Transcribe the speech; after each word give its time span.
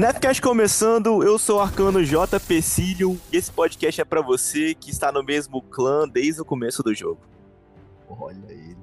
Nefcast 0.00 0.40
começando, 0.40 1.22
eu 1.22 1.38
sou 1.38 1.58
o 1.58 1.60
Arcano 1.60 2.02
J. 2.02 2.40
Pecílio 2.40 3.20
e 3.30 3.36
esse 3.36 3.52
podcast 3.52 4.00
é 4.00 4.04
para 4.06 4.22
você 4.22 4.74
que 4.74 4.90
está 4.90 5.12
no 5.12 5.22
mesmo 5.22 5.60
clã 5.60 6.08
desde 6.08 6.40
o 6.40 6.44
começo 6.44 6.82
do 6.82 6.94
jogo. 6.94 7.20
Olha 8.08 8.38
ele. 8.48 8.78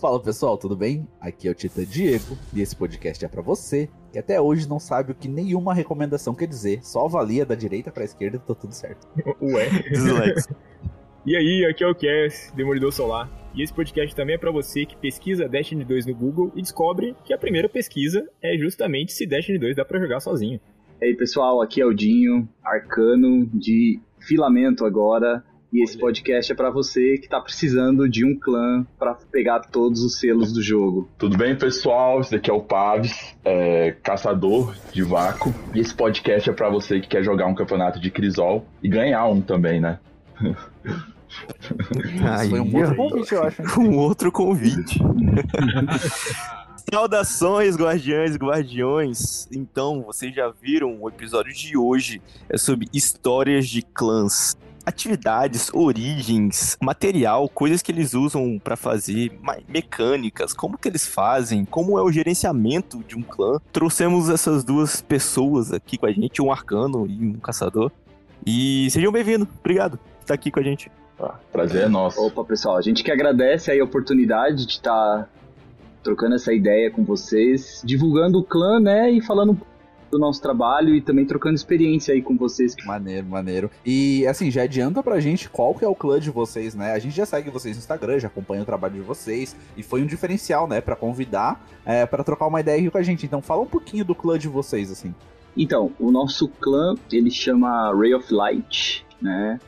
Fala 0.00 0.22
pessoal, 0.22 0.56
tudo 0.56 0.76
bem? 0.76 1.08
Aqui 1.20 1.48
é 1.48 1.50
o 1.50 1.54
Tita 1.56 1.84
Diego 1.84 2.38
e 2.54 2.60
esse 2.60 2.76
podcast 2.76 3.24
é 3.24 3.26
para 3.26 3.42
você 3.42 3.90
que 4.12 4.18
até 4.20 4.40
hoje 4.40 4.68
não 4.68 4.78
sabe 4.78 5.10
o 5.10 5.14
que 5.16 5.26
nenhuma 5.26 5.74
recomendação 5.74 6.32
quer 6.36 6.46
dizer, 6.46 6.86
só 6.86 7.06
avalia 7.06 7.44
da 7.44 7.56
direita 7.56 7.90
pra 7.90 8.04
esquerda 8.04 8.36
e 8.36 8.38
tá 8.38 8.54
tudo 8.54 8.72
certo. 8.72 9.08
Ué. 9.42 9.66
e 11.26 11.36
aí, 11.36 11.66
aqui 11.68 11.82
é 11.82 11.88
o 11.88 11.96
Cass, 11.96 12.52
Demolidor 12.54 12.92
Solar. 12.92 13.28
E 13.58 13.62
esse 13.64 13.74
podcast 13.74 14.14
também 14.14 14.36
é 14.36 14.38
para 14.38 14.52
você 14.52 14.86
que 14.86 14.96
pesquisa 14.96 15.48
Destiny 15.48 15.84
2 15.84 16.06
no 16.06 16.14
Google 16.14 16.52
e 16.54 16.62
descobre 16.62 17.16
que 17.24 17.34
a 17.34 17.38
primeira 17.38 17.68
pesquisa 17.68 18.24
é 18.40 18.56
justamente 18.56 19.12
se 19.12 19.26
Destiny 19.26 19.58
2 19.58 19.74
dá 19.74 19.84
para 19.84 19.98
jogar 19.98 20.20
sozinho. 20.20 20.60
E 21.02 21.06
aí, 21.06 21.16
pessoal, 21.16 21.60
aqui 21.60 21.80
é 21.80 21.84
o 21.84 21.92
Dinho, 21.92 22.48
arcano 22.62 23.50
de 23.52 23.98
filamento 24.20 24.84
agora. 24.84 25.42
E 25.72 25.82
esse 25.82 25.98
podcast 25.98 26.52
é 26.52 26.54
para 26.54 26.70
você 26.70 27.18
que 27.18 27.28
tá 27.28 27.40
precisando 27.40 28.08
de 28.08 28.24
um 28.24 28.38
clã 28.38 28.86
para 28.96 29.14
pegar 29.32 29.58
todos 29.58 30.04
os 30.04 30.20
selos 30.20 30.52
do 30.52 30.62
jogo. 30.62 31.10
Tudo 31.18 31.36
bem, 31.36 31.56
pessoal? 31.56 32.20
Esse 32.20 32.30
daqui 32.30 32.52
é 32.52 32.54
o 32.54 32.62
Paves, 32.62 33.36
é, 33.44 33.90
caçador 34.04 34.72
de 34.92 35.02
vácuo. 35.02 35.52
E 35.74 35.80
esse 35.80 35.92
podcast 35.92 36.48
é 36.48 36.52
para 36.52 36.70
você 36.70 37.00
que 37.00 37.08
quer 37.08 37.24
jogar 37.24 37.48
um 37.48 37.56
campeonato 37.56 37.98
de 37.98 38.08
Crisol 38.08 38.64
e 38.80 38.88
ganhar 38.88 39.26
um 39.26 39.40
também, 39.40 39.80
né? 39.80 39.98
Aí, 42.38 42.50
foi 42.50 42.60
um 42.60 42.76
outro 42.76 42.96
convite, 42.96 43.34
eu 43.34 43.42
acho. 43.44 43.80
Um 43.80 43.96
outro 43.96 44.32
convite. 44.32 45.00
Saudações, 46.92 47.76
guardiães 47.76 48.34
e 48.34 48.38
guardiões. 48.38 49.46
Então, 49.52 50.02
vocês 50.02 50.34
já 50.34 50.48
viram 50.48 50.96
o 51.00 51.08
episódio 51.08 51.52
de 51.52 51.76
hoje 51.76 52.22
é 52.48 52.56
sobre 52.56 52.88
histórias 52.94 53.68
de 53.68 53.82
clãs. 53.82 54.56
Atividades, 54.86 55.70
origens, 55.74 56.78
material, 56.80 57.46
coisas 57.46 57.82
que 57.82 57.92
eles 57.92 58.14
usam 58.14 58.58
para 58.58 58.74
fazer, 58.74 59.38
mecânicas, 59.68 60.54
como 60.54 60.78
que 60.78 60.88
eles 60.88 61.06
fazem, 61.06 61.66
como 61.66 61.98
é 61.98 62.02
o 62.02 62.10
gerenciamento 62.10 63.04
de 63.06 63.14
um 63.14 63.22
clã. 63.22 63.60
Trouxemos 63.70 64.30
essas 64.30 64.64
duas 64.64 65.02
pessoas 65.02 65.74
aqui 65.74 65.98
com 65.98 66.06
a 66.06 66.12
gente, 66.12 66.40
um 66.40 66.50
arcano 66.50 67.06
e 67.06 67.26
um 67.26 67.34
caçador. 67.34 67.92
E 68.46 68.90
sejam 68.90 69.12
bem-vindos. 69.12 69.46
Obrigado 69.60 69.98
por 69.98 70.20
estar 70.22 70.32
aqui 70.32 70.50
com 70.50 70.60
a 70.60 70.62
gente. 70.62 70.90
Ah, 71.20 71.34
prazer 71.52 71.84
é 71.84 71.88
nosso. 71.88 72.20
Opa, 72.24 72.44
pessoal, 72.44 72.76
a 72.76 72.80
gente 72.80 73.02
que 73.02 73.10
agradece 73.10 73.70
aí 73.70 73.80
a 73.80 73.84
oportunidade 73.84 74.66
de 74.66 74.72
estar 74.72 75.24
tá 75.24 75.28
trocando 76.02 76.34
essa 76.36 76.52
ideia 76.52 76.90
com 76.90 77.04
vocês, 77.04 77.82
divulgando 77.84 78.38
o 78.38 78.44
clã, 78.44 78.80
né, 78.80 79.10
e 79.10 79.20
falando 79.20 79.58
do 80.10 80.18
nosso 80.18 80.40
trabalho 80.40 80.94
e 80.94 81.00
também 81.00 81.26
trocando 81.26 81.54
experiência 81.54 82.14
aí 82.14 82.22
com 82.22 82.36
vocês. 82.36 82.74
Maneiro, 82.84 83.26
maneiro. 83.26 83.70
E 83.84 84.26
assim, 84.26 84.50
já 84.50 84.62
adianta 84.62 85.02
pra 85.02 85.20
gente 85.20 85.48
qual 85.48 85.74
que 85.74 85.84
é 85.84 85.88
o 85.88 85.94
clã 85.94 86.18
de 86.18 86.30
vocês, 86.30 86.74
né? 86.74 86.92
A 86.92 86.98
gente 86.98 87.14
já 87.14 87.26
segue 87.26 87.50
vocês 87.50 87.76
no 87.76 87.80
Instagram, 87.80 88.18
já 88.18 88.28
acompanha 88.28 88.62
o 88.62 88.64
trabalho 88.64 88.94
de 88.94 89.00
vocês 89.00 89.54
e 89.76 89.82
foi 89.82 90.02
um 90.02 90.06
diferencial, 90.06 90.66
né, 90.66 90.80
para 90.80 90.96
convidar, 90.96 91.62
é, 91.84 92.06
para 92.06 92.24
trocar 92.24 92.46
uma 92.46 92.60
ideia 92.60 92.78
aqui 92.78 92.90
com 92.90 92.98
a 92.98 93.02
gente. 93.02 93.26
Então 93.26 93.42
fala 93.42 93.62
um 93.62 93.66
pouquinho 93.66 94.04
do 94.04 94.14
clã 94.14 94.38
de 94.38 94.48
vocês, 94.48 94.90
assim. 94.90 95.14
Então, 95.56 95.92
o 95.98 96.10
nosso 96.10 96.48
clã, 96.48 96.94
ele 97.10 97.30
chama 97.30 97.92
Ray 97.92 98.14
of 98.14 98.32
Light, 98.32 99.04
né? 99.20 99.58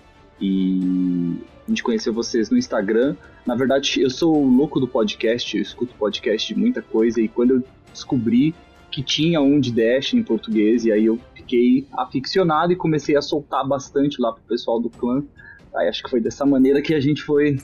E 0.40 1.36
a 1.66 1.70
gente 1.70 1.82
conheceu 1.82 2.12
vocês 2.12 2.50
no 2.50 2.56
Instagram. 2.56 3.16
Na 3.46 3.54
verdade, 3.54 4.00
eu 4.00 4.10
sou 4.10 4.44
louco 4.44 4.80
do 4.80 4.88
podcast, 4.88 5.56
eu 5.56 5.62
escuto 5.62 5.94
podcast 5.94 6.52
de 6.52 6.58
muita 6.58 6.82
coisa, 6.82 7.20
e 7.20 7.28
quando 7.28 7.54
eu 7.54 7.64
descobri 7.92 8.54
que 8.90 9.02
tinha 9.02 9.40
um 9.40 9.60
de 9.60 9.72
Dash 9.72 10.14
em 10.14 10.22
português, 10.22 10.84
e 10.84 10.92
aí 10.92 11.06
eu 11.06 11.18
fiquei 11.34 11.86
aficionado 11.92 12.72
e 12.72 12.76
comecei 12.76 13.16
a 13.16 13.22
soltar 13.22 13.66
bastante 13.66 14.20
lá 14.20 14.32
pro 14.32 14.42
pessoal 14.42 14.80
do 14.80 14.90
clã. 14.90 15.22
Aí 15.76 15.88
acho 15.88 16.02
que 16.02 16.10
foi 16.10 16.20
dessa 16.20 16.44
maneira 16.44 16.82
que 16.82 16.94
a 16.94 17.00
gente 17.00 17.22
foi 17.22 17.56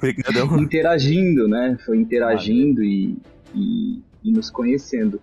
interagindo, 0.60 1.48
né? 1.48 1.76
Foi 1.84 1.96
interagindo 1.96 2.84
e, 2.84 3.16
e, 3.54 4.00
e, 4.22 4.30
nos 4.30 4.50
conhecendo. 4.50 5.20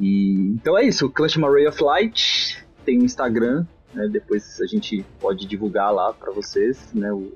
E, 0.00 0.32
então 0.50 0.76
é 0.76 0.84
isso, 0.84 1.06
o 1.06 1.10
clã 1.10 1.28
chama 1.28 1.48
Ray 1.48 1.68
of 1.68 1.82
Light, 1.82 2.64
tem 2.84 3.00
um 3.00 3.04
Instagram, 3.04 3.64
né? 3.96 4.08
Depois 4.08 4.60
a 4.60 4.66
gente 4.66 5.04
pode 5.18 5.46
divulgar 5.46 5.92
lá 5.92 6.12
para 6.12 6.30
vocês, 6.30 6.92
né? 6.92 7.12
O, 7.12 7.32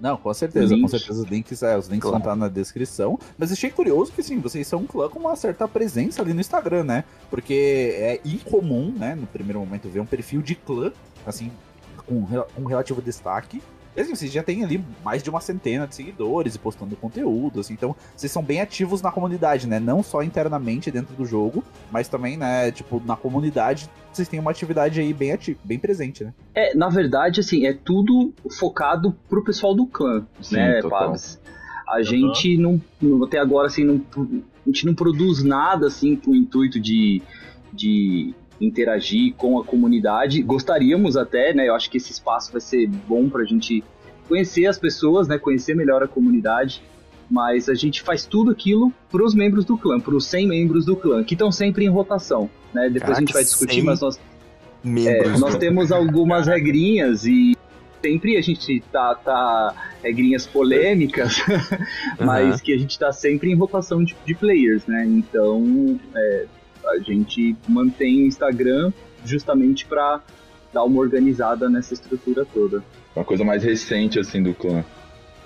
não, 0.00 0.16
com 0.16 0.32
certeza, 0.32 0.74
com 0.74 0.88
certeza 0.88 1.22
os 1.22 1.28
links, 1.28 1.62
é, 1.62 1.76
os 1.76 1.86
links 1.86 2.08
claro. 2.08 2.12
vão 2.12 2.32
estar 2.32 2.36
na 2.36 2.48
descrição. 2.48 3.18
Mas 3.36 3.52
achei 3.52 3.70
curioso 3.70 4.10
que 4.12 4.22
sim, 4.22 4.38
vocês 4.38 4.66
são 4.66 4.80
um 4.80 4.86
clã 4.86 5.10
com 5.10 5.18
uma 5.18 5.36
certa 5.36 5.68
presença 5.68 6.22
ali 6.22 6.32
no 6.32 6.40
Instagram, 6.40 6.84
né? 6.84 7.04
Porque 7.28 7.92
é 7.98 8.20
incomum, 8.24 8.92
né, 8.96 9.14
no 9.14 9.26
primeiro 9.26 9.60
momento, 9.60 9.90
ver 9.90 10.00
um 10.00 10.06
perfil 10.06 10.40
de 10.40 10.54
clã, 10.54 10.90
assim, 11.26 11.52
com, 12.06 12.24
com 12.24 12.64
relativo 12.64 13.02
destaque. 13.02 13.62
Assim, 14.02 14.14
vocês 14.14 14.32
já 14.32 14.42
têm 14.42 14.64
ali 14.64 14.84
mais 15.04 15.22
de 15.22 15.30
uma 15.30 15.40
centena 15.40 15.86
de 15.86 15.94
seguidores 15.94 16.54
e 16.54 16.58
postando 16.58 16.96
conteúdo, 16.96 17.60
assim, 17.60 17.74
então 17.74 17.94
vocês 18.16 18.30
são 18.30 18.42
bem 18.42 18.60
ativos 18.60 19.02
na 19.02 19.10
comunidade, 19.10 19.66
né? 19.66 19.78
Não 19.78 20.02
só 20.02 20.22
internamente 20.22 20.90
dentro 20.90 21.14
do 21.14 21.24
jogo, 21.24 21.64
mas 21.90 22.08
também, 22.08 22.36
né, 22.36 22.70
tipo, 22.70 23.02
na 23.04 23.16
comunidade 23.16 23.88
vocês 24.12 24.28
têm 24.28 24.40
uma 24.40 24.50
atividade 24.50 25.00
aí 25.00 25.12
bem 25.12 25.32
ativa, 25.32 25.58
bem 25.62 25.78
presente, 25.78 26.24
né? 26.24 26.34
É, 26.54 26.74
na 26.74 26.88
verdade, 26.88 27.40
assim, 27.40 27.64
é 27.64 27.72
tudo 27.72 28.32
focado 28.58 29.16
pro 29.28 29.44
pessoal 29.44 29.74
do 29.74 29.86
clã, 29.86 30.26
Sim, 30.40 30.56
né, 30.56 30.82
Pabs? 30.82 31.40
A 31.86 31.98
uhum. 31.98 32.04
gente 32.04 32.56
não, 32.56 32.80
até 33.24 33.38
agora, 33.38 33.66
assim, 33.66 33.84
não, 33.84 34.00
a 34.16 34.68
gente 34.68 34.86
não 34.86 34.94
produz 34.94 35.42
nada, 35.42 35.86
assim, 35.86 36.16
com 36.16 36.32
o 36.32 36.36
intuito 36.36 36.78
de, 36.80 37.22
de 37.72 38.34
interagir 38.60 39.34
com 39.34 39.58
a 39.58 39.64
comunidade. 39.64 40.42
Gostaríamos 40.42 41.16
até, 41.16 41.54
né? 41.54 41.68
Eu 41.68 41.74
acho 41.74 41.90
que 41.90 41.96
esse 41.96 42.12
espaço 42.12 42.52
vai 42.52 42.60
ser 42.60 42.86
bom 43.08 43.28
para 43.28 43.42
a 43.42 43.46
gente 43.46 43.82
conhecer 44.28 44.66
as 44.66 44.78
pessoas, 44.78 45.26
né? 45.26 45.38
Conhecer 45.38 45.74
melhor 45.74 46.02
a 46.02 46.08
comunidade. 46.08 46.82
Mas 47.30 47.68
a 47.68 47.74
gente 47.74 48.02
faz 48.02 48.26
tudo 48.26 48.50
aquilo 48.50 48.92
para 49.10 49.24
os 49.24 49.34
membros 49.34 49.64
do 49.64 49.78
clã, 49.78 50.00
para 50.00 50.14
os 50.14 50.26
100 50.26 50.48
membros 50.48 50.84
do 50.84 50.96
clã, 50.96 51.22
que 51.22 51.34
estão 51.34 51.52
sempre 51.52 51.84
em 51.84 51.88
rotação. 51.88 52.50
Né? 52.74 52.90
Depois 52.90 53.02
Caraca, 53.02 53.18
a 53.18 53.20
gente 53.20 53.32
vai 53.32 53.44
discutir, 53.44 53.82
mas 53.82 54.00
nós, 54.00 54.20
é, 55.06 55.28
nós 55.38 55.56
temos 55.56 55.92
algumas 55.92 56.48
regrinhas 56.48 57.24
e 57.24 57.56
sempre 58.02 58.36
a 58.36 58.40
gente 58.40 58.82
tá, 58.90 59.14
tá 59.14 59.74
regrinhas 60.02 60.44
polêmicas, 60.44 61.36
mas 62.18 62.56
uhum. 62.56 62.64
que 62.64 62.72
a 62.72 62.78
gente 62.78 62.98
tá 62.98 63.12
sempre 63.12 63.50
em 63.50 63.54
rotação 63.54 64.02
de, 64.02 64.16
de 64.24 64.34
players, 64.34 64.84
né? 64.86 65.04
Então, 65.06 66.00
é, 66.16 66.46
a 66.90 66.98
gente 66.98 67.56
mantém 67.68 68.24
o 68.24 68.26
Instagram 68.26 68.92
justamente 69.24 69.86
para 69.86 70.20
dar 70.72 70.84
uma 70.84 71.00
organizada 71.00 71.68
nessa 71.68 71.94
estrutura 71.94 72.44
toda. 72.44 72.82
Uma 73.14 73.24
coisa 73.24 73.44
mais 73.44 73.62
recente, 73.62 74.18
assim, 74.18 74.42
do 74.42 74.54
clã. 74.54 74.84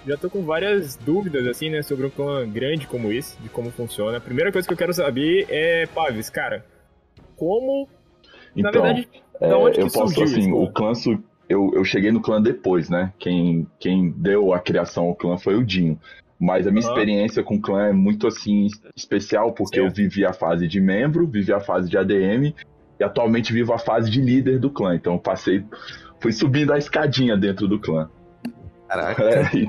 Já 0.07 0.17
tô 0.19 0.29
com 0.29 0.43
várias 0.43 0.97
dúvidas, 0.97 1.47
assim, 1.47 1.71
né, 1.71 1.83
sobre 1.83 2.07
um 2.07 2.11
clã 2.11 2.47
grande 2.47 2.87
como 2.87 3.11
esse, 3.11 3.41
de 3.41 3.49
como 3.49 3.71
funciona. 3.71 4.19
A 4.19 4.21
primeira 4.21 4.53
coisa 4.53 4.69
que 4.69 4.75
eu 4.75 4.79
quero 4.79 4.93
saber 4.93 5.47
é, 5.49 5.87
Paves, 5.87 6.29
cara, 6.29 6.65
como... 7.37 7.89
Então, 8.55 8.71
Na 8.71 8.81
verdade, 8.81 9.09
é, 9.41 9.49
da 9.49 9.59
onde 9.59 9.81
eu 9.81 9.87
que 9.87 9.93
posso, 9.93 10.23
assim, 10.23 10.53
o 10.53 10.71
clã... 10.71 10.93
Eu, 11.47 11.71
eu 11.75 11.85
cheguei 11.85 12.11
no 12.11 12.23
clã 12.23 12.41
depois, 12.41 12.89
né? 12.89 13.13
Quem, 13.19 13.67
quem 13.79 14.11
deu 14.11 14.55
a 14.55 14.59
criação 14.59 15.05
ao 15.05 15.15
clã 15.15 15.37
foi 15.37 15.55
o 15.55 15.63
Dinho. 15.63 16.01
Mas 16.39 16.67
a 16.67 16.71
minha 16.71 16.85
uhum. 16.85 16.91
experiência 16.93 17.43
com 17.43 17.57
o 17.57 17.61
clã 17.61 17.87
é 17.87 17.93
muito 17.93 18.27
assim 18.27 18.67
especial 18.95 19.53
porque 19.53 19.79
eu 19.79 19.91
vivi 19.91 20.25
a 20.25 20.33
fase 20.33 20.67
de 20.67 20.81
membro, 20.81 21.27
vivi 21.27 21.53
a 21.53 21.61
fase 21.61 21.89
de 21.89 21.97
ADM 21.97 22.55
e 22.99 23.05
atualmente 23.05 23.53
vivo 23.53 23.73
a 23.73 23.79
fase 23.79 24.11
de 24.11 24.21
líder 24.21 24.59
do 24.59 24.71
clã. 24.71 24.95
Então 24.95 25.19
passei, 25.19 25.65
fui 26.21 26.33
subindo 26.33 26.73
a 26.73 26.79
escadinha 26.79 27.37
dentro 27.37 27.69
do 27.69 27.79
clã. 27.79 28.09
Caraca. 28.89 29.23
É, 29.25 29.51
e... 29.57 29.67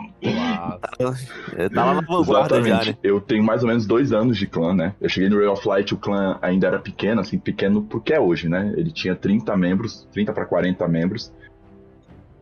é 1.55 1.69
tá 1.69 1.85
lá 1.85 1.93
na 1.95 2.01
vanguarda 2.01 2.61
já, 2.61 2.83
né? 2.83 2.97
Eu 3.01 3.19
tenho 3.19 3.43
mais 3.43 3.63
ou 3.63 3.67
menos 3.67 3.85
dois 3.85 4.11
anos 4.11 4.37
de 4.37 4.45
clã, 4.45 4.73
né? 4.73 4.93
Eu 5.01 5.09
cheguei 5.09 5.29
no 5.29 5.37
Ray 5.37 5.47
of 5.47 5.67
Light, 5.67 5.93
o 5.93 5.97
clã 5.97 6.37
ainda 6.41 6.67
era 6.67 6.79
pequeno, 6.79 7.21
assim, 7.21 7.39
pequeno 7.39 7.83
porque 7.83 8.13
é 8.13 8.19
hoje, 8.19 8.47
né? 8.47 8.73
Ele 8.77 8.91
tinha 8.91 9.15
30 9.15 9.55
membros, 9.57 10.07
30 10.11 10.33
para 10.33 10.45
40 10.45 10.87
membros. 10.87 11.33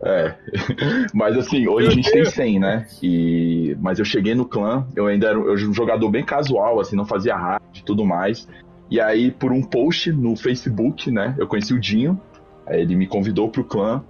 É. 0.03 0.35
Mas 1.13 1.37
assim, 1.37 1.67
hoje 1.67 1.87
a 1.87 1.91
gente 1.91 2.11
tem 2.11 2.25
100, 2.25 2.59
né? 2.59 2.87
E... 3.01 3.75
Mas 3.79 3.99
eu 3.99 4.05
cheguei 4.05 4.35
no 4.35 4.45
clã, 4.45 4.85
eu 4.95 5.07
ainda 5.07 5.27
era 5.27 5.39
um 5.39 5.73
jogador 5.73 6.09
bem 6.09 6.23
casual, 6.23 6.79
assim, 6.79 6.95
não 6.95 7.05
fazia 7.05 7.35
raid 7.35 7.63
e 7.79 7.83
tudo 7.83 8.05
mais. 8.05 8.47
E 8.91 8.99
aí, 8.99 9.31
por 9.31 9.51
um 9.51 9.61
post 9.61 10.11
no 10.11 10.35
Facebook, 10.35 11.09
né? 11.09 11.33
Eu 11.37 11.47
conheci 11.47 11.73
o 11.73 11.79
Dinho. 11.79 12.19
Ele 12.67 12.95
me 12.95 13.07
convidou 13.07 13.49
pro 13.49 13.63
clã. 13.63 14.03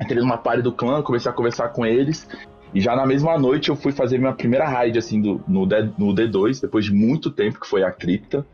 Entrei 0.00 0.20
numa 0.20 0.38
party 0.38 0.62
do 0.62 0.72
clã, 0.72 1.02
comecei 1.02 1.30
a 1.30 1.34
conversar 1.34 1.68
com 1.70 1.84
eles. 1.84 2.28
E 2.72 2.80
já 2.80 2.94
na 2.94 3.04
mesma 3.04 3.36
noite 3.36 3.70
eu 3.70 3.76
fui 3.76 3.92
fazer 3.92 4.18
minha 4.18 4.32
primeira 4.32 4.68
raid, 4.68 4.98
assim, 4.98 5.20
do, 5.20 5.42
no, 5.48 5.66
D, 5.66 5.82
no 5.98 6.14
D2, 6.14 6.60
depois 6.60 6.84
de 6.84 6.94
muito 6.94 7.30
tempo, 7.30 7.60
que 7.60 7.66
foi 7.66 7.82
a 7.82 7.90
cripta. 7.90 8.46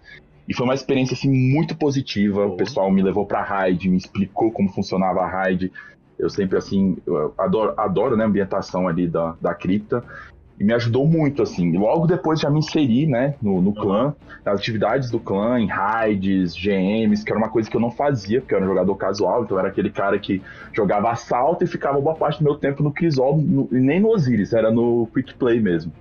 E 0.48 0.54
foi 0.54 0.64
uma 0.64 0.74
experiência, 0.74 1.14
assim, 1.14 1.30
muito 1.30 1.76
positiva. 1.76 2.46
O 2.46 2.56
pessoal 2.56 2.90
me 2.90 3.02
levou 3.02 3.26
pra 3.26 3.42
raid, 3.42 3.88
me 3.88 3.96
explicou 3.96 4.50
como 4.50 4.72
funcionava 4.72 5.20
a 5.20 5.28
raid. 5.28 5.70
Eu 6.18 6.30
sempre, 6.30 6.56
assim, 6.56 6.96
eu 7.06 7.34
adoro, 7.36 7.74
adoro 7.76 8.16
né, 8.16 8.24
a 8.24 8.26
ambientação 8.26 8.88
ali 8.88 9.06
da, 9.06 9.34
da 9.40 9.54
cripta. 9.54 10.02
e 10.58 10.64
me 10.64 10.72
ajudou 10.72 11.06
muito, 11.06 11.42
assim. 11.42 11.76
Logo 11.76 12.06
depois 12.06 12.40
já 12.40 12.48
me 12.50 12.58
inseri, 12.58 13.06
né, 13.06 13.34
no, 13.42 13.60
no 13.60 13.74
clã, 13.74 14.14
nas 14.44 14.58
atividades 14.58 15.10
do 15.10 15.20
clã, 15.20 15.60
em 15.60 15.66
raids, 15.66 16.54
GMs, 16.54 17.24
que 17.24 17.30
era 17.30 17.38
uma 17.38 17.50
coisa 17.50 17.68
que 17.68 17.76
eu 17.76 17.80
não 17.80 17.90
fazia, 17.90 18.40
porque 18.40 18.54
eu 18.54 18.56
era 18.56 18.64
um 18.64 18.68
jogador 18.68 18.94
casual, 18.96 19.44
então 19.44 19.58
era 19.58 19.68
aquele 19.68 19.90
cara 19.90 20.18
que 20.18 20.40
jogava 20.72 21.10
assalto 21.10 21.64
e 21.64 21.66
ficava 21.66 22.00
boa 22.00 22.16
parte 22.16 22.38
do 22.38 22.44
meu 22.44 22.54
tempo 22.54 22.82
no 22.82 22.90
Crisol, 22.92 23.38
e 23.70 23.78
nem 23.78 24.00
no 24.00 24.08
Osiris, 24.08 24.54
era 24.54 24.70
no 24.70 25.06
Quick 25.12 25.34
Play 25.34 25.60
mesmo. 25.60 25.92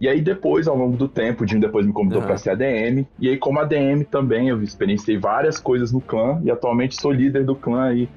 E 0.00 0.08
aí 0.08 0.20
depois, 0.20 0.66
ao 0.66 0.76
longo 0.76 0.96
do 0.96 1.06
tempo, 1.06 1.44
o 1.44 1.46
Jim 1.46 1.60
depois 1.60 1.86
me 1.86 1.92
convidou 1.92 2.20
uhum. 2.20 2.26
para 2.26 2.36
ser 2.36 2.50
ADM, 2.50 3.06
e 3.18 3.28
aí 3.28 3.38
como 3.38 3.60
ADM 3.60 4.02
também, 4.10 4.48
eu 4.48 4.62
experienciei 4.62 5.16
várias 5.16 5.58
coisas 5.58 5.92
no 5.92 6.00
clã, 6.00 6.40
e 6.44 6.50
atualmente 6.50 7.00
sou 7.00 7.10
líder 7.10 7.44
do 7.44 7.54
clã 7.56 7.84
aí, 7.84 8.04
vou 8.04 8.08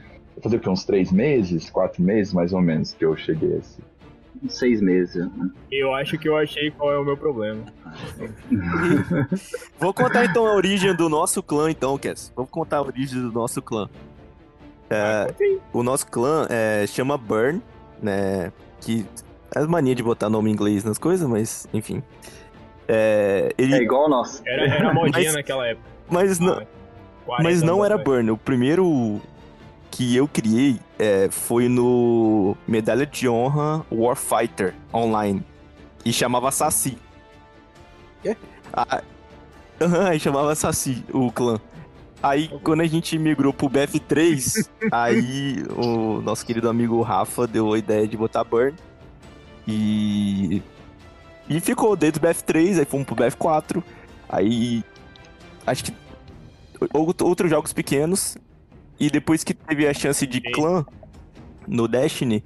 fazer 0.41 0.57
o 0.57 0.59
que, 0.59 0.69
uns 0.69 0.85
três 0.85 1.11
meses, 1.11 1.69
quatro 1.69 2.01
meses 2.01 2.33
mais 2.33 2.53
ou 2.53 2.61
menos, 2.61 2.93
que 2.93 3.05
eu 3.05 3.15
cheguei 3.15 3.53
a 3.53 3.57
esse 3.57 3.81
seis 4.49 4.81
meses. 4.81 5.15
Né? 5.15 5.49
Eu 5.71 5.93
acho 5.93 6.17
que 6.17 6.27
eu 6.27 6.37
achei 6.37 6.71
qual 6.71 6.93
é 6.93 6.99
o 6.99 7.03
meu 7.03 7.17
problema. 7.17 7.63
Vou 9.79 9.93
contar 9.93 10.25
então 10.25 10.45
a 10.45 10.53
origem 10.53 10.95
do 10.95 11.09
nosso 11.09 11.41
clã, 11.41 11.69
então, 11.71 11.97
Cass. 11.97 12.31
Vamos 12.35 12.51
contar 12.51 12.77
a 12.77 12.81
origem 12.81 13.21
do 13.21 13.31
nosso 13.31 13.61
clã. 13.61 13.89
É, 14.89 14.95
ah, 14.95 15.33
o 15.73 15.81
nosso 15.81 16.07
clã 16.07 16.47
é, 16.49 16.85
chama 16.87 17.17
Burn, 17.17 17.61
né? 18.01 18.51
Que 18.81 19.05
é 19.55 19.61
mania 19.65 19.95
de 19.95 20.03
botar 20.03 20.29
nome 20.29 20.49
em 20.49 20.53
inglês 20.53 20.83
nas 20.83 20.97
coisas, 20.97 21.27
mas 21.27 21.67
enfim. 21.73 22.03
É, 22.87 23.51
ele... 23.57 23.73
é 23.73 23.81
igual 23.81 24.05
o 24.05 24.09
nosso. 24.09 24.43
Era, 24.45 24.67
era 24.67 24.93
modinha 24.93 25.25
mas, 25.25 25.33
naquela 25.33 25.67
época. 25.67 25.87
Mas 26.07 26.39
não, 26.39 26.61
mas 27.39 27.63
não 27.63 27.83
era 27.83 27.97
Burn. 27.97 28.29
O 28.29 28.37
primeiro 28.37 29.19
que 29.95 30.13
eu 30.13 30.27
criei 30.27 30.77
é, 30.99 31.29
foi 31.31 31.69
no 31.69 32.57
Medalha 32.67 33.05
de 33.05 33.29
Honra 33.29 33.85
Warfighter 33.89 34.75
Online. 34.93 35.41
E 36.03 36.11
chamava 36.11 36.51
Saci. 36.51 36.97
Quê? 38.21 38.35
Ah, 38.73 39.01
uhum, 39.79 40.19
chamava 40.19 40.53
Saci, 40.53 41.01
o 41.13 41.31
clã. 41.31 41.61
Aí, 42.21 42.49
quando 42.61 42.81
a 42.81 42.85
gente 42.85 43.17
migrou 43.17 43.53
pro 43.53 43.69
BF3, 43.69 44.67
aí 44.91 45.63
o 45.77 46.21
nosso 46.21 46.45
querido 46.45 46.67
amigo 46.67 47.01
Rafa 47.01 47.47
deu 47.47 47.71
a 47.71 47.77
ideia 47.77 48.05
de 48.05 48.17
botar 48.17 48.43
Burn. 48.43 48.75
E. 49.65 50.61
E 51.47 51.59
ficou 51.61 51.95
dentro 51.95 52.19
do 52.19 52.27
BF3, 52.27 52.79
aí 52.79 52.85
fomos 52.85 53.05
pro 53.07 53.15
BF4. 53.15 53.81
Aí. 54.27 54.83
Acho 55.65 55.85
que. 55.85 55.93
Outros 56.93 57.49
jogos 57.49 57.71
pequenos. 57.71 58.35
E 58.99 59.09
depois 59.09 59.43
que 59.43 59.53
teve 59.53 59.87
a 59.87 59.93
chance 59.93 60.25
de 60.25 60.41
clã 60.41 60.85
no 61.67 61.87
Destiny, 61.87 62.43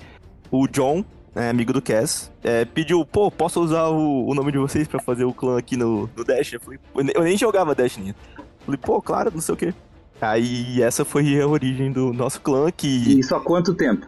o 0.52 0.68
John, 0.68 1.04
é, 1.36 1.50
amigo 1.50 1.72
do 1.72 1.82
Cass, 1.82 2.32
é, 2.44 2.66
pediu, 2.66 3.06
pô, 3.06 3.30
posso 3.30 3.62
usar 3.62 3.88
o, 3.88 4.28
o 4.28 4.34
nome 4.34 4.52
de 4.52 4.58
vocês 4.58 4.88
para 4.88 5.00
fazer 5.00 5.26
o 5.26 5.34
clã 5.34 5.58
aqui 5.58 5.78
no, 5.78 6.10
no 6.16 6.24
Destiny? 6.24 6.60
Eu, 6.62 6.80
falei, 6.94 7.14
eu 7.16 7.24
nem 7.24 7.38
jogava 7.38 7.76
Destiny. 7.76 8.16
Eu 8.38 8.46
falei, 8.66 8.80
pô, 8.82 9.02
claro, 9.02 9.32
não 9.34 9.42
sei 9.42 9.54
o 9.54 9.58
quê. 9.58 9.74
Aí 10.22 10.82
essa 10.82 11.06
foi 11.06 11.40
a 11.40 11.48
origem 11.48 11.92
do 11.92 12.12
nosso 12.12 12.42
clã 12.42 12.70
que. 12.72 12.88
E 12.88 13.20
isso 13.20 13.34
há 13.36 13.40
quanto 13.40 13.74
tempo? 13.74 14.06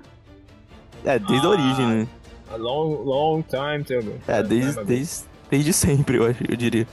É, 1.06 1.18
desde 1.18 1.48
ah, 1.48 1.50
a 1.50 1.52
origem, 1.52 1.88
né? 1.88 2.08
A 2.52 2.56
long, 2.58 3.02
long 3.04 3.42
time, 3.44 3.84
too. 3.84 4.14
É, 4.28 4.44
desde, 4.44 4.84
desde, 4.84 5.24
desde 5.50 5.74
sempre, 5.74 6.18
eu, 6.18 6.26
eu 6.28 6.56
diria. 6.58 6.86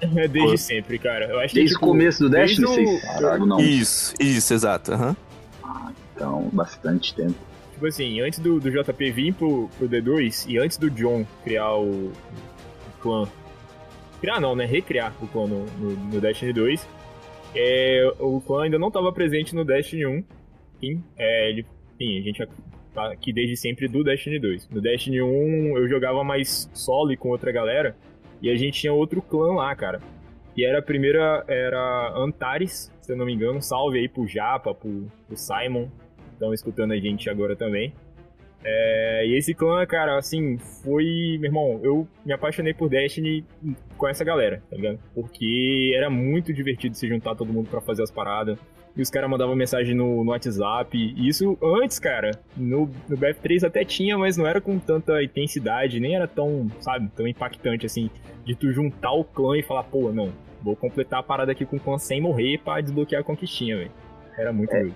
É 0.00 0.28
desde 0.28 0.50
Pô. 0.50 0.56
sempre, 0.58 0.98
cara. 0.98 1.26
Eu 1.26 1.40
acho 1.40 1.54
desde 1.54 1.74
que, 1.74 1.80
tipo, 1.80 1.86
o 1.86 1.88
começo 1.88 2.22
do 2.22 2.30
Destiny, 2.30 2.66
vocês 2.66 3.02
Caralho, 3.02 3.46
não. 3.46 3.58
Isso, 3.58 4.14
isso, 4.20 4.52
exato. 4.52 4.92
Uhum. 4.92 5.16
Ah, 5.62 5.92
então, 6.14 6.50
bastante 6.52 7.14
tempo. 7.14 7.34
Tipo 7.72 7.86
assim, 7.86 8.20
antes 8.20 8.38
do, 8.38 8.58
do 8.58 8.70
JP 8.70 9.10
vir 9.10 9.34
pro, 9.34 9.68
pro 9.76 9.88
D2 9.88 10.46
e 10.48 10.58
antes 10.58 10.76
do 10.78 10.90
John 10.90 11.26
criar 11.44 11.74
o, 11.74 12.08
o 12.08 12.12
clã. 13.00 13.28
Criar 14.20 14.40
não, 14.40 14.54
né? 14.54 14.64
Recriar 14.64 15.14
o 15.22 15.26
clã 15.28 15.46
no, 15.46 15.64
no, 15.78 15.90
no 15.90 16.20
Destiny 16.20 16.52
2. 16.52 16.88
É, 17.54 18.12
o 18.18 18.40
clã 18.40 18.64
ainda 18.64 18.78
não 18.78 18.88
estava 18.88 19.12
presente 19.12 19.54
no 19.54 19.64
Destiny 19.64 20.06
1. 20.06 20.24
Sim, 20.80 21.04
é, 21.16 21.50
ele, 21.50 21.66
sim, 21.98 22.18
a 22.18 22.22
gente 22.22 22.48
tá 22.94 23.12
aqui 23.12 23.32
desde 23.32 23.56
sempre 23.56 23.88
do 23.88 24.02
Destiny 24.02 24.38
2. 24.38 24.68
No 24.70 24.80
Destiny 24.80 25.22
1 25.22 25.76
eu 25.76 25.88
jogava 25.88 26.24
mais 26.24 26.70
solo 26.72 27.12
e 27.12 27.16
com 27.16 27.28
outra 27.28 27.52
galera. 27.52 27.96
E 28.40 28.50
a 28.50 28.56
gente 28.56 28.80
tinha 28.80 28.92
outro 28.92 29.22
clã 29.22 29.54
lá, 29.54 29.74
cara. 29.74 30.00
E 30.56 30.64
era 30.64 30.78
a 30.78 30.82
primeira, 30.82 31.44
era 31.46 32.12
Antares, 32.16 32.90
se 33.00 33.12
eu 33.12 33.16
não 33.16 33.26
me 33.26 33.34
engano. 33.34 33.60
Salve 33.60 33.98
aí 33.98 34.08
pro 34.08 34.26
Japa, 34.26 34.74
pro, 34.74 35.06
pro 35.26 35.36
Simon. 35.36 35.88
Estão 36.32 36.52
escutando 36.52 36.92
a 36.92 36.96
gente 36.96 37.28
agora 37.28 37.54
também. 37.54 37.92
É, 38.64 39.26
e 39.26 39.36
esse 39.36 39.54
clã, 39.54 39.86
cara, 39.86 40.18
assim, 40.18 40.58
foi. 40.82 41.36
Meu 41.38 41.48
irmão, 41.48 41.80
eu 41.82 42.08
me 42.24 42.32
apaixonei 42.32 42.74
por 42.74 42.88
Destiny 42.88 43.44
com 43.96 44.08
essa 44.08 44.24
galera, 44.24 44.62
tá 44.68 44.76
ligado? 44.76 44.98
Porque 45.14 45.92
era 45.94 46.10
muito 46.10 46.52
divertido 46.52 46.96
se 46.96 47.06
juntar 47.06 47.36
todo 47.36 47.52
mundo 47.52 47.68
para 47.68 47.80
fazer 47.80 48.02
as 48.02 48.10
paradas. 48.10 48.58
E 48.96 49.02
os 49.02 49.10
caras 49.10 49.28
mandavam 49.28 49.54
mensagem 49.54 49.94
no, 49.94 50.24
no, 50.24 50.30
WhatsApp. 50.30 50.96
E 50.96 51.28
isso 51.28 51.58
antes, 51.62 51.98
cara, 51.98 52.30
no, 52.56 52.90
no 53.08 53.16
BF3 53.16 53.66
até 53.66 53.84
tinha, 53.84 54.16
mas 54.16 54.36
não 54.36 54.46
era 54.46 54.60
com 54.60 54.78
tanta 54.78 55.22
intensidade, 55.22 56.00
nem 56.00 56.14
era 56.16 56.26
tão, 56.26 56.70
sabe, 56.80 57.10
tão 57.14 57.26
impactante 57.26 57.84
assim, 57.84 58.10
de 58.44 58.54
tu 58.54 58.72
juntar 58.72 59.12
o 59.12 59.22
clã 59.22 59.58
e 59.58 59.62
falar, 59.62 59.82
pô, 59.84 60.10
não, 60.10 60.32
vou 60.62 60.74
completar 60.74 61.20
a 61.20 61.22
parada 61.22 61.52
aqui 61.52 61.66
com 61.66 61.76
o 61.76 61.80
clã 61.80 61.98
sem 61.98 62.20
morrer 62.20 62.58
pra 62.58 62.80
desbloquear 62.80 63.20
a 63.20 63.24
conquistinha, 63.24 63.76
velho. 63.76 63.92
Era 64.38 64.52
muito 64.52 64.74
é. 64.74 64.80
doido. 64.80 64.94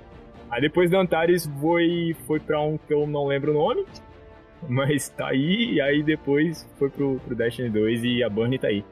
Aí 0.50 0.61
depois 0.62 0.91
do 0.91 0.96
Antares 0.96 1.49
foi, 1.61 2.17
foi 2.26 2.41
pra 2.41 2.61
um 2.61 2.79
que 2.79 2.93
eu 2.93 3.06
não 3.06 3.26
lembro 3.26 3.53
o 3.53 3.55
nome, 3.55 3.85
mas 4.67 5.11
tá 5.11 5.29
aí, 5.29 5.75
e 5.75 5.81
aí 5.81 6.03
depois 6.03 6.67
foi 6.79 6.88
pro, 6.88 7.20
pro 7.26 7.37
Destiny 7.37 7.69
2 7.69 8.05
e 8.05 8.23
a 8.25 8.31
Burn 8.31 8.58
tá 8.58 8.69
aí 8.69 8.82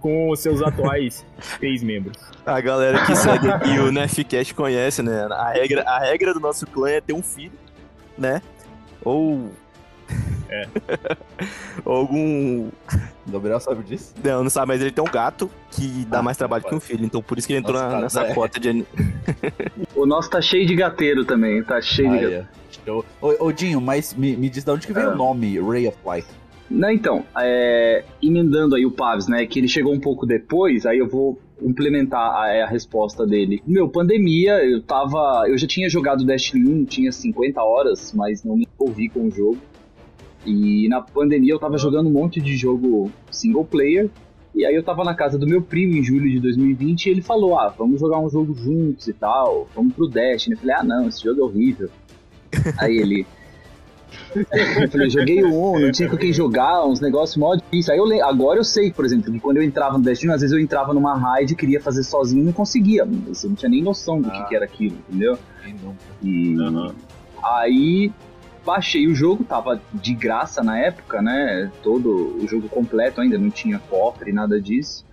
com 0.00 0.30
os 0.30 0.40
seus 0.40 0.62
atuais 0.62 1.24
seis 1.58 1.82
membros. 1.82 2.16
A 2.44 2.60
galera 2.60 3.04
que 3.04 3.14
segue 3.14 3.48
aqui 3.48 3.70
o 3.78 3.90
Nerfcast 3.90 4.54
conhece, 4.54 5.02
né? 5.02 5.26
A 5.30 5.52
regra, 5.52 5.82
a 5.82 5.98
regra 5.98 6.34
do 6.34 6.40
nosso 6.40 6.66
clã 6.66 6.90
é 6.90 7.00
ter 7.00 7.12
um 7.12 7.22
filho, 7.22 7.58
né? 8.16 8.40
Ou. 9.04 9.50
É. 10.48 10.64
Ou 11.84 11.96
algum. 11.96 12.68
O 13.26 13.30
Gabriel 13.32 13.58
sabe 13.58 13.82
disso? 13.82 14.14
Não, 14.22 14.44
não 14.44 14.50
sabe, 14.50 14.68
mas 14.68 14.80
ele 14.80 14.92
tem 14.92 15.02
um 15.02 15.10
gato 15.10 15.50
que 15.72 16.04
dá 16.04 16.20
ah, 16.20 16.22
mais 16.22 16.36
trabalho 16.36 16.62
que 16.62 16.72
um 16.72 16.78
filho, 16.78 17.04
então 17.04 17.20
por 17.20 17.36
isso 17.36 17.48
que 17.48 17.52
ele 17.52 17.58
entrou 17.58 17.74
Nossa, 17.74 17.96
na, 17.96 18.00
nessa 18.02 18.22
é. 18.22 18.32
cota 18.32 18.60
de. 18.60 18.86
o 19.96 20.06
nosso 20.06 20.30
tá 20.30 20.40
cheio 20.40 20.64
de 20.64 20.76
gateiro 20.76 21.24
também, 21.24 21.64
tá 21.64 21.82
cheio 21.82 22.12
ah, 22.12 22.16
de 22.16 22.22
gateiro. 22.22 22.46
É. 22.86 22.90
Ô, 23.20 23.46
ô, 23.46 23.50
Dinho, 23.50 23.80
mas 23.80 24.14
me, 24.14 24.36
me 24.36 24.48
diz 24.48 24.62
de 24.62 24.70
onde 24.70 24.86
que 24.86 24.92
veio 24.92 25.10
ah. 25.10 25.14
o 25.14 25.16
nome 25.16 25.58
Ray 25.58 25.88
of 25.88 25.98
Light? 26.04 26.28
Não, 26.68 26.90
então, 26.90 27.24
é, 27.38 28.04
emendando 28.20 28.74
aí 28.74 28.84
o 28.84 28.90
Pavs, 28.90 29.28
né, 29.28 29.46
que 29.46 29.58
ele 29.58 29.68
chegou 29.68 29.92
um 29.92 30.00
pouco 30.00 30.26
depois, 30.26 30.84
aí 30.84 30.98
eu 30.98 31.08
vou 31.08 31.38
implementar 31.62 32.20
a, 32.20 32.64
a, 32.64 32.66
resposta 32.66 33.26
dele. 33.26 33.62
Meu, 33.66 33.88
pandemia, 33.88 34.64
eu 34.64 34.82
tava. 34.82 35.44
Eu 35.48 35.56
já 35.56 35.66
tinha 35.66 35.88
jogado 35.88 36.24
Destiny 36.24 36.68
1, 36.68 36.84
tinha 36.84 37.12
50 37.12 37.62
horas, 37.62 38.12
mas 38.12 38.44
não 38.44 38.56
me 38.56 38.66
envolvi 38.74 39.08
com 39.08 39.26
o 39.26 39.30
jogo. 39.30 39.58
E 40.44 40.88
na 40.88 41.00
pandemia 41.00 41.52
eu 41.52 41.58
tava 41.58 41.76
jogando 41.78 42.08
um 42.08 42.12
monte 42.12 42.40
de 42.40 42.56
jogo 42.56 43.10
single 43.30 43.64
player. 43.64 44.10
E 44.54 44.64
aí 44.64 44.74
eu 44.74 44.82
tava 44.82 45.04
na 45.04 45.14
casa 45.14 45.38
do 45.38 45.46
meu 45.46 45.60
primo 45.60 45.96
em 45.96 46.02
julho 46.02 46.30
de 46.30 46.40
2020 46.40 47.06
e 47.06 47.10
ele 47.10 47.22
falou: 47.22 47.58
Ah, 47.58 47.68
vamos 47.68 48.00
jogar 48.00 48.18
um 48.18 48.30
jogo 48.30 48.54
juntos 48.54 49.08
e 49.08 49.12
tal, 49.12 49.68
vamos 49.74 49.94
pro 49.94 50.08
Destiny. 50.08 50.54
Eu 50.54 50.60
falei: 50.60 50.76
Ah, 50.78 50.84
não, 50.84 51.08
esse 51.08 51.22
jogo 51.22 51.40
é 51.40 51.44
horrível. 51.44 51.90
aí 52.78 52.96
ele. 52.96 53.26
Eu 54.34 54.90
falei, 54.90 55.10
joguei 55.10 55.42
o 55.42 55.74
1, 55.76 55.80
não 55.80 55.92
tinha 55.92 56.08
com 56.08 56.16
quem 56.16 56.32
jogar, 56.32 56.84
uns 56.84 57.00
negócios 57.00 57.36
mó 57.36 57.54
difíceis. 57.54 57.90
Aí 57.90 57.98
eu 57.98 58.24
agora 58.24 58.58
eu 58.58 58.64
sei, 58.64 58.92
por 58.92 59.04
exemplo, 59.04 59.32
que 59.32 59.40
quando 59.40 59.58
eu 59.58 59.62
entrava 59.62 59.96
no 59.96 60.04
Destiny, 60.04 60.32
às 60.32 60.40
vezes 60.40 60.54
eu 60.54 60.60
entrava 60.60 60.92
numa 60.92 61.16
raid 61.16 61.52
e 61.52 61.56
queria 61.56 61.80
fazer 61.80 62.02
sozinho 62.02 62.42
e 62.42 62.46
não 62.46 62.52
conseguia. 62.52 63.06
Você 63.28 63.48
não 63.48 63.54
tinha 63.54 63.68
nem 63.68 63.82
noção 63.82 64.20
do 64.20 64.28
ah, 64.28 64.32
que, 64.32 64.48
que, 64.48 64.56
era 64.56 64.64
aquilo, 64.64 64.96
entendeu? 65.08 65.38
E 66.22 66.56
uhum. 66.58 66.92
aí 67.42 68.12
baixei 68.64 69.06
o 69.06 69.14
jogo, 69.14 69.44
tava 69.44 69.80
de 69.94 70.12
graça 70.12 70.62
na 70.62 70.78
época, 70.78 71.22
né? 71.22 71.70
Todo 71.82 72.36
o 72.42 72.48
jogo 72.48 72.68
completo 72.68 73.20
ainda, 73.20 73.38
não 73.38 73.48
tinha 73.48 73.78
cofre, 73.78 74.32
nada 74.32 74.60
disso. 74.60 75.05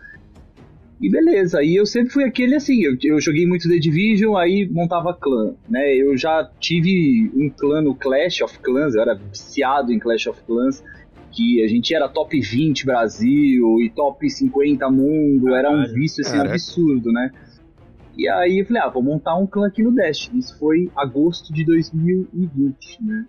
E 1.04 1.10
beleza, 1.10 1.60
aí 1.60 1.76
eu 1.76 1.86
sempre 1.86 2.14
fui 2.14 2.24
aquele 2.24 2.56
assim, 2.56 2.82
eu, 2.82 2.96
eu 3.04 3.20
joguei 3.20 3.46
muito 3.46 3.68
The 3.68 3.78
Division, 3.78 4.38
aí 4.38 4.66
montava 4.72 5.14
clã, 5.14 5.54
né? 5.70 5.94
Eu 5.98 6.16
já 6.16 6.50
tive 6.62 7.30
um 7.36 7.50
clã 7.50 7.82
no 7.82 7.94
Clash 7.94 8.40
of 8.42 8.58
Clans, 8.60 8.96
eu 8.96 9.02
era 9.02 9.14
viciado 9.14 9.92
em 9.92 10.00
Clash 10.00 10.28
of 10.28 10.42
Clans, 10.48 10.82
que 11.30 11.62
a 11.62 11.68
gente 11.68 11.94
era 11.94 12.08
top 12.08 12.40
20 12.40 12.86
Brasil 12.86 13.82
e 13.82 13.92
top 13.94 14.30
50 14.30 14.90
mundo, 14.90 15.54
era 15.54 15.70
um 15.70 15.84
vício 15.92 16.26
assim 16.26 16.38
absurdo, 16.38 17.12
né? 17.12 17.32
E 18.18 18.30
aí 18.30 18.60
eu 18.60 18.66
falei, 18.66 18.84
ah, 18.84 18.90
vou 18.90 19.04
montar 19.04 19.36
um 19.36 19.46
clã 19.46 19.68
aqui 19.68 19.84
no 19.84 19.92
Destiny. 19.92 20.40
Isso 20.40 20.58
foi 20.58 20.90
agosto 20.96 21.52
de 21.52 21.66
2020, 21.66 23.04
né? 23.04 23.26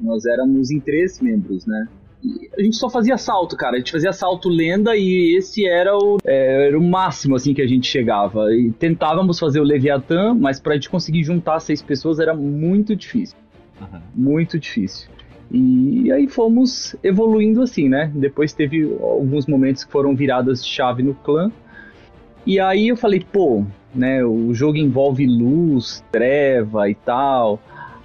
Nós 0.00 0.24
éramos 0.26 0.70
em 0.70 0.78
três 0.78 1.20
membros, 1.20 1.66
né? 1.66 1.88
A 2.56 2.62
gente 2.62 2.76
só 2.76 2.88
fazia 2.88 3.16
salto, 3.16 3.56
cara. 3.56 3.76
A 3.76 3.78
gente 3.78 3.92
fazia 3.92 4.12
salto 4.12 4.48
lenda 4.48 4.96
e 4.96 5.36
esse 5.36 5.66
era 5.66 5.96
o, 5.96 6.18
é, 6.24 6.68
era 6.68 6.78
o 6.78 6.82
máximo 6.82 7.36
assim 7.36 7.52
que 7.52 7.62
a 7.62 7.66
gente 7.66 7.86
chegava. 7.86 8.54
E 8.54 8.70
tentávamos 8.72 9.38
fazer 9.38 9.60
o 9.60 9.64
Leviatã, 9.64 10.34
mas 10.34 10.60
pra 10.60 10.74
gente 10.74 10.88
conseguir 10.88 11.22
juntar 11.22 11.60
seis 11.60 11.82
pessoas 11.82 12.18
era 12.18 12.34
muito 12.34 12.96
difícil. 12.96 13.36
Uhum. 13.80 14.00
Muito 14.14 14.58
difícil. 14.58 15.08
E 15.50 16.10
aí 16.10 16.26
fomos 16.26 16.96
evoluindo 17.02 17.62
assim, 17.62 17.88
né? 17.88 18.10
Depois 18.14 18.52
teve 18.52 18.82
alguns 19.00 19.46
momentos 19.46 19.84
que 19.84 19.92
foram 19.92 20.14
viradas 20.14 20.64
de 20.64 20.70
chave 20.70 21.02
no 21.02 21.14
clã. 21.14 21.50
E 22.46 22.58
aí 22.58 22.88
eu 22.88 22.96
falei, 22.96 23.24
pô, 23.32 23.64
né, 23.94 24.24
o 24.24 24.52
jogo 24.52 24.76
envolve 24.76 25.26
luz, 25.26 26.04
treva 26.10 26.90
e 26.90 26.94
tal. 26.94 27.60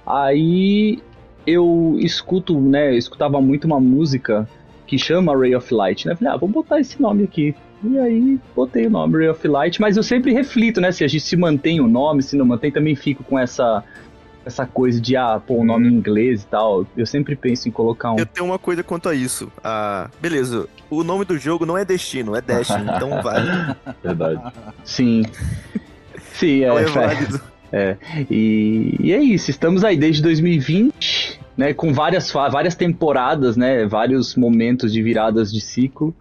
Aí 0.06 0.98
eu 1.46 1.96
escuto, 1.98 2.58
né, 2.60 2.92
eu 2.92 2.98
escutava 2.98 3.40
muito 3.40 3.64
uma 3.64 3.80
música 3.80 4.48
que 4.86 4.98
chama 4.98 5.36
Ray 5.36 5.54
of 5.54 5.72
Light, 5.72 6.06
né? 6.06 6.16
Falei, 6.16 6.34
ah, 6.34 6.36
vou 6.36 6.48
botar 6.48 6.80
esse 6.80 7.00
nome 7.00 7.24
aqui. 7.24 7.54
E 7.82 7.98
aí 7.98 8.38
botei 8.54 8.86
o 8.86 8.90
nome 8.90 9.18
Ray 9.18 9.28
of 9.28 9.46
Light, 9.46 9.80
mas 9.80 9.96
eu 9.96 10.02
sempre 10.02 10.32
reflito, 10.32 10.80
né, 10.80 10.92
se 10.92 11.04
a 11.04 11.08
gente 11.08 11.24
se 11.24 11.36
mantém 11.36 11.80
o 11.80 11.86
nome, 11.86 12.22
se 12.22 12.36
não 12.36 12.44
mantém, 12.44 12.70
também 12.70 12.94
fico 12.94 13.22
com 13.24 13.38
essa 13.38 13.84
essa 14.44 14.66
coisa 14.66 15.00
de, 15.00 15.16
ah, 15.16 15.40
pô, 15.44 15.56
o 15.56 15.64
nome 15.64 15.88
em 15.88 15.92
inglês 15.92 16.42
e 16.42 16.46
tal. 16.46 16.86
Eu 16.96 17.06
sempre 17.06 17.36
penso 17.36 17.68
em 17.68 17.70
colocar 17.70 18.12
um. 18.12 18.18
Eu 18.18 18.26
tenho 18.26 18.46
uma 18.46 18.58
coisa 18.58 18.82
quanto 18.82 19.08
a 19.08 19.14
isso. 19.14 19.52
Ah, 19.62 20.08
beleza, 20.20 20.66
o 20.88 21.04
nome 21.04 21.24
do 21.24 21.38
jogo 21.38 21.66
não 21.66 21.76
é 21.76 21.84
Destino, 21.84 22.34
é 22.34 22.40
Destiny, 22.40 22.90
então 22.96 23.22
vai. 23.22 23.42
Verdade. 24.02 24.40
Sim. 24.84 25.22
Sim, 26.34 26.64
é. 26.64 26.68
é 26.68 26.84
válido. 26.84 27.40
É, 27.72 27.96
e, 28.30 28.96
e, 29.00 29.12
é 29.12 29.18
isso, 29.18 29.50
estamos 29.50 29.84
aí 29.84 29.96
desde 29.96 30.22
2020, 30.22 31.40
né, 31.56 31.72
com 31.72 31.92
várias, 31.92 32.30
várias 32.32 32.74
temporadas, 32.74 33.56
né, 33.56 33.86
vários 33.86 34.34
momentos 34.34 34.92
de 34.92 35.02
viradas 35.02 35.52
de 35.52 35.60
ciclo, 35.60 36.14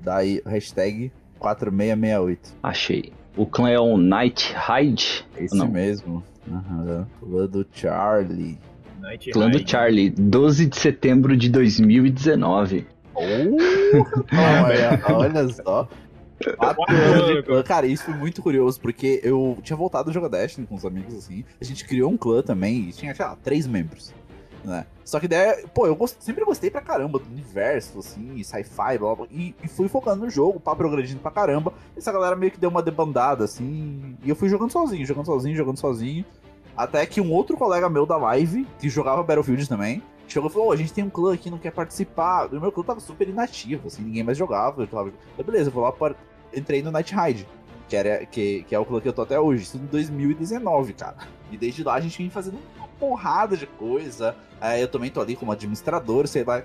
Daí, 0.00 0.40
hashtag 0.46 1.10
4668. 1.40 2.54
Achei. 2.62 3.12
O 3.36 3.44
clã 3.44 3.68
é 3.70 3.78
o 3.78 3.96
Night 3.96 4.54
Hide? 4.54 5.26
Esse 5.36 5.56
não? 5.56 5.68
mesmo. 5.68 6.24
Uhum. 6.48 7.04
Clã 7.20 7.46
do 7.46 7.66
Charlie. 7.72 8.58
Night 9.00 9.30
clã 9.30 9.48
Hide. 9.48 9.64
do 9.64 9.70
Charlie, 9.70 10.10
12 10.10 10.66
de 10.66 10.76
setembro 10.76 11.36
de 11.36 11.50
2019. 11.50 12.86
Oh, 13.14 13.20
olha, 14.64 15.02
olha 15.14 15.48
só. 15.48 15.88
Cara, 17.64 17.86
isso 17.86 18.04
foi 18.04 18.14
muito 18.14 18.42
curioso, 18.42 18.80
porque 18.80 19.20
eu 19.22 19.58
tinha 19.62 19.76
voltado 19.76 20.10
a 20.10 20.12
jogar 20.12 20.28
Destiny 20.28 20.66
com 20.66 20.74
os 20.74 20.84
amigos 20.84 21.14
assim. 21.14 21.44
A 21.60 21.64
gente 21.64 21.86
criou 21.86 22.10
um 22.10 22.16
clã 22.16 22.42
também 22.42 22.88
e 22.88 22.92
tinha, 22.92 23.14
sei 23.14 23.24
lá, 23.24 23.36
três 23.36 23.66
membros 23.66 24.14
né? 24.66 24.86
Só 25.04 25.20
que 25.20 25.28
daí, 25.28 25.64
pô, 25.72 25.86
eu 25.86 25.94
gost... 25.94 26.16
sempre 26.20 26.44
gostei 26.44 26.70
pra 26.70 26.80
caramba 26.80 27.18
do 27.18 27.26
universo, 27.26 28.00
assim, 28.00 28.42
sci-fi, 28.42 28.98
blá, 28.98 29.14
blá, 29.14 29.26
e, 29.30 29.54
e, 29.62 29.68
fui 29.68 29.88
focando 29.88 30.24
no 30.24 30.30
jogo, 30.30 30.58
pá, 30.58 30.74
progredindo 30.74 31.20
pra 31.20 31.30
caramba. 31.30 31.72
Essa 31.96 32.12
galera 32.12 32.34
meio 32.34 32.50
que 32.50 32.58
deu 32.58 32.68
uma 32.68 32.82
debandada, 32.82 33.44
assim, 33.44 34.16
e 34.22 34.28
eu 34.28 34.34
fui 34.34 34.48
jogando 34.48 34.72
sozinho, 34.72 35.06
jogando 35.06 35.26
sozinho, 35.26 35.56
jogando 35.56 35.78
sozinho. 35.78 36.24
Até 36.76 37.06
que 37.06 37.20
um 37.20 37.32
outro 37.32 37.56
colega 37.56 37.88
meu 37.88 38.04
da 38.04 38.16
live, 38.16 38.66
que 38.78 38.88
jogava 38.88 39.22
Battlefield 39.22 39.66
também, 39.68 40.02
chegou 40.28 40.50
e 40.50 40.52
falou: 40.52 40.68
oh, 40.68 40.72
a 40.72 40.76
gente 40.76 40.92
tem 40.92 41.04
um 41.04 41.10
clã 41.10 41.32
aqui, 41.32 41.48
não 41.48 41.58
quer 41.58 41.70
participar. 41.70 42.52
E 42.52 42.56
o 42.56 42.60
meu 42.60 42.72
clã 42.72 42.84
tava 42.84 43.00
super 43.00 43.28
inativo, 43.28 43.86
assim, 43.86 44.02
ninguém 44.02 44.24
mais 44.24 44.36
jogava. 44.36 44.82
Eu 44.82 44.88
falava, 44.88 45.12
beleza, 45.44 45.70
eu 45.70 45.72
vou 45.72 45.84
lá, 45.84 45.92
para... 45.92 46.14
entrei 46.54 46.82
no 46.82 46.90
Night 46.90 47.14
Ride. 47.14 47.48
Que, 47.88 47.94
era, 47.94 48.26
que, 48.26 48.64
que 48.64 48.74
é 48.74 48.78
o 48.78 48.84
clã 48.84 49.00
que 49.00 49.08
eu 49.08 49.12
tô 49.12 49.22
até 49.22 49.38
hoje, 49.38 49.62
isso 49.62 49.76
em 49.76 49.86
2019, 49.86 50.92
cara. 50.92 51.16
E 51.52 51.56
desde 51.56 51.84
lá 51.84 51.94
a 51.94 52.00
gente 52.00 52.18
vem 52.18 52.28
fazendo 52.28 52.58
porrada 52.98 53.56
de 53.56 53.66
coisa. 53.66 54.34
É, 54.60 54.82
eu 54.82 54.88
também 54.88 55.10
tô 55.10 55.20
ali 55.20 55.36
como 55.36 55.52
administrador, 55.52 56.26
sei 56.26 56.44
lá. 56.44 56.62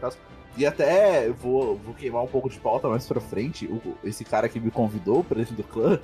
E 0.57 0.65
até 0.65 1.29
vou, 1.29 1.77
vou 1.77 1.93
queimar 1.93 2.23
um 2.23 2.27
pouco 2.27 2.49
de 2.49 2.59
pauta 2.59 2.87
mais 2.89 3.07
pra 3.07 3.21
frente. 3.21 3.65
O, 3.65 3.97
esse 4.03 4.23
cara 4.25 4.49
que 4.49 4.59
me 4.59 4.71
convidou 4.71 5.23
pra 5.23 5.37
dentro 5.37 5.55
do 5.55 5.63
clã. 5.63 5.99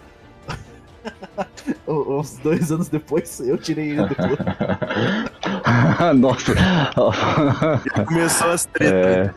Uns 1.88 2.38
dois 2.40 2.72
anos 2.72 2.90
depois, 2.90 3.40
eu 3.40 3.58
tirei 3.58 3.92
ele 3.92 4.06
do 4.06 4.16
clã. 4.16 4.38
Nossa. 6.16 6.54
Começou 8.06 8.50
as 8.52 8.66
tretas. 8.66 9.36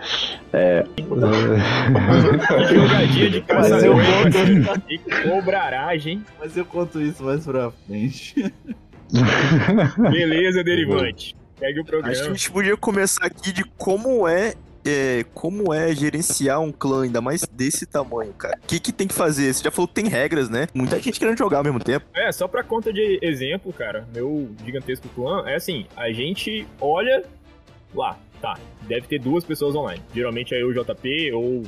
É. 0.53 0.85
é. 0.85 0.85
Jogadinha 2.75 3.31
de 3.31 3.41
casa 3.43 3.71
Mas 3.71 3.85
eu 3.85 3.95
conto... 3.95 5.29
cobraragem. 5.29 6.25
Mas 6.39 6.57
eu 6.57 6.65
conto 6.65 7.01
isso 7.01 7.25
mais 7.25 7.45
pra 7.45 7.71
frente. 7.87 8.53
Beleza, 10.11 10.63
derivante. 10.63 11.37
Pegue 11.59 11.81
o 11.81 11.85
programa. 11.85 12.13
Acho 12.13 12.23
que 12.23 12.29
a 12.29 12.33
gente 12.33 12.51
podia 12.51 12.77
começar 12.77 13.27
aqui 13.27 13.53
de 13.53 13.65
como 13.77 14.27
é, 14.27 14.55
é, 14.85 15.25
como 15.35 15.75
é 15.75 15.95
gerenciar 15.95 16.61
um 16.61 16.73
clã, 16.73 17.03
ainda 17.05 17.21
mais 17.21 17.43
desse 17.53 17.85
tamanho, 17.85 18.33
cara. 18.33 18.59
O 18.63 18.67
que, 18.67 18.81
que 18.81 18.93
tem 18.93 19.07
que 19.07 19.15
fazer? 19.15 19.53
Você 19.53 19.65
já 19.65 19.71
falou 19.71 19.87
que 19.87 19.95
tem 19.95 20.09
regras, 20.09 20.49
né? 20.49 20.69
Muita 20.73 20.99
gente 20.99 21.19
querendo 21.19 21.39
jogar 21.39 21.59
ao 21.59 21.65
mesmo 21.65 21.81
tempo. 21.81 22.07
É, 22.15 22.33
só 22.33 22.49
pra 22.49 22.63
conta 22.63 22.93
de 22.93 23.19
exemplo, 23.21 23.73
cara, 23.73 24.09
meu 24.15 24.51
gigantesco 24.65 25.09
clã, 25.11 25.45
é 25.47 25.57
assim, 25.57 25.87
a 25.97 26.11
gente 26.13 26.67
olha 26.81 27.25
lá, 27.95 28.19
tá, 28.41 28.59
deve 28.83 29.07
ter 29.07 29.19
duas 29.19 29.45
pessoas 29.45 29.75
online. 29.75 30.03
Geralmente 30.15 30.55
é 30.55 30.65
o 30.65 30.73
JP 30.73 31.33
ou 31.33 31.63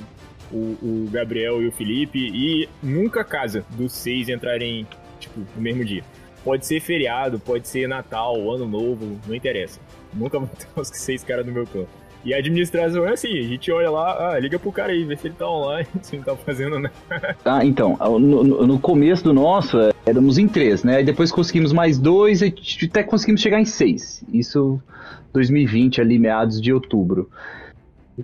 o, 0.50 0.56
o 0.56 1.08
Gabriel 1.10 1.62
e 1.62 1.68
o 1.68 1.72
Felipe, 1.72 2.18
e 2.18 2.68
nunca 2.82 3.24
casa 3.24 3.64
dos 3.70 3.92
seis 3.92 4.28
entrarem, 4.28 4.86
tipo, 5.18 5.40
no 5.54 5.62
mesmo 5.62 5.84
dia. 5.84 6.04
Pode 6.44 6.66
ser 6.66 6.80
feriado, 6.80 7.38
pode 7.38 7.68
ser 7.68 7.88
Natal, 7.88 8.34
Ano 8.50 8.66
Novo, 8.66 9.18
não 9.26 9.34
interessa. 9.34 9.80
Nunca 10.12 10.38
vou 10.40 10.48
ter 10.48 10.66
os 10.80 10.88
seis 10.88 11.22
caras 11.22 11.46
no 11.46 11.52
meu 11.52 11.66
campo. 11.66 11.88
E 12.24 12.32
a 12.32 12.38
administração 12.38 13.04
é 13.04 13.14
assim, 13.14 13.36
a 13.36 13.42
gente 13.42 13.70
olha 13.72 13.90
lá, 13.90 14.30
ah, 14.30 14.38
liga 14.38 14.56
pro 14.56 14.70
cara 14.70 14.92
aí, 14.92 15.04
vê 15.04 15.16
se 15.16 15.26
ele 15.26 15.34
tá 15.34 15.48
online, 15.48 15.88
se 16.02 16.14
ele 16.14 16.24
tá 16.24 16.36
fazendo 16.36 16.78
nada. 16.78 17.36
Ah, 17.44 17.64
então, 17.64 17.96
no, 18.20 18.64
no, 18.64 18.78
começo 18.78 19.24
do 19.24 19.32
nosso, 19.32 19.76
é, 19.78 19.92
éramos 20.06 20.38
em 20.38 20.46
três, 20.46 20.84
né? 20.84 21.02
Depois 21.02 21.32
conseguimos 21.32 21.72
mais 21.72 21.98
dois, 21.98 22.40
e 22.40 22.54
até 22.84 23.02
conseguimos 23.02 23.40
chegar 23.40 23.60
em 23.60 23.64
seis. 23.64 24.24
Isso 24.32 24.80
2020, 25.32 26.00
ali, 26.00 26.16
meados 26.16 26.60
de 26.60 26.72
outubro. 26.72 27.28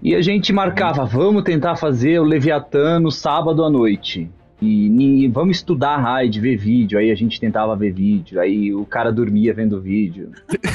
E 0.01 0.15
a 0.15 0.23
gente 0.23 0.53
marcava, 0.53 1.05
vamos 1.05 1.43
tentar 1.43 1.75
fazer 1.75 2.21
o 2.21 2.25
Leviatã 2.25 3.01
no 3.01 3.11
sábado 3.11 3.65
à 3.65 3.71
noite. 3.71 4.31
E, 4.61 5.25
e, 5.25 5.29
vamos 5.29 5.59
estudar 5.59 5.91
a 5.91 5.99
raid, 5.99 6.41
ver 6.41 6.57
vídeo. 6.57 6.99
Aí 6.99 7.11
a 7.11 7.15
gente 7.15 7.41
tentava 7.41 7.77
ver 7.77 7.93
vídeo. 7.93 8.41
Aí 8.41 8.75
o 8.75 8.85
cara 8.85 9.12
dormia 9.12 9.55
vendo 9.55 9.81
vídeo. 9.81 10.31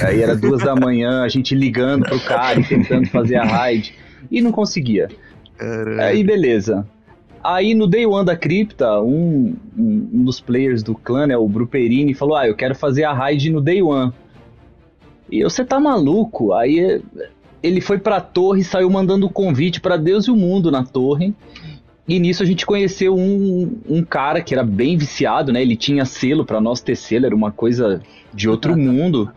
Aí 0.06 0.22
era 0.22 0.36
duas 0.36 0.64
da 0.64 0.76
manhã, 0.76 1.24
a 1.24 1.28
gente 1.28 1.54
ligando 1.54 2.04
pro 2.04 2.20
cara 2.22 2.60
e 2.60 2.64
tentando 2.64 3.08
fazer 3.10 3.36
a 3.36 3.44
raid. 3.44 3.94
E 4.32 4.42
não 4.42 4.52
conseguia. 4.52 5.10
Aí 6.00 6.24
beleza. 6.24 6.88
Aí 7.44 7.76
no 7.76 7.88
Day 7.88 8.06
One 8.06 8.26
da 8.26 8.38
Cripta, 8.38 9.02
um, 9.02 9.54
um, 9.78 10.24
dos 10.24 10.40
players 10.40 10.82
do 10.82 10.96
clã, 10.96 11.28
né, 11.28 11.36
o 11.36 11.48
Bruperini, 11.48 12.14
falou: 12.14 12.38
Ah, 12.38 12.48
eu 12.48 12.56
quero 12.56 12.74
fazer 12.74 13.04
a 13.04 13.12
raid 13.12 13.50
no 13.50 13.60
Day 13.60 13.82
One. 13.82 14.14
E 15.30 15.44
você 15.44 15.66
tá 15.66 15.78
maluco? 15.80 16.54
Aí 16.54 17.02
ele 17.62 17.82
foi 17.82 17.98
pra 17.98 18.22
torre 18.22 18.62
e 18.62 18.64
saiu 18.64 18.90
mandando 18.90 19.30
convite 19.30 19.82
para 19.82 19.98
Deus 19.98 20.26
e 20.26 20.32
o 20.32 20.36
mundo 20.36 20.72
na 20.72 20.84
torre. 20.84 21.34
E 22.08 22.20
nisso 22.20 22.44
a 22.44 22.46
gente 22.46 22.66
conheceu 22.66 23.16
um, 23.16 23.80
um 23.88 24.04
cara 24.04 24.42
que 24.42 24.54
era 24.54 24.64
bem 24.64 24.98
viciado, 24.98 25.54
né? 25.54 25.62
Ele 25.62 25.76
tinha 25.76 26.04
selo, 26.04 26.46
para 26.46 26.60
nós 26.60 26.82
ter 26.82 26.96
selo, 26.96 27.26
era 27.26 27.36
uma 27.36 27.52
coisa 27.52 28.02
de 28.34 28.50
outro 28.50 28.76
mundo. 28.78 29.32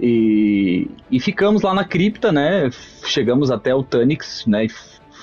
E, 0.00 0.88
e 1.10 1.18
ficamos 1.18 1.62
lá 1.62 1.74
na 1.74 1.84
cripta, 1.84 2.30
né? 2.30 2.70
Chegamos 3.04 3.50
até 3.50 3.74
o 3.74 3.82
Tanix, 3.82 4.44
né? 4.46 4.66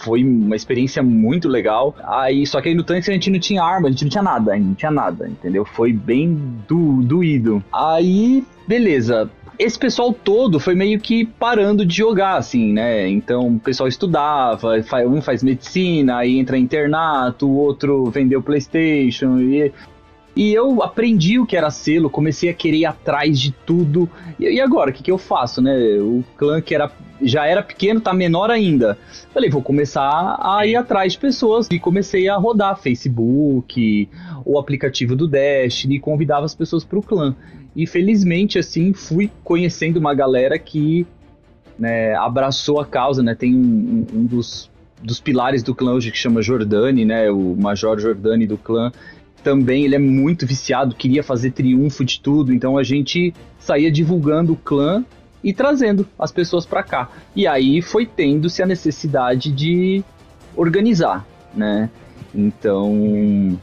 Foi 0.04 0.24
uma 0.24 0.56
experiência 0.56 1.02
muito 1.02 1.48
legal. 1.48 1.96
Aí, 2.04 2.46
só 2.46 2.60
que 2.60 2.70
aí 2.70 2.76
no 2.76 2.84
Tanix 2.84 3.08
a 3.08 3.14
gente 3.14 3.30
não 3.30 3.40
tinha 3.40 3.64
arma, 3.64 3.88
a 3.88 3.92
gente 3.92 4.04
não 4.04 4.10
tinha 4.10 4.24
nada, 4.24 4.58
não 4.58 4.74
tinha 4.74 4.92
nada, 4.92 5.30
entendeu? 5.30 5.64
Foi 5.64 5.94
bem 5.94 6.34
do, 6.68 7.02
doído. 7.04 7.64
Aí, 7.72 8.44
beleza 8.68 9.30
esse 9.62 9.78
pessoal 9.78 10.12
todo 10.12 10.60
foi 10.60 10.74
meio 10.74 11.00
que 11.00 11.26
parando 11.26 11.86
de 11.86 11.96
jogar, 11.96 12.38
assim, 12.38 12.74
né? 12.74 13.08
Então 13.08 13.48
o 13.56 13.60
pessoal 13.60 13.88
estudava, 13.88 14.74
um 15.08 15.22
faz 15.22 15.44
medicina, 15.44 16.18
aí 16.18 16.40
entra 16.40 16.58
internato, 16.58 17.48
o 17.48 17.56
outro 17.56 18.06
vendeu 18.06 18.42
PlayStation, 18.42 19.40
e 19.40 19.72
E 20.36 20.54
eu 20.54 20.82
aprendi 20.82 21.38
o 21.40 21.46
que 21.46 21.58
era 21.58 21.70
selo, 21.70 22.10
comecei 22.10 22.50
a 22.50 22.54
querer 22.54 22.78
ir 22.78 22.86
atrás 22.86 23.40
de 23.40 23.52
tudo. 23.52 24.10
E, 24.40 24.62
agora, 24.62 24.90
o 24.90 24.94
que, 24.94 25.04
que 25.04 25.12
eu 25.12 25.18
faço, 25.18 25.62
né? 25.62 25.78
O 26.00 26.24
clã 26.38 26.62
que 26.62 26.74
era, 26.74 26.90
já 27.22 27.46
era 27.46 27.62
pequeno, 27.62 28.00
tá 28.00 28.14
menor 28.14 28.50
ainda. 28.50 28.98
Falei, 29.34 29.50
vou 29.50 29.62
começar 29.62 30.40
a 30.42 30.66
ir 30.66 30.76
atrás 30.76 31.14
de 31.14 31.20
pessoas. 31.20 31.68
E 31.70 31.78
comecei 31.78 32.30
a 32.30 32.38
rodar 32.38 32.80
Facebook, 32.80 34.08
o 34.46 34.58
aplicativo 34.58 35.18
do 35.18 35.28
Destiny, 35.28 36.00
convidava 36.00 36.46
as 36.46 36.56
pessoas 36.56 36.86
pro 36.86 37.02
clã. 37.02 37.36
E 37.76 37.86
felizmente, 37.86 38.58
assim, 38.58 38.94
fui 38.94 39.30
conhecendo 39.44 39.98
uma 39.98 40.14
galera 40.14 40.58
que 40.58 41.06
né, 41.78 42.16
abraçou 42.16 42.80
a 42.80 42.86
causa, 42.86 43.22
né? 43.22 43.36
Tem 43.36 43.54
um, 43.54 44.06
um 44.14 44.26
dos, 44.26 44.70
dos 45.04 45.20
pilares 45.20 45.62
do 45.62 45.76
clã 45.76 45.94
hoje 45.94 46.10
que 46.10 46.18
chama 46.18 46.42
Jordani, 46.42 47.04
né? 47.04 47.30
O 47.30 47.56
Major 47.56 48.00
Jordani 48.00 48.48
do 48.48 48.58
clã 48.58 48.92
também 49.44 49.86
ele 49.86 49.96
é 49.96 50.00
muito 50.00 50.46
viciado, 50.46 50.96
queria 50.96 51.24
fazer 51.24 51.52
triunfo 51.52 52.04
de 52.06 52.20
tudo, 52.20 52.54
então 52.54 52.78
a 52.78 52.84
gente 52.84 53.34
saía 53.60 53.92
divulgando 53.92 54.54
o 54.54 54.56
clã 54.56 55.04
e 55.44 55.54
trazendo 55.54 56.08
as 56.18 56.32
pessoas 56.32 56.66
para 56.66 56.84
cá. 56.84 57.10
E 57.36 57.48
aí 57.48 57.82
foi 57.82 58.06
tendo-se 58.06 58.62
a 58.62 58.66
necessidade 58.66 59.52
de 59.52 60.04
organizar, 60.56 61.26
né? 61.54 61.90
Então, 62.34 63.60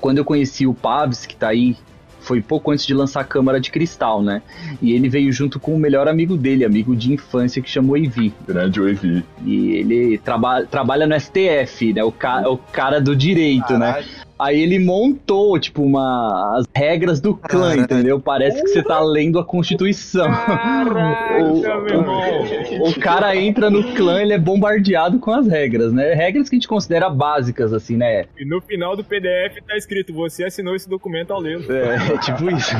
quando 0.00 0.18
eu 0.18 0.24
conheci 0.24 0.66
o 0.66 0.74
Pabs, 0.74 1.24
que 1.24 1.36
tá 1.36 1.48
aí, 1.48 1.76
foi 2.20 2.40
pouco 2.40 2.70
antes 2.70 2.86
de 2.86 2.94
lançar 2.94 3.20
a 3.20 3.24
Câmara 3.24 3.60
de 3.60 3.70
Cristal, 3.70 4.22
né? 4.22 4.42
E 4.80 4.92
ele 4.92 5.08
veio 5.08 5.30
junto 5.30 5.60
com 5.60 5.74
o 5.74 5.78
melhor 5.78 6.08
amigo 6.08 6.36
dele, 6.36 6.64
amigo 6.64 6.96
de 6.96 7.12
infância, 7.12 7.62
que 7.62 7.70
chamou 7.70 7.96
Evi. 7.96 8.32
Grande 8.46 8.80
Evi. 8.80 9.24
E 9.44 9.72
ele 9.72 10.18
traba 10.18 10.64
trabalha 10.64 11.06
no 11.06 11.18
STF, 11.18 11.92
né? 11.92 12.02
O, 12.02 12.10
ca 12.10 12.48
o 12.48 12.56
cara 12.56 13.00
do 13.00 13.14
direito, 13.14 13.78
né? 13.78 13.92
Né? 13.92 14.04
Aí 14.38 14.60
ele 14.60 14.78
montou, 14.78 15.58
tipo, 15.58 15.82
uma, 15.82 16.58
as 16.58 16.66
regras 16.74 17.20
do 17.20 17.34
clã, 17.34 17.76
Caraca. 17.76 17.94
entendeu? 17.94 18.20
Parece 18.20 18.60
que 18.62 18.68
você 18.68 18.82
tá 18.82 19.00
lendo 19.00 19.38
a 19.38 19.44
Constituição. 19.44 20.26
Caraca, 20.26 21.44
o, 21.44 22.84
o, 22.84 22.90
o, 22.90 23.00
cara 23.00 23.36
entra 23.36 23.70
no 23.70 23.94
clã, 23.94 24.20
ele 24.20 24.32
é 24.32 24.38
bombardeado 24.38 25.18
com 25.18 25.30
as 25.30 25.46
regras, 25.46 25.92
né? 25.92 26.14
Regras 26.14 26.48
que 26.48 26.56
a 26.56 26.58
gente 26.58 26.68
considera 26.68 27.08
básicas, 27.08 27.72
assim, 27.72 27.96
né? 27.96 28.24
E 28.36 28.44
no 28.44 28.60
final 28.60 28.96
do 28.96 29.04
PDF 29.04 29.62
tá 29.66 29.76
escrito, 29.76 30.12
você 30.12 30.44
assinou 30.44 30.74
esse 30.74 30.88
documento 30.88 31.32
ao 31.32 31.40
ler. 31.40 31.60
É, 31.70 32.14
é 32.14 32.18
tipo 32.18 32.50
isso. 32.50 32.74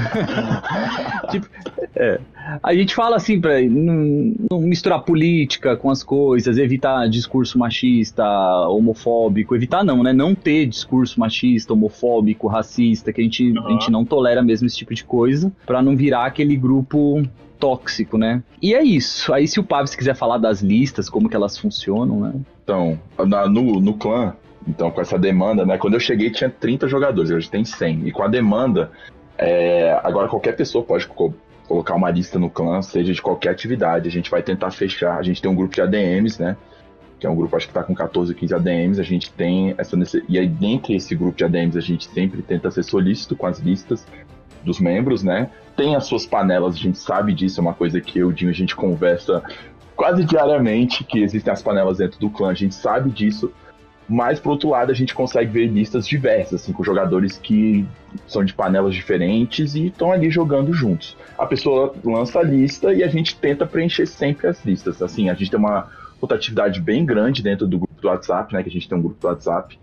tipo, 1.30 1.48
é. 1.94 2.18
A 2.62 2.74
gente 2.74 2.94
fala 2.94 3.16
assim, 3.16 3.40
pra 3.40 3.60
não, 3.62 4.34
não 4.50 4.60
misturar 4.60 5.02
política 5.02 5.76
com 5.76 5.90
as 5.90 6.02
coisas, 6.02 6.58
evitar 6.58 7.08
discurso 7.08 7.58
machista, 7.58 8.24
homofóbico, 8.68 9.54
evitar 9.54 9.84
não, 9.84 10.02
né? 10.02 10.12
Não 10.12 10.34
ter 10.34 10.66
discurso 10.66 11.18
machista 11.18 11.72
homofóbico, 11.72 12.46
racista, 12.46 13.12
que 13.12 13.20
a 13.20 13.24
gente, 13.24 13.50
uhum. 13.50 13.66
a 13.66 13.70
gente 13.72 13.90
não 13.90 14.04
tolera 14.04 14.42
mesmo 14.42 14.66
esse 14.66 14.76
tipo 14.76 14.94
de 14.94 15.04
coisa, 15.04 15.52
para 15.64 15.82
não 15.82 15.96
virar 15.96 16.26
aquele 16.26 16.56
grupo 16.56 17.22
tóxico, 17.58 18.18
né? 18.18 18.42
E 18.60 18.74
é 18.74 18.82
isso. 18.82 19.32
Aí 19.32 19.48
se 19.48 19.58
o 19.58 19.64
Pabs 19.64 19.94
quiser 19.94 20.14
falar 20.14 20.38
das 20.38 20.60
listas, 20.60 21.08
como 21.08 21.28
que 21.28 21.36
elas 21.36 21.56
funcionam, 21.56 22.20
né? 22.20 22.34
Então, 22.62 22.98
na, 23.26 23.48
no, 23.48 23.80
no 23.80 23.94
clã, 23.94 24.34
então 24.66 24.90
com 24.90 25.00
essa 25.00 25.18
demanda, 25.18 25.64
né? 25.64 25.78
Quando 25.78 25.94
eu 25.94 26.00
cheguei 26.00 26.30
tinha 26.30 26.50
30 26.50 26.88
jogadores, 26.88 27.30
hoje 27.30 27.48
tem 27.50 27.64
100. 27.64 28.08
E 28.08 28.12
com 28.12 28.22
a 28.22 28.28
demanda, 28.28 28.90
é, 29.38 29.98
agora 30.02 30.28
qualquer 30.28 30.56
pessoa 30.56 30.84
pode 30.84 31.08
colocar 31.66 31.94
uma 31.94 32.10
lista 32.10 32.38
no 32.38 32.50
clã, 32.50 32.82
seja 32.82 33.12
de 33.12 33.22
qualquer 33.22 33.50
atividade. 33.50 34.08
A 34.08 34.12
gente 34.12 34.30
vai 34.30 34.42
tentar 34.42 34.70
fechar. 34.70 35.18
A 35.18 35.22
gente 35.22 35.40
tem 35.40 35.50
um 35.50 35.54
grupo 35.54 35.74
de 35.74 35.80
ADMs, 35.80 36.40
né? 36.40 36.56
que 37.18 37.26
é 37.26 37.30
um 37.30 37.36
grupo 37.36 37.56
acho 37.56 37.66
que 37.66 37.70
está 37.70 37.82
com 37.82 37.94
14, 37.94 38.34
15 38.34 38.54
ADMs, 38.54 39.00
a 39.00 39.02
gente 39.02 39.32
tem 39.32 39.74
essa 39.78 39.96
e 40.28 40.38
aí 40.38 40.46
dentro 40.46 40.92
desse 40.92 41.14
grupo 41.14 41.38
de 41.38 41.44
ADMs 41.44 41.78
a 41.78 41.80
gente 41.80 42.06
sempre 42.10 42.42
tenta 42.42 42.70
ser 42.70 42.82
solícito 42.82 43.34
com 43.34 43.46
as 43.46 43.58
listas 43.60 44.06
dos 44.62 44.78
membros, 44.78 45.22
né? 45.22 45.50
Tem 45.74 45.96
as 45.96 46.04
suas 46.04 46.26
panelas, 46.26 46.74
a 46.74 46.78
gente 46.78 46.98
sabe 46.98 47.32
disso, 47.32 47.60
é 47.60 47.62
uma 47.62 47.72
coisa 47.72 47.98
que 47.98 48.18
eu 48.18 48.28
e 48.28 48.32
o 48.32 48.34
Dinho 48.34 48.50
a 48.50 48.54
gente 48.54 48.76
conversa 48.76 49.42
quase 49.96 50.22
diariamente, 50.24 51.02
que 51.02 51.22
existem 51.22 51.50
as 51.50 51.62
panelas 51.62 51.96
dentro 51.96 52.20
do 52.20 52.28
clã, 52.28 52.50
a 52.50 52.54
gente 52.54 52.74
sabe 52.74 53.10
disso, 53.10 53.50
mas 54.08 54.38
por 54.38 54.50
outro 54.50 54.68
lado 54.68 54.92
a 54.92 54.94
gente 54.94 55.14
consegue 55.14 55.50
ver 55.50 55.66
listas 55.66 56.06
diversas, 56.06 56.62
assim, 56.62 56.72
com 56.72 56.84
jogadores 56.84 57.38
que 57.38 57.86
são 58.26 58.44
de 58.44 58.52
panelas 58.52 58.94
diferentes 58.94 59.74
e 59.74 59.86
estão 59.86 60.12
ali 60.12 60.30
jogando 60.30 60.72
juntos. 60.72 61.16
A 61.38 61.46
pessoa 61.46 61.94
lança 62.04 62.40
a 62.40 62.42
lista 62.42 62.92
e 62.92 63.02
a 63.02 63.08
gente 63.08 63.36
tenta 63.36 63.66
preencher 63.66 64.06
sempre 64.06 64.46
as 64.46 64.64
listas, 64.64 65.00
assim, 65.02 65.30
a 65.30 65.34
gente 65.34 65.50
tem 65.50 65.58
uma 65.58 65.88
rotatividade 66.20 66.80
bem 66.80 67.04
grande 67.04 67.42
dentro 67.42 67.66
do 67.66 67.78
grupo 67.78 68.00
do 68.00 68.08
WhatsApp, 68.08 68.52
né? 68.52 68.62
Que 68.62 68.68
a 68.68 68.72
gente 68.72 68.88
tem 68.88 68.96
um 68.96 69.02
grupo 69.02 69.20
do 69.20 69.26
WhatsApp. 69.26 69.78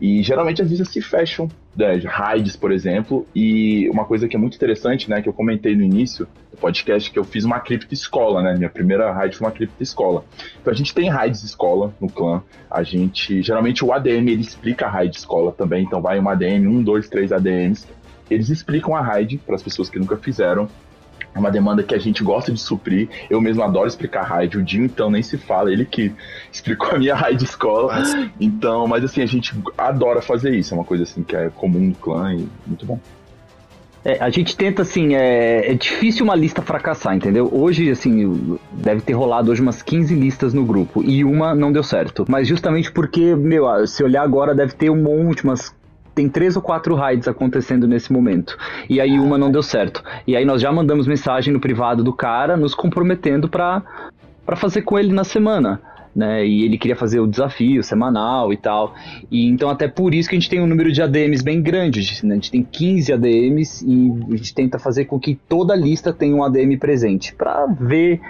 E 0.00 0.22
geralmente 0.22 0.62
as 0.62 0.68
listas 0.68 0.88
se 0.88 1.00
fecham, 1.00 1.48
né, 1.78 1.96
raids, 2.04 2.56
por 2.56 2.72
exemplo, 2.72 3.24
e 3.32 3.88
uma 3.90 4.04
coisa 4.04 4.26
que 4.26 4.34
é 4.34 4.38
muito 4.38 4.56
interessante, 4.56 5.08
né, 5.08 5.22
que 5.22 5.28
eu 5.28 5.32
comentei 5.32 5.76
no 5.76 5.82
início 5.82 6.26
do 6.50 6.56
podcast, 6.58 7.08
que 7.08 7.18
eu 7.18 7.22
fiz 7.22 7.44
uma 7.44 7.60
cripta 7.60 7.94
escola, 7.94 8.42
né, 8.42 8.56
minha 8.56 8.68
primeira 8.68 9.12
raid 9.12 9.36
foi 9.36 9.46
uma 9.46 9.52
cripta 9.52 9.80
escola. 9.80 10.24
Então 10.60 10.72
a 10.72 10.76
gente 10.76 10.92
tem 10.92 11.08
raids 11.08 11.44
escola 11.44 11.94
no 12.00 12.08
clã, 12.08 12.42
a 12.68 12.82
gente, 12.82 13.40
geralmente 13.42 13.84
o 13.84 13.92
ADM 13.92 14.28
ele 14.28 14.40
explica 14.40 14.86
a 14.86 14.90
raid 14.90 15.16
escola 15.16 15.52
também, 15.52 15.84
então 15.84 16.02
vai 16.02 16.18
uma 16.18 16.32
ADM, 16.32 16.66
um, 16.66 16.82
dois, 16.82 17.08
três 17.08 17.30
ADMs, 17.30 17.86
eles 18.28 18.48
explicam 18.48 18.96
a 18.96 19.00
raid 19.00 19.38
para 19.38 19.54
as 19.54 19.62
pessoas 19.62 19.88
que 19.88 20.00
nunca 20.00 20.16
fizeram, 20.16 20.68
é 21.34 21.38
uma 21.38 21.50
demanda 21.50 21.82
que 21.82 21.94
a 21.94 21.98
gente 21.98 22.22
gosta 22.22 22.52
de 22.52 22.60
suprir. 22.60 23.08
Eu 23.30 23.40
mesmo 23.40 23.62
adoro 23.62 23.86
explicar 23.86 24.22
raid. 24.22 24.58
O 24.58 24.62
Dinho, 24.62 24.84
então, 24.84 25.10
nem 25.10 25.22
se 25.22 25.36
fala. 25.36 25.72
Ele 25.72 25.84
que 25.84 26.12
explicou 26.50 26.90
a 26.90 26.98
minha 26.98 27.14
raid 27.14 27.44
escola. 27.44 28.02
Então, 28.40 28.86
mas 28.86 29.04
assim, 29.04 29.22
a 29.22 29.26
gente 29.26 29.54
adora 29.76 30.20
fazer 30.20 30.54
isso. 30.54 30.74
É 30.74 30.76
uma 30.76 30.84
coisa 30.84 31.04
assim 31.04 31.22
que 31.22 31.36
é 31.36 31.50
comum 31.50 31.80
no 31.80 31.94
clã 31.94 32.34
e 32.34 32.48
muito 32.66 32.84
bom. 32.84 32.98
É, 34.04 34.22
a 34.22 34.30
gente 34.30 34.56
tenta, 34.56 34.82
assim, 34.82 35.14
é, 35.14 35.70
é, 35.70 35.74
difícil 35.74 36.24
uma 36.24 36.34
lista 36.34 36.62
fracassar, 36.62 37.14
entendeu? 37.14 37.48
Hoje, 37.52 37.90
assim, 37.90 38.58
deve 38.72 39.00
ter 39.00 39.12
rolado 39.12 39.50
hoje 39.50 39.60
umas 39.60 39.82
15 39.82 40.14
listas 40.14 40.54
no 40.54 40.64
grupo 40.64 41.02
e 41.02 41.24
uma 41.24 41.54
não 41.54 41.72
deu 41.72 41.82
certo. 41.82 42.24
Mas 42.28 42.46
justamente 42.46 42.92
porque, 42.92 43.34
meu, 43.34 43.86
se 43.86 44.02
olhar 44.02 44.22
agora, 44.22 44.54
deve 44.54 44.72
ter 44.72 44.88
um 44.88 45.02
monte, 45.02 45.44
umas 45.44 45.74
tem 46.18 46.28
três 46.28 46.56
ou 46.56 46.62
quatro 46.62 46.96
raids 46.96 47.28
acontecendo 47.28 47.86
nesse 47.86 48.12
momento. 48.12 48.58
E 48.90 49.00
aí 49.00 49.20
uma 49.20 49.38
não 49.38 49.52
deu 49.52 49.62
certo. 49.62 50.02
E 50.26 50.34
aí 50.34 50.44
nós 50.44 50.60
já 50.60 50.72
mandamos 50.72 51.06
mensagem 51.06 51.52
no 51.52 51.60
privado 51.60 52.02
do 52.02 52.12
cara, 52.12 52.56
nos 52.56 52.74
comprometendo 52.74 53.48
para 53.48 53.84
fazer 54.56 54.82
com 54.82 54.98
ele 54.98 55.12
na 55.12 55.22
semana. 55.22 55.80
Né, 56.16 56.44
e 56.44 56.64
ele 56.64 56.76
queria 56.76 56.96
fazer 56.96 57.20
o 57.20 57.28
desafio 57.28 57.80
semanal 57.84 58.52
e 58.52 58.56
tal. 58.56 58.92
E 59.30 59.46
então 59.46 59.70
até 59.70 59.86
por 59.86 60.12
isso 60.12 60.28
que 60.28 60.34
a 60.34 60.38
gente 60.38 60.50
tem 60.50 60.60
um 60.60 60.66
número 60.66 60.90
de 60.90 61.00
ADMs 61.00 61.44
bem 61.44 61.62
grande, 61.62 62.00
né? 62.24 62.32
A 62.32 62.34
gente 62.34 62.50
tem 62.50 62.64
15 62.64 63.12
ADMs 63.12 63.86
e 63.86 64.24
a 64.32 64.36
gente 64.36 64.52
tenta 64.52 64.80
fazer 64.80 65.04
com 65.04 65.20
que 65.20 65.38
toda 65.48 65.76
lista 65.76 66.12
tenha 66.12 66.34
um 66.34 66.42
ADM 66.42 66.76
presente 66.76 67.32
para 67.32 67.66
ver 67.66 68.20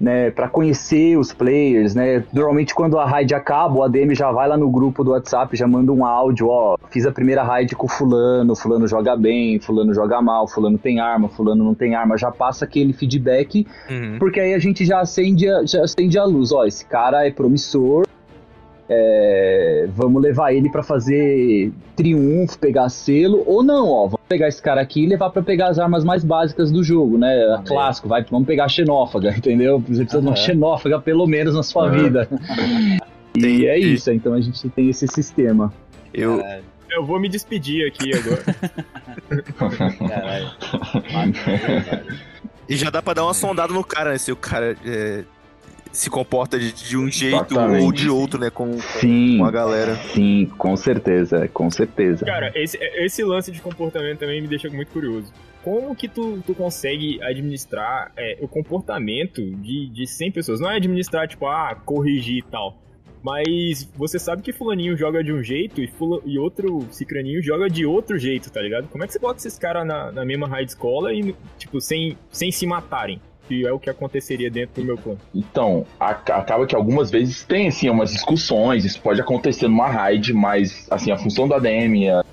né, 0.00 0.30
para 0.30 0.48
conhecer 0.48 1.16
os 1.16 1.32
players, 1.32 1.94
né? 1.94 2.22
Normalmente 2.32 2.74
quando 2.74 2.98
a 2.98 3.04
raid 3.04 3.34
acaba, 3.34 3.74
o 3.74 3.82
ADM 3.82 4.14
já 4.14 4.30
vai 4.30 4.48
lá 4.48 4.56
no 4.56 4.70
grupo 4.70 5.02
do 5.02 5.10
WhatsApp, 5.10 5.56
já 5.56 5.66
manda 5.66 5.92
um 5.92 6.04
áudio, 6.04 6.48
ó, 6.48 6.78
fiz 6.90 7.04
a 7.04 7.12
primeira 7.12 7.42
raid 7.42 7.74
com 7.74 7.88
fulano, 7.88 8.54
fulano 8.54 8.86
joga 8.86 9.16
bem, 9.16 9.58
fulano 9.58 9.92
joga 9.92 10.22
mal, 10.22 10.46
fulano 10.46 10.78
tem 10.78 11.00
arma, 11.00 11.28
fulano 11.28 11.64
não 11.64 11.74
tem 11.74 11.94
arma, 11.94 12.16
já 12.16 12.30
passa 12.30 12.64
aquele 12.64 12.92
feedback, 12.92 13.66
uhum. 13.90 14.18
porque 14.18 14.38
aí 14.38 14.54
a 14.54 14.58
gente 14.58 14.84
já 14.84 15.00
acende, 15.00 15.48
a, 15.48 15.64
já 15.64 15.82
acende 15.82 16.18
a 16.18 16.24
luz, 16.24 16.52
ó, 16.52 16.64
esse 16.64 16.84
cara 16.84 17.26
é 17.26 17.30
promissor, 17.30 18.06
é, 18.88 19.86
vamos 19.94 20.22
levar 20.22 20.52
ele 20.52 20.70
para 20.70 20.82
fazer 20.82 21.70
triunfo, 21.94 22.58
pegar 22.58 22.88
selo, 22.88 23.42
ou 23.46 23.62
não, 23.62 23.88
ó, 23.88 24.04
vamos 24.04 24.26
pegar 24.26 24.48
esse 24.48 24.62
cara 24.62 24.80
aqui 24.80 25.04
e 25.04 25.06
levar 25.06 25.30
para 25.30 25.42
pegar 25.42 25.68
as 25.68 25.78
armas 25.78 26.04
mais 26.04 26.24
básicas 26.24 26.70
do 26.70 26.82
jogo, 26.82 27.18
né? 27.18 27.54
A 27.54 27.62
clássico, 27.62 28.08
vai, 28.08 28.24
vamos 28.24 28.46
pegar 28.46 28.64
a 28.64 28.68
xenófaga, 28.68 29.30
entendeu? 29.36 29.78
Você 29.80 30.02
precisa 30.04 30.18
uhum. 30.18 30.22
de 30.22 30.28
uma 30.28 30.36
xenófaga 30.36 30.98
pelo 31.00 31.26
menos 31.26 31.54
na 31.54 31.62
sua 31.62 31.84
uhum. 31.84 32.04
vida. 32.04 32.28
e 33.36 33.66
é 33.66 33.78
isso, 33.78 34.10
então 34.10 34.32
a 34.32 34.40
gente 34.40 34.68
tem 34.70 34.88
esse 34.88 35.06
sistema. 35.06 35.72
Eu, 36.14 36.42
eu 36.90 37.04
vou 37.04 37.20
me 37.20 37.28
despedir 37.28 37.86
aqui 37.86 38.10
agora. 38.16 38.42
Caralho. 40.08 40.50
E 42.68 42.76
já 42.76 42.90
dá 42.90 43.02
pra 43.02 43.14
dar 43.14 43.24
uma 43.24 43.34
sondada 43.34 43.72
no 43.72 43.84
cara, 43.84 44.12
né? 44.12 44.18
Se 44.18 44.32
o 44.32 44.36
cara 44.36 44.76
é, 44.84 45.24
se 45.98 46.08
comporta 46.08 46.56
de, 46.58 46.72
de 46.72 46.96
um 46.96 47.10
jeito 47.10 47.54
Exatamente. 47.54 47.84
ou 47.84 47.92
de 47.92 48.08
outro, 48.08 48.38
né? 48.38 48.50
Com, 48.50 48.78
sim, 48.80 49.38
com 49.38 49.44
a 49.44 49.50
galera. 49.50 49.96
Sim, 49.96 50.46
com 50.56 50.76
certeza, 50.76 51.48
com 51.48 51.68
certeza. 51.68 52.24
Cara, 52.24 52.52
esse, 52.54 52.78
esse 52.78 53.24
lance 53.24 53.50
de 53.50 53.60
comportamento 53.60 54.20
também 54.20 54.40
me 54.40 54.46
deixa 54.46 54.70
muito 54.70 54.92
curioso. 54.92 55.32
Como 55.60 55.96
que 55.96 56.06
tu, 56.06 56.40
tu 56.46 56.54
consegue 56.54 57.20
administrar 57.20 58.12
é, 58.16 58.38
o 58.40 58.46
comportamento 58.46 59.44
de, 59.56 59.88
de 59.88 60.06
100 60.06 60.30
pessoas? 60.30 60.60
Não 60.60 60.70
é 60.70 60.76
administrar, 60.76 61.26
tipo, 61.26 61.46
ah, 61.46 61.74
corrigir 61.84 62.38
e 62.38 62.42
tal. 62.42 62.78
Mas 63.20 63.82
você 63.96 64.20
sabe 64.20 64.42
que 64.42 64.52
fulaninho 64.52 64.96
joga 64.96 65.24
de 65.24 65.32
um 65.32 65.42
jeito 65.42 65.82
e, 65.82 65.88
fula, 65.88 66.22
e 66.24 66.38
outro 66.38 66.86
cicraninho 66.92 67.42
joga 67.42 67.68
de 67.68 67.84
outro 67.84 68.16
jeito, 68.16 68.52
tá 68.52 68.62
ligado? 68.62 68.86
Como 68.86 69.02
é 69.02 69.06
que 69.08 69.12
você 69.12 69.18
bota 69.18 69.38
esses 69.38 69.58
caras 69.58 69.84
na, 69.84 70.12
na 70.12 70.24
mesma 70.24 70.46
raid 70.46 70.70
escola 70.70 71.12
e, 71.12 71.34
tipo, 71.58 71.80
sem, 71.80 72.16
sem 72.30 72.52
se 72.52 72.64
matarem? 72.68 73.20
Que 73.48 73.66
é 73.66 73.72
o 73.72 73.78
que 73.78 73.88
aconteceria 73.88 74.50
dentro 74.50 74.82
do 74.82 74.86
meu 74.86 74.98
clã. 74.98 75.16
Então, 75.34 75.86
acaba 75.98 76.66
que 76.66 76.76
algumas 76.76 77.10
vezes 77.10 77.42
tem, 77.44 77.68
assim, 77.68 77.88
umas 77.88 78.12
discussões, 78.12 78.84
isso 78.84 79.00
pode 79.00 79.20
acontecer 79.20 79.66
numa 79.66 79.88
raid, 79.88 80.34
mas, 80.34 80.86
assim, 80.90 81.10
a 81.10 81.16
função 81.16 81.48
da 81.48 81.56
ADM, 81.56 82.10
a 82.10 82.24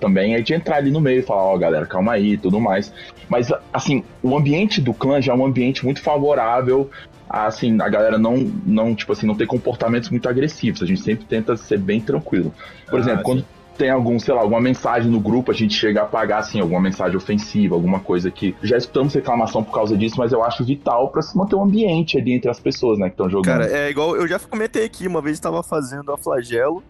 também 0.00 0.34
é 0.34 0.40
de 0.40 0.54
entrar 0.54 0.78
ali 0.78 0.90
no 0.90 1.00
meio 1.00 1.20
e 1.20 1.22
falar, 1.22 1.42
ó, 1.42 1.54
oh, 1.54 1.58
galera, 1.58 1.86
calma 1.86 2.14
aí 2.14 2.32
e 2.32 2.36
tudo 2.36 2.58
mais. 2.58 2.92
Mas, 3.28 3.52
assim, 3.72 4.02
o 4.22 4.36
ambiente 4.36 4.80
do 4.80 4.92
clã 4.92 5.20
já 5.20 5.32
é 5.32 5.36
um 5.36 5.44
ambiente 5.44 5.84
muito 5.84 6.00
favorável 6.00 6.90
assim, 7.28 7.80
a 7.80 7.88
galera 7.88 8.18
não, 8.18 8.36
não, 8.64 8.94
tipo 8.94 9.12
assim, 9.12 9.26
não 9.26 9.34
ter 9.34 9.46
comportamentos 9.46 10.10
muito 10.10 10.28
agressivos. 10.28 10.82
A 10.82 10.86
gente 10.86 11.00
sempre 11.00 11.24
tenta 11.24 11.56
ser 11.56 11.78
bem 11.78 12.00
tranquilo. 12.00 12.52
Por 12.86 12.98
ah, 12.98 13.02
exemplo, 13.02 13.18
sim. 13.18 13.24
quando 13.24 13.44
tem 13.76 13.90
algum, 13.90 14.18
sei 14.18 14.34
lá, 14.34 14.40
alguma 14.40 14.60
mensagem 14.60 15.10
no 15.10 15.20
grupo, 15.20 15.50
a 15.50 15.54
gente 15.54 15.74
chega 15.74 16.00
a 16.00 16.04
apagar, 16.04 16.40
assim, 16.40 16.60
alguma 16.60 16.80
mensagem 16.80 17.16
ofensiva, 17.16 17.74
alguma 17.74 18.00
coisa 18.00 18.30
que. 18.30 18.54
Já 18.62 18.76
escutamos 18.76 19.14
reclamação 19.14 19.62
por 19.62 19.74
causa 19.74 19.96
disso, 19.96 20.16
mas 20.18 20.32
eu 20.32 20.42
acho 20.42 20.64
vital 20.64 21.10
para 21.10 21.22
se 21.22 21.36
manter 21.36 21.56
um 21.56 21.62
ambiente 21.62 22.18
ali 22.18 22.32
entre 22.32 22.50
as 22.50 22.60
pessoas, 22.60 22.98
né, 22.98 23.06
que 23.06 23.14
estão 23.14 23.28
jogando. 23.28 23.60
Cara, 23.60 23.70
é 23.70 23.90
igual. 23.90 24.16
Eu 24.16 24.26
já 24.26 24.38
comentei 24.38 24.84
aqui, 24.84 25.06
uma 25.06 25.20
vez 25.20 25.36
estava 25.36 25.62
fazendo 25.62 26.12
a 26.12 26.16
flagelo 26.16 26.82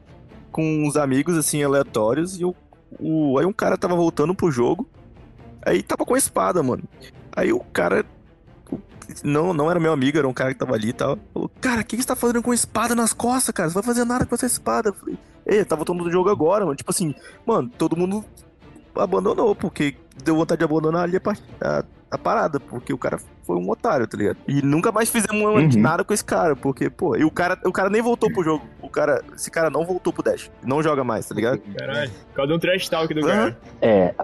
com 0.52 0.86
uns 0.86 0.96
amigos, 0.96 1.36
assim, 1.36 1.62
aleatórios, 1.62 2.38
e 2.38 2.44
o, 2.44 2.54
o, 3.00 3.38
aí 3.38 3.46
um 3.46 3.52
cara 3.52 3.76
tava 3.76 3.96
voltando 3.96 4.34
pro 4.34 4.52
jogo, 4.52 4.88
aí 5.64 5.82
tava 5.82 6.04
com 6.04 6.14
a 6.14 6.18
espada, 6.18 6.62
mano. 6.62 6.84
Aí 7.34 7.52
o 7.52 7.60
cara 7.60 8.04
não, 9.22 9.52
não 9.52 9.70
era 9.70 9.80
meu 9.80 9.92
amigo, 9.92 10.18
era 10.18 10.28
um 10.28 10.32
cara 10.32 10.52
que 10.52 10.58
tava 10.58 10.74
ali 10.74 10.88
e 10.88 10.92
tal. 10.92 11.18
Falou, 11.32 11.50
cara, 11.60 11.80
o 11.80 11.84
que, 11.84 11.96
que 11.96 12.02
você 12.02 12.08
tá 12.08 12.16
fazendo 12.16 12.42
com 12.42 12.52
espada 12.52 12.94
nas 12.94 13.12
costas, 13.12 13.54
cara? 13.54 13.68
Você 13.68 13.74
vai 13.74 13.82
fazer 13.82 14.04
nada 14.04 14.26
com 14.26 14.34
essa 14.34 14.46
espada. 14.46 14.90
Eu 14.90 14.94
falei, 14.94 15.18
ei, 15.46 15.64
tá 15.64 15.76
voltando 15.76 16.04
do 16.04 16.10
jogo 16.10 16.30
agora, 16.30 16.64
mano. 16.64 16.76
Tipo 16.76 16.90
assim, 16.90 17.14
mano, 17.46 17.70
todo 17.76 17.96
mundo 17.96 18.24
abandonou, 18.94 19.54
porque 19.54 19.96
deu 20.22 20.36
vontade 20.36 20.58
de 20.58 20.64
abandonar 20.64 21.04
ali 21.04 21.16
a, 21.16 21.20
a, 21.60 21.84
a 22.10 22.18
parada, 22.18 22.60
porque 22.60 22.92
o 22.92 22.98
cara 22.98 23.18
foi 23.44 23.56
um 23.56 23.68
otário, 23.68 24.06
tá 24.06 24.16
ligado? 24.16 24.38
E 24.48 24.62
nunca 24.62 24.90
mais 24.90 25.10
fizemos 25.10 25.42
uhum. 25.42 25.80
nada 25.80 26.04
com 26.04 26.14
esse 26.14 26.24
cara, 26.24 26.56
porque, 26.56 26.88
pô, 26.88 27.16
e 27.16 27.24
o 27.24 27.30
cara, 27.30 27.58
o 27.64 27.72
cara 27.72 27.90
nem 27.90 28.00
voltou 28.00 28.32
pro 28.32 28.42
jogo. 28.42 28.64
O 28.80 28.88
cara, 28.88 29.22
esse 29.34 29.50
cara 29.50 29.68
não 29.68 29.84
voltou 29.84 30.12
pro 30.12 30.22
Dash. 30.22 30.50
Não 30.62 30.82
joga 30.82 31.04
mais, 31.04 31.26
tá 31.28 31.34
ligado? 31.34 31.60
Caralho, 31.76 32.10
cadê 32.34 32.52
um 32.52 32.58
trash 32.58 32.88
talk 32.88 33.12
do 33.12 33.20
uhum. 33.20 33.26
cara? 33.26 33.58
É, 33.82 34.14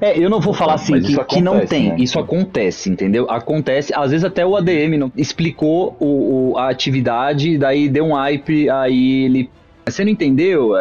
é, 0.00 0.18
eu 0.18 0.28
não 0.30 0.40
vou 0.40 0.54
falar 0.54 0.74
assim 0.74 1.00
que, 1.00 1.14
acontece, 1.14 1.36
que, 1.36 1.42
não 1.42 1.66
tem. 1.66 1.88
Né? 1.90 1.96
Isso 1.98 2.18
acontece, 2.18 2.90
entendeu? 2.90 3.30
Acontece. 3.30 3.92
Às 3.94 4.10
vezes 4.10 4.24
até 4.24 4.44
o 4.44 4.56
ADM 4.56 4.96
não 4.98 5.12
explicou 5.16 5.96
o, 6.00 6.52
o, 6.52 6.58
a 6.58 6.68
atividade, 6.68 7.58
daí 7.58 7.88
deu 7.88 8.04
um 8.04 8.14
hype, 8.14 8.68
aí 8.70 9.24
ele 9.24 9.50
você 9.86 10.04
não 10.04 10.10
entendeu? 10.10 10.72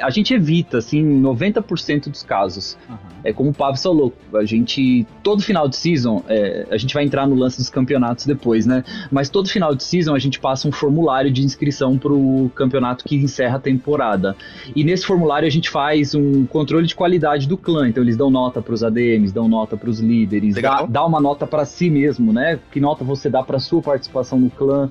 A 0.00 0.10
gente 0.10 0.32
evita, 0.32 0.78
assim, 0.78 1.02
90% 1.20 2.08
dos 2.08 2.22
casos. 2.22 2.78
Uhum. 2.88 2.96
É 3.22 3.32
como 3.32 3.50
o 3.50 3.54
Pablo 3.54 3.78
falou, 3.78 4.14
a 4.34 4.44
gente, 4.44 5.06
todo 5.22 5.42
final 5.42 5.68
de 5.68 5.76
season, 5.76 6.22
é, 6.28 6.66
a 6.70 6.76
gente 6.76 6.94
vai 6.94 7.04
entrar 7.04 7.26
no 7.26 7.34
lance 7.34 7.58
dos 7.58 7.68
campeonatos 7.68 8.24
depois, 8.24 8.64
né? 8.64 8.84
Mas 9.10 9.28
todo 9.28 9.48
final 9.48 9.74
de 9.74 9.82
season 9.84 10.14
a 10.14 10.18
gente 10.18 10.38
passa 10.38 10.68
um 10.68 10.72
formulário 10.72 11.30
de 11.30 11.42
inscrição 11.42 11.98
pro 11.98 12.50
campeonato 12.54 13.04
que 13.04 13.16
encerra 13.16 13.56
a 13.56 13.60
temporada. 13.60 14.36
E 14.74 14.84
nesse 14.84 15.04
formulário 15.04 15.46
a 15.46 15.50
gente 15.50 15.68
faz 15.68 16.14
um 16.14 16.46
controle 16.46 16.86
de 16.86 16.94
qualidade 16.94 17.46
do 17.48 17.56
clã. 17.56 17.88
Então 17.88 18.02
eles 18.02 18.16
dão 18.16 18.30
nota 18.30 18.62
pros 18.62 18.82
ADMs, 18.82 19.32
dão 19.32 19.48
nota 19.48 19.76
pros 19.76 20.00
líderes, 20.00 20.54
dá, 20.54 20.86
dá, 20.86 21.04
uma 21.04 21.20
nota 21.20 21.46
para 21.46 21.64
si 21.64 21.90
mesmo, 21.90 22.32
né? 22.32 22.58
Que 22.70 22.80
nota 22.80 23.04
você 23.04 23.28
dá 23.28 23.42
para 23.42 23.58
sua 23.58 23.82
participação 23.82 24.38
no 24.38 24.50
clã. 24.50 24.90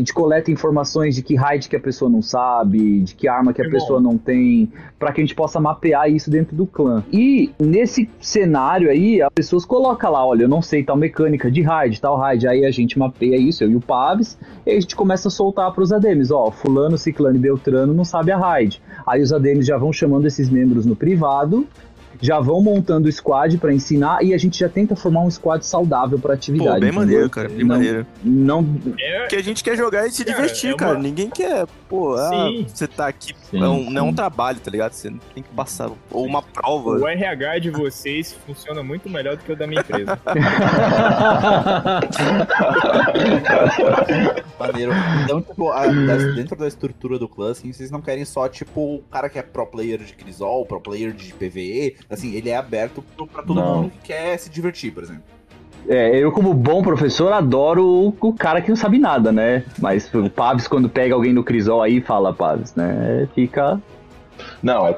A 0.00 0.02
gente 0.02 0.14
coleta 0.14 0.50
informações 0.50 1.14
de 1.14 1.22
que 1.22 1.34
raid 1.34 1.68
que 1.68 1.76
a 1.76 1.80
pessoa 1.80 2.10
não 2.10 2.22
sabe, 2.22 3.00
de 3.00 3.14
que 3.14 3.28
arma 3.28 3.52
que 3.52 3.60
a 3.60 3.66
é 3.66 3.68
pessoa 3.68 4.00
não 4.00 4.16
tem, 4.16 4.72
para 4.98 5.12
que 5.12 5.20
a 5.20 5.24
gente 5.24 5.34
possa 5.34 5.60
mapear 5.60 6.10
isso 6.10 6.30
dentro 6.30 6.56
do 6.56 6.66
clã. 6.66 7.04
E 7.12 7.50
nesse 7.60 8.08
cenário 8.18 8.88
aí, 8.88 9.20
as 9.20 9.28
pessoas 9.34 9.66
colocam 9.66 10.10
lá, 10.10 10.24
olha, 10.24 10.44
eu 10.44 10.48
não 10.48 10.62
sei 10.62 10.82
tal 10.82 10.96
mecânica 10.96 11.50
de 11.50 11.60
raid, 11.60 12.00
tal 12.00 12.16
raid, 12.16 12.48
aí 12.48 12.64
a 12.64 12.70
gente 12.70 12.98
mapeia 12.98 13.36
isso, 13.36 13.62
eu 13.62 13.70
e 13.72 13.76
o 13.76 13.80
Paves, 13.80 14.38
e 14.64 14.70
a 14.70 14.80
gente 14.80 14.96
começa 14.96 15.28
a 15.28 15.30
soltar 15.30 15.70
para 15.70 15.84
os 15.84 15.92
ADMs, 15.92 16.32
ó, 16.32 16.50
fulano, 16.50 16.96
ciclano 16.96 17.36
e 17.36 17.38
beltrano 17.38 17.92
não 17.92 18.04
sabe 18.04 18.32
a 18.32 18.38
raid. 18.38 18.80
Aí 19.06 19.20
os 19.20 19.34
ADMs 19.34 19.66
já 19.66 19.76
vão 19.76 19.92
chamando 19.92 20.26
esses 20.26 20.48
membros 20.48 20.86
no 20.86 20.96
privado 20.96 21.66
já 22.20 22.38
vão 22.40 22.62
montando 22.62 23.08
o 23.08 23.12
squad 23.12 23.56
para 23.58 23.72
ensinar 23.72 24.22
e 24.22 24.34
a 24.34 24.38
gente 24.38 24.58
já 24.58 24.68
tenta 24.68 24.94
formar 24.94 25.22
um 25.22 25.30
squad 25.30 25.64
saudável 25.64 26.18
para 26.18 26.34
atividade. 26.34 26.68
Pô, 26.68 26.80
bem 26.80 26.90
entendeu? 26.90 27.00
maneiro, 27.00 27.30
cara, 27.30 27.48
bem 27.48 27.58
não, 27.58 27.66
maneiro. 27.66 28.06
Não. 28.22 28.66
É... 28.98 29.26
Que 29.26 29.36
a 29.36 29.42
gente 29.42 29.64
quer 29.64 29.76
jogar 29.76 30.06
e 30.06 30.10
se 30.10 30.24
cara, 30.24 30.36
divertir, 30.36 30.70
é 30.70 30.72
uma... 30.72 30.78
cara. 30.78 30.98
Ninguém 30.98 31.30
quer, 31.30 31.66
pô, 31.88 32.16
ah, 32.16 32.50
você 32.66 32.86
tá 32.86 33.08
aqui. 33.08 33.34
Sim, 33.50 33.62
é 33.62 33.68
um, 33.68 33.90
não 33.90 34.06
é 34.06 34.10
um 34.10 34.14
trabalho, 34.14 34.60
tá 34.60 34.70
ligado? 34.70 34.92
Você 34.92 35.10
tem 35.34 35.42
que 35.42 35.48
passar. 35.50 35.90
Ou 36.10 36.26
uma 36.26 36.42
prova. 36.42 36.90
O 36.90 37.08
RH 37.08 37.58
de 37.58 37.70
vocês 37.70 38.36
funciona 38.46 38.82
muito 38.82 39.08
melhor 39.08 39.36
do 39.36 39.42
que 39.42 39.52
o 39.52 39.56
da 39.56 39.66
minha 39.66 39.80
empresa. 39.80 40.18
maneiro. 44.58 44.92
Então, 45.24 45.42
tipo, 45.42 45.70
a, 45.70 45.86
dentro 45.86 46.56
da 46.56 46.68
estrutura 46.68 47.18
do 47.18 47.28
clã, 47.28 47.50
assim, 47.50 47.70
vocês 47.72 47.90
não 47.90 48.00
querem 48.00 48.24
só, 48.24 48.48
tipo, 48.48 48.96
o 48.96 49.02
cara 49.10 49.28
que 49.28 49.38
é 49.38 49.42
pro 49.42 49.66
player 49.66 49.98
de 49.98 50.14
Crisol, 50.14 50.64
pro 50.66 50.80
player 50.80 51.12
de 51.12 51.34
PVE, 51.34 51.96
Assim, 52.10 52.34
ele 52.34 52.50
é 52.50 52.56
aberto 52.56 53.04
para 53.32 53.42
todo 53.42 53.54
não. 53.54 53.82
mundo 53.82 53.90
que 53.90 54.08
quer 54.08 54.36
se 54.36 54.50
divertir, 54.50 54.92
por 54.92 55.02
exemplo. 55.02 55.22
É, 55.88 56.16
eu 56.18 56.30
como 56.30 56.52
bom 56.52 56.82
professor 56.82 57.32
adoro 57.32 57.84
o, 57.84 58.16
o, 58.20 58.32
cara 58.32 58.60
que 58.60 58.68
não 58.68 58.76
sabe 58.76 58.98
nada, 58.98 59.32
né? 59.32 59.64
Mas 59.78 60.12
o 60.12 60.28
Pabs 60.28 60.68
quando 60.68 60.88
pega 60.88 61.14
alguém 61.14 61.32
no 61.32 61.42
Crisol 61.42 61.82
aí 61.82 62.00
fala 62.00 62.34
Pabs, 62.34 62.74
né? 62.74 63.28
Fica 63.34 63.80
não, 64.62 64.86
é 64.86 64.94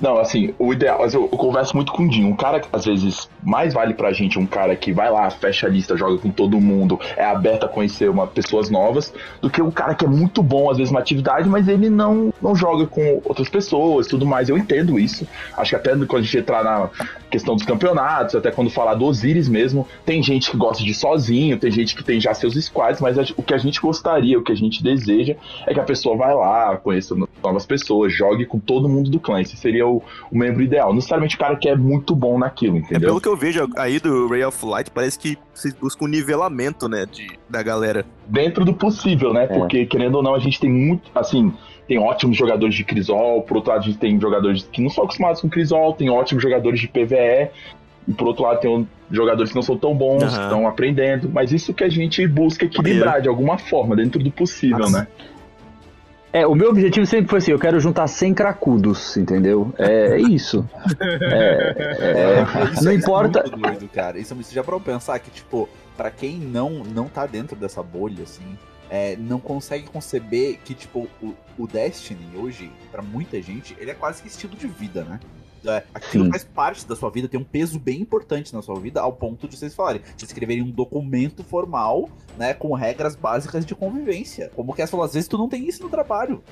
não, 0.00 0.18
assim, 0.18 0.54
o 0.58 0.72
ideal, 0.72 1.04
eu, 1.06 1.22
eu 1.22 1.28
converso 1.28 1.74
muito 1.74 1.92
com 1.92 2.04
o 2.04 2.08
Dinho, 2.08 2.28
um 2.28 2.36
cara 2.36 2.60
que 2.60 2.68
às 2.72 2.84
vezes 2.84 3.28
mais 3.42 3.72
vale 3.72 3.94
pra 3.94 4.12
gente 4.12 4.38
um 4.38 4.46
cara 4.46 4.76
que 4.76 4.92
vai 4.92 5.10
lá, 5.10 5.30
fecha 5.30 5.66
a 5.66 5.70
lista, 5.70 5.96
joga 5.96 6.18
com 6.18 6.30
todo 6.30 6.60
mundo, 6.60 6.98
é 7.16 7.24
aberto 7.24 7.64
a 7.64 7.68
conhecer 7.68 8.08
uma, 8.10 8.26
pessoas 8.26 8.68
novas, 8.70 9.12
do 9.40 9.48
que 9.48 9.62
um 9.62 9.70
cara 9.70 9.94
que 9.94 10.04
é 10.04 10.08
muito 10.08 10.42
bom 10.42 10.70
às 10.70 10.76
vezes 10.76 10.90
uma 10.90 11.00
atividade, 11.00 11.48
mas 11.48 11.68
ele 11.68 11.88
não, 11.88 12.32
não 12.42 12.54
joga 12.54 12.86
com 12.86 13.20
outras 13.24 13.48
pessoas, 13.48 14.06
tudo 14.06 14.26
mais. 14.26 14.48
Eu 14.48 14.58
entendo 14.58 14.98
isso. 14.98 15.26
Acho 15.56 15.70
que 15.70 15.76
até 15.76 15.90
quando 16.06 16.16
a 16.16 16.22
gente 16.22 16.38
entrar 16.38 16.62
na 16.62 16.90
questão 17.30 17.54
dos 17.54 17.64
campeonatos, 17.64 18.34
até 18.34 18.50
quando 18.50 18.70
falar 18.70 18.94
do 18.94 19.04
Osiris 19.04 19.48
mesmo, 19.48 19.86
tem 20.04 20.22
gente 20.22 20.50
que 20.50 20.56
gosta 20.56 20.82
de 20.82 20.90
ir 20.90 20.94
sozinho, 20.94 21.58
tem 21.58 21.70
gente 21.70 21.94
que 21.94 22.04
tem 22.04 22.20
já 22.20 22.34
seus 22.34 22.54
squads, 22.54 23.00
mas 23.00 23.16
o 23.36 23.42
que 23.42 23.54
a 23.54 23.58
gente 23.58 23.80
gostaria, 23.80 24.38
o 24.38 24.42
que 24.42 24.52
a 24.52 24.56
gente 24.56 24.82
deseja 24.82 25.34
é 25.66 25.74
que 25.74 25.80
a 25.80 25.84
pessoa 25.84 26.16
vai 26.16 26.34
lá, 26.34 26.76
conheça 26.76 27.14
novas 27.42 27.66
pessoas, 27.66 28.12
jogue 28.12 28.46
com 28.46 28.58
todo 28.58 28.88
mundo 28.88 29.05
do 29.10 29.20
clã. 29.20 29.40
Esse 29.40 29.56
seria 29.56 29.86
o, 29.86 30.02
o 30.30 30.38
membro 30.38 30.62
ideal. 30.62 30.88
Não 30.88 30.96
necessariamente 30.96 31.36
o 31.36 31.38
cara 31.38 31.56
que 31.56 31.68
é 31.68 31.76
muito 31.76 32.14
bom 32.14 32.38
naquilo, 32.38 32.78
entendeu? 32.78 32.96
É 32.96 33.10
pelo 33.10 33.20
que 33.20 33.28
eu 33.28 33.36
vejo 33.36 33.68
aí 33.76 33.98
do 33.98 34.28
Ray 34.28 34.44
of 34.44 34.64
Light, 34.64 34.90
parece 34.90 35.18
que 35.18 35.38
vocês 35.54 35.74
buscam 35.74 36.06
um 36.06 36.08
nivelamento, 36.08 36.88
né, 36.88 37.06
de, 37.10 37.38
da 37.48 37.62
galera. 37.62 38.04
Dentro 38.26 38.64
do 38.64 38.74
possível, 38.74 39.32
né? 39.32 39.44
É. 39.44 39.46
Porque, 39.46 39.86
querendo 39.86 40.16
ou 40.16 40.22
não, 40.22 40.34
a 40.34 40.38
gente 40.38 40.60
tem 40.60 40.70
muito, 40.70 41.10
assim, 41.14 41.52
tem 41.86 41.98
ótimos 41.98 42.36
jogadores 42.36 42.74
de 42.74 42.84
Crisol, 42.84 43.42
por 43.42 43.58
outro 43.58 43.70
lado, 43.70 43.82
a 43.82 43.84
gente 43.84 43.98
tem 43.98 44.20
jogadores 44.20 44.68
que 44.70 44.82
não 44.82 44.90
são 44.90 45.04
acostumados 45.04 45.40
com 45.40 45.48
Crisol, 45.48 45.92
tem 45.92 46.10
ótimos 46.10 46.42
jogadores 46.42 46.80
de 46.80 46.88
PVE, 46.88 47.50
e 48.08 48.12
por 48.12 48.28
outro 48.28 48.44
lado, 48.44 48.60
tem 48.60 48.88
jogadores 49.10 49.50
que 49.50 49.56
não 49.56 49.62
são 49.62 49.76
tão 49.76 49.94
bons, 49.94 50.22
uhum. 50.22 50.28
que 50.28 50.42
estão 50.42 50.68
aprendendo, 50.68 51.28
mas 51.28 51.52
isso 51.52 51.72
que 51.72 51.84
a 51.84 51.88
gente 51.88 52.26
busca 52.26 52.64
equilibrar 52.64 53.20
de 53.20 53.28
alguma 53.28 53.58
forma, 53.58 53.96
dentro 53.96 54.22
do 54.22 54.30
possível, 54.30 54.78
Nossa. 54.78 55.00
né? 55.00 55.06
É, 56.32 56.46
o 56.46 56.54
meu 56.54 56.70
objetivo 56.70 57.06
sempre 57.06 57.30
foi 57.30 57.38
assim, 57.38 57.52
eu 57.52 57.58
quero 57.58 57.80
juntar 57.80 58.06
100 58.06 58.34
cracudos, 58.34 59.16
entendeu? 59.16 59.72
É, 59.78 60.16
é 60.16 60.20
isso. 60.20 60.68
É, 61.00 61.74
é, 61.98 62.72
isso 62.72 62.84
não 62.84 62.92
importa... 62.92 63.40
É 63.40 63.48
doido, 63.48 63.88
cara. 63.88 64.18
Isso, 64.18 64.34
isso 64.38 64.52
já 64.54 64.62
pra 64.62 64.74
eu 64.74 64.80
pensar 64.80 65.18
que, 65.18 65.30
tipo, 65.30 65.68
para 65.96 66.10
quem 66.10 66.36
não, 66.36 66.84
não 66.84 67.08
tá 67.08 67.24
dentro 67.26 67.56
dessa 67.56 67.82
bolha, 67.82 68.24
assim, 68.24 68.58
é, 68.90 69.16
não 69.16 69.40
consegue 69.40 69.86
conceber 69.86 70.58
que, 70.64 70.74
tipo, 70.74 71.08
o, 71.22 71.34
o 71.58 71.66
Destiny 71.66 72.36
hoje, 72.36 72.70
para 72.90 73.02
muita 73.02 73.40
gente, 73.40 73.76
ele 73.78 73.90
é 73.90 73.94
quase 73.94 74.22
que 74.22 74.28
estilo 74.28 74.54
de 74.56 74.68
vida, 74.68 75.04
né? 75.04 75.20
É, 75.66 75.84
aquilo 75.94 76.24
Sim. 76.24 76.30
faz 76.30 76.44
parte 76.44 76.86
da 76.86 76.96
sua 76.96 77.10
vida, 77.10 77.28
tem 77.28 77.40
um 77.40 77.44
peso 77.44 77.78
bem 77.78 78.00
importante 78.00 78.54
na 78.54 78.62
sua 78.62 78.78
vida, 78.78 79.00
ao 79.00 79.12
ponto 79.12 79.48
de 79.48 79.56
vocês 79.56 79.74
falarem, 79.74 80.02
de 80.16 80.24
escreverem 80.24 80.62
um 80.62 80.70
documento 80.70 81.42
formal, 81.42 82.08
né, 82.38 82.54
com 82.54 82.74
regras 82.74 83.16
básicas 83.16 83.64
de 83.64 83.74
convivência. 83.74 84.50
Como 84.54 84.74
que 84.74 84.86
falou, 84.86 85.04
às 85.04 85.14
vezes 85.14 85.28
tu 85.28 85.38
não 85.38 85.48
tem 85.48 85.66
isso 85.66 85.82
no 85.82 85.88
trabalho. 85.88 86.42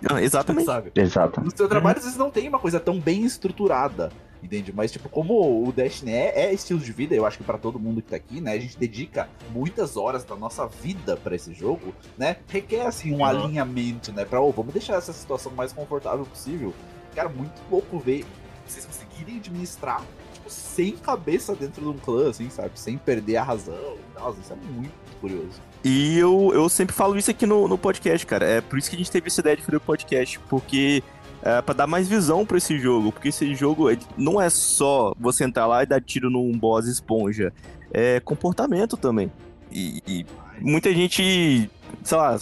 Não, 0.00 0.18
exatamente. 0.18 0.66
Sabe? 0.66 0.92
Exato. 0.94 1.40
No 1.40 1.56
seu 1.56 1.68
trabalho, 1.68 1.96
uhum. 1.96 1.98
às 1.98 2.04
vezes 2.04 2.18
não 2.18 2.30
tem 2.30 2.48
uma 2.48 2.58
coisa 2.58 2.78
tão 2.78 3.00
bem 3.00 3.24
estruturada. 3.24 4.10
Entende? 4.42 4.72
Mas, 4.72 4.92
tipo, 4.92 5.08
como 5.08 5.66
o 5.66 5.72
Destiny 5.72 6.12
é, 6.12 6.44
é 6.44 6.52
estilo 6.52 6.78
de 6.78 6.92
vida, 6.92 7.14
eu 7.14 7.24
acho 7.26 7.38
que 7.38 7.44
para 7.44 7.58
todo 7.58 7.80
mundo 7.80 8.02
que 8.02 8.10
tá 8.10 8.16
aqui, 8.16 8.40
né? 8.40 8.52
A 8.52 8.58
gente 8.58 8.78
dedica 8.78 9.28
muitas 9.50 9.96
horas 9.96 10.24
da 10.24 10.36
nossa 10.36 10.66
vida 10.66 11.16
para 11.16 11.34
esse 11.34 11.52
jogo, 11.54 11.94
né? 12.18 12.36
Requer, 12.46 12.86
assim, 12.86 13.12
um 13.12 13.18
uhum. 13.18 13.24
alinhamento, 13.24 14.12
né? 14.12 14.24
Pra, 14.24 14.40
oh, 14.40 14.52
vamos 14.52 14.72
deixar 14.72 14.96
essa 14.96 15.12
situação 15.12 15.50
mais 15.52 15.72
confortável 15.72 16.24
possível. 16.26 16.72
Cara, 17.14 17.28
muito 17.28 17.54
louco 17.70 17.98
ver 17.98 18.24
vocês 18.66 18.84
conseguirem 18.84 19.36
administrar 19.38 20.02
tipo, 20.32 20.50
sem 20.50 20.96
cabeça 20.96 21.54
dentro 21.54 21.82
de 21.82 21.88
um 21.88 21.98
clã, 21.98 22.30
assim, 22.30 22.48
sabe? 22.50 22.72
Sem 22.74 22.98
perder 22.98 23.36
a 23.36 23.42
razão. 23.42 23.96
Nossa, 24.14 24.40
isso 24.40 24.52
é 24.52 24.56
muito 24.72 24.92
curioso. 25.20 25.60
E 25.84 26.18
eu, 26.18 26.50
eu 26.52 26.68
sempre 26.68 26.94
falo 26.94 27.16
isso 27.16 27.30
aqui 27.30 27.46
no, 27.46 27.68
no 27.68 27.78
podcast, 27.78 28.26
cara. 28.26 28.46
É 28.46 28.60
por 28.60 28.78
isso 28.78 28.90
que 28.90 28.96
a 28.96 28.98
gente 28.98 29.10
teve 29.10 29.28
essa 29.28 29.40
ideia 29.40 29.56
de 29.56 29.62
fazer 29.62 29.76
o 29.76 29.80
podcast, 29.80 30.38
porque 30.48 31.02
é, 31.42 31.62
para 31.62 31.74
dar 31.74 31.86
mais 31.86 32.08
visão 32.08 32.44
para 32.44 32.58
esse 32.58 32.78
jogo, 32.78 33.12
porque 33.12 33.28
esse 33.28 33.54
jogo 33.54 33.86
não 34.16 34.40
é 34.40 34.50
só 34.50 35.14
você 35.18 35.44
entrar 35.44 35.66
lá 35.66 35.82
e 35.82 35.86
dar 35.86 36.00
tiro 36.00 36.28
num 36.28 36.58
boss 36.58 36.86
esponja, 36.86 37.52
é 37.92 38.20
comportamento 38.20 38.96
também. 38.96 39.30
E, 39.70 40.02
e 40.06 40.26
muita 40.60 40.92
gente, 40.92 41.70
sei 42.02 42.16
lá, 42.16 42.38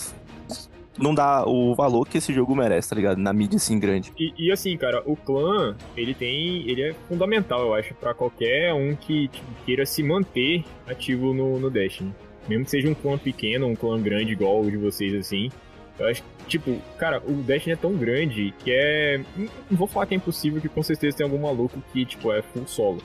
não 0.98 1.14
dá 1.14 1.44
o 1.46 1.74
valor 1.74 2.07
que 2.09 2.18
esse 2.18 2.33
jogo 2.33 2.54
merece, 2.54 2.90
tá 2.90 2.96
ligado? 2.96 3.18
Na 3.18 3.33
mídia 3.33 3.57
assim 3.57 3.78
grande. 3.78 4.12
E, 4.18 4.33
e 4.38 4.52
assim, 4.52 4.76
cara, 4.76 5.02
o 5.04 5.16
clã, 5.16 5.76
ele 5.96 6.14
tem. 6.14 6.68
Ele 6.68 6.83
é 6.83 6.94
fundamental, 7.09 7.62
eu 7.62 7.74
acho, 7.74 7.94
para 7.94 8.14
qualquer 8.14 8.72
um 8.72 8.94
que 8.94 9.28
tipo, 9.28 9.46
queira 9.64 9.85
se 9.85 10.02
manter 10.02 10.64
ativo 10.87 11.35
no, 11.35 11.59
no 11.59 11.70
Destiny. 11.70 12.14
Mesmo 12.48 12.64
que 12.64 12.70
seja 12.70 12.88
um 12.88 12.94
clã 12.94 13.16
pequeno, 13.16 13.66
um 13.66 13.74
clã 13.74 14.00
grande 14.00 14.33
igual 14.33 14.61
o 14.61 14.70
de 14.70 14.76
vocês, 14.76 15.14
assim. 15.14 15.50
Eu 15.98 16.09
acho 16.09 16.22
tipo, 16.46 16.76
cara, 16.98 17.22
o 17.26 17.33
Destiny 17.33 17.72
é 17.72 17.76
tão 17.76 17.94
grande 17.94 18.52
que 18.59 18.70
é. 18.72 19.20
Não 19.37 19.76
vou 19.76 19.87
falar 19.87 20.07
que 20.07 20.14
é 20.14 20.16
impossível, 20.16 20.61
que 20.61 20.68
com 20.68 20.83
certeza 20.83 21.16
tem 21.16 21.24
algum 21.24 21.38
maluco 21.38 21.83
que, 21.92 22.04
tipo, 22.04 22.33
é 22.33 22.42
full 22.42 22.66
solo. 22.66 23.02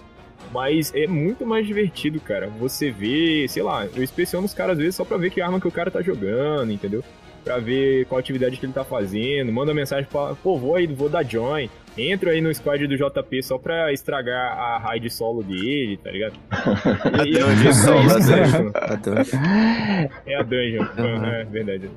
Mas 0.51 0.93
é 0.95 1.05
muito 1.05 1.45
mais 1.45 1.65
divertido, 1.65 2.19
cara. 2.19 2.47
Você 2.59 2.89
vê, 2.89 3.45
sei 3.47 3.61
lá, 3.61 3.85
eu 3.85 4.03
inspeciono 4.03 4.45
os 4.45 4.53
caras 4.53 4.73
às 4.73 4.79
vezes 4.79 4.95
só 4.95 5.03
pra 5.03 5.17
ver 5.17 5.31
que 5.31 5.41
arma 5.41 5.59
que 5.59 5.67
o 5.67 5.71
cara 5.71 5.91
tá 5.91 6.01
jogando, 6.01 6.71
entendeu? 6.71 7.03
Pra 7.49 7.57
ver 7.57 8.05
qual 8.05 8.19
atividade 8.19 8.57
que 8.57 8.65
ele 8.67 8.73
tá 8.73 8.83
fazendo. 8.83 9.51
Manda 9.51 9.73
mensagem 9.73 10.07
pra, 10.07 10.35
pô, 10.35 10.55
vou 10.55 10.75
aí, 10.75 10.85
vou 10.85 11.09
dar 11.09 11.23
join. 11.23 11.67
Entro 11.97 12.29
aí 12.29 12.41
no 12.41 12.53
squad 12.53 12.85
do 12.85 12.95
JP 12.95 13.41
só 13.41 13.57
pra 13.57 13.91
estragar 13.91 14.55
a 14.55 14.77
raid 14.77 15.09
solo 15.09 15.41
dele, 15.41 15.97
tá 15.97 16.11
ligado? 16.11 16.33
E, 17.25 17.39
a 17.39 17.45
dungeon 17.47 17.73
solo, 17.73 18.11
a 18.75 18.95
dungeon. 18.95 19.41
É 20.27 20.35
a 20.35 20.43
dungeon, 20.43 20.85
uhum. 20.95 21.25
é 21.25 21.43
verdade. 21.45 21.89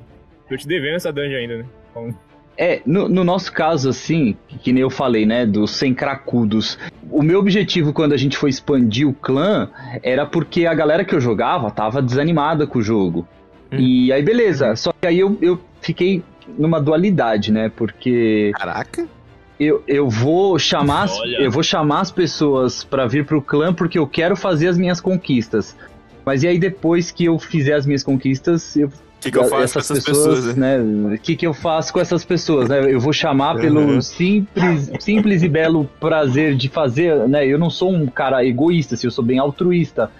Tô 0.49 0.57
te 0.57 0.67
devendo 0.67 0.95
essa 0.95 1.13
dungeon 1.13 1.37
ainda, 1.37 1.57
né? 1.59 2.15
É, 2.57 2.81
no, 2.83 3.07
no, 3.07 3.23
nosso 3.23 3.53
caso, 3.53 3.89
assim, 3.89 4.35
que 4.63 4.73
nem 4.73 4.81
eu 4.81 4.89
falei, 4.89 5.23
né, 5.23 5.45
dos 5.45 5.69
sem 5.69 5.93
cracudos, 5.93 6.79
o 7.11 7.21
meu 7.21 7.37
objetivo 7.37 7.93
quando 7.93 8.13
a 8.13 8.17
gente 8.17 8.37
foi 8.37 8.49
expandir 8.49 9.07
o 9.07 9.13
clã 9.13 9.69
era 10.01 10.25
porque 10.25 10.65
a 10.65 10.73
galera 10.73 11.05
que 11.05 11.13
eu 11.13 11.21
jogava 11.21 11.69
tava 11.69 12.01
desanimada 12.01 12.65
com 12.65 12.79
o 12.79 12.83
jogo. 12.83 13.27
Hum. 13.73 13.79
E 13.79 14.11
aí, 14.11 14.21
beleza, 14.21 14.75
só 14.75 14.93
que 14.93 15.07
aí 15.07 15.19
eu, 15.19 15.37
eu 15.41 15.59
fiquei 15.81 16.23
numa 16.57 16.79
dualidade, 16.79 17.51
né, 17.51 17.71
porque... 17.75 18.51
Caraca! 18.55 19.07
Eu, 19.59 19.83
eu 19.87 20.09
vou 20.09 20.57
chamar 20.57 21.03
as, 21.03 21.17
eu 21.39 21.49
vou 21.49 21.63
chamar 21.63 22.01
as 22.01 22.11
pessoas 22.11 22.83
para 22.83 23.05
vir 23.05 23.23
pro 23.23 23.41
clã 23.41 23.73
porque 23.73 23.99
eu 23.99 24.07
quero 24.07 24.35
fazer 24.35 24.67
as 24.67 24.77
minhas 24.77 24.99
conquistas. 24.99 25.77
Mas 26.25 26.43
e 26.43 26.47
aí 26.47 26.57
depois 26.57 27.11
que 27.11 27.25
eu 27.25 27.37
fizer 27.37 27.75
as 27.75 27.85
minhas 27.85 28.03
conquistas, 28.03 28.75
eu 28.75 28.91
que, 29.23 29.31
que 29.31 29.37
eu 29.37 29.45
faço 29.45 29.63
essas 29.63 29.87
com 29.87 29.93
essas 29.93 30.03
pessoas, 30.03 30.39
pessoas 30.39 30.55
né? 30.55 30.79
O 30.79 31.17
que, 31.17 31.35
que 31.35 31.47
eu 31.47 31.53
faço 31.53 31.93
com 31.93 31.99
essas 31.99 32.25
pessoas, 32.25 32.67
né? 32.67 32.91
Eu 32.91 32.99
vou 32.99 33.13
chamar 33.13 33.55
uhum. 33.55 33.61
pelo 33.61 34.01
simples, 34.01 34.91
simples 34.99 35.43
e 35.43 35.47
belo 35.47 35.89
prazer 35.99 36.55
de 36.55 36.67
fazer, 36.67 37.27
né? 37.27 37.47
Eu 37.47 37.57
não 37.57 37.69
sou 37.69 37.93
um 37.93 38.05
cara 38.05 38.45
egoísta, 38.45 38.95
assim, 38.95 39.07
eu 39.07 39.11
sou 39.11 39.23
bem 39.23 39.39
altruísta. 39.39 40.11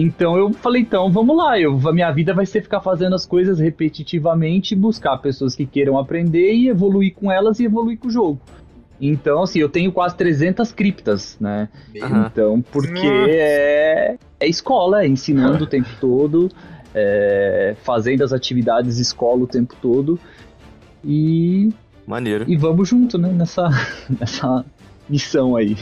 Então 0.00 0.36
eu 0.36 0.52
falei, 0.52 0.82
então 0.82 1.10
vamos 1.10 1.36
lá, 1.36 1.58
eu, 1.58 1.80
a 1.86 1.92
minha 1.92 2.10
vida 2.10 2.34
vai 2.34 2.46
ser 2.46 2.62
ficar 2.62 2.80
fazendo 2.80 3.14
as 3.14 3.24
coisas 3.24 3.58
repetitivamente, 3.60 4.74
buscar 4.74 5.16
pessoas 5.18 5.54
que 5.54 5.66
queiram 5.66 5.98
aprender 5.98 6.52
e 6.52 6.68
evoluir 6.68 7.14
com 7.14 7.30
elas 7.30 7.60
e 7.60 7.64
evoluir 7.64 7.98
com 7.98 8.08
o 8.08 8.10
jogo. 8.10 8.40
Então, 9.00 9.42
assim, 9.42 9.58
eu 9.58 9.68
tenho 9.68 9.92
quase 9.92 10.16
300 10.16 10.72
criptas, 10.72 11.36
né? 11.40 11.68
Uhum. 11.94 12.26
Então, 12.26 12.64
porque 12.72 13.06
é, 13.06 14.16
é 14.40 14.48
escola, 14.48 15.04
é 15.04 15.08
ensinando 15.08 15.64
o 15.64 15.66
tempo 15.68 15.88
todo 16.00 16.48
é, 16.94 17.74
fazendo 17.82 18.22
as 18.22 18.32
atividades 18.32 18.98
escola 18.98 19.42
o 19.42 19.46
tempo 19.46 19.74
todo. 19.82 20.18
E. 21.04 21.72
Maneiro. 22.06 22.44
E 22.46 22.56
vamos 22.56 22.88
junto, 22.88 23.18
né? 23.18 23.32
Nessa, 23.32 23.68
nessa 24.08 24.64
missão 25.08 25.56
aí. 25.56 25.76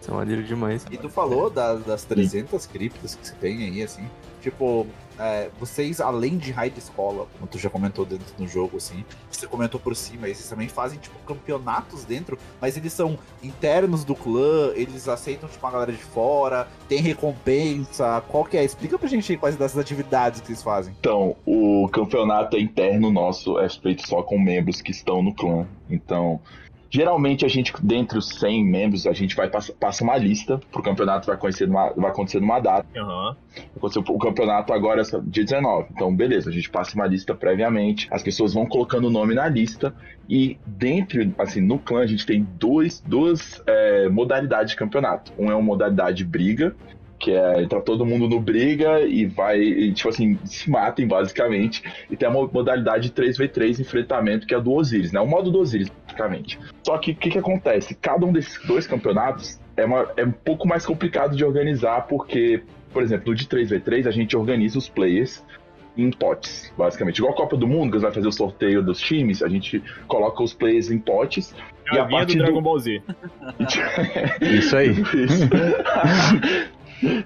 Isso 0.00 0.10
é 0.10 0.14
maneiro 0.14 0.42
demais. 0.42 0.86
E 0.90 0.96
tu 0.96 1.08
falou 1.08 1.50
das, 1.50 1.84
das 1.84 2.04
300 2.04 2.66
criptas 2.66 3.14
que 3.14 3.26
você 3.26 3.34
tem 3.34 3.64
aí, 3.64 3.82
assim. 3.82 4.06
Tipo, 4.40 4.86
é, 5.18 5.50
vocês, 5.60 6.00
além 6.00 6.38
de 6.38 6.50
raid 6.50 6.78
escola, 6.78 7.26
como 7.34 7.46
tu 7.46 7.58
já 7.58 7.68
comentou 7.68 8.06
dentro 8.06 8.34
do 8.38 8.48
jogo, 8.48 8.78
assim, 8.78 9.04
você 9.30 9.46
comentou 9.46 9.78
por 9.78 9.94
cima, 9.94 10.26
aí 10.26 10.34
vocês 10.34 10.48
também 10.48 10.66
fazem, 10.66 10.98
tipo, 10.98 11.18
campeonatos 11.26 12.04
dentro, 12.04 12.38
mas 12.58 12.74
eles 12.78 12.94
são 12.94 13.18
internos 13.42 14.02
do 14.02 14.14
clã, 14.14 14.72
eles 14.74 15.06
aceitam, 15.06 15.46
tipo, 15.46 15.66
a 15.66 15.70
galera 15.70 15.92
de 15.92 16.02
fora, 16.02 16.66
tem 16.88 17.02
recompensa, 17.02 18.22
qual 18.28 18.44
que 18.44 18.56
é? 18.56 18.64
Explica 18.64 18.98
pra 18.98 19.08
gente 19.08 19.30
aí 19.30 19.36
quais 19.36 19.56
dessas 19.56 19.76
atividades 19.76 20.40
que 20.40 20.46
vocês 20.46 20.62
fazem. 20.62 20.94
Então, 20.98 21.36
o 21.44 21.86
campeonato 21.92 22.56
interno 22.56 23.12
nosso 23.12 23.58
é 23.58 23.68
feito 23.68 24.06
só 24.08 24.22
com 24.22 24.38
membros 24.38 24.80
que 24.80 24.90
estão 24.90 25.22
no 25.22 25.34
clã, 25.34 25.66
então... 25.90 26.40
Geralmente 26.90 27.44
a 27.44 27.48
gente, 27.48 27.72
dentre 27.80 28.18
os 28.18 28.28
100 28.40 28.64
membros, 28.64 29.06
a 29.06 29.12
gente 29.12 29.36
vai 29.36 29.48
passa, 29.48 29.72
passa 29.72 30.02
uma 30.02 30.16
lista 30.16 30.60
pro 30.72 30.82
campeonato, 30.82 31.26
vai 31.26 31.36
acontecer 31.36 31.66
numa, 31.66 31.90
vai 31.90 32.10
acontecer 32.10 32.40
numa 32.40 32.58
data. 32.58 32.86
Uhum. 32.96 33.34
O 34.08 34.18
campeonato 34.18 34.72
agora 34.72 35.02
é 35.02 35.04
dia 35.22 35.44
19. 35.44 35.88
Então, 35.92 36.14
beleza, 36.14 36.50
a 36.50 36.52
gente 36.52 36.68
passa 36.68 36.96
uma 36.96 37.06
lista 37.06 37.32
previamente, 37.32 38.08
as 38.10 38.24
pessoas 38.24 38.54
vão 38.54 38.66
colocando 38.66 39.06
o 39.06 39.10
nome 39.10 39.34
na 39.34 39.48
lista 39.48 39.94
e 40.28 40.58
dentro, 40.66 41.32
assim, 41.38 41.60
no 41.60 41.78
clã 41.78 42.00
a 42.00 42.06
gente 42.06 42.26
tem 42.26 42.46
dois, 42.58 43.00
duas 43.00 43.62
é, 43.66 44.08
modalidades 44.08 44.72
de 44.72 44.76
campeonato. 44.76 45.32
Um 45.38 45.48
é 45.48 45.54
uma 45.54 45.62
modalidade 45.62 46.24
briga, 46.24 46.74
que 47.20 47.32
é 47.32 47.62
entrar 47.62 47.82
todo 47.82 48.04
mundo 48.06 48.26
no 48.26 48.40
briga 48.40 49.02
e 49.02 49.26
vai, 49.26 49.60
e, 49.60 49.92
tipo 49.92 50.08
assim, 50.08 50.38
se 50.46 50.70
matem 50.70 51.06
basicamente. 51.06 51.82
E 52.10 52.16
tem 52.16 52.26
a 52.26 52.32
modalidade 52.32 53.10
3v3 53.10 53.78
enfrentamento, 53.78 54.46
que 54.46 54.54
é 54.54 54.56
a 54.56 54.60
do 54.60 54.72
Osiris, 54.72 55.12
né? 55.12 55.20
O 55.20 55.26
modo 55.26 55.50
do 55.50 55.60
Osiris, 55.60 55.90
praticamente. 56.06 56.58
Só 56.82 56.96
que 56.96 57.12
o 57.12 57.14
que, 57.14 57.30
que 57.30 57.38
acontece? 57.38 57.94
Cada 57.94 58.24
um 58.24 58.32
desses 58.32 58.58
dois 58.66 58.86
campeonatos 58.86 59.60
é, 59.76 59.84
uma, 59.84 60.10
é 60.16 60.24
um 60.24 60.32
pouco 60.32 60.66
mais 60.66 60.86
complicado 60.86 61.36
de 61.36 61.44
organizar, 61.44 62.06
porque, 62.06 62.62
por 62.90 63.02
exemplo, 63.02 63.28
no 63.28 63.34
de 63.34 63.46
3v3 63.46 64.06
a 64.06 64.10
gente 64.10 64.34
organiza 64.34 64.78
os 64.78 64.88
players 64.88 65.44
em 65.96 66.10
potes, 66.10 66.72
basicamente. 66.78 67.18
Igual 67.18 67.34
a 67.34 67.36
Copa 67.36 67.56
do 67.56 67.68
Mundo, 67.68 67.92
que 67.92 67.98
vai 67.98 68.12
fazer 68.12 68.28
o 68.28 68.32
sorteio 68.32 68.82
dos 68.82 68.98
times, 68.98 69.42
a 69.42 69.48
gente 69.48 69.82
coloca 70.08 70.42
os 70.42 70.54
players 70.54 70.90
em 70.90 70.98
potes. 70.98 71.54
É 71.92 71.96
e 71.96 71.98
a, 71.98 72.04
a 72.04 72.08
partir 72.08 72.38
do 72.38 72.44
Dragon 72.44 72.62
Ball 72.62 72.78
Z. 72.78 73.02
Isso 74.40 74.74
aí. 74.74 74.90
Isso. 75.12 75.50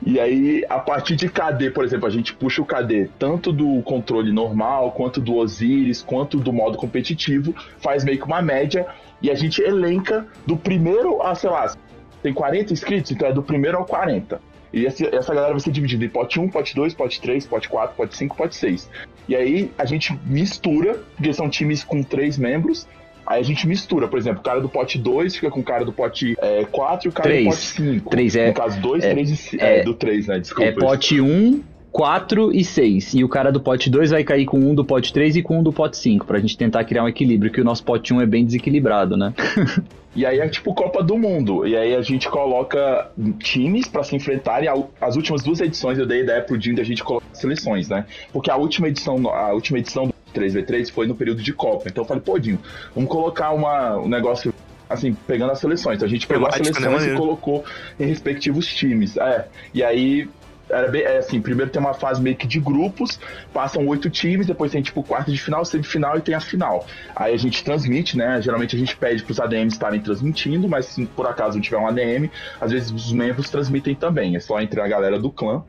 E 0.07 0.21
aí, 0.21 0.65
a 0.69 0.79
partir 0.79 1.17
de 1.17 1.29
KD, 1.29 1.71
por 1.71 1.85
exemplo, 1.85 2.07
a 2.07 2.11
gente 2.11 2.35
puxa 2.35 2.63
o 2.63 2.67
KD 2.67 3.11
tanto 3.19 3.53
do 3.53 3.83
controle 3.83 4.33
normal, 4.33 4.93
quanto 4.93 5.21
do 5.21 5.35
Osiris, 5.35 6.03
quanto 6.03 6.39
do 6.39 6.53
modo 6.53 6.79
competitivo, 6.79 7.55
faz 7.79 8.05
meio 8.05 8.19
que 8.19 8.25
uma 8.25 8.41
média 8.41 8.87
e 9.21 9.31
a 9.31 9.35
gente 9.35 9.61
elenca 9.63 10.27
do 10.47 10.57
primeiro 10.57 11.23
a, 11.23 11.35
sei 11.35 11.51
lá, 11.51 11.75
tem 12.23 12.33
40 12.33 12.73
inscritos, 12.73 13.11
então 13.11 13.29
é 13.29 13.33
do 13.33 13.43
primeiro 13.43 13.79
ao 13.79 13.85
40. 13.85 14.41
E 14.73 14.87
essa, 14.87 15.33
galera 15.33 15.53
vai 15.53 15.61
ser 15.61 15.71
dividida 15.71 16.05
em 16.05 16.09
pote 16.09 16.41
1, 16.41 16.49
pote 16.49 16.75
2, 16.75 16.95
pote 16.95 17.21
3, 17.21 17.47
pote 17.47 17.69
4, 17.69 17.95
pote 17.95 18.17
5, 18.17 18.37
pote 18.37 18.57
6. 18.57 18.91
E 19.29 19.37
aí 19.37 19.71
a 19.79 19.85
gente 19.85 20.13
mistura, 20.27 21.01
porque 21.15 21.33
são 21.33 21.49
times 21.49 21.85
com 21.85 22.03
três 22.03 22.37
membros, 22.37 22.89
Aí 23.27 23.41
a 23.41 23.45
gente 23.45 23.67
mistura, 23.67 24.09
por 24.09 24.19
exemplo, 24.19 24.41
o 24.41 24.43
cara 24.43 24.61
do 24.61 24.69
pote 24.69 24.99
2 24.99 25.35
fica 25.35 25.51
com 25.51 25.61
o 25.61 25.65
cara 25.65 25.85
do 25.85 25.93
pote 25.93 26.37
é, 26.41 26.65
4 26.65 27.07
e 27.07 27.11
o 27.11 27.13
cara 27.13 27.29
três. 27.29 27.45
do 27.45 27.51
pote 27.51 27.67
5. 27.67 28.11
3 28.11 28.37
é. 28.37 28.47
No 28.49 28.55
caso, 28.55 28.81
2, 28.81 29.05
3 29.05 29.31
é, 29.31 29.57
e 29.57 29.61
é, 29.61 29.83
do 29.83 29.95
3, 29.95 30.27
né? 30.27 30.39
Desculpa. 30.39 30.69
É 30.69 30.73
pote 30.73 31.21
1, 31.21 31.27
um, 31.27 31.63
4 31.91 32.53
e 32.53 32.65
6. 32.65 33.15
E 33.15 33.25
o 33.25 33.29
cara 33.29 33.53
do 33.53 33.61
pote 33.61 33.89
2 33.89 34.11
vai 34.11 34.25
cair 34.25 34.45
com 34.45 34.59
um 34.59 34.75
do 34.75 34.85
pote 34.85 35.13
3 35.13 35.37
e 35.37 35.43
com 35.43 35.61
um 35.61 35.63
do 35.63 35.73
pote 35.73 35.97
5, 35.97 36.27
pra 36.27 36.39
gente 36.39 36.57
tentar 36.57 36.85
criar 36.85 37.05
um 37.05 37.09
equilíbrio, 37.09 37.53
que 37.53 37.61
o 37.61 37.65
nosso 37.65 37.85
pote 37.85 38.13
1 38.13 38.21
é 38.21 38.27
bem 38.27 38.45
desequilibrado, 38.45 39.17
né? 39.17 39.33
E 40.17 40.25
aí 40.25 40.39
é 40.39 40.49
tipo 40.49 40.73
Copa 40.75 41.03
do 41.03 41.19
Mundo. 41.19 41.67
E 41.67 41.77
aí 41.77 41.95
a 41.95 42.01
gente 42.01 42.29
coloca 42.29 43.11
times 43.41 43.89
para 43.89 44.05
se 44.05 44.15
enfrentarem. 44.15 44.69
As 45.01 45.17
últimas 45.17 45.43
duas 45.43 45.61
edições 45.61 45.99
eu 45.99 46.07
dei 46.07 46.21
ideia 46.21 46.41
pro 46.41 46.61
Jim 46.61 46.75
da 46.75 46.85
gente 46.85 47.03
colocar 47.03 47.27
seleções, 47.33 47.89
né? 47.89 48.07
Porque 48.33 48.49
a 48.49 48.57
última 48.57 48.89
edição, 48.89 49.29
a 49.29 49.53
última 49.53 49.79
edição 49.79 50.15
3v3 50.35 50.91
foi 50.91 51.07
no 51.07 51.15
período 51.15 51.43
de 51.43 51.53
Copa. 51.53 51.89
Então 51.89 52.05
eu 52.05 52.09
falei, 52.09 52.23
pô, 52.23 52.39
Dinho, 52.39 52.59
vamos 52.95 53.11
colocar 53.11 53.53
uma, 53.53 53.97
um 53.99 54.09
negócio 54.09 54.53
assim, 54.89 55.15
pegando 55.27 55.53
as 55.53 55.59
seleções. 55.59 55.97
Então 55.97 56.07
a 56.07 56.11
gente 56.11 56.27
pegou 56.27 56.47
as 56.47 56.59
né, 56.59 56.65
seleções 56.65 57.07
né, 57.07 57.15
e 57.15 57.17
colocou 57.17 57.65
em 57.99 58.07
respectivos 58.07 58.67
times. 58.67 59.17
É. 59.17 59.47
E 59.73 59.83
aí 59.83 60.29
era 60.69 60.89
bem, 60.89 61.03
é 61.03 61.19
assim, 61.19 61.41
primeiro 61.41 61.71
tem 61.71 61.81
uma 61.81 61.95
fase 61.95 62.23
meio 62.23 62.37
que 62.37 62.47
de 62.47 62.59
grupos, 62.59 63.21
passam 63.53 63.87
oito 63.87 64.09
times, 64.09 64.47
depois 64.47 64.73
tem 64.73 64.83
tipo 64.83 65.03
quarto 65.03 65.31
de 65.31 65.39
final, 65.39 65.65
semifinal 65.65 66.17
e 66.17 66.21
tem 66.21 66.35
a 66.35 66.41
final. 66.41 66.87
Aí 67.15 67.35
a 67.35 67.37
gente 67.37 67.63
transmite, 67.63 68.17
né? 68.17 68.41
Geralmente 68.41 68.75
a 68.75 68.79
gente 68.79 68.97
pede 68.97 69.23
para 69.23 69.33
os 69.33 69.41
ADMs 69.41 69.75
estarem 69.75 70.01
transmitindo, 70.01 70.69
mas 70.69 70.87
se 70.87 71.05
por 71.07 71.27
acaso 71.27 71.57
não 71.57 71.63
tiver 71.63 71.79
um 71.79 71.87
ADM, 71.87 72.31
às 72.61 72.73
vezes 72.73 72.91
os 72.91 73.13
membros 73.13 73.51
transmitem 73.51 73.95
também. 73.95 74.37
É 74.37 74.41
só 74.41 74.61
entre 74.61 74.81
a 74.81 74.89
galera 74.89 75.19
do 75.19 75.31
clã. 75.31 75.63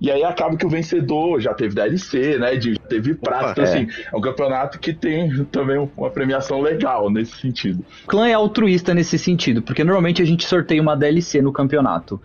E 0.00 0.10
aí 0.10 0.22
acaba 0.24 0.56
que 0.56 0.66
o 0.66 0.68
vencedor 0.68 1.40
já 1.40 1.54
teve 1.54 1.74
DLC, 1.74 2.38
né? 2.38 2.56
De, 2.56 2.78
teve 2.78 3.14
prata. 3.14 3.52
Então, 3.52 3.64
é. 3.64 3.66
assim, 3.66 3.88
é 4.12 4.16
um 4.16 4.20
campeonato 4.20 4.78
que 4.78 4.92
tem 4.92 5.44
também 5.46 5.78
uma 5.96 6.10
premiação 6.10 6.60
legal 6.60 7.10
nesse 7.10 7.36
sentido. 7.36 7.84
O 8.04 8.08
clã 8.08 8.28
é 8.28 8.34
altruísta 8.34 8.92
nesse 8.94 9.18
sentido, 9.18 9.62
porque 9.62 9.84
normalmente 9.84 10.20
a 10.22 10.24
gente 10.24 10.44
sorteia 10.46 10.82
uma 10.82 10.96
DLC 10.96 11.40
no 11.40 11.52
campeonato. 11.52 12.20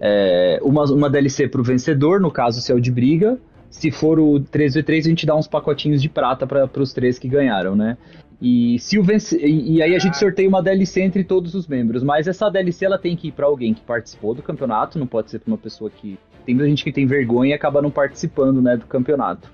É, 0.00 0.58
uma, 0.62 0.84
uma 0.84 1.08
DLC 1.08 1.48
pro 1.48 1.62
vencedor, 1.62 2.20
no 2.20 2.30
caso, 2.30 2.60
se 2.60 2.70
é 2.70 2.74
o 2.74 2.80
de 2.80 2.90
briga. 2.90 3.38
Se 3.70 3.90
for 3.90 4.18
o 4.18 4.40
3v3, 4.40 4.98
a 4.98 5.02
gente 5.02 5.26
dá 5.26 5.34
uns 5.34 5.46
pacotinhos 5.46 6.00
de 6.00 6.08
prata 6.08 6.46
para 6.46 6.70
os 6.76 6.92
três 6.92 7.18
que 7.18 7.28
ganharam, 7.28 7.74
né? 7.74 7.96
E, 8.40 8.78
se 8.78 8.98
o 8.98 9.02
vence... 9.02 9.38
e, 9.38 9.82
aí 9.82 9.94
a 9.94 9.98
gente 9.98 10.16
sorteia 10.18 10.48
uma 10.48 10.62
DLC 10.62 11.00
entre 11.00 11.24
todos 11.24 11.54
os 11.54 11.66
membros, 11.66 12.02
mas 12.02 12.28
essa 12.28 12.50
DLC 12.50 12.84
ela 12.84 12.98
tem 12.98 13.16
que 13.16 13.28
ir 13.28 13.32
para 13.32 13.46
alguém 13.46 13.72
que 13.72 13.80
participou 13.80 14.34
do 14.34 14.42
campeonato, 14.42 14.98
não 14.98 15.06
pode 15.06 15.30
ser 15.30 15.38
para 15.38 15.50
uma 15.50 15.58
pessoa 15.58 15.90
que 15.90 16.18
tem 16.46 16.54
muita 16.54 16.70
gente 16.70 16.84
que 16.84 16.92
tem 16.92 17.04
vergonha 17.04 17.50
e 17.50 17.52
acaba 17.52 17.82
não 17.82 17.90
participando, 17.90 18.62
né, 18.62 18.76
do 18.76 18.86
campeonato. 18.86 19.50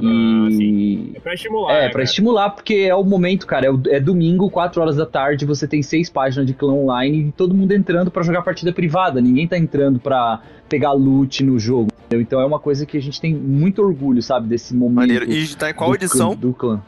Uhum, 0.00 0.48
e... 0.48 1.12
É 1.14 1.20
pra 1.20 1.34
estimular. 1.34 1.74
É, 1.74 1.82
né, 1.82 1.88
pra 1.90 2.02
estimular, 2.02 2.50
porque 2.50 2.74
é 2.74 2.94
o 2.94 3.04
momento, 3.04 3.46
cara. 3.46 3.66
É, 3.66 3.96
é, 3.96 4.00
domingo, 4.00 4.48
4 4.48 4.80
horas 4.80 4.96
da 4.96 5.04
tarde, 5.04 5.44
você 5.44 5.68
tem 5.68 5.82
seis 5.82 6.08
páginas 6.08 6.46
de 6.46 6.54
clã 6.54 6.72
online 6.72 7.28
e 7.28 7.32
todo 7.32 7.54
mundo 7.54 7.72
entrando 7.72 8.10
para 8.10 8.22
jogar 8.22 8.42
partida 8.42 8.72
privada. 8.72 9.20
Ninguém 9.20 9.46
tá 9.46 9.58
entrando 9.58 9.98
pra 9.98 10.40
pegar 10.68 10.92
loot 10.92 11.44
no 11.44 11.58
jogo. 11.58 11.90
Entendeu? 12.06 12.22
Então 12.22 12.40
é 12.40 12.46
uma 12.46 12.58
coisa 12.58 12.86
que 12.86 12.96
a 12.96 13.02
gente 13.02 13.20
tem 13.20 13.34
muito 13.34 13.82
orgulho, 13.82 14.22
sabe, 14.22 14.48
desse 14.48 14.74
momento. 14.74 14.96
Maneiro. 14.96 15.30
E 15.30 15.54
tá 15.54 15.68
em 15.68 15.74
qual 15.74 15.94
edição? 15.94 16.34
do 16.34 16.54
clã. 16.54 16.80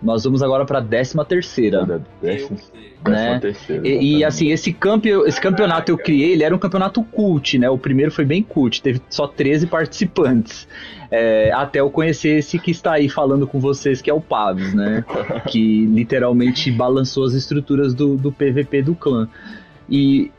Nós 0.00 0.24
vamos 0.24 0.42
agora 0.42 0.64
pra 0.64 0.80
13 0.80 1.16
terceira. 1.26 2.02
Décima, 2.22 2.58
né? 3.06 3.40
E, 3.84 4.18
e, 4.18 4.24
assim, 4.24 4.50
esse, 4.50 4.72
campe, 4.72 5.08
esse 5.08 5.40
campeonato 5.40 5.90
eu 5.90 5.98
criei, 5.98 6.32
ele 6.32 6.44
era 6.44 6.54
um 6.54 6.58
campeonato 6.58 7.02
cult, 7.02 7.58
né? 7.58 7.68
O 7.68 7.78
primeiro 7.78 8.10
foi 8.10 8.24
bem 8.24 8.42
cult, 8.42 8.82
teve 8.82 9.00
só 9.08 9.26
13 9.26 9.66
participantes. 9.66 10.68
É, 11.10 11.50
até 11.52 11.80
eu 11.80 11.90
conhecer 11.90 12.38
esse 12.38 12.58
que 12.58 12.70
está 12.70 12.92
aí 12.92 13.08
falando 13.08 13.46
com 13.46 13.58
vocês, 13.58 14.02
que 14.02 14.10
é 14.10 14.14
o 14.14 14.20
Paves, 14.20 14.74
né? 14.74 15.04
que 15.48 15.86
literalmente 15.86 16.70
balançou 16.70 17.24
as 17.24 17.32
estruturas 17.34 17.94
do, 17.94 18.16
do 18.16 18.30
PVP 18.30 18.82
do 18.82 18.94
clã. 18.94 19.28
E 19.88 20.30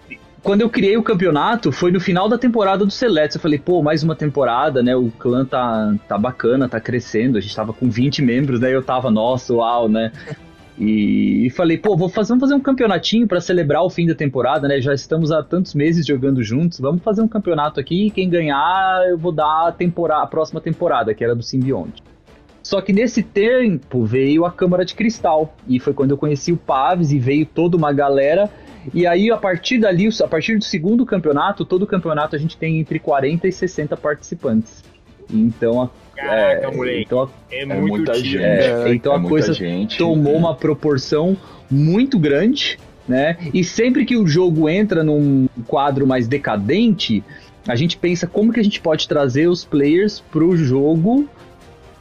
quando 0.44 0.62
eu 0.62 0.70
criei 0.70 0.98
o 0.98 1.04
campeonato, 1.04 1.72
foi 1.72 1.92
no 1.92 2.00
final 2.00 2.30
da 2.30 2.38
temporada 2.38 2.86
do 2.86 2.92
Select. 2.92 3.36
Eu 3.36 3.42
falei, 3.42 3.60
pô, 3.60 3.82
mais 3.82 4.04
uma 4.04 4.16
temporada, 4.16 4.82
né? 4.82 4.96
O 4.96 5.12
clã 5.12 5.46
tá, 5.46 5.94
tá 6.08 6.18
bacana, 6.18 6.70
tá 6.70 6.80
crescendo. 6.80 7.38
A 7.38 7.42
gente 7.42 7.56
tava 7.56 7.74
com 7.74 7.90
20 7.90 8.22
membros, 8.22 8.60
né? 8.60 8.74
Eu 8.74 8.84
tava, 8.84 9.12
nossa, 9.12 9.54
uau, 9.54 9.90
né? 9.90 10.12
E, 10.82 11.46
e 11.46 11.50
falei, 11.50 11.78
pô, 11.78 11.98
vou 11.98 12.08
fazer, 12.08 12.30
vamos 12.30 12.44
fazer 12.44 12.54
um 12.54 12.60
campeonatinho 12.62 13.28
para 13.28 13.42
celebrar 13.42 13.84
o 13.84 13.90
fim 13.90 14.08
da 14.08 14.16
temporada, 14.16 14.66
né? 14.66 14.80
Já 14.80 14.94
estamos 14.94 15.30
há 15.30 15.44
tantos 15.44 15.76
meses 15.76 16.06
jogando 16.06 16.42
juntos. 16.42 16.80
Vamos 16.80 17.04
fazer 17.04 17.22
um 17.22 17.28
campeonato 17.28 17.82
aqui. 17.82 18.10
Quem 18.10 18.30
ganhar, 18.30 19.06
eu 19.10 19.18
vou 19.18 19.34
dar 19.34 19.68
a, 19.68 19.72
temporada, 19.74 20.24
a 20.24 20.28
próxima 20.28 20.62
temporada, 20.62 21.14
que 21.14 21.22
era 21.22 21.36
do 21.36 21.44
Simbionte. 21.44 22.02
Só 22.70 22.82
que 22.82 22.94
nesse 22.94 23.24
tempo 23.24 24.06
veio 24.06 24.46
a 24.46 24.52
Câmara 24.52 24.86
de 24.86 24.94
Cristal. 24.94 25.56
E 25.68 25.80
foi 25.80 25.92
quando 25.92 26.12
eu 26.12 26.18
conheci 26.18 26.52
o 26.52 26.58
Paves 26.58 27.12
e 27.12 27.18
veio 27.18 27.44
toda 27.44 27.76
uma 27.76 27.92
galera 27.92 28.48
e 28.94 29.08
aí, 29.08 29.32
a 29.32 29.38
partir 29.38 29.80
dali, 29.80 30.08
a 30.22 30.28
partir 30.28 30.56
do 30.56 30.64
segundo 30.64 31.04
campeonato, 31.04 31.66
todo 31.66 31.88
campeonato 31.88 32.36
a 32.36 32.40
gente 32.40 32.56
tem 32.56 32.80
entre 32.80 33.00
40 33.00 33.48
e 33.48 33.52
60 33.52 33.98
participantes. 33.98 34.84
Então 35.32 35.82
a, 35.82 35.90
Caraca, 36.16 36.68
é, 36.68 36.76
moleque. 36.76 37.02
Então 37.06 37.24
a, 37.24 37.30
é, 37.52 37.62
é 37.62 37.66
muita 37.66 38.14
gente. 38.14 38.38
É, 38.38 38.94
então 38.94 39.14
é 39.14 39.18
a 39.18 39.22
coisa 39.22 39.52
gente. 39.52 39.98
tomou 39.98 40.38
uma 40.38 40.56
proporção 40.56 41.36
muito 41.72 42.20
grande, 42.20 42.78
né? 43.08 43.36
E 43.52 43.64
sempre 43.64 44.06
que 44.06 44.16
o 44.16 44.28
jogo 44.28 44.70
entra 44.70 45.04
num 45.04 45.48
quadro 45.68 46.06
mais 46.06 46.28
decadente, 46.28 47.24
a 47.68 47.76
gente 47.76 47.98
pensa 47.98 48.28
como 48.28 48.54
que 48.54 48.60
a 48.60 48.64
gente 48.64 48.80
pode 48.80 49.08
trazer 49.08 49.48
os 49.48 49.66
players 49.66 50.20
pro 50.20 50.56
jogo 50.56 51.28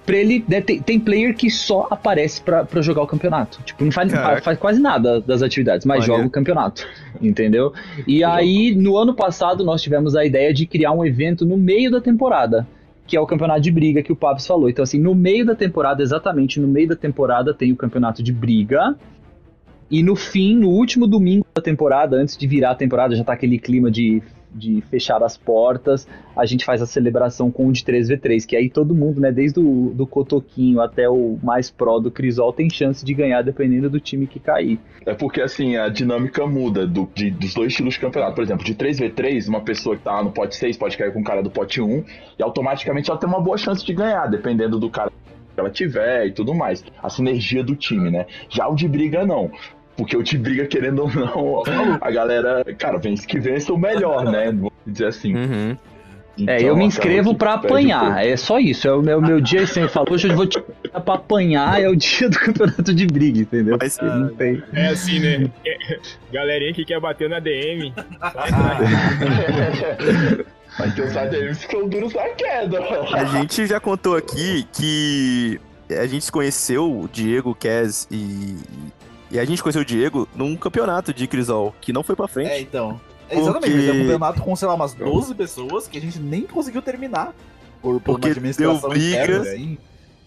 pra 0.09 0.17
ele. 0.17 0.43
Né, 0.49 0.63
tem, 0.63 0.81
tem, 0.81 0.99
player 0.99 1.37
que 1.37 1.51
só 1.51 1.87
aparece 1.91 2.41
pra, 2.41 2.65
pra 2.65 2.81
jogar 2.81 3.03
o 3.03 3.07
campeonato. 3.07 3.61
Tipo, 3.63 3.85
não 3.85 3.93
faz, 3.93 4.11
faz 4.43 4.59
quase 4.59 4.81
nada 4.81 5.21
das 5.21 5.43
atividades, 5.43 5.85
mas 5.85 6.05
joga 6.05 6.25
o 6.25 6.31
campeonato. 6.31 6.87
Entendeu? 7.21 7.73
E 8.07 8.25
aí, 8.25 8.75
no 8.75 8.97
ano 8.97 9.15
passado, 9.15 9.63
nós 9.65 9.83
tivemos 9.83 10.17
a 10.17 10.25
ideia 10.25 10.53
de 10.55 10.67
criar 10.67 10.93
um 10.93 11.05
evento 11.05 11.45
no 11.45 11.59
meio 11.59 11.91
da 11.91 12.01
temporada 12.01 12.67
que 13.07 13.17
é 13.17 13.21
o 13.21 13.27
campeonato 13.27 13.63
de 13.63 13.71
briga 13.71 14.03
que 14.03 14.13
o 14.13 14.17
Papos 14.17 14.47
falou. 14.47 14.69
Então, 14.69 14.83
assim, 14.83 15.01
no 15.01 15.15
meio 15.15 15.47
da 15.47 15.55
temporada, 15.55 16.03
exatamente 16.03 16.61
no 16.61 16.69
meio 16.69 16.89
da 16.89 16.95
temporada, 16.95 17.55
tem 17.55 17.73
o 17.73 17.77
campeonato 17.77 18.23
de 18.23 18.31
briga. 18.31 18.95
E 19.91 20.03
no 20.03 20.15
fim, 20.15 20.55
no 20.55 20.69
último 20.69 21.07
domingo 21.07 21.47
da 21.55 21.63
temporada, 21.63 22.17
antes 22.17 22.37
de 22.37 22.47
virar 22.47 22.73
a 22.73 22.75
temporada, 22.75 23.17
já 23.17 23.25
tá 23.25 23.33
aquele 23.33 23.59
clima 23.59 23.91
de 23.91 24.23
de 24.55 24.81
fechar 24.91 25.23
as 25.23 25.37
portas, 25.37 26.09
a 26.37 26.47
gente 26.47 26.65
faz 26.65 26.81
a 26.83 26.87
celebração 26.87 27.51
com 27.51 27.67
o 27.67 27.73
de 27.73 27.83
3v3, 27.83 28.47
que 28.47 28.57
aí 28.57 28.71
todo 28.71 28.95
mundo, 28.95 29.21
né, 29.21 29.31
desde 29.31 29.61
o 29.61 29.93
do 29.95 30.07
Cotoquinho 30.07 30.81
até 30.81 31.09
o 31.09 31.39
mais 31.43 31.71
pró 31.71 31.99
do 31.99 32.11
Crisol, 32.11 32.53
tem 32.53 32.69
chance 32.71 33.05
de 33.05 33.15
ganhar 33.15 33.43
dependendo 33.43 33.91
do 33.91 34.01
time 34.01 34.27
que 34.27 34.39
cair. 34.39 34.79
É 35.05 35.15
porque, 35.15 35.41
assim, 35.41 35.77
a 35.77 35.89
dinâmica 35.89 36.47
muda 36.47 36.87
do, 36.87 37.09
de, 37.15 37.31
dos 37.31 37.55
dois 37.55 37.73
estilos 37.73 37.95
de 37.95 38.01
campeonato. 38.01 38.35
Por 38.35 38.45
exemplo, 38.45 38.65
de 38.65 38.75
3v3, 38.75 39.49
uma 39.49 39.61
pessoa 39.61 39.97
que 39.97 40.03
tá 40.03 40.23
no 40.23 40.33
pote 40.33 40.57
6 40.57 40.77
pode 40.77 40.97
cair 40.97 41.13
com 41.13 41.21
o 41.21 41.25
cara 41.25 41.43
do 41.43 41.51
pote 41.51 41.81
1 41.81 42.05
e 42.39 42.43
automaticamente 42.43 43.11
ela 43.11 43.19
tem 43.19 43.29
uma 43.29 43.41
boa 43.41 43.57
chance 43.57 43.85
de 43.85 43.93
ganhar, 43.93 44.27
dependendo 44.27 44.79
do 44.79 44.91
cara 44.91 45.11
que 45.11 45.61
ela 45.61 45.71
tiver 45.71 46.27
e 46.27 46.33
tudo 46.33 46.55
mais. 46.55 46.85
A 47.03 47.11
sinergia 47.11 47.65
do 47.65 47.75
time, 47.75 48.11
né? 48.11 48.27
Já 48.49 48.69
o 48.69 48.75
de 48.75 48.87
briga, 48.87 49.27
não. 49.27 49.51
Porque 49.99 50.17
o 50.17 50.23
de 50.23 50.39
briga, 50.39 50.65
querendo 50.65 51.03
ou 51.03 51.13
não, 51.13 51.65
a 52.01 52.11
galera, 52.13 52.65
cara, 52.79 52.99
vence 52.99 53.27
que 53.27 53.41
vence 53.41 53.73
o 53.73 53.77
melhor, 53.77 54.25
né? 54.25 54.47
Vamos 54.47 54.73
dizer 54.87 55.07
assim. 55.07 55.35
Uhum. 55.35 55.77
Então, 56.39 56.55
é, 56.55 56.63
eu 56.63 56.77
me 56.77 56.85
inscrevo 56.85 57.35
para 57.35 57.55
apanhar, 57.55 58.25
é 58.25 58.37
só 58.37 58.61
isso. 58.61 58.87
É 58.87 58.93
o 58.93 59.03
meu, 59.03 59.21
meu 59.21 59.41
dia 59.41 59.63
assim, 59.63 59.81
eu 59.81 59.89
falo, 59.89 60.13
hoje 60.13 60.29
eu 60.29 60.37
vou 60.37 60.47
te 60.47 60.63
pra 61.05 61.15
apanhar, 61.15 61.83
é 61.83 61.89
o 61.89 61.97
dia 61.97 62.29
do 62.29 62.39
campeonato 62.39 62.95
de 62.95 63.07
briga, 63.09 63.41
entendeu? 63.41 63.77
Mas, 63.81 63.99
não 64.01 64.33
tem. 64.37 64.63
É 64.73 64.87
assim, 64.87 65.19
né? 65.19 65.51
Galerinha 66.33 66.73
que 66.73 66.85
quer 66.85 67.01
bater 67.01 67.29
na 67.29 67.41
DM. 67.41 67.93
Mas 70.79 70.95
tem 70.95 71.05
os 71.05 71.17
ADMs 71.17 71.67
que 71.67 71.73
são 71.73 71.89
duros 71.89 72.15
na 72.15 72.29
queda. 72.29 72.79
A 73.15 73.25
gente 73.25 73.67
já 73.67 73.81
contou 73.81 74.15
aqui 74.15 74.65
que 74.73 75.61
a 75.91 76.07
gente 76.07 76.31
conheceu, 76.31 76.85
o 76.85 77.09
Diego, 77.09 77.53
Kes 77.53 78.07
e, 78.13 78.57
e 79.31 79.39
a 79.39 79.45
gente 79.45 79.63
conheceu 79.63 79.83
o 79.83 79.85
Diego 79.85 80.27
num 80.35 80.57
campeonato 80.57 81.13
de 81.13 81.27
Crisol, 81.27 81.75
que 81.81 81.93
não 81.93 82.03
foi 82.03 82.17
pra 82.17 82.27
frente. 82.27 82.51
É, 82.51 82.61
então. 82.61 83.01
É, 83.29 83.39
exatamente, 83.39 83.73
porque... 83.73 83.89
é 83.89 83.93
um 83.93 84.01
campeonato 84.01 84.41
com, 84.43 84.57
sei 84.57 84.69
lá, 84.69 84.75
umas 84.75 84.95
12 84.95 85.35
pessoas 85.35 85.87
que 85.87 85.99
a 85.99 86.01
gente 86.01 86.19
nem 86.19 86.43
conseguiu 86.43 86.81
terminar. 86.81 87.35
Por, 87.83 88.01
por 88.01 88.19
porque 88.19 88.41
deu 88.53 88.81
briga, 88.89 89.43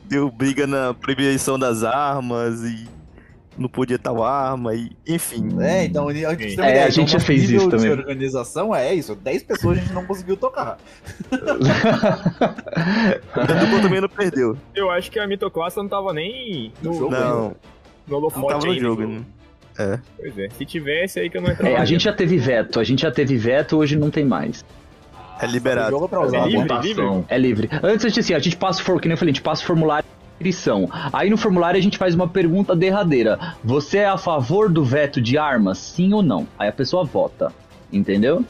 deu 0.05 0.31
briga 0.31 0.67
na 0.67 0.93
proibição 0.93 1.57
das 1.57 1.83
armas 1.83 2.61
e 2.63 2.87
não 3.57 3.67
podia 3.67 3.99
tal 3.99 4.23
arma, 4.23 4.73
e 4.73 4.91
enfim. 5.05 5.49
É, 5.59 5.83
então 5.83 6.07
a 6.07 6.13
gente, 6.13 6.25
é, 6.25 6.53
ideia, 6.53 6.85
a 6.85 6.89
gente 6.89 7.11
já 7.11 7.19
fez 7.19 7.49
isso 7.49 7.67
também. 7.69 7.87
De 7.87 7.99
organização 7.99 8.73
é 8.73 8.93
isso, 8.93 9.15
10 9.15 9.43
pessoas 9.43 9.77
a 9.77 9.81
gente 9.81 9.93
não 9.93 10.05
conseguiu 10.05 10.37
tocar. 10.37 10.77
o 13.75 13.81
também 13.81 13.99
não 13.99 14.07
perdeu. 14.07 14.55
Eu 14.73 14.89
acho 14.89 15.11
que 15.11 15.19
a 15.19 15.27
mitoclassa 15.27 15.81
não 15.81 15.89
tava 15.89 16.13
nem 16.13 16.71
no 16.81 16.93
jogo. 16.93 17.11
Não 17.11 17.55
no 18.11 18.17
holofote 18.17 18.47
tava 18.47 18.65
no 18.65 18.79
jogo, 18.79 19.07
né? 19.07 19.21
É. 19.79 19.99
Pois 20.17 20.37
é. 20.37 20.49
Se 20.49 20.65
tivesse 20.65 21.19
aí 21.19 21.29
que 21.29 21.37
eu 21.37 21.41
não 21.41 21.49
entrava. 21.49 21.69
É, 21.69 21.77
a 21.77 21.85
gente 21.85 22.03
já 22.03 22.13
teve 22.13 22.37
veto, 22.37 22.79
a 22.79 22.83
gente 22.83 23.01
já 23.01 23.11
teve 23.11 23.37
veto, 23.37 23.77
hoje 23.77 23.95
não 23.95 24.11
tem 24.11 24.25
mais. 24.25 24.63
É 25.39 25.47
liberado. 25.47 25.89
Jogo 25.89 26.07
pra 26.07 26.21
usar 26.21 26.45
é 26.45 26.49
livre, 26.49 26.79
livre? 26.81 27.25
É 27.27 27.37
livre. 27.37 27.69
Antes, 27.81 28.17
assim, 28.17 28.33
a 28.33 28.39
gente 28.39 28.57
passa 28.57 28.79
o 28.91 28.99
que 28.99 29.07
nem 29.07 29.13
eu 29.13 29.17
falei, 29.17 29.31
a 29.31 29.33
gente 29.33 29.41
passa 29.41 29.63
o 29.63 29.65
formulário 29.65 30.05
de 30.07 30.35
inscrição. 30.35 30.87
Aí 31.11 31.29
no 31.29 31.37
formulário 31.37 31.79
a 31.79 31.81
gente 31.81 31.97
faz 31.97 32.13
uma 32.13 32.27
pergunta 32.27 32.75
derradeira. 32.75 33.55
Você 33.63 33.99
é 33.99 34.07
a 34.07 34.17
favor 34.17 34.69
do 34.69 34.83
veto 34.83 35.19
de 35.19 35.37
armas? 35.37 35.79
Sim 35.79 36.13
ou 36.13 36.21
não? 36.21 36.47
Aí 36.59 36.69
a 36.69 36.71
pessoa 36.71 37.03
vota. 37.03 37.51
Entendeu? 37.91 38.45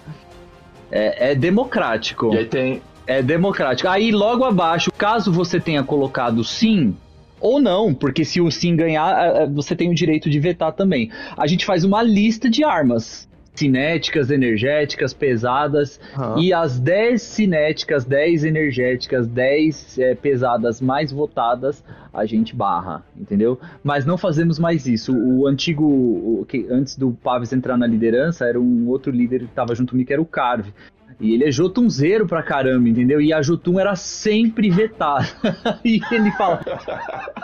É, 0.92 1.32
é 1.32 1.36
democrático. 1.36 2.34
E 2.34 2.40
aí 2.40 2.46
tem. 2.46 2.82
É 3.08 3.22
democrático. 3.22 3.88
Aí 3.88 4.12
logo 4.12 4.44
abaixo, 4.44 4.92
caso 4.92 5.32
você 5.32 5.60
tenha 5.60 5.84
colocado 5.84 6.44
sim, 6.44 6.96
ou 7.42 7.60
não, 7.60 7.94
porque 7.94 8.24
se 8.24 8.40
o 8.40 8.52
sim 8.52 8.76
ganhar, 8.76 9.48
você 9.50 9.76
tem 9.76 9.90
o 9.90 9.96
direito 9.96 10.30
de 10.30 10.40
vetar 10.40 10.72
também. 10.74 11.10
A 11.36 11.48
gente 11.48 11.66
faz 11.66 11.84
uma 11.84 12.02
lista 12.02 12.50
de 12.50 12.64
armas 12.64 13.30
cinéticas, 13.54 14.32
energéticas, 14.32 15.14
pesadas, 15.14 16.00
uhum. 16.18 16.40
e 16.40 16.54
as 16.54 16.80
10 16.80 17.22
cinéticas, 17.22 18.06
10 18.06 18.46
energéticas, 18.46 19.28
10 19.28 20.00
é, 20.00 20.16
pesadas 20.16 20.82
mais 20.82 21.12
votadas, 21.12 21.84
a 22.14 22.26
gente 22.26 22.56
barra, 22.56 23.04
entendeu? 23.16 23.60
Mas 23.84 24.06
não 24.06 24.18
fazemos 24.18 24.58
mais 24.58 24.88
isso. 24.88 25.14
O 25.14 25.48
antigo, 25.48 25.86
o, 25.86 26.46
que, 26.48 26.66
antes 26.70 26.96
do 26.96 27.12
Paves 27.12 27.54
entrar 27.54 27.78
na 27.78 27.88
liderança, 27.88 28.46
era 28.46 28.60
um 28.60 28.88
outro 28.88 29.12
líder 29.12 29.40
que 29.40 29.46
estava 29.46 29.76
junto 29.76 29.92
comigo, 29.92 30.08
que 30.08 30.14
era 30.14 30.22
o 30.22 30.26
Carve. 30.26 30.74
E 31.22 31.36
ele 31.36 31.46
é 31.46 31.52
Jotunzeiro 31.52 32.26
pra 32.26 32.42
caramba, 32.42 32.90
entendeu? 32.90 33.22
E 33.22 33.32
a 33.32 33.44
Jotun 33.44 33.80
era 33.80 33.96
sempre 33.96 34.72
vetada. 34.72 35.28
e 35.86 36.02
ele 36.12 36.32
fala. 36.32 36.60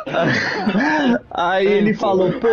Aí 1.29 1.67
ele 1.67 1.93
falou, 1.93 2.33
pô, 2.33 2.47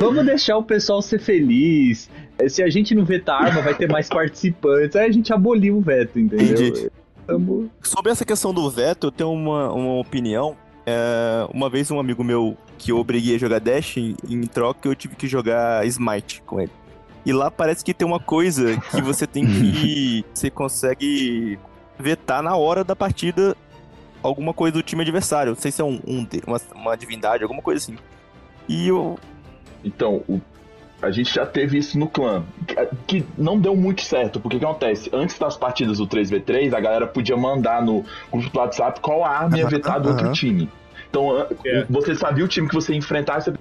vamos 0.00 0.24
deixar 0.24 0.56
o 0.56 0.62
pessoal 0.62 1.02
ser 1.02 1.20
feliz. 1.20 2.10
Se 2.48 2.62
a 2.62 2.70
gente 2.70 2.94
não 2.94 3.04
vetar 3.04 3.44
arma, 3.44 3.60
vai 3.60 3.74
ter 3.74 3.90
mais 3.90 4.08
participantes. 4.08 4.96
Aí 4.96 5.06
a 5.06 5.12
gente 5.12 5.34
aboliu 5.34 5.76
o 5.76 5.82
veto, 5.82 6.18
entendeu? 6.18 6.54
Entendi. 6.54 6.90
Tamo... 7.26 7.70
Sobre 7.82 8.10
essa 8.10 8.24
questão 8.24 8.54
do 8.54 8.68
veto, 8.70 9.08
eu 9.08 9.12
tenho 9.12 9.32
uma, 9.32 9.70
uma 9.70 10.00
opinião. 10.00 10.56
É, 10.86 11.46
uma 11.52 11.68
vez 11.68 11.90
um 11.90 12.00
amigo 12.00 12.24
meu 12.24 12.56
que 12.78 12.90
eu 12.90 12.98
obriguei 12.98 13.36
a 13.36 13.38
jogar 13.38 13.60
Dash, 13.60 13.98
em, 13.98 14.16
em 14.28 14.42
troca 14.42 14.88
eu 14.88 14.94
tive 14.94 15.14
que 15.14 15.26
jogar 15.26 15.86
Smite 15.86 16.42
com 16.46 16.60
ele. 16.60 16.70
E 17.24 17.32
lá 17.32 17.50
parece 17.50 17.84
que 17.84 17.94
tem 17.94 18.06
uma 18.06 18.20
coisa 18.20 18.78
que 18.90 19.00
você 19.00 19.26
tem 19.26 19.46
que. 19.46 20.24
você 20.32 20.50
consegue 20.50 21.58
vetar 21.98 22.42
na 22.42 22.56
hora 22.56 22.84
da 22.84 22.94
partida 22.94 23.56
alguma 24.22 24.52
coisa 24.52 24.74
do 24.74 24.82
time 24.82 25.02
adversário. 25.02 25.52
Não 25.52 25.60
sei 25.60 25.70
se 25.70 25.80
é 25.80 25.84
um, 25.84 26.00
um 26.06 26.26
uma, 26.46 26.60
uma 26.74 26.96
divindade, 26.96 27.42
alguma 27.42 27.62
coisa 27.62 27.82
assim. 27.82 27.98
E 28.68 28.88
eu. 28.88 29.18
Então, 29.82 30.22
o, 30.28 30.40
a 31.02 31.10
gente 31.10 31.34
já 31.34 31.44
teve 31.44 31.78
isso 31.78 31.98
no 31.98 32.08
clã. 32.08 32.42
que 33.06 33.24
não 33.36 33.58
deu 33.58 33.76
muito 33.76 34.02
certo, 34.02 34.40
porque 34.40 34.56
o 34.56 34.60
que 34.60 34.64
acontece? 34.64 35.10
Antes 35.12 35.38
das 35.38 35.56
partidas 35.56 35.98
do 35.98 36.06
3v3, 36.06 36.72
a 36.72 36.80
galera 36.80 37.06
podia 37.06 37.36
mandar 37.36 37.82
no 37.82 38.04
grupo 38.32 38.50
do 38.50 38.58
WhatsApp 38.58 39.00
qual 39.00 39.24
a 39.24 39.28
arma 39.28 39.58
ia 39.58 39.68
vetar 39.68 40.00
do 40.00 40.10
outro 40.10 40.32
time. 40.32 40.70
Então, 41.10 41.46
é. 41.64 41.86
você 41.88 42.14
sabia 42.14 42.44
o 42.44 42.48
time 42.48 42.68
que 42.68 42.74
você 42.74 42.92
ia 42.92 42.98
enfrentar, 42.98 43.40
você 43.40 43.52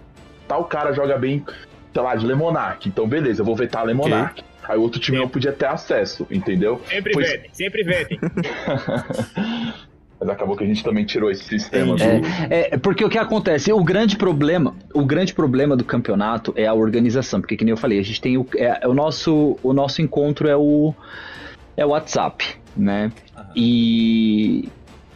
tal 0.47 0.65
cara 0.65 0.93
joga 0.93 1.17
bem, 1.17 1.45
sei 1.93 2.01
lá, 2.01 2.15
de 2.15 2.25
Lemonark. 2.25 2.89
Então, 2.89 3.07
beleza, 3.07 3.41
eu 3.41 3.45
vou 3.45 3.55
vetar 3.55 3.85
Lemonark. 3.85 4.41
Okay. 4.41 4.53
Aí 4.67 4.77
o 4.77 4.81
outro 4.81 4.99
time 4.99 5.17
não 5.17 5.27
podia 5.27 5.51
ter 5.51 5.65
acesso, 5.65 6.25
entendeu? 6.31 6.81
Sempre 6.87 7.13
Foi... 7.13 7.23
vetem, 7.23 7.49
sempre 7.53 7.83
vetem. 7.83 8.19
Mas 10.19 10.29
acabou 10.29 10.55
que 10.55 10.63
a 10.63 10.67
gente 10.67 10.81
também 10.81 11.03
tirou 11.03 11.29
esse 11.29 11.43
sistema. 11.43 11.97
É, 12.01 12.19
do... 12.19 12.27
é, 12.53 12.77
porque 12.77 13.03
o 13.03 13.09
que 13.09 13.17
acontece? 13.17 13.73
O 13.73 13.83
grande 13.83 14.15
problema, 14.15 14.73
o 14.93 15.05
grande 15.05 15.33
problema 15.33 15.75
do 15.75 15.83
campeonato 15.83 16.53
é 16.55 16.65
a 16.65 16.73
organização, 16.73 17.41
porque 17.41 17.57
que 17.57 17.65
nem 17.65 17.71
eu 17.71 17.77
falei, 17.77 17.99
a 17.99 18.03
gente 18.03 18.21
tem 18.21 18.37
o, 18.37 18.47
é, 18.55 18.79
é 18.83 18.87
o 18.87 18.93
nosso, 18.93 19.59
o 19.61 19.73
nosso 19.73 20.01
encontro 20.01 20.47
é 20.47 20.55
o 20.55 20.93
é 21.75 21.85
o 21.85 21.89
WhatsApp, 21.89 22.55
né? 22.77 23.11
Uhum. 23.35 23.43
E 23.55 24.69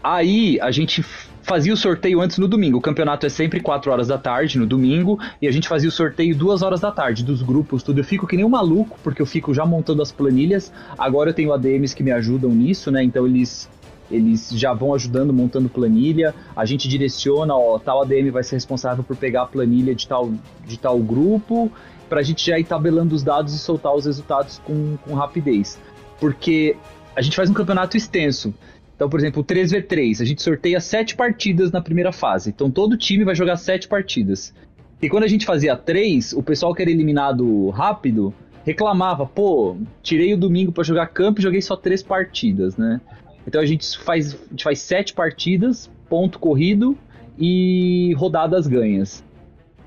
aí 0.04 0.60
a 0.60 0.72
gente 0.72 1.06
fazia 1.48 1.74
o 1.74 1.78
sorteio 1.78 2.20
antes 2.20 2.38
no 2.38 2.48
domingo. 2.48 2.78
O 2.78 2.82
campeonato 2.82 3.26
é 3.26 3.30
sempre 3.30 3.62
4 3.62 3.90
horas 3.90 4.10
da 4.10 4.18
tarde 4.18 4.60
no 4.60 4.66
domingo 4.66 5.18
e 5.42 5.48
a 5.48 5.52
gente 5.52 5.68
fazia 5.68 5.88
o 5.88 5.92
sorteio 5.92 6.36
2 6.36 6.62
horas 6.62 6.82
da 6.82 6.92
tarde 6.92 7.24
dos 7.24 7.42
grupos, 7.42 7.82
tudo. 7.82 8.02
Eu 8.02 8.04
fico 8.04 8.28
que 8.28 8.36
nem 8.36 8.46
um 8.46 8.50
maluco 8.50 9.00
porque 9.02 9.22
eu 9.22 9.26
fico 9.26 9.54
já 9.54 9.66
montando 9.66 10.02
as 10.02 10.12
planilhas. 10.12 10.74
Agora 10.98 11.30
eu 11.30 11.34
tenho 11.34 11.54
ADMs 11.54 11.96
que 11.96 12.04
me 12.04 12.12
ajudam 12.12 12.50
nisso, 12.50 12.92
né? 12.92 13.02
Então 13.02 13.26
eles 13.26 13.70
eles 14.12 14.50
já 14.52 14.74
vão 14.74 14.94
ajudando 14.94 15.34
montando 15.34 15.70
planilha. 15.70 16.36
A 16.56 16.66
gente 16.66 16.88
direciona, 16.88 17.56
ó, 17.56 17.80
tal 17.80 18.02
ADM 18.02 18.30
vai 18.30 18.44
ser 18.44 18.56
responsável 18.56 19.04
por 19.04 19.16
pegar 19.16 19.44
a 19.44 19.46
planilha 19.46 19.96
de 19.96 20.06
tal 20.06 20.32
de 20.66 20.78
tal 20.78 21.00
grupo, 21.00 21.72
para 22.10 22.20
a 22.20 22.24
gente 22.24 22.46
já 22.46 22.60
ir 22.60 22.66
tabelando 22.66 23.16
os 23.16 23.24
dados 23.24 23.54
e 23.54 23.58
soltar 23.58 23.94
os 23.96 24.06
resultados 24.06 24.62
com, 24.66 24.98
com 24.98 25.14
rapidez. 25.14 25.80
Porque 26.20 26.76
a 27.16 27.22
gente 27.22 27.36
faz 27.36 27.50
um 27.50 27.54
campeonato 27.54 27.98
extenso. 27.98 28.54
Então, 28.98 29.08
por 29.08 29.20
exemplo, 29.20 29.44
o 29.44 29.46
3v3, 29.46 30.22
a 30.22 30.26
gente 30.26 30.42
sorteia 30.42 30.80
sete 30.80 31.16
partidas 31.16 31.72
na 31.72 31.80
primeira 31.80 32.12
fase. 32.12 32.50
Então, 32.50 32.70
todo 32.70 32.98
time 32.98 33.24
vai 33.24 33.36
jogar 33.36 33.56
sete 33.56 33.88
partidas. 33.88 34.52
E 35.00 35.08
quando 35.08 35.24
a 35.24 35.28
gente 35.28 35.46
fazia 35.46 35.78
três, 35.78 36.34
o 36.34 36.42
pessoal 36.42 36.74
que 36.74 36.82
era 36.82 36.90
eliminado 36.90 37.70
rápido 37.70 38.34
reclamava: 38.66 39.24
pô, 39.24 39.78
tirei 40.02 40.34
o 40.34 40.38
domingo 40.38 40.72
para 40.72 40.84
jogar 40.84 41.06
campo 41.08 41.40
e 41.40 41.44
joguei 41.44 41.62
só 41.62 41.76
três 41.76 42.02
partidas, 42.02 42.76
né? 42.76 43.00
Então 43.48 43.62
a 43.62 43.66
gente 43.66 43.98
faz, 44.00 44.34
a 44.34 44.50
gente 44.50 44.64
faz 44.64 44.80
sete 44.80 45.14
partidas, 45.14 45.90
ponto 46.10 46.40
corrido 46.40 46.98
e 47.38 48.16
rodadas 48.18 48.66
ganhas. 48.66 49.24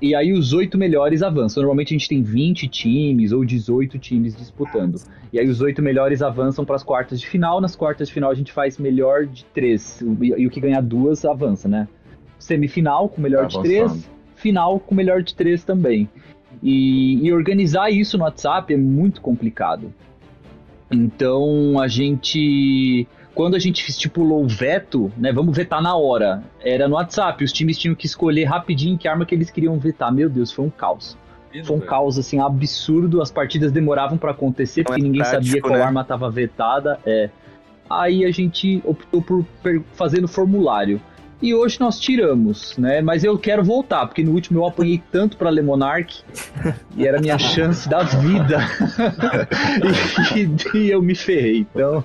E 0.01 0.15
aí 0.15 0.33
os 0.33 0.51
oito 0.51 0.77
melhores 0.77 1.21
avançam. 1.21 1.61
Normalmente 1.61 1.93
a 1.93 1.97
gente 1.97 2.09
tem 2.09 2.23
20 2.23 2.67
times 2.67 3.31
ou 3.31 3.45
18 3.45 3.99
times 3.99 4.35
disputando. 4.35 4.99
E 5.31 5.39
aí 5.39 5.47
os 5.47 5.61
oito 5.61 5.81
melhores 5.81 6.23
avançam 6.23 6.65
para 6.65 6.75
as 6.75 6.83
quartas 6.83 7.19
de 7.19 7.27
final. 7.27 7.61
Nas 7.61 7.75
quartas 7.75 8.07
de 8.07 8.13
final 8.13 8.31
a 8.31 8.33
gente 8.33 8.51
faz 8.51 8.79
melhor 8.79 9.27
de 9.27 9.45
três. 9.45 10.03
E 10.21 10.47
o 10.47 10.49
que 10.49 10.59
ganhar 10.59 10.81
duas 10.81 11.23
avança, 11.23 11.69
né? 11.69 11.87
Semifinal 12.39 13.07
com 13.09 13.21
melhor 13.21 13.45
de 13.45 13.61
três, 13.61 14.09
final 14.35 14.79
com 14.79 14.95
melhor 14.95 15.21
de 15.21 15.35
três 15.35 15.63
também. 15.63 16.09
E, 16.63 17.23
e 17.23 17.31
organizar 17.31 17.91
isso 17.91 18.17
no 18.17 18.23
WhatsApp 18.23 18.73
é 18.73 18.77
muito 18.77 19.21
complicado. 19.21 19.93
Então 20.91 21.79
a 21.79 21.87
gente 21.87 23.07
quando 23.33 23.55
a 23.55 23.59
gente 23.59 23.87
estipulou 23.89 24.43
o 24.43 24.47
veto, 24.47 25.11
né, 25.17 25.31
vamos 25.31 25.55
vetar 25.55 25.81
na 25.81 25.95
hora, 25.95 26.43
era 26.59 26.87
no 26.87 26.95
WhatsApp, 26.95 27.43
os 27.43 27.51
times 27.51 27.77
tinham 27.77 27.95
que 27.95 28.05
escolher 28.05 28.45
rapidinho 28.45 28.97
que 28.97 29.07
arma 29.07 29.25
que 29.25 29.33
eles 29.33 29.49
queriam 29.49 29.77
vetar. 29.79 30.13
Meu 30.13 30.29
Deus, 30.29 30.51
foi 30.51 30.65
um 30.65 30.69
caos. 30.69 31.17
Foi 31.65 31.75
um 31.75 31.81
caos 31.81 32.17
assim 32.17 32.39
absurdo, 32.39 33.21
as 33.21 33.31
partidas 33.31 33.71
demoravam 33.71 34.17
para 34.17 34.31
acontecer 34.31 34.83
porque 34.83 35.01
é 35.01 35.03
ninguém 35.03 35.21
prático, 35.21 35.45
sabia 35.45 35.61
qual 35.61 35.73
né? 35.73 35.81
arma 35.81 36.01
estava 36.01 36.29
vetada. 36.29 36.99
É. 37.05 37.29
Aí 37.89 38.23
a 38.23 38.31
gente 38.31 38.81
optou 38.85 39.21
por 39.21 39.45
fazer 39.93 40.21
no 40.21 40.27
formulário. 40.27 41.01
E 41.41 41.55
hoje 41.55 41.79
nós 41.79 41.99
tiramos, 41.99 42.77
né? 42.77 43.01
Mas 43.01 43.23
eu 43.23 43.37
quero 43.37 43.63
voltar, 43.63 44.05
porque 44.05 44.23
no 44.23 44.31
último 44.31 44.59
eu 44.59 44.65
apanhei 44.65 45.01
tanto 45.11 45.35
pra 45.35 45.49
Lemonark 45.49 46.19
e 46.95 47.07
era 47.07 47.17
a 47.17 47.21
minha 47.21 47.37
chance 47.39 47.89
da 47.89 48.03
vida. 48.03 48.59
e, 50.37 50.77
e, 50.77 50.91
eu 50.91 51.01
me 51.01 51.15
ferrei, 51.15 51.65
então. 51.73 52.03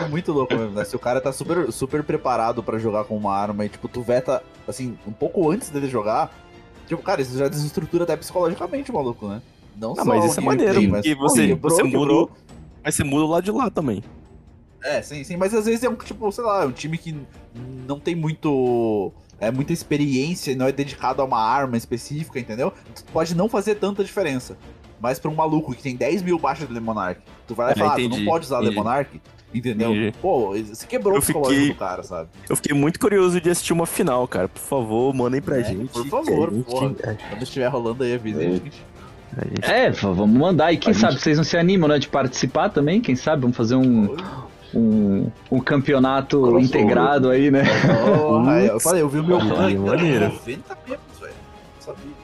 É 0.00 0.08
muito 0.08 0.32
louco 0.32 0.54
mesmo, 0.54 0.72
né? 0.72 0.84
Se 0.84 0.96
o 0.96 0.98
cara 0.98 1.20
tá 1.20 1.32
super, 1.32 1.72
super 1.72 2.02
preparado 2.02 2.62
para 2.62 2.78
jogar 2.78 3.04
com 3.04 3.16
uma 3.16 3.34
arma 3.34 3.64
e, 3.64 3.68
tipo, 3.68 3.88
tu 3.88 4.02
veta, 4.02 4.42
assim, 4.66 4.96
um 5.06 5.12
pouco 5.12 5.50
antes 5.50 5.70
dele 5.70 5.88
jogar, 5.88 6.32
tipo, 6.86 7.02
cara, 7.02 7.20
isso 7.20 7.36
já 7.36 7.48
desestrutura 7.48 8.04
até 8.04 8.16
psicologicamente 8.16 8.90
o 8.90 8.94
maluco, 8.94 9.26
né? 9.28 9.42
Não, 9.76 9.94
não 9.94 10.04
mas 10.04 10.24
isso 10.24 10.40
é 10.40 10.42
maneiro, 10.42 10.82
mas, 10.82 11.06
porque 11.06 11.14
você, 11.14 11.46
quebrou, 11.48 11.70
você 11.70 11.82
muda, 11.82 12.32
mas 12.82 12.94
você 12.94 13.04
muda 13.04 13.24
o 13.24 13.28
lado 13.28 13.44
de 13.44 13.50
lá 13.52 13.70
também. 13.70 14.02
É, 14.82 15.02
sim, 15.02 15.22
sim, 15.24 15.36
mas 15.36 15.54
às 15.54 15.66
vezes 15.66 15.82
é 15.82 15.88
um, 15.88 15.94
tipo, 15.94 16.30
sei 16.32 16.44
lá, 16.44 16.62
é 16.62 16.66
um 16.66 16.72
time 16.72 16.96
que 16.98 17.14
não 17.86 17.98
tem 17.98 18.14
muito 18.14 19.12
é, 19.40 19.50
muita 19.50 19.72
experiência 19.72 20.52
e 20.52 20.54
não 20.54 20.66
é 20.66 20.72
dedicado 20.72 21.22
a 21.22 21.24
uma 21.24 21.40
arma 21.40 21.76
específica, 21.76 22.38
entendeu? 22.38 22.72
Pode 23.12 23.34
não 23.34 23.48
fazer 23.48 23.76
tanta 23.76 24.02
diferença. 24.04 24.56
Mas 25.00 25.18
pra 25.18 25.30
um 25.30 25.34
maluco 25.34 25.74
que 25.74 25.82
tem 25.82 25.96
10 25.96 26.22
mil 26.22 26.38
baixas 26.38 26.66
de 26.66 26.74
Lemonark, 26.74 27.20
tu 27.48 27.54
vai 27.54 27.66
lá 27.66 27.72
e 27.72 27.78
fala, 27.78 27.92
ah, 27.92 27.96
tu 27.96 28.08
não 28.08 28.24
pode 28.24 28.44
usar 28.44 28.58
entendi. 28.58 28.70
Lemonark, 28.70 29.20
Entendeu? 29.52 29.92
Entendi. 29.92 30.14
Pô, 30.20 30.54
você 30.54 30.86
quebrou 30.86 31.14
eu 31.14 31.20
o 31.20 31.22
fiquei, 31.22 31.68
do 31.68 31.74
cara, 31.74 32.02
sabe? 32.02 32.28
Eu 32.48 32.54
fiquei 32.54 32.76
muito 32.76 33.00
curioso 33.00 33.40
de 33.40 33.48
assistir 33.48 33.72
uma 33.72 33.86
final, 33.86 34.28
cara. 34.28 34.46
Por 34.46 34.60
favor, 34.60 35.14
mandem 35.14 35.40
pra 35.40 35.60
é, 35.60 35.64
gente. 35.64 35.90
Por 35.90 36.06
favor, 36.06 36.52
gente... 36.52 36.64
Quando 36.66 37.42
estiver 37.42 37.66
rolando 37.68 38.04
aí, 38.04 38.14
avisa 38.14 38.44
é. 38.44 38.50
gente. 38.50 38.86
É, 39.62 39.90
vamos 39.90 40.38
mandar. 40.38 40.72
E 40.72 40.76
quem 40.76 40.90
a 40.90 40.94
sabe 40.94 41.12
gente... 41.12 41.22
vocês 41.22 41.36
não 41.38 41.44
se 41.44 41.56
animam, 41.56 41.88
né, 41.88 41.98
de 41.98 42.08
participar 42.08 42.68
também? 42.68 43.00
Quem 43.00 43.16
sabe? 43.16 43.42
Vamos 43.42 43.56
fazer 43.56 43.76
um, 43.76 44.16
um, 44.74 45.30
um 45.50 45.60
campeonato 45.60 46.40
Crossover. 46.40 46.64
integrado 46.64 47.30
aí, 47.30 47.50
né? 47.50 47.62
Oh, 48.22 48.50
eu 48.50 48.80
falei, 48.80 49.00
eu 49.00 49.08
vi 49.08 49.20
o 49.20 49.24
meu 49.24 49.40
fã. 49.40 49.70
Maneiro. 49.78 50.26
90 50.26 50.78
membros, 50.86 51.20
velho. 51.20 51.34
Sabia. 51.80 52.17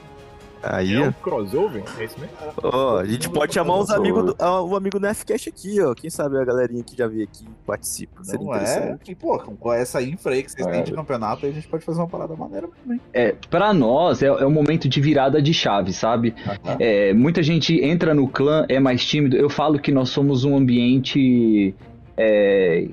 Aí, 0.65 0.95
é 0.95 1.07
um 1.07 1.11
crossover? 1.11 1.83
É 1.99 2.05
isso 2.05 2.19
mesmo? 2.19 2.35
Ó, 2.63 2.97
a 2.97 3.05
gente 3.05 3.29
pode 3.29 3.53
chamar 3.53 3.77
os 3.77 3.91
amigos 3.91 4.25
do, 4.25 4.35
ah, 4.39 4.61
o 4.61 4.75
amigo 4.75 4.99
do 4.99 5.07
FCast 5.13 5.49
aqui, 5.49 5.79
ó. 5.79 5.93
Quem 5.93 6.09
sabe 6.09 6.37
a 6.39 6.43
galerinha 6.43 6.83
que 6.83 6.97
já 6.97 7.07
veio 7.07 7.23
aqui 7.23 7.45
participa. 7.65 8.21
Não 8.39 8.55
é? 8.55 8.97
E, 9.07 9.13
pô, 9.13 9.37
com 9.37 9.71
essa 9.71 10.01
infra 10.01 10.33
aí 10.33 10.43
que 10.43 10.51
vocês 10.51 10.65
é. 10.65 10.71
têm 10.71 10.83
de 10.83 10.91
campeonato, 10.91 11.45
a 11.45 11.51
gente 11.51 11.67
pode 11.67 11.85
fazer 11.85 11.99
uma 11.99 12.07
parada 12.07 12.35
maneira 12.35 12.67
também. 12.81 12.99
É, 13.13 13.35
pra 13.49 13.73
nós 13.73 14.23
é, 14.23 14.27
é 14.27 14.45
um 14.45 14.51
momento 14.51 14.89
de 14.89 14.99
virada 14.99 15.41
de 15.41 15.53
chave, 15.53 15.93
sabe? 15.93 16.33
É, 16.79 17.13
muita 17.13 17.43
gente 17.43 17.79
entra 17.83 18.15
no 18.15 18.27
clã, 18.27 18.65
é 18.67 18.79
mais 18.79 19.05
tímido. 19.05 19.35
Eu 19.35 19.49
falo 19.49 19.77
que 19.79 19.91
nós 19.91 20.09
somos 20.09 20.43
um 20.43 20.57
ambiente. 20.57 21.75
É, 22.17 22.87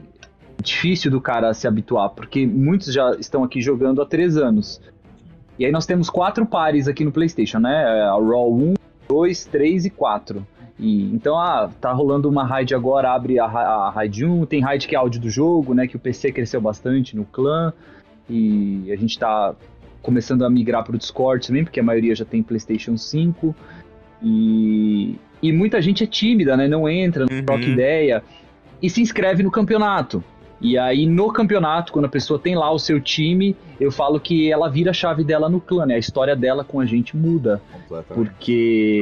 difícil 0.62 1.11
do 1.11 1.20
cara 1.20 1.53
se 1.53 1.66
habituar, 1.66 2.11
porque 2.11 2.47
muitos 2.47 2.93
já 2.93 3.11
estão 3.18 3.43
aqui 3.43 3.61
jogando 3.61 4.01
há 4.01 4.07
três 4.07 4.37
anos. 4.37 4.81
E 5.59 5.64
aí 5.66 5.72
nós 5.72 5.86
temos 5.86 6.09
quatro 6.09 6.46
pares 6.46 6.88
aqui 6.88 7.05
no 7.05 7.12
PlayStation, 7.12 7.59
né? 7.59 7.82
É 7.98 8.03
a 8.03 8.12
Raw 8.12 8.53
1, 8.53 8.74
2, 9.09 9.44
3 9.46 9.86
e 9.86 9.90
4. 9.90 10.46
E, 10.78 11.05
então, 11.14 11.38
ah, 11.38 11.70
tá 11.80 11.92
rolando 11.92 12.28
uma 12.28 12.44
raid 12.44 12.74
agora, 12.74 13.12
abre 13.12 13.38
a, 13.38 13.44
a 13.44 13.90
raid 13.90 14.24
1, 14.24 14.46
tem 14.46 14.61
raid 14.61 14.88
que 14.88 14.94
é 14.94 14.98
áudio 14.98 15.20
do 15.20 15.30
jogo, 15.30 15.74
né? 15.74 15.86
Que 15.86 15.96
o 15.96 15.98
PC 15.98 16.32
cresceu 16.32 16.61
bastante 16.61 17.14
no 17.14 17.24
clã. 17.24 17.72
E 18.28 18.90
a 18.90 18.96
gente 18.96 19.18
tá 19.18 19.55
começando 20.00 20.44
a 20.44 20.50
migrar 20.50 20.82
pro 20.82 20.98
Discord 20.98 21.46
também, 21.46 21.64
porque 21.64 21.80
a 21.80 21.82
maioria 21.82 22.14
já 22.14 22.24
tem 22.24 22.42
PlayStation 22.42 22.96
5. 22.96 23.55
E, 24.22 25.16
e 25.42 25.53
muita 25.53 25.80
gente 25.82 26.03
é 26.03 26.07
tímida, 26.07 26.57
né? 26.57 26.66
Não 26.66 26.88
entra, 26.88 27.26
não 27.28 27.36
uhum. 27.36 27.44
troca 27.44 27.64
ideia. 27.64 28.22
E 28.80 28.88
se 28.88 29.00
inscreve 29.00 29.42
no 29.42 29.50
campeonato. 29.50 30.24
E 30.63 30.79
aí, 30.79 31.07
no 31.07 31.33
campeonato, 31.33 31.93
quando 31.93 32.05
a 32.05 32.09
pessoa 32.09 32.39
tem 32.39 32.55
lá 32.55 32.71
o 32.71 32.79
seu 32.79 33.01
time, 33.01 33.57
eu 33.81 33.91
falo 33.91 34.21
que 34.21 34.51
ela 34.51 34.69
vira 34.69 34.93
a 34.93 34.95
chave 34.95 35.25
dela 35.25 35.49
no 35.49 35.61
clã, 35.61 35.85
né? 35.85 35.97
A 35.97 35.99
história 35.99 36.37
dela 36.37 36.63
com 36.63 36.79
a 36.79 36.87
gente 36.87 37.17
muda. 37.17 37.61
Porque 38.15 39.01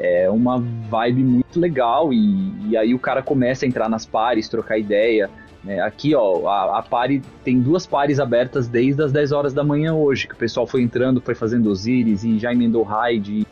é 0.00 0.30
uma 0.30 0.58
vibe 0.58 1.22
muito 1.22 1.60
legal 1.60 2.14
e, 2.14 2.70
e, 2.70 2.76
aí 2.78 2.94
o 2.94 2.98
cara 2.98 3.22
começa 3.22 3.66
a 3.66 3.68
entrar 3.68 3.90
nas 3.90 4.06
pares, 4.06 4.48
trocar 4.48 4.78
ideia. 4.78 5.28
Né? 5.62 5.80
Aqui, 5.82 6.14
ó, 6.14 6.48
a, 6.48 6.78
a 6.78 6.82
pare 6.82 7.22
tem 7.44 7.60
duas 7.60 7.86
pares 7.86 8.18
abertas 8.18 8.66
desde 8.66 9.02
as 9.02 9.12
10 9.12 9.32
horas 9.32 9.52
da 9.52 9.62
manhã 9.62 9.94
hoje, 9.94 10.26
que 10.26 10.34
o 10.34 10.36
pessoal 10.36 10.66
foi 10.66 10.80
entrando, 10.80 11.20
foi 11.20 11.34
fazendo 11.34 11.70
Osiris 11.70 12.24
e 12.24 12.38
já 12.38 12.52
emendou 12.52 12.82
raid 12.82 13.46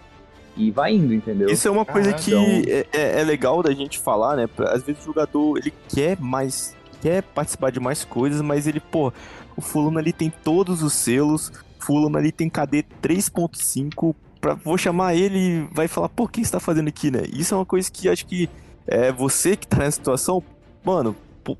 e 0.57 0.71
vai 0.71 0.95
indo, 0.95 1.13
entendeu? 1.13 1.49
Isso 1.51 1.69
é 1.69 1.71
uma 1.71 1.85
coisa 1.85 2.13
que 2.15 2.31
então... 2.31 2.45
é, 2.67 2.87
é, 2.93 3.21
é, 3.21 3.25
legal 3.25 3.63
da 3.63 3.73
gente 3.73 3.99
falar, 3.99 4.37
né? 4.37 4.49
Às 4.67 4.83
vezes 4.83 5.03
o 5.03 5.07
jogador 5.07 5.59
ele 5.59 5.73
quer 5.89 6.19
mais 6.19 6.75
quer 7.01 7.23
participar 7.23 7.71
de 7.71 7.81
mais 7.81 8.05
coisas, 8.05 8.41
mas 8.41 8.67
ele, 8.67 8.81
pô, 8.81 9.13
o 9.57 9.61
fulano 9.61 9.99
ali 9.99 10.13
tem 10.13 10.31
todos 10.31 10.83
os 10.83 10.93
selos, 10.93 11.53
fulano 11.79 12.17
ali 12.17 12.33
tem 12.33 12.49
KD 12.49 12.85
3.5, 13.03 14.15
pra, 14.41 14.55
vou 14.55 14.79
chamar 14.79 15.15
ele 15.15 15.39
e 15.39 15.69
vai 15.73 15.89
falar, 15.89 16.09
pô, 16.09 16.25
o 16.25 16.29
que 16.29 16.45
você 16.45 16.53
tá 16.53 16.61
fazendo 16.61 16.89
aqui, 16.89 17.11
né? 17.11 17.23
Isso 17.33 17.55
é 17.55 17.57
uma 17.57 17.67
coisa 17.67 17.91
que 17.91 18.09
acho 18.09 18.27
que 18.27 18.49
é 18.87 19.13
você 19.13 19.57
que 19.57 19.67
tá 19.67 19.79
nessa 19.79 19.97
situação, 19.97 20.43
mano, 20.85 21.15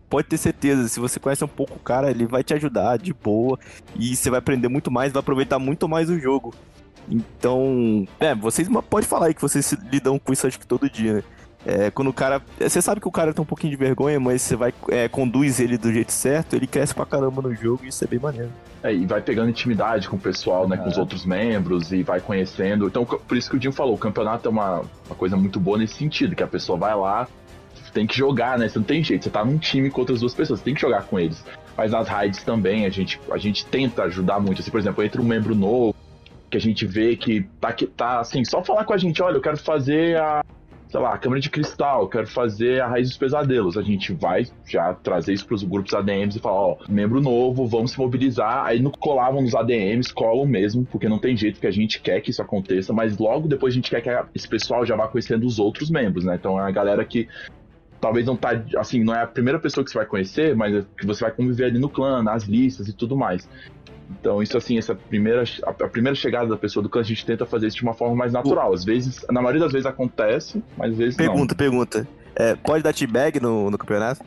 pode 0.09 0.29
ter 0.29 0.39
certeza, 0.39 0.89
se 0.89 1.01
você 1.01 1.19
conhece 1.19 1.45
um 1.45 1.49
pouco 1.49 1.77
o 1.77 1.81
cara, 1.81 2.11
ele 2.11 2.27
vai 2.27 2.43
te 2.43 2.55
ajudar 2.55 2.99
de 2.99 3.13
boa 3.13 3.59
e 3.97 4.15
você 4.15 4.31
vai 4.31 4.39
aprender 4.39 4.69
muito 4.69 4.91
mais, 4.91 5.13
vai 5.13 5.21
aproveitar 5.21 5.59
muito 5.59 5.89
mais 5.89 6.11
o 6.11 6.19
jogo. 6.19 6.55
Então, 7.09 8.07
é, 8.21 8.35
vocês 8.35 8.69
podem 8.89 9.09
falar 9.09 9.27
aí 9.27 9.35
que 9.35 9.41
vocês 9.41 9.73
lidam 9.91 10.19
com 10.19 10.33
isso 10.33 10.47
acho 10.47 10.59
que 10.61 10.67
todo 10.67 10.89
dia, 10.89 11.15
né? 11.15 11.23
É, 11.65 11.91
quando 11.91 12.09
o 12.09 12.13
cara. 12.13 12.41
Você 12.59 12.81
sabe 12.81 13.01
que 13.01 13.09
o 13.09 13.13
cara 13.13 13.35
tem 13.35 13.43
um 13.43 13.47
pouquinho 13.47 13.71
de 13.71 13.77
vergonha, 13.77 14.19
mas 14.19 14.43
você 14.43 14.57
vai 14.57 14.73
é, 14.89 15.09
conduz 15.09 15.61
ele 15.61 15.77
do 15.77 15.93
jeito 15.93 16.13
certo, 16.13 16.57
ele 16.57 16.67
cresce 16.67 16.95
pra 16.95 17.05
caramba 17.05 17.43
no 17.43 17.55
jogo 17.55 17.85
e 17.85 17.89
isso 17.89 18.03
é 18.03 18.07
bem 18.07 18.19
maneiro. 18.19 18.51
É, 18.83 18.95
e 18.95 19.05
vai 19.05 19.21
pegando 19.21 19.51
intimidade 19.51 20.09
com 20.09 20.17
o 20.17 20.19
pessoal, 20.19 20.67
né? 20.67 20.77
Com 20.79 20.89
os 20.89 20.97
outros 20.97 21.27
membros 21.27 21.93
e 21.93 22.03
vai 22.03 22.21
conhecendo. 22.21 22.87
Então, 22.87 23.05
por 23.05 23.37
isso 23.37 23.51
que 23.51 23.57
o 23.57 23.61
Jim 23.61 23.73
falou, 23.73 23.95
o 23.95 23.99
campeonato 23.99 24.49
é 24.49 24.51
uma, 24.51 24.81
uma 25.07 25.15
coisa 25.17 25.37
muito 25.37 25.61
boa 25.61 25.77
nesse 25.77 25.95
sentido, 25.95 26.35
que 26.35 26.43
a 26.43 26.47
pessoa 26.47 26.79
vai 26.79 26.95
lá, 26.95 27.29
tem 27.93 28.07
que 28.07 28.17
jogar, 28.17 28.59
né? 28.59 28.69
Você 28.69 28.79
não 28.79 28.87
tem 28.87 29.03
jeito, 29.03 29.25
você 29.25 29.31
tá 29.31 29.45
num 29.45 29.59
time 29.59 29.91
com 29.91 30.01
outras 30.01 30.21
duas 30.21 30.35
pessoas, 30.35 30.61
você 30.61 30.65
tem 30.65 30.75
que 30.75 30.81
jogar 30.81 31.03
com 31.03 31.19
eles. 31.19 31.45
Mas 31.77 31.93
nas 31.93 32.09
raids 32.09 32.43
também, 32.43 32.87
a 32.87 32.91
gente, 32.91 33.21
a 33.31 33.39
gente 33.39 33.67
tenta 33.67 34.05
ajudar 34.05 34.41
muito. 34.41 34.61
Assim, 34.61 34.71
por 34.71 34.81
exemplo, 34.81 35.05
entra 35.05 35.21
um 35.21 35.25
membro 35.25 35.55
novo, 35.55 35.95
que 36.51 36.57
a 36.57 36.61
gente 36.61 36.87
vê 36.87 37.17
que 37.17 37.43
tá, 37.61 37.73
que 37.73 37.87
tá 37.87 38.21
assim, 38.21 38.45
só 38.45 38.63
falar 38.63 38.85
com 38.85 38.93
a 38.93 38.99
gente, 38.99 39.23
olha, 39.23 39.37
eu 39.37 39.41
quero 39.41 39.57
fazer 39.57 40.17
a 40.19 40.45
sei 40.91 40.99
lá, 40.99 41.17
câmera 41.17 41.41
de 41.41 41.49
cristal, 41.49 42.09
quero 42.09 42.27
fazer 42.27 42.83
a 42.83 42.89
raiz 42.89 43.09
dos 43.09 43.17
pesadelos. 43.17 43.79
A 43.79 43.83
gente 43.83 44.13
vai 44.13 44.45
já 44.67 44.93
trazer 44.93 45.33
isso 45.33 45.47
para 45.47 45.55
os 45.55 45.63
grupos 45.63 45.95
ADMs 45.95 46.37
e 46.37 46.41
falar, 46.41 46.61
ó, 46.61 46.77
membro 46.89 47.21
novo, 47.21 47.67
vamos 47.69 47.93
se 47.93 47.99
mobilizar. 47.99 48.67
Aí 48.67 48.83
não 48.83 48.91
colavam 48.91 49.41
nos 49.41 49.55
ADMs, 49.55 50.13
colam 50.13 50.45
mesmo, 50.47 50.85
porque 50.85 51.09
não 51.09 51.19
tem 51.19 51.37
jeito 51.37 51.61
que 51.61 51.67
a 51.67 51.71
gente 51.71 52.01
quer 52.01 52.21
que 52.21 52.33
isso 52.33 52.43
aconteça, 52.43 52.93
mas 52.93 53.17
logo 53.19 53.47
depois 53.47 53.73
a 53.73 53.77
gente 53.77 53.89
quer 53.89 54.01
que 54.01 54.11
esse 54.35 54.49
pessoal 54.49 54.85
já 54.85 54.97
vá 54.97 55.07
conhecendo 55.07 55.47
os 55.47 55.61
outros 55.61 55.91
membros, 55.91 56.25
né? 56.25 56.35
Então 56.35 56.59
é 56.59 56.67
a 56.67 56.71
galera 56.73 57.05
que 57.05 57.29
talvez 58.01 58.27
não 58.27 58.35
tá, 58.35 58.51
assim, 58.77 59.05
não 59.05 59.15
é 59.15 59.23
a 59.23 59.27
primeira 59.27 59.61
pessoa 59.61 59.85
que 59.85 59.91
você 59.91 59.99
vai 59.99 60.07
conhecer, 60.07 60.57
mas 60.57 60.75
é 60.75 60.85
que 60.99 61.07
você 61.07 61.23
vai 61.23 61.31
conviver 61.31 61.67
ali 61.67 61.79
no 61.79 61.89
clã, 61.89 62.23
nas 62.23 62.45
listas 62.45 62.89
e 62.89 62.93
tudo 62.93 63.17
mais. 63.17 63.49
Então, 64.19 64.43
isso 64.43 64.57
assim, 64.57 64.77
essa 64.77 64.95
primeira, 64.95 65.45
a, 65.65 65.71
a, 65.71 65.89
primeira 65.89 66.17
chegada 66.17 66.49
da 66.49 66.57
pessoa 66.57 66.83
do 66.83 66.89
clã, 66.89 67.01
a 67.01 67.05
gente 67.05 67.25
tenta 67.25 67.47
fazer 67.47 67.69
isso 67.69 67.77
de 67.77 67.83
uma 67.83 67.95
forma 67.95 68.17
mais 68.17 68.33
natural. 68.33 68.73
Às 68.73 68.85
vezes, 68.85 69.25
na 69.31 69.41
maioria 69.41 69.61
das 69.61 69.73
vezes 69.73 69.87
acontece, 69.87 70.63
mas 70.77 70.93
às 70.93 70.99
vezes 70.99 71.17
pergunta, 71.17 71.55
não. 71.55 71.57
Pergunta, 71.57 72.09
é, 72.35 72.55
pode 72.57 72.83
dar 72.83 72.93
t-bag 72.93 73.41
no, 73.41 73.71
no 73.71 73.79
campeonato? 73.79 74.25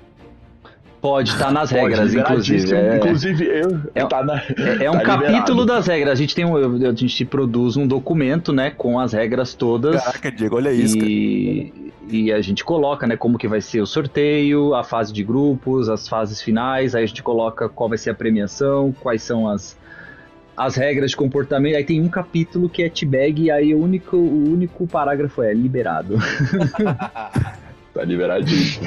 Pode, 1.01 1.37
tá 1.37 1.51
nas 1.51 1.69
regras, 1.69 2.13
inclusive. 2.13 2.73
É, 2.73 2.95
inclusive, 2.95 3.45
eu. 3.45 3.77
É, 3.93 4.05
tá 4.05 4.23
na, 4.23 4.37
é, 4.37 4.85
é 4.85 4.89
um 4.89 4.93
tá 4.93 5.03
capítulo 5.03 5.65
das 5.65 5.85
regras. 5.85 6.13
A 6.13 6.15
gente 6.15 6.33
tem 6.33 6.45
um, 6.45 6.55
a 6.55 6.95
gente 6.95 7.25
produz 7.25 7.75
um 7.75 7.85
documento, 7.85 8.53
né, 8.53 8.71
com 8.71 8.97
as 8.97 9.11
regras 9.11 9.53
todas. 9.53 10.01
Caraca, 10.01 10.31
Diego, 10.31 10.55
olha 10.55 10.71
isso. 10.71 10.97
E, 10.97 11.82
e 12.07 12.31
a 12.31 12.41
gente 12.41 12.63
coloca, 12.63 13.07
né, 13.07 13.15
como 13.15 13.37
que 13.37 13.47
vai 13.47 13.61
ser 13.61 13.81
o 13.81 13.85
sorteio, 13.85 14.73
a 14.73 14.83
fase 14.83 15.13
de 15.13 15.23
grupos, 15.23 15.89
as 15.89 16.07
fases 16.07 16.41
finais. 16.41 16.95
Aí 16.95 17.03
a 17.03 17.07
gente 17.07 17.23
coloca 17.23 17.69
qual 17.69 17.89
vai 17.89 17.97
ser 17.97 18.09
a 18.11 18.15
premiação, 18.15 18.91
quais 18.91 19.21
são 19.23 19.47
as 19.47 19.81
as 20.55 20.75
regras 20.75 21.11
de 21.11 21.17
comportamento. 21.17 21.75
Aí 21.75 21.83
tem 21.83 21.99
um 21.99 22.07
capítulo 22.07 22.69
que 22.69 22.83
é 22.83 22.89
T-Bag 22.89 23.43
e 23.43 23.51
aí 23.51 23.73
o 23.73 23.81
único, 23.81 24.15
o 24.15 24.53
único 24.53 24.85
parágrafo 24.85 25.41
é 25.41 25.51
liberado. 25.51 26.17
tá 27.91 28.03
liberadíssimo. 28.03 28.85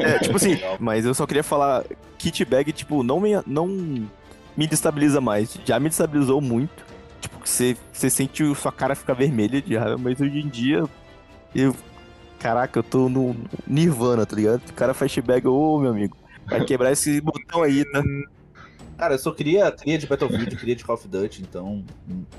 é, 0.00 0.18
tipo 0.18 0.36
assim, 0.36 0.58
mas 0.78 1.06
eu 1.06 1.14
só 1.14 1.26
queria 1.26 1.42
falar 1.42 1.84
kit 2.18 2.44
bag, 2.44 2.70
tipo, 2.72 3.02
não 3.02 3.18
me, 3.18 3.30
não 3.46 3.66
me 4.54 4.66
destabiliza 4.66 5.20
mais. 5.20 5.58
Já 5.64 5.80
me 5.80 5.88
destabilizou 5.88 6.40
muito. 6.40 6.84
Tipo, 7.20 7.38
você, 7.42 7.76
você 7.92 8.10
sente 8.10 8.54
sua 8.54 8.72
cara 8.72 8.94
ficar 8.94 9.14
vermelha 9.14 9.62
de 9.62 9.76
raiva, 9.76 9.96
mas 9.96 10.20
hoje 10.20 10.38
em 10.38 10.48
dia 10.48 10.84
eu. 11.54 11.74
Caraca, 12.38 12.78
eu 12.78 12.82
tô 12.82 13.08
no 13.08 13.36
Nirvana, 13.66 14.26
tá 14.26 14.34
ligado? 14.34 14.68
O 14.68 14.72
cara 14.72 14.94
bag, 15.24 15.46
ô 15.46 15.78
meu 15.78 15.90
amigo, 15.90 16.16
vai 16.46 16.64
quebrar 16.64 16.90
esse 16.90 17.20
botão 17.20 17.62
aí, 17.62 17.84
tá? 17.84 18.02
Cara, 18.98 19.14
eu 19.14 19.18
sou 19.18 19.34
cria, 19.34 19.70
cria 19.72 19.98
de 19.98 20.06
Battlefield, 20.06 20.54
cria 20.56 20.76
de 20.76 20.84
Call 20.84 20.94
of 20.94 21.08
Duty, 21.08 21.42
então 21.42 21.84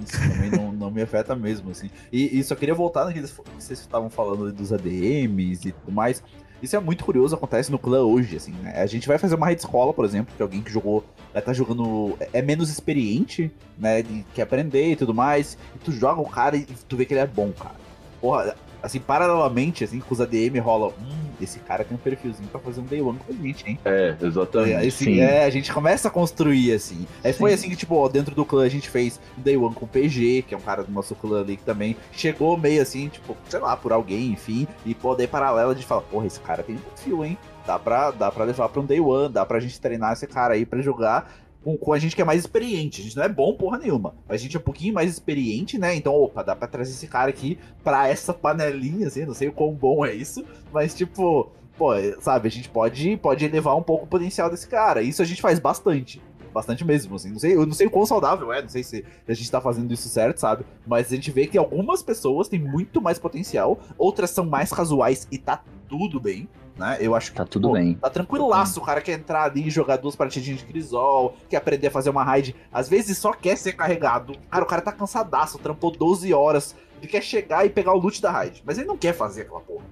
isso 0.01 0.17
também 0.17 0.49
não, 0.49 0.71
não 0.71 0.91
me 0.91 1.01
afeta 1.01 1.35
mesmo, 1.35 1.71
assim. 1.71 1.89
E, 2.11 2.39
e 2.39 2.43
só 2.43 2.55
queria 2.55 2.75
voltar 2.75 3.05
naqueles 3.05 3.31
que 3.31 3.41
vocês 3.57 3.79
estavam 3.79 4.09
falando 4.09 4.51
dos 4.51 4.71
ADMs 4.71 5.67
e 5.67 5.71
tudo 5.71 5.91
mais. 5.91 6.23
Isso 6.61 6.77
é 6.77 6.79
muito 6.79 7.03
curioso, 7.03 7.35
acontece 7.35 7.69
no 7.69 7.77
clã 7.77 8.03
hoje, 8.03 8.37
assim, 8.37 8.53
né? 8.61 8.81
A 8.81 8.85
gente 8.85 9.05
vai 9.09 9.17
fazer 9.17 9.35
uma 9.35 9.47
rede 9.47 9.59
escola, 9.59 9.93
por 9.93 10.05
exemplo, 10.05 10.33
que 10.33 10.41
alguém 10.41 10.61
que 10.61 10.71
jogou, 10.71 11.03
tá 11.33 11.51
jogando, 11.51 12.17
é 12.31 12.41
menos 12.41 12.69
experiente, 12.69 13.51
né, 13.77 14.01
quer 14.33 14.43
aprender 14.43 14.91
e 14.91 14.95
tudo 14.95 15.13
mais, 15.13 15.57
e 15.75 15.79
tu 15.79 15.91
joga 15.91 16.21
o 16.21 16.29
cara 16.29 16.55
e 16.55 16.65
tu 16.87 16.95
vê 16.95 17.03
que 17.03 17.13
ele 17.13 17.19
é 17.19 17.27
bom, 17.27 17.51
cara. 17.51 17.75
Porra, 18.21 18.55
assim, 18.83 18.99
paralelamente, 18.99 19.83
assim, 19.83 19.99
com 19.99 20.13
os 20.13 20.19
ADM 20.19 20.59
rola, 20.59 20.89
hum, 20.89 21.23
esse 21.41 21.57
cara 21.59 21.85
tem 21.85 21.95
um 21.95 21.99
perfilzinho 21.99 22.49
pra 22.49 22.59
fazer 22.59 22.81
um 22.81 22.83
day 22.83 23.01
one 23.01 23.17
com 23.17 23.31
a 23.31 23.35
gente, 23.35 23.67
hein? 23.67 23.79
É, 23.85 24.15
exatamente. 24.21 24.73
É, 24.73 24.87
assim, 24.87 25.19
é, 25.21 25.45
a 25.45 25.49
gente 25.49 25.71
começa 25.71 26.09
a 26.09 26.11
construir, 26.11 26.73
assim. 26.73 27.07
Aí 27.23 27.31
Sim. 27.31 27.39
foi 27.39 27.53
assim 27.53 27.69
que, 27.69 27.77
tipo, 27.77 27.95
ó, 27.95 28.09
dentro 28.09 28.35
do 28.35 28.43
clã 28.43 28.65
a 28.65 28.69
gente 28.69 28.89
fez 28.89 29.19
um 29.37 29.41
day 29.41 29.55
one 29.55 29.73
com 29.73 29.85
o 29.85 29.87
PG, 29.87 30.43
que 30.45 30.53
é 30.53 30.57
um 30.57 30.61
cara 30.61 30.83
do 30.83 30.91
nosso 30.91 31.15
clã 31.15 31.41
ali 31.41 31.55
que 31.55 31.63
também 31.63 31.95
chegou 32.11 32.57
meio 32.57 32.81
assim, 32.81 33.07
tipo, 33.07 33.37
sei 33.49 33.59
lá, 33.59 33.77
por 33.77 33.93
alguém, 33.93 34.31
enfim, 34.31 34.67
e 34.85 34.93
pô, 34.93 35.15
daí 35.15 35.27
paralelo 35.27 35.71
a 35.71 35.73
gente 35.73 35.87
fala, 35.87 36.01
porra, 36.01 36.27
esse 36.27 36.41
cara 36.41 36.61
tem 36.61 36.75
um 36.75 36.79
perfil, 36.79 37.23
hein? 37.23 37.37
Dá 37.65 37.79
pra, 37.79 38.11
dá 38.11 38.29
pra 38.29 38.43
levar 38.43 38.67
pra 38.67 38.81
um 38.81 38.85
day 38.85 38.99
one, 38.99 39.29
dá 39.31 39.45
pra 39.45 39.61
gente 39.61 39.79
treinar 39.79 40.11
esse 40.11 40.27
cara 40.27 40.55
aí 40.55 40.65
pra 40.65 40.81
jogar 40.81 41.31
com, 41.63 41.77
com, 41.77 41.93
a 41.93 41.99
gente 41.99 42.15
que 42.15 42.21
é 42.21 42.25
mais 42.25 42.41
experiente. 42.41 43.01
A 43.01 43.03
gente 43.03 43.15
não 43.15 43.23
é 43.23 43.29
bom 43.29 43.53
porra 43.55 43.77
nenhuma. 43.77 44.15
A 44.27 44.37
gente 44.37 44.55
é 44.55 44.59
um 44.59 44.63
pouquinho 44.63 44.93
mais 44.93 45.11
experiente, 45.11 45.77
né? 45.77 45.95
Então, 45.95 46.13
opa, 46.13 46.43
dá 46.43 46.55
pra 46.55 46.67
trazer 46.67 46.91
esse 46.91 47.07
cara 47.07 47.29
aqui 47.29 47.57
pra 47.83 48.07
essa 48.07 48.33
panelinha, 48.33 49.07
assim. 49.07 49.25
Não 49.25 49.33
sei 49.33 49.47
o 49.47 49.53
quão 49.53 49.73
bom 49.73 50.05
é 50.05 50.13
isso. 50.13 50.45
Mas, 50.71 50.93
tipo, 50.93 51.51
pô, 51.77 51.91
sabe, 52.19 52.47
a 52.47 52.51
gente 52.51 52.69
pode, 52.69 53.17
pode 53.17 53.45
elevar 53.45 53.75
um 53.75 53.83
pouco 53.83 54.05
o 54.05 54.07
potencial 54.07 54.49
desse 54.49 54.67
cara. 54.67 55.01
Isso 55.01 55.21
a 55.21 55.25
gente 55.25 55.41
faz 55.41 55.59
bastante. 55.59 56.21
Bastante 56.53 56.85
mesmo, 56.85 57.15
assim. 57.15 57.31
Não 57.31 57.39
sei, 57.39 57.55
eu 57.55 57.65
não 57.65 57.73
sei 57.73 57.87
o 57.87 57.91
quão 57.91 58.05
saudável 58.05 58.53
é, 58.53 58.61
não 58.61 58.69
sei 58.69 58.83
se 58.83 59.03
a 59.27 59.33
gente 59.33 59.49
tá 59.49 59.59
fazendo 59.59 59.91
isso 59.91 60.07
certo, 60.07 60.37
sabe? 60.37 60.65
Mas 60.85 61.11
a 61.11 61.15
gente 61.15 61.31
vê 61.31 61.47
que 61.47 61.57
algumas 61.57 62.03
pessoas 62.03 62.47
têm 62.47 62.59
muito 62.59 63.01
mais 63.01 63.17
potencial, 63.17 63.79
outras 63.97 64.29
são 64.29 64.45
mais 64.45 64.71
casuais 64.71 65.27
e 65.31 65.37
tá 65.37 65.63
tudo 65.89 66.19
bem 66.19 66.47
né? 66.77 66.97
Eu 66.99 67.15
acho 67.15 67.31
que 67.31 67.37
tá 67.37 67.45
tudo 67.45 67.69
pô, 67.69 67.73
bem. 67.73 67.95
Tá 67.95 68.09
tranquilaço, 68.09 68.79
o 68.79 68.83
cara 68.83 69.01
quer 69.01 69.13
entrar 69.13 69.43
ali 69.43 69.67
e 69.67 69.69
jogar 69.69 69.97
duas 69.97 70.15
partidinhas 70.15 70.59
de 70.59 70.65
Crisol, 70.65 71.35
quer 71.49 71.57
aprender 71.57 71.87
a 71.87 71.91
fazer 71.91 72.09
uma 72.09 72.23
raid, 72.23 72.55
às 72.71 72.89
vezes 72.89 73.17
só 73.17 73.33
quer 73.33 73.57
ser 73.57 73.73
carregado. 73.73 74.35
Cara, 74.49 74.63
o 74.63 74.67
cara 74.67 74.81
tá 74.81 74.91
cansadaço, 74.91 75.59
trampou 75.59 75.91
12 75.91 76.33
horas, 76.33 76.75
ele 76.99 77.07
quer 77.07 77.21
chegar 77.21 77.65
e 77.65 77.69
pegar 77.69 77.93
o 77.93 77.97
loot 77.97 78.21
da 78.21 78.31
raid, 78.31 78.63
mas 78.65 78.77
ele 78.77 78.87
não 78.87 78.97
quer 78.97 79.13
fazer 79.13 79.41
aquela 79.41 79.61
porra. 79.61 79.83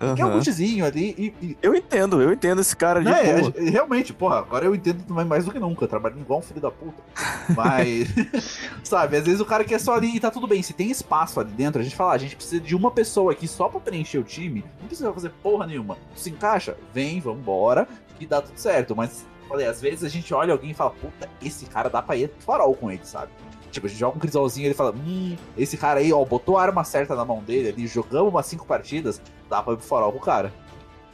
Uhum. 0.00 0.14
Que 0.14 0.22
é 0.22 0.26
um 0.26 0.32
lootzinho 0.32 0.84
ali 0.84 1.14
e, 1.18 1.46
e, 1.46 1.58
Eu 1.60 1.74
entendo, 1.74 2.22
eu 2.22 2.32
entendo 2.32 2.60
esse 2.62 2.74
cara 2.74 3.02
de 3.02 3.08
é, 3.08 3.40
é, 3.40 3.70
Realmente, 3.70 4.14
porra, 4.14 4.38
agora 4.38 4.64
eu 4.64 4.74
entendo 4.74 5.04
mais 5.26 5.44
do 5.44 5.52
que 5.52 5.58
nunca. 5.58 5.86
Trabalhando 5.86 6.22
igual 6.22 6.38
um 6.38 6.42
filho 6.42 6.60
da 6.60 6.70
puta. 6.70 7.02
Mas. 7.54 8.08
sabe, 8.82 9.18
às 9.18 9.26
vezes 9.26 9.40
o 9.40 9.44
cara 9.44 9.62
quer 9.62 9.78
só 9.78 9.94
ali 9.94 10.16
e 10.16 10.20
tá 10.20 10.30
tudo 10.30 10.46
bem. 10.46 10.62
Se 10.62 10.72
tem 10.72 10.90
espaço 10.90 11.38
ali 11.38 11.50
dentro, 11.52 11.80
a 11.80 11.84
gente 11.84 11.94
fala, 11.94 12.12
ah, 12.12 12.14
a 12.14 12.18
gente 12.18 12.34
precisa 12.34 12.60
de 12.60 12.74
uma 12.74 12.90
pessoa 12.90 13.32
aqui 13.32 13.46
só 13.46 13.68
pra 13.68 13.78
preencher 13.78 14.18
o 14.18 14.24
time. 14.24 14.64
Não 14.80 14.86
precisa 14.86 15.12
fazer 15.12 15.30
porra 15.42 15.66
nenhuma. 15.66 15.98
Se 16.14 16.30
encaixa, 16.30 16.76
vem, 16.94 17.20
vambora, 17.20 17.86
e 18.18 18.24
dá 18.24 18.40
tudo 18.40 18.56
certo. 18.56 18.96
Mas, 18.96 19.26
falei, 19.48 19.66
às 19.66 19.82
vezes 19.82 20.02
a 20.02 20.08
gente 20.08 20.32
olha 20.32 20.52
alguém 20.52 20.70
e 20.70 20.74
fala, 20.74 20.90
puta, 20.90 21.28
esse 21.42 21.66
cara 21.66 21.90
dá 21.90 22.00
pra 22.00 22.16
ir 22.16 22.30
farol 22.38 22.74
com 22.74 22.90
ele, 22.90 23.04
sabe? 23.04 23.30
Tipo, 23.70 23.86
a 23.86 23.90
gente 23.90 23.98
joga 23.98 24.16
um 24.16 24.20
crisolzinho 24.20 24.64
e 24.64 24.66
ele 24.68 24.74
fala: 24.74 24.92
Hum, 24.92 25.36
esse 25.56 25.76
cara 25.76 26.00
aí, 26.00 26.12
ó, 26.12 26.24
botou 26.24 26.58
a 26.58 26.62
arma 26.62 26.84
certa 26.84 27.14
na 27.14 27.24
mão 27.24 27.42
dele 27.42 27.68
ali, 27.68 27.86
jogamos 27.86 28.32
umas 28.32 28.46
cinco 28.46 28.66
partidas, 28.66 29.20
dá 29.48 29.62
pra 29.62 29.74
ir 29.74 29.76
pro 29.76 29.86
farol 29.86 30.12
com 30.12 30.18
o 30.18 30.22
cara. 30.22 30.52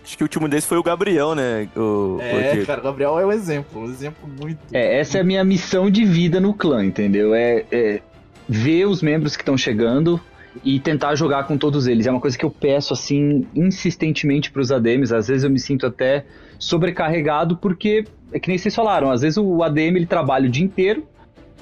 Acho 0.03 0.17
que 0.17 0.23
o 0.23 0.27
último 0.27 0.49
desse 0.49 0.69
foi 0.69 0.79
o 0.79 0.83
Gabriel, 0.85 1.35
né? 1.35 1.69
O, 1.77 2.19
é, 2.21 2.61
o 2.63 2.67
cara, 2.67 2.81
o 2.81 2.85
Gabriel 2.85 3.19
é 3.19 3.27
um 3.27 3.33
exemplo, 3.33 3.83
um 3.83 3.87
exemplo 3.87 4.29
muito. 4.41 4.59
É, 4.73 5.01
essa 5.01 5.19
é 5.19 5.21
a 5.21 5.25
minha 5.25 5.43
missão 5.43 5.91
de 5.91 6.05
vida 6.05 6.41
no 6.41 6.55
clã, 6.55 6.85
entendeu? 6.85 7.35
É, 7.35 7.65
é 7.73 8.01
ver 8.49 8.87
os 8.87 9.03
membros 9.03 9.35
que 9.35 9.43
estão 9.43 9.59
chegando 9.59 10.21
e 10.65 10.79
tentar 10.79 11.17
jogar 11.17 11.45
com 11.45 11.59
todos 11.59 11.89
eles. 11.89 12.07
É 12.07 12.11
uma 12.11 12.21
coisa 12.21 12.39
que 12.39 12.45
eu 12.45 12.51
peço, 12.51 12.93
assim, 12.93 13.47
insistentemente 13.53 14.51
pros 14.53 14.71
ADMs. 14.71 15.13
Às 15.13 15.27
vezes 15.27 15.43
eu 15.43 15.51
me 15.51 15.59
sinto 15.59 15.87
até 15.87 16.25
sobrecarregado, 16.57 17.57
porque 17.57 18.05
é 18.33 18.39
que 18.39 18.49
nem 18.49 18.59
vocês 18.59 18.75
falaram, 18.75 19.11
às 19.11 19.23
vezes 19.23 19.37
o 19.37 19.63
ADM 19.63 19.97
ele 19.97 20.07
trabalha 20.07 20.47
o 20.47 20.51
dia 20.51 20.65
inteiro 20.65 21.07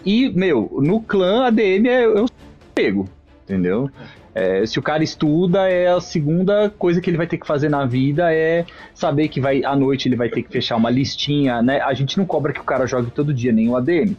e, 0.05 0.29
meu, 0.31 0.71
no 0.83 1.01
clã, 1.01 1.47
ADM 1.47 1.87
é, 1.87 2.09
o 2.09 2.27
pego, 2.75 3.09
entendeu? 3.45 3.91
É, 4.35 4.67
se 4.67 4.79
o 4.79 4.83
cara 4.83 5.05
estuda, 5.05 5.69
é 5.69 5.87
a 5.87 6.01
segunda 6.01 6.69
coisa 6.69 7.01
que 7.01 7.09
ele 7.09 7.17
vai 7.17 7.27
ter 7.27 7.39
que 7.39 7.47
fazer 7.47 7.69
na 7.69 7.87
vida 7.87 8.35
é 8.35 8.67
saber 8.93 9.29
que 9.29 9.41
vai 9.41 9.65
à 9.65 9.77
noite 9.77 10.09
ele 10.09 10.17
vai 10.17 10.29
ter 10.29 10.43
que 10.43 10.51
fechar 10.51 10.75
uma 10.77 10.91
listinha, 10.91 11.63
né? 11.63 11.81
A 11.81 11.95
gente 11.95 12.19
não 12.19 12.27
cobra 12.27 12.53
que 12.53 12.61
o 12.61 12.65
cara 12.65 12.85
jogue 12.85 13.13
todo 13.13 13.33
dia, 13.33 13.53
nem 13.53 13.69
o 13.69 13.77
ADM. 13.77 14.17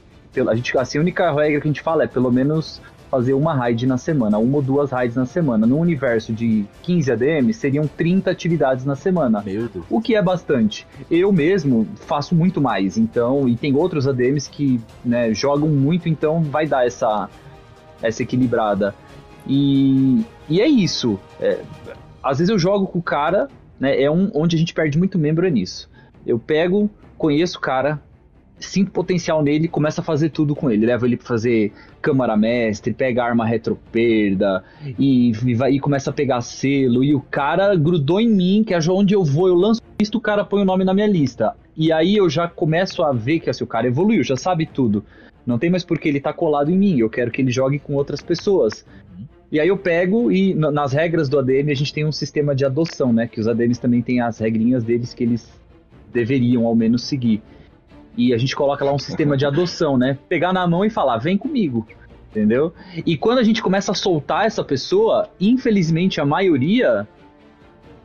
A 0.49 0.55
gente, 0.55 0.77
assim, 0.77 0.97
a 0.97 1.01
única 1.01 1.31
regra 1.33 1.59
que 1.59 1.67
a 1.67 1.69
gente 1.69 1.81
fala 1.81 2.03
é 2.03 2.07
pelo 2.07 2.31
menos 2.31 2.81
fazer 3.09 3.33
uma 3.33 3.53
raid 3.53 3.85
na 3.85 3.97
semana, 3.97 4.37
uma 4.37 4.57
ou 4.57 4.61
duas 4.61 4.91
raids 4.91 5.15
na 5.15 5.25
semana. 5.25 5.65
No 5.65 5.77
universo 5.77 6.33
de 6.33 6.65
15 6.83 7.11
ADM, 7.11 7.53
seriam 7.53 7.87
30 7.87 8.31
atividades 8.31 8.85
na 8.85 8.95
semana. 8.95 9.41
Meu 9.45 9.67
Deus. 9.69 9.85
O 9.89 10.01
que 10.01 10.15
é 10.15 10.21
bastante. 10.21 10.87
Eu 11.09 11.31
mesmo 11.31 11.87
faço 11.95 12.35
muito 12.35 12.59
mais, 12.61 12.97
então, 12.97 13.47
e 13.47 13.55
tem 13.55 13.75
outros 13.75 14.07
ADMs 14.07 14.49
que 14.49 14.79
né, 15.03 15.33
jogam 15.33 15.69
muito, 15.69 16.09
então 16.09 16.43
vai 16.43 16.67
dar 16.67 16.85
essa, 16.85 17.29
essa 18.01 18.23
equilibrada. 18.23 18.93
E, 19.47 20.25
e 20.49 20.61
é 20.61 20.67
isso. 20.67 21.19
É, 21.39 21.59
às 22.23 22.39
vezes 22.39 22.49
eu 22.49 22.57
jogo 22.57 22.87
com 22.87 22.99
o 22.99 23.03
cara, 23.03 23.47
né, 23.79 24.01
é 24.01 24.09
um, 24.09 24.31
onde 24.33 24.55
a 24.55 24.59
gente 24.59 24.73
perde 24.73 24.97
muito 24.97 25.17
membro 25.17 25.45
é 25.45 25.49
nisso. 25.49 25.89
Eu 26.25 26.39
pego, 26.39 26.89
conheço 27.17 27.59
o 27.59 27.61
cara, 27.61 28.01
sinto 28.59 28.91
potencial 28.91 29.43
nele, 29.43 29.67
começa 29.67 30.01
a 30.01 30.03
fazer 30.03 30.29
tudo 30.29 30.55
com 30.55 30.69
ele. 30.71 30.85
Leva 30.85 31.05
ele 31.05 31.17
pra 31.17 31.27
fazer 31.27 31.71
câmara 32.01 32.37
mestre, 32.37 32.93
pega 32.93 33.23
arma 33.23 33.45
retroperda 33.45 34.63
e, 34.97 35.31
e, 35.31 35.53
vai, 35.53 35.73
e 35.73 35.79
começa 35.79 36.09
a 36.09 36.13
pegar 36.13 36.41
selo. 36.41 37.03
E 37.03 37.13
o 37.13 37.21
cara 37.21 37.75
grudou 37.75 38.19
em 38.19 38.29
mim, 38.29 38.63
que 38.65 38.73
é 38.73 38.79
onde 38.89 39.13
eu 39.13 39.23
vou, 39.23 39.47
eu 39.47 39.55
lanço 39.55 39.81
lista, 39.99 40.17
o 40.17 40.21
cara 40.21 40.43
põe 40.43 40.61
o 40.61 40.65
nome 40.65 40.83
na 40.83 40.93
minha 40.93 41.07
lista. 41.07 41.55
E 41.75 41.91
aí 41.91 42.15
eu 42.15 42.29
já 42.29 42.47
começo 42.47 43.03
a 43.03 43.11
ver 43.11 43.39
que 43.39 43.49
assim, 43.49 43.63
o 43.63 43.67
cara 43.67 43.87
evoluiu, 43.87 44.23
já 44.23 44.35
sabe 44.35 44.65
tudo. 44.65 45.03
Não 45.45 45.59
tem 45.59 45.69
mais 45.69 45.83
porque 45.83 46.09
ele 46.09 46.19
tá 46.19 46.33
colado 46.33 46.71
em 46.71 46.77
mim, 46.77 46.99
eu 46.99 47.09
quero 47.09 47.29
que 47.29 47.41
ele 47.41 47.51
jogue 47.51 47.77
com 47.77 47.93
outras 47.93 48.21
pessoas. 48.21 48.85
E 49.51 49.59
aí 49.59 49.67
eu 49.67 49.77
pego 49.77 50.31
e 50.31 50.53
nas 50.53 50.91
regras 50.91 51.29
do 51.29 51.37
ADM 51.37 51.69
a 51.69 51.75
gente 51.75 51.93
tem 51.93 52.05
um 52.05 52.11
sistema 52.11 52.55
de 52.55 52.65
adoção, 52.65 53.13
né? 53.13 53.27
Que 53.27 53.39
os 53.39 53.47
ADMs 53.47 53.79
também 53.79 54.01
têm 54.01 54.19
as 54.19 54.39
regrinhas 54.39 54.83
deles 54.83 55.13
que 55.13 55.23
eles 55.23 55.47
deveriam 56.11 56.65
ao 56.65 56.75
menos 56.75 57.03
seguir. 57.03 57.41
E 58.17 58.33
a 58.33 58.37
gente 58.37 58.55
coloca 58.55 58.83
lá 58.83 58.93
um 58.93 58.99
sistema 58.99 59.35
de 59.35 59.45
adoção, 59.45 59.97
né? 59.97 60.17
Pegar 60.29 60.53
na 60.53 60.65
mão 60.67 60.85
e 60.85 60.89
falar, 60.89 61.17
vem 61.17 61.37
comigo. 61.37 61.85
Entendeu? 62.31 62.73
E 63.05 63.15
quando 63.15 63.39
a 63.39 63.43
gente 63.43 63.61
começa 63.61 63.93
a 63.93 63.95
soltar 63.95 64.45
essa 64.45 64.63
pessoa, 64.63 65.29
infelizmente 65.39 66.19
a 66.19 66.25
maioria 66.25 67.07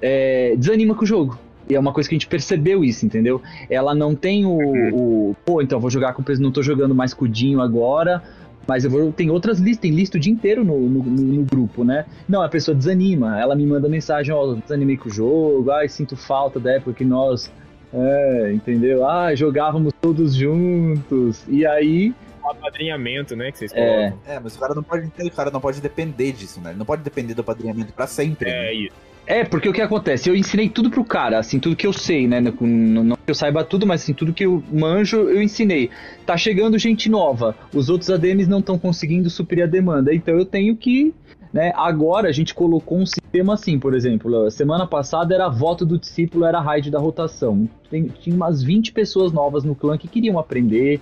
é, 0.00 0.54
desanima 0.56 0.94
com 0.94 1.02
o 1.02 1.06
jogo. 1.06 1.38
E 1.68 1.74
é 1.74 1.80
uma 1.80 1.92
coisa 1.92 2.08
que 2.08 2.14
a 2.14 2.18
gente 2.18 2.26
percebeu 2.26 2.82
isso, 2.84 3.06
entendeu? 3.06 3.40
Ela 3.68 3.94
não 3.94 4.14
tem 4.14 4.44
o. 4.44 4.58
o 4.92 5.36
pô, 5.44 5.62
então 5.62 5.78
vou 5.78 5.90
jogar 5.90 6.14
com 6.14 6.22
o 6.22 6.40
não 6.40 6.50
tô 6.50 6.62
jogando 6.62 6.94
mais 6.94 7.14
com 7.14 7.26
o 7.26 7.28
Dinho 7.28 7.60
agora, 7.60 8.22
mas 8.66 8.84
eu 8.84 8.90
vou. 8.90 9.12
Tem 9.12 9.30
outras 9.30 9.60
listas, 9.60 9.82
tem 9.82 9.92
lista 9.92 10.16
o 10.16 10.20
dia 10.20 10.32
inteiro 10.32 10.64
no, 10.64 10.78
no, 10.80 11.02
no, 11.02 11.44
grupo, 11.44 11.84
né? 11.84 12.06
Não, 12.28 12.42
a 12.42 12.48
pessoa 12.48 12.74
desanima, 12.74 13.40
ela 13.40 13.54
me 13.54 13.64
manda 13.64 13.88
mensagem, 13.88 14.34
ó, 14.34 14.44
oh, 14.44 14.54
desanimei 14.56 14.96
com 14.96 15.08
o 15.08 15.12
jogo, 15.12 15.70
ai, 15.70 15.88
sinto 15.88 16.16
falta 16.16 16.58
da 16.58 16.72
época 16.72 16.92
que 16.92 17.04
nós 17.04 17.52
é, 17.92 18.52
entendeu? 18.52 19.06
Ah, 19.08 19.34
jogávamos 19.34 19.92
todos 20.00 20.34
juntos. 20.34 21.44
E 21.48 21.66
aí. 21.66 22.14
O 22.42 22.50
apadrinhamento, 22.50 23.36
né? 23.36 23.50
Que 23.50 23.58
vocês 23.58 23.72
é. 23.74 24.14
É, 24.26 24.40
mas 24.40 24.56
o 24.56 24.60
cara 24.60 24.74
não 24.74 24.82
pode 24.82 25.06
o 25.06 25.30
cara 25.30 25.50
não 25.50 25.60
pode 25.60 25.80
depender 25.80 26.32
disso, 26.32 26.60
né? 26.60 26.70
Ele 26.70 26.78
não 26.78 26.86
pode 26.86 27.02
depender 27.02 27.34
do 27.34 27.40
apadrinhamento 27.40 27.92
para 27.92 28.06
sempre. 28.06 28.48
É 28.48 28.52
né? 28.52 28.74
isso. 28.74 29.10
É, 29.26 29.44
porque 29.44 29.68
o 29.68 29.72
que 29.72 29.80
acontece? 29.80 30.28
Eu 30.28 30.34
ensinei 30.34 30.68
tudo 30.68 30.90
pro 30.90 31.04
cara, 31.04 31.38
assim, 31.38 31.60
tudo 31.60 31.76
que 31.76 31.86
eu 31.86 31.92
sei, 31.92 32.26
né? 32.26 32.40
Não, 32.40 32.52
não 32.60 33.16
que 33.16 33.30
eu 33.30 33.34
saiba 33.34 33.62
tudo, 33.62 33.86
mas 33.86 34.02
assim, 34.02 34.12
tudo 34.12 34.32
que 34.32 34.44
eu 34.44 34.60
manjo, 34.72 35.18
eu 35.18 35.40
ensinei. 35.40 35.88
Tá 36.26 36.36
chegando 36.36 36.76
gente 36.78 37.08
nova, 37.08 37.54
os 37.72 37.88
outros 37.88 38.10
ADMs 38.10 38.50
não 38.50 38.58
estão 38.58 38.76
conseguindo 38.76 39.30
suprir 39.30 39.62
a 39.62 39.68
demanda, 39.68 40.12
então 40.12 40.36
eu 40.36 40.44
tenho 40.44 40.76
que 40.76 41.14
né? 41.52 41.72
Agora 41.74 42.28
a 42.28 42.32
gente 42.32 42.54
colocou 42.54 42.98
um 42.98 43.06
sistema 43.06 43.54
assim, 43.54 43.78
por 43.78 43.94
exemplo, 43.94 44.50
semana 44.50 44.86
passada 44.86 45.34
era 45.34 45.48
voto 45.48 45.84
do 45.84 45.98
discípulo, 45.98 46.44
era 46.44 46.60
raid 46.60 46.90
da 46.90 46.98
rotação. 46.98 47.68
Tem, 47.90 48.04
tinha 48.04 48.36
umas 48.36 48.62
20 48.62 48.92
pessoas 48.92 49.32
novas 49.32 49.64
no 49.64 49.74
clã 49.74 49.98
que 49.98 50.08
queriam 50.08 50.38
aprender, 50.38 51.00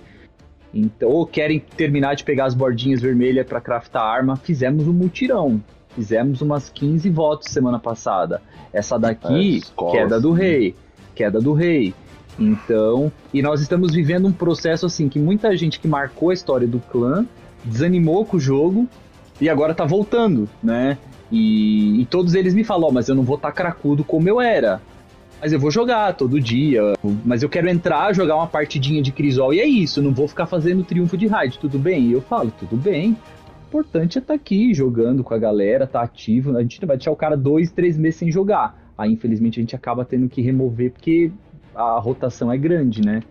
então, 0.73 1.09
ou 1.09 1.25
querem 1.25 1.59
terminar 1.59 2.15
de 2.15 2.23
pegar 2.23 2.45
as 2.45 2.53
bordinhas 2.53 3.01
vermelhas 3.01 3.45
para 3.47 3.61
craftar 3.61 4.03
arma. 4.03 4.35
Fizemos 4.35 4.87
um 4.87 4.93
mutirão. 4.93 5.61
Fizemos 5.95 6.41
umas 6.41 6.69
15 6.69 7.09
votos 7.09 7.49
semana 7.49 7.79
passada. 7.79 8.41
Essa 8.71 8.97
daqui, 8.97 9.61
é, 9.61 9.91
queda 9.91 10.19
do 10.19 10.31
rei. 10.31 10.75
Queda 11.15 11.41
do 11.41 11.53
rei. 11.53 11.93
Então, 12.37 13.11
e 13.33 13.41
nós 13.41 13.59
estamos 13.59 13.93
vivendo 13.93 14.27
um 14.27 14.31
processo 14.31 14.85
assim 14.85 15.09
que 15.09 15.19
muita 15.19 15.55
gente 15.57 15.79
que 15.79 15.87
marcou 15.87 16.29
a 16.29 16.33
história 16.33 16.67
do 16.67 16.79
clã 16.79 17.25
desanimou 17.65 18.25
com 18.25 18.37
o 18.37 18.39
jogo 18.39 18.87
e 19.39 19.49
agora 19.49 19.73
tá 19.73 19.85
voltando, 19.85 20.49
né? 20.61 20.97
E, 21.31 22.01
e 22.01 22.05
todos 22.05 22.33
eles 22.33 22.53
me 22.53 22.63
falam, 22.63 22.89
oh, 22.89 22.91
mas 22.91 23.07
eu 23.07 23.15
não 23.15 23.23
vou 23.23 23.35
estar 23.35 23.49
tá 23.49 23.53
cracudo 23.53 24.03
como 24.03 24.27
eu 24.27 24.41
era. 24.41 24.81
Mas 25.41 25.53
eu 25.53 25.59
vou 25.59 25.71
jogar 25.71 26.13
todo 26.15 26.39
dia. 26.39 26.81
Mas 27.23 27.43
eu 27.43 27.49
quero 27.49 27.69
entrar, 27.69 28.13
jogar 28.13 28.35
uma 28.35 28.47
partidinha 28.47 29.01
de 29.01 29.11
Crisol. 29.11 29.53
E 29.53 29.59
é 29.59 29.65
isso, 29.65 30.01
não 30.01 30.13
vou 30.13 30.27
ficar 30.27 30.45
fazendo 30.45 30.83
triunfo 30.83 31.15
de 31.15 31.27
raid, 31.27 31.57
tudo 31.59 31.79
bem? 31.79 32.07
E 32.07 32.11
eu 32.11 32.21
falo, 32.21 32.51
tudo 32.59 32.75
bem. 32.75 33.11
O 33.11 33.67
importante 33.69 34.17
é 34.17 34.21
estar 34.21 34.33
tá 34.33 34.35
aqui 34.35 34.73
jogando 34.73 35.23
com 35.23 35.33
a 35.33 35.37
galera, 35.37 35.87
tá 35.87 36.01
ativo. 36.01 36.57
A 36.57 36.61
gente 36.61 36.81
não 36.81 36.87
vai 36.87 36.97
deixar 36.97 37.11
o 37.11 37.15
cara 37.15 37.37
dois, 37.37 37.71
três 37.71 37.97
meses 37.97 38.19
sem 38.19 38.31
jogar. 38.31 38.91
Aí, 38.97 39.13
infelizmente, 39.13 39.59
a 39.59 39.61
gente 39.61 39.75
acaba 39.75 40.03
tendo 40.03 40.27
que 40.27 40.41
remover 40.41 40.91
porque 40.91 41.31
a 41.73 41.97
rotação 41.99 42.51
é 42.51 42.57
grande, 42.57 43.01
né? 43.01 43.23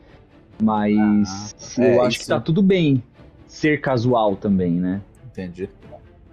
Mas 0.63 1.55
ah, 1.79 1.83
eu 1.83 1.85
é, 1.85 1.99
acho 1.99 2.17
isso. 2.17 2.21
que 2.21 2.27
tá 2.27 2.41
tudo 2.41 2.63
bem 2.63 3.03
ser 3.47 3.81
casual 3.81 4.35
também, 4.35 4.73
né? 4.73 5.03
Entendi. 5.31 5.69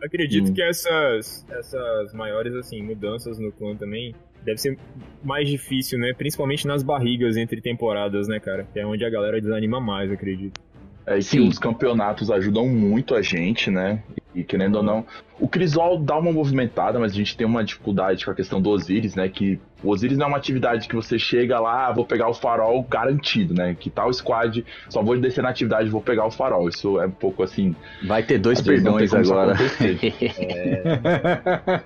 Acredito 0.06 0.52
hum. 0.52 0.54
que 0.54 0.62
essas, 0.62 1.46
essas 1.50 2.14
maiores 2.14 2.54
assim 2.54 2.82
mudanças 2.84 3.40
no 3.40 3.52
clã 3.52 3.76
também 3.76 4.14
deve 4.44 4.60
ser 4.60 4.78
mais 5.24 5.50
difícil, 5.50 5.98
né? 5.98 6.14
Principalmente 6.14 6.68
nas 6.68 6.84
barrigas 6.84 7.36
entre 7.36 7.60
temporadas, 7.60 8.28
né, 8.28 8.40
cara? 8.40 8.68
Que 8.72 8.80
é 8.80 8.86
onde 8.86 9.04
a 9.04 9.10
galera 9.10 9.42
desanima 9.42 9.82
mais, 9.82 10.12
acredito. 10.12 10.62
É, 11.08 11.20
e 11.20 11.24
que 11.24 11.40
os 11.40 11.60
campeonatos 11.60 12.32
ajudam 12.32 12.68
muito 12.68 13.16
a 13.16 13.22
gente, 13.22 13.70
né? 13.70 14.04
E 14.34 14.44
querendo 14.44 14.76
ou 14.76 14.84
não, 14.84 15.06
o 15.40 15.48
Crisol 15.48 16.00
dá 16.00 16.18
uma 16.18 16.32
movimentada, 16.32 17.00
mas 17.00 17.12
a 17.12 17.16
gente 17.16 17.38
tem 17.38 17.46
uma 17.46 17.64
dificuldade 17.64 18.26
com 18.26 18.32
a 18.32 18.36
questão 18.36 18.62
do 18.62 18.70
Osiris, 18.70 19.16
né? 19.16 19.30
Que 19.30 19.60
o 19.86 19.90
Osiris 19.90 20.18
não 20.18 20.26
é 20.26 20.30
uma 20.30 20.38
atividade 20.38 20.88
que 20.88 20.96
você 20.96 21.20
chega 21.20 21.60
lá, 21.60 21.88
ah, 21.88 21.92
vou 21.92 22.06
pegar 22.06 22.28
o 22.28 22.34
farol 22.34 22.84
garantido, 22.84 23.54
né? 23.54 23.76
Que 23.80 23.90
tal 23.90 24.12
squad, 24.12 24.66
só 24.90 25.04
vou 25.04 25.18
descer 25.18 25.44
na 25.44 25.50
atividade 25.50 25.90
vou 25.90 26.02
pegar 26.02 26.26
o 26.26 26.32
farol. 26.32 26.68
Isso 26.68 27.00
é 27.00 27.06
um 27.06 27.12
pouco 27.12 27.44
assim. 27.44 27.76
Vai 28.06 28.24
ter 28.24 28.38
dois 28.38 28.62
perdões 28.62 29.14
agora. 29.14 29.56
é... 30.40 31.82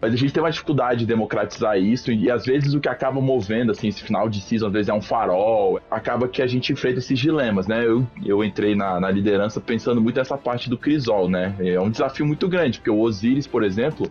Mas 0.00 0.12
a 0.12 0.16
gente 0.16 0.32
tem 0.32 0.42
uma 0.42 0.50
dificuldade 0.50 1.00
de 1.00 1.06
democratizar 1.06 1.78
isso, 1.78 2.12
e, 2.12 2.24
e 2.24 2.30
às 2.30 2.44
vezes 2.44 2.74
o 2.74 2.80
que 2.80 2.88
acaba 2.88 3.20
movendo, 3.20 3.72
assim, 3.72 3.88
esse 3.88 4.02
final 4.02 4.28
de 4.28 4.40
season, 4.40 4.66
às 4.66 4.72
vezes 4.72 4.88
é 4.88 4.94
um 4.94 5.02
farol, 5.02 5.80
acaba 5.90 6.28
que 6.28 6.42
a 6.42 6.46
gente 6.46 6.72
enfrenta 6.72 6.98
esses 6.98 7.18
dilemas, 7.18 7.66
né? 7.66 7.84
Eu, 7.86 8.06
eu 8.24 8.44
entrei 8.44 8.74
na, 8.74 9.00
na 9.00 9.10
liderança 9.10 9.60
pensando 9.60 10.00
muito 10.00 10.16
nessa 10.16 10.36
parte 10.36 10.68
do 10.68 10.76
Crisol, 10.76 11.28
né? 11.28 11.54
É 11.58 11.80
um 11.80 11.90
desafio 11.90 12.26
muito 12.26 12.48
grande, 12.48 12.78
porque 12.78 12.90
o 12.90 13.00
Osiris, 13.00 13.46
por 13.46 13.62
exemplo, 13.62 14.10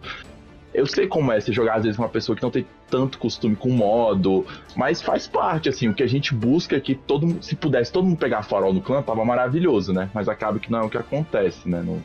eu 0.74 0.86
sei 0.86 1.08
como 1.08 1.32
é 1.32 1.40
você 1.40 1.52
jogar 1.54 1.76
às 1.76 1.84
vezes 1.84 1.98
com 1.98 2.04
uma 2.04 2.10
pessoa 2.10 2.36
que 2.36 2.42
não 2.42 2.52
tem 2.52 2.66
tanto 2.90 3.18
costume 3.18 3.56
com 3.56 3.70
modo, 3.70 4.46
mas 4.76 5.02
faz 5.02 5.28
parte, 5.28 5.70
assim, 5.70 5.88
o 5.88 5.94
que 5.94 6.04
a 6.04 6.08
gente 6.08 6.34
busca 6.34 6.76
é 6.76 6.80
que 6.80 6.96
todo 6.96 7.28
mundo, 7.28 7.44
se 7.44 7.56
pudesse 7.56 7.92
todo 7.92 8.06
mundo 8.06 8.18
pegar 8.18 8.44
farol 8.44 8.74
no 8.74 8.82
clã, 8.82 9.02
tava 9.02 9.24
maravilhoso, 9.24 9.94
né? 9.94 10.10
Mas 10.14 10.28
acaba 10.28 10.60
que 10.60 10.72
não 10.72 10.80
é 10.80 10.84
o 10.84 10.90
que 10.90 10.98
acontece, 10.98 11.68
né? 11.70 11.82
No, 11.82 12.04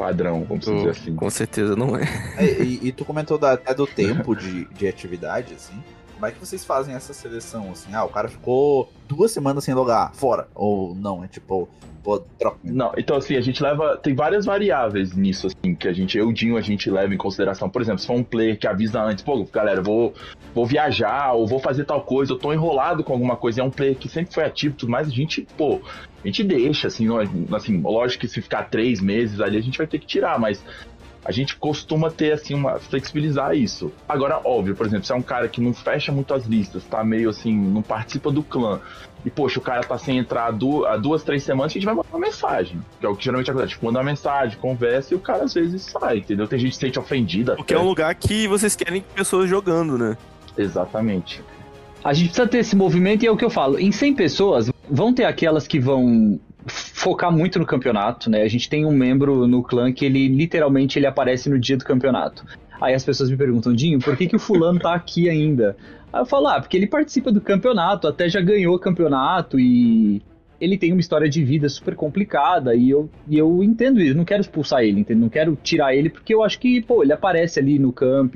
padrão, 0.00 0.46
vamos 0.48 0.64
dizer 0.64 0.88
assim. 0.88 1.14
Com 1.14 1.28
certeza 1.28 1.76
não 1.76 1.94
é. 1.94 2.04
é 2.38 2.62
e, 2.62 2.88
e, 2.88 2.92
tu 2.92 3.04
comentou 3.04 3.36
da, 3.36 3.52
até 3.52 3.74
do 3.74 3.86
tempo 3.86 4.34
de, 4.34 4.64
de 4.64 4.88
atividade, 4.88 5.52
assim. 5.52 5.74
Como 6.20 6.28
é 6.28 6.32
que 6.32 6.38
vocês 6.38 6.62
fazem 6.66 6.94
essa 6.94 7.14
seleção? 7.14 7.70
Assim, 7.72 7.94
ah, 7.94 8.04
o 8.04 8.10
cara 8.10 8.28
ficou 8.28 8.92
duas 9.08 9.32
semanas 9.32 9.64
sem 9.64 9.72
logar, 9.72 10.12
fora. 10.12 10.48
Ou 10.54 10.94
não, 10.94 11.24
é 11.24 11.26
tipo, 11.26 11.66
pô, 12.04 12.18
troca. 12.38 12.58
Não, 12.62 12.92
então 12.94 13.16
assim, 13.16 13.36
a 13.36 13.40
gente 13.40 13.62
leva. 13.62 13.96
Tem 13.96 14.14
várias 14.14 14.44
variáveis 14.44 15.14
nisso, 15.14 15.46
assim, 15.46 15.74
que 15.74 15.88
a 15.88 15.94
gente, 15.94 16.18
eu, 16.18 16.30
Dinho, 16.30 16.58
a 16.58 16.60
gente 16.60 16.90
leva 16.90 17.14
em 17.14 17.16
consideração. 17.16 17.70
Por 17.70 17.80
exemplo, 17.80 18.00
se 18.00 18.06
for 18.06 18.16
um 18.16 18.22
player 18.22 18.58
que 18.58 18.66
avisa 18.66 19.00
antes, 19.00 19.24
pô, 19.24 19.42
galera, 19.46 19.80
vou, 19.80 20.12
vou 20.54 20.66
viajar, 20.66 21.32
ou 21.32 21.46
vou 21.46 21.58
fazer 21.58 21.86
tal 21.86 22.02
coisa, 22.02 22.34
eu 22.34 22.38
tô 22.38 22.52
enrolado 22.52 23.02
com 23.02 23.14
alguma 23.14 23.34
coisa, 23.34 23.62
é 23.62 23.64
um 23.64 23.70
player 23.70 23.96
que 23.96 24.06
sempre 24.06 24.34
foi 24.34 24.44
ativo 24.44 24.76
tudo 24.76 24.92
mais, 24.92 25.08
a 25.08 25.10
gente, 25.10 25.48
pô, 25.56 25.80
a 26.22 26.26
gente 26.26 26.44
deixa, 26.44 26.88
assim, 26.88 27.06
assim, 27.50 27.80
lógico 27.80 28.20
que 28.20 28.28
se 28.28 28.42
ficar 28.42 28.64
três 28.64 29.00
meses 29.00 29.40
ali, 29.40 29.56
a 29.56 29.62
gente 29.62 29.78
vai 29.78 29.86
ter 29.86 29.98
que 29.98 30.06
tirar, 30.06 30.38
mas 30.38 30.62
a 31.24 31.32
gente 31.32 31.56
costuma 31.56 32.10
ter, 32.10 32.32
assim, 32.32 32.54
uma. 32.54 32.78
flexibilizar 32.78 33.54
isso. 33.54 33.92
Agora, 34.08 34.40
óbvio, 34.44 34.74
por 34.74 34.86
exemplo, 34.86 35.04
se 35.04 35.12
é 35.12 35.14
um 35.14 35.22
cara 35.22 35.48
que 35.48 35.60
não 35.60 35.74
fecha 35.74 36.10
muito 36.10 36.32
as 36.32 36.46
listas, 36.46 36.84
tá 36.84 37.04
meio 37.04 37.28
assim, 37.28 37.54
não 37.54 37.82
participa 37.82 38.30
do 38.30 38.42
clã, 38.42 38.80
e 39.24 39.30
poxa, 39.30 39.58
o 39.58 39.62
cara 39.62 39.82
tá 39.82 39.98
sem 39.98 40.18
entrar 40.18 40.46
há 40.46 40.50
duas, 40.50 41.00
duas 41.00 41.22
três 41.22 41.42
semanas, 41.42 41.72
a 41.72 41.74
gente 41.74 41.84
vai 41.84 41.94
mandar 41.94 42.08
uma 42.10 42.18
mensagem. 42.18 42.80
Que 42.98 43.06
é 43.06 43.08
o 43.08 43.14
que 43.14 43.24
geralmente 43.24 43.50
acontece. 43.50 43.72
Tipo, 43.72 43.86
manda 43.86 43.98
uma 43.98 44.04
mensagem, 44.04 44.58
conversa 44.58 45.14
e 45.14 45.16
o 45.16 45.20
cara 45.20 45.44
às 45.44 45.52
vezes 45.52 45.82
sai, 45.82 46.18
entendeu? 46.18 46.48
Tem 46.48 46.58
gente 46.58 46.70
que 46.70 46.76
se 46.76 46.80
sente 46.80 46.98
ofendida. 46.98 47.56
Porque 47.56 47.74
até. 47.74 47.82
é 47.82 47.84
um 47.84 47.88
lugar 47.88 48.14
que 48.14 48.48
vocês 48.48 48.74
querem 48.74 49.04
pessoas 49.14 49.48
jogando, 49.48 49.98
né? 49.98 50.16
Exatamente. 50.56 51.42
A 52.02 52.14
gente 52.14 52.28
precisa 52.28 52.48
ter 52.48 52.58
esse 52.58 52.74
movimento 52.74 53.22
e 53.24 53.26
é 53.26 53.30
o 53.30 53.36
que 53.36 53.44
eu 53.44 53.50
falo. 53.50 53.78
Em 53.78 53.92
100 53.92 54.14
pessoas, 54.14 54.70
vão 54.88 55.12
ter 55.12 55.24
aquelas 55.24 55.66
que 55.66 55.78
vão 55.78 56.40
focar 56.66 57.32
muito 57.32 57.58
no 57.58 57.66
campeonato, 57.66 58.30
né? 58.30 58.42
A 58.42 58.48
gente 58.48 58.68
tem 58.68 58.84
um 58.84 58.92
membro 58.92 59.46
no 59.46 59.62
clã 59.62 59.92
que 59.92 60.04
ele 60.04 60.28
literalmente 60.28 60.98
ele 60.98 61.06
aparece 61.06 61.48
no 61.48 61.58
dia 61.58 61.76
do 61.76 61.84
campeonato. 61.84 62.44
Aí 62.80 62.94
as 62.94 63.04
pessoas 63.04 63.30
me 63.30 63.36
perguntam, 63.36 63.74
Dinho, 63.74 63.98
por 63.98 64.16
que, 64.16 64.26
que 64.26 64.36
o 64.36 64.38
fulano 64.38 64.78
tá 64.78 64.94
aqui 64.94 65.28
ainda? 65.28 65.76
Aí 66.12 66.20
eu 66.20 66.26
falo, 66.26 66.48
ah, 66.48 66.60
porque 66.60 66.76
ele 66.76 66.86
participa 66.86 67.30
do 67.30 67.40
campeonato, 67.40 68.08
até 68.08 68.28
já 68.28 68.40
ganhou 68.40 68.74
o 68.74 68.78
campeonato 68.78 69.60
e 69.60 70.22
ele 70.60 70.76
tem 70.76 70.92
uma 70.92 71.00
história 71.00 71.28
de 71.28 71.42
vida 71.42 71.68
super 71.68 71.94
complicada 71.94 72.74
e 72.74 72.90
eu, 72.90 73.08
e 73.28 73.38
eu 73.38 73.62
entendo 73.62 74.00
isso, 74.00 74.16
não 74.16 74.24
quero 74.24 74.42
expulsar 74.42 74.82
ele, 74.82 75.00
entendo? 75.00 75.20
não 75.20 75.28
quero 75.28 75.56
tirar 75.62 75.94
ele, 75.94 76.10
porque 76.10 76.34
eu 76.34 76.42
acho 76.42 76.58
que, 76.58 76.82
pô, 76.82 77.02
ele 77.02 77.12
aparece 77.12 77.58
ali 77.58 77.78
no 77.78 77.92
camp, 77.92 78.34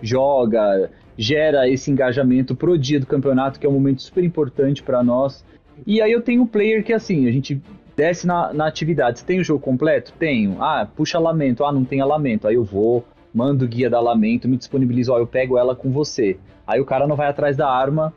joga, 0.00 0.90
gera 1.16 1.68
esse 1.68 1.90
engajamento 1.90 2.54
pro 2.54 2.78
dia 2.78 3.00
do 3.00 3.06
campeonato, 3.06 3.58
que 3.58 3.66
é 3.66 3.68
um 3.68 3.72
momento 3.72 4.02
super 4.02 4.22
importante 4.22 4.82
para 4.82 5.02
nós. 5.02 5.44
E 5.86 6.00
aí 6.00 6.12
eu 6.12 6.22
tenho 6.22 6.42
um 6.42 6.46
player 6.46 6.84
que 6.84 6.92
assim, 6.92 7.26
a 7.26 7.32
gente 7.32 7.60
desce 7.96 8.26
na, 8.26 8.52
na 8.52 8.66
atividade. 8.66 9.18
Você 9.18 9.24
tem 9.24 9.40
o 9.40 9.44
jogo 9.44 9.60
completo? 9.60 10.12
Tenho. 10.18 10.62
Ah, 10.62 10.86
puxa 10.86 11.18
lamento. 11.18 11.64
Ah, 11.64 11.72
não 11.72 11.84
tem 11.84 12.02
lamento. 12.04 12.46
Aí 12.46 12.54
eu 12.54 12.64
vou, 12.64 13.04
mando 13.34 13.64
o 13.64 13.68
guia 13.68 13.90
da 13.90 14.00
lamento, 14.00 14.48
me 14.48 14.56
disponibilizo, 14.56 15.12
ó, 15.12 15.18
eu 15.18 15.26
pego 15.26 15.58
ela 15.58 15.74
com 15.74 15.90
você. 15.90 16.38
Aí 16.66 16.80
o 16.80 16.84
cara 16.84 17.06
não 17.06 17.16
vai 17.16 17.28
atrás 17.28 17.56
da 17.56 17.68
arma 17.68 18.12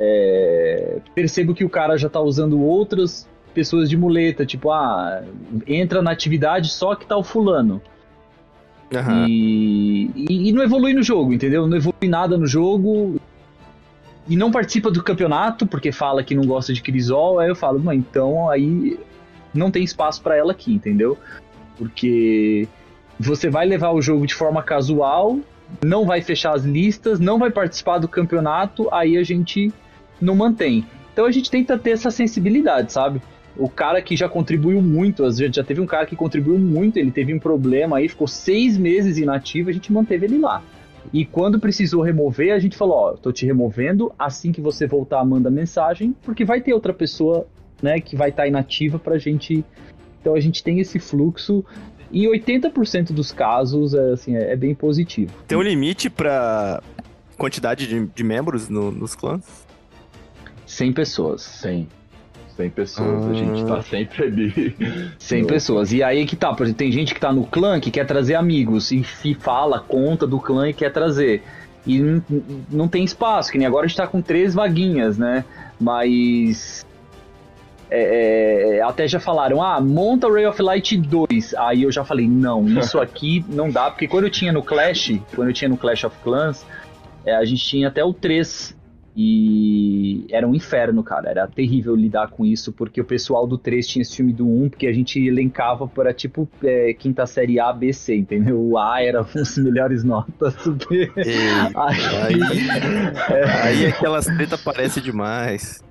é, 0.00 0.96
percebo 1.14 1.54
que 1.54 1.62
o 1.62 1.68
cara 1.68 1.98
já 1.98 2.08
tá 2.08 2.20
usando 2.20 2.58
outras 2.58 3.28
pessoas 3.52 3.90
de 3.90 3.98
muleta, 3.98 4.46
tipo, 4.46 4.70
ah, 4.70 5.22
entra 5.66 6.00
na 6.00 6.10
atividade 6.10 6.70
só 6.70 6.94
que 6.94 7.04
tá 7.04 7.18
o 7.18 7.22
fulano. 7.22 7.82
Uhum. 8.92 9.26
E, 9.28 10.10
e, 10.16 10.48
e, 10.48 10.52
não 10.52 10.62
evolui 10.62 10.94
no 10.94 11.02
jogo, 11.02 11.34
entendeu? 11.34 11.66
Não 11.68 11.76
evolui 11.76 12.08
nada 12.08 12.38
no 12.38 12.46
jogo. 12.46 13.20
E 14.30 14.36
não 14.36 14.52
participa 14.52 14.92
do 14.92 15.02
campeonato, 15.02 15.66
porque 15.66 15.90
fala 15.90 16.22
que 16.22 16.36
não 16.36 16.44
gosta 16.44 16.72
de 16.72 16.80
Crisol. 16.80 17.40
Aí 17.40 17.48
eu 17.48 17.56
falo, 17.56 17.92
então 17.92 18.48
aí 18.48 18.96
não 19.52 19.72
tem 19.72 19.82
espaço 19.82 20.22
para 20.22 20.36
ela 20.36 20.52
aqui, 20.52 20.72
entendeu? 20.72 21.18
Porque 21.76 22.68
você 23.18 23.50
vai 23.50 23.66
levar 23.66 23.90
o 23.90 24.00
jogo 24.00 24.24
de 24.28 24.34
forma 24.34 24.62
casual, 24.62 25.40
não 25.84 26.06
vai 26.06 26.22
fechar 26.22 26.54
as 26.54 26.64
listas, 26.64 27.18
não 27.18 27.40
vai 27.40 27.50
participar 27.50 27.98
do 27.98 28.06
campeonato, 28.06 28.88
aí 28.94 29.16
a 29.16 29.24
gente 29.24 29.72
não 30.20 30.36
mantém. 30.36 30.86
Então 31.12 31.26
a 31.26 31.32
gente 31.32 31.50
tenta 31.50 31.76
ter 31.76 31.90
essa 31.90 32.12
sensibilidade, 32.12 32.92
sabe? 32.92 33.20
O 33.56 33.68
cara 33.68 34.00
que 34.00 34.14
já 34.14 34.28
contribuiu 34.28 34.80
muito, 34.80 35.24
às 35.24 35.38
vezes 35.38 35.56
já 35.56 35.64
teve 35.64 35.80
um 35.80 35.86
cara 35.86 36.06
que 36.06 36.14
contribuiu 36.14 36.56
muito, 36.56 36.98
ele 36.98 37.10
teve 37.10 37.34
um 37.34 37.40
problema 37.40 37.96
aí, 37.96 38.08
ficou 38.08 38.28
seis 38.28 38.78
meses 38.78 39.18
inativo, 39.18 39.70
a 39.70 39.72
gente 39.72 39.92
manteve 39.92 40.26
ele 40.26 40.38
lá. 40.38 40.62
E 41.12 41.24
quando 41.24 41.58
precisou 41.58 42.02
remover, 42.02 42.54
a 42.54 42.58
gente 42.58 42.76
falou: 42.76 42.96
Ó, 42.96 43.12
tô 43.12 43.32
te 43.32 43.46
removendo, 43.46 44.12
assim 44.18 44.52
que 44.52 44.60
você 44.60 44.86
voltar, 44.86 45.24
manda 45.24 45.50
mensagem, 45.50 46.14
porque 46.22 46.44
vai 46.44 46.60
ter 46.60 46.72
outra 46.72 46.92
pessoa, 46.92 47.46
né, 47.82 48.00
que 48.00 48.16
vai 48.16 48.30
estar 48.30 48.42
tá 48.42 48.48
inativa 48.48 48.98
pra 48.98 49.18
gente. 49.18 49.64
Então 50.20 50.34
a 50.34 50.40
gente 50.40 50.62
tem 50.62 50.80
esse 50.80 50.98
fluxo. 50.98 51.64
Em 52.12 52.24
80% 52.24 53.12
dos 53.12 53.30
casos, 53.30 53.94
é, 53.94 54.12
assim, 54.12 54.36
é, 54.36 54.52
é, 54.52 54.56
bem 54.56 54.74
positivo. 54.74 55.32
Tem 55.46 55.56
um 55.56 55.62
limite 55.62 56.10
pra 56.10 56.82
quantidade 57.36 57.86
de, 57.86 58.06
de 58.06 58.24
membros 58.24 58.68
no, 58.68 58.90
nos 58.90 59.14
clãs? 59.14 59.64
100 60.66 60.92
pessoas. 60.92 61.42
100. 61.42 61.88
100 62.60 62.70
pessoas, 62.70 63.26
ah. 63.26 63.30
a 63.30 63.34
gente 63.34 63.64
tá 63.64 63.76
ah. 63.78 63.82
sempre 63.82 64.24
ali. 64.24 64.76
100 65.18 65.46
pessoas. 65.46 65.92
E 65.92 66.02
aí 66.02 66.26
que 66.26 66.36
tá, 66.36 66.52
por 66.52 66.64
exemplo, 66.64 66.78
tem 66.78 66.92
gente 66.92 67.14
que 67.14 67.20
tá 67.20 67.32
no 67.32 67.44
clã 67.44 67.80
que 67.80 67.90
quer 67.90 68.06
trazer 68.06 68.34
amigos 68.34 68.90
e, 68.92 69.04
e 69.24 69.34
fala, 69.34 69.80
conta 69.80 70.26
do 70.26 70.38
clã 70.38 70.68
e 70.68 70.74
quer 70.74 70.92
trazer. 70.92 71.42
E 71.86 71.98
não, 71.98 72.22
não 72.70 72.88
tem 72.88 73.02
espaço, 73.02 73.50
que 73.50 73.56
nem 73.56 73.66
agora 73.66 73.86
a 73.86 73.88
gente 73.88 73.96
tá 73.96 74.06
com 74.06 74.20
três 74.20 74.54
vaguinhas, 74.54 75.16
né? 75.16 75.44
Mas. 75.80 76.84
É, 77.92 78.76
é, 78.76 78.82
até 78.82 79.08
já 79.08 79.18
falaram, 79.18 79.60
ah, 79.60 79.80
monta 79.80 80.30
Ray 80.30 80.46
of 80.46 80.62
Light 80.62 80.96
2. 80.96 81.54
Aí 81.54 81.82
eu 81.82 81.90
já 81.90 82.04
falei, 82.04 82.28
não, 82.28 82.64
isso 82.68 83.00
aqui 83.02 83.44
não 83.48 83.68
dá, 83.68 83.90
porque 83.90 84.06
quando 84.06 84.24
eu 84.24 84.30
tinha 84.30 84.52
no 84.52 84.62
Clash, 84.62 85.18
quando 85.34 85.48
eu 85.48 85.54
tinha 85.54 85.68
no 85.68 85.76
Clash 85.76 86.04
of 86.04 86.16
Clans, 86.22 86.64
é, 87.24 87.34
a 87.34 87.44
gente 87.44 87.64
tinha 87.64 87.88
até 87.88 88.04
o 88.04 88.12
3 88.12 88.78
e 89.16 90.24
era 90.30 90.46
um 90.46 90.54
inferno, 90.54 91.02
cara. 91.02 91.30
Era 91.30 91.46
terrível 91.46 91.94
lidar 91.96 92.28
com 92.28 92.44
isso, 92.44 92.72
porque 92.72 93.00
o 93.00 93.04
pessoal 93.04 93.46
do 93.46 93.58
3 93.58 93.86
tinha 93.86 94.02
esse 94.02 94.16
filme 94.16 94.32
do 94.32 94.46
1, 94.46 94.70
porque 94.70 94.86
a 94.86 94.92
gente 94.92 95.18
elencava 95.24 95.86
para 95.88 96.14
tipo 96.14 96.48
é, 96.62 96.94
quinta 96.94 97.26
série 97.26 97.58
A, 97.58 97.72
B, 97.72 97.92
C, 97.92 98.16
entendeu? 98.16 98.60
O 98.60 98.78
A 98.78 99.02
era 99.02 99.20
as 99.34 99.58
melhores 99.58 100.04
notas. 100.04 100.54
B. 100.88 101.10
Ei, 101.16 101.34
aí, 101.74 102.40
é, 103.30 103.44
aí 103.62 103.86
aquelas 103.86 104.26
treta 104.26 104.54
aparece 104.54 105.00
demais. 105.00 105.82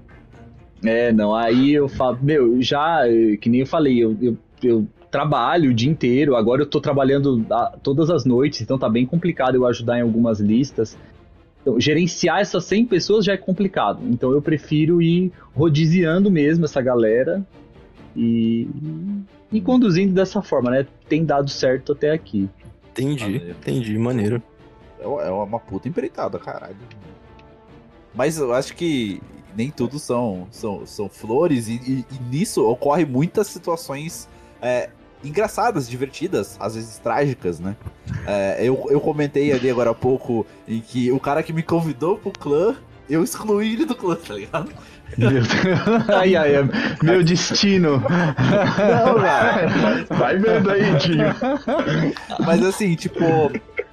É, 0.83 1.11
não, 1.11 1.35
aí 1.35 1.73
eu 1.73 1.89
falo, 1.89 2.17
meu, 2.21 2.61
já, 2.61 3.01
que 3.41 3.49
nem 3.49 3.59
eu 3.61 3.67
falei, 3.67 4.01
eu, 4.01 4.17
eu, 4.21 4.37
eu 4.63 4.87
trabalho 5.11 5.71
o 5.71 5.73
dia 5.73 5.89
inteiro, 5.89 6.35
agora 6.37 6.61
eu 6.61 6.65
tô 6.65 6.79
trabalhando 6.79 7.45
todas 7.83 8.09
as 8.09 8.23
noites, 8.23 8.61
então 8.61 8.77
tá 8.77 8.87
bem 8.87 9.05
complicado 9.05 9.55
eu 9.55 9.65
ajudar 9.65 9.99
em 9.99 10.03
algumas 10.03 10.39
listas. 10.39 10.97
Então, 11.61 11.79
gerenciar 11.79 12.39
essas 12.39 12.63
100 12.65 12.85
pessoas 12.85 13.25
já 13.25 13.33
é 13.33 13.37
complicado. 13.37 14.01
Então, 14.09 14.31
eu 14.31 14.41
prefiro 14.41 15.01
ir 15.01 15.31
rodiziando 15.53 16.31
mesmo 16.31 16.65
essa 16.65 16.81
galera 16.81 17.45
e, 18.15 18.67
e 19.51 19.59
conduzindo 19.59 20.13
dessa 20.13 20.41
forma, 20.41 20.71
né? 20.71 20.87
Tem 21.07 21.25
dado 21.25 21.49
certo 21.49 21.91
até 21.91 22.11
aqui. 22.11 22.49
Entendi, 22.91 23.23
maneiro. 23.23 23.49
entendi, 23.51 23.97
maneiro. 23.97 24.43
É, 24.99 25.03
é 25.03 25.31
uma 25.31 25.59
puta 25.59 25.87
empreitada, 25.87 26.39
caralho. 26.39 26.77
Mas 28.13 28.37
eu 28.37 28.53
acho 28.53 28.75
que 28.75 29.21
nem 29.55 29.69
tudo 29.69 29.99
são, 29.99 30.47
são, 30.51 30.85
são 30.85 31.09
flores 31.09 31.67
e, 31.67 31.73
e, 31.73 32.05
e 32.11 32.23
nisso 32.29 32.65
ocorre 32.65 33.05
muitas 33.05 33.47
situações 33.47 34.27
é, 34.61 34.89
engraçadas, 35.23 35.89
divertidas, 35.89 36.57
às 36.59 36.75
vezes 36.75 36.97
trágicas, 36.97 37.59
né? 37.59 37.75
É, 38.25 38.57
eu, 38.61 38.87
eu 38.89 38.99
comentei 38.99 39.51
ali 39.51 39.69
agora 39.69 39.91
há 39.91 39.95
pouco 39.95 40.45
em 40.67 40.79
que 40.79 41.11
o 41.11 41.19
cara 41.19 41.43
que 41.43 41.53
me 41.53 41.63
convidou 41.63 42.17
pro 42.17 42.31
clã, 42.31 42.75
eu 43.09 43.23
excluí 43.23 43.73
ele 43.73 43.85
do 43.85 43.95
clã, 43.95 44.15
tá 44.15 44.33
ligado? 44.33 44.71
Meu 45.17 45.31
Deus. 45.31 45.47
ai, 46.15 46.35
ai, 46.35 46.55
é 46.55 46.63
meu 47.03 47.23
destino. 47.23 47.97
Não, 47.99 49.15
cara. 49.21 49.67
Vai 50.09 50.37
vendo 50.37 50.69
aí, 50.69 50.97
tio. 50.99 51.17
Mas 52.45 52.63
assim, 52.63 52.95
tipo, 52.95 53.51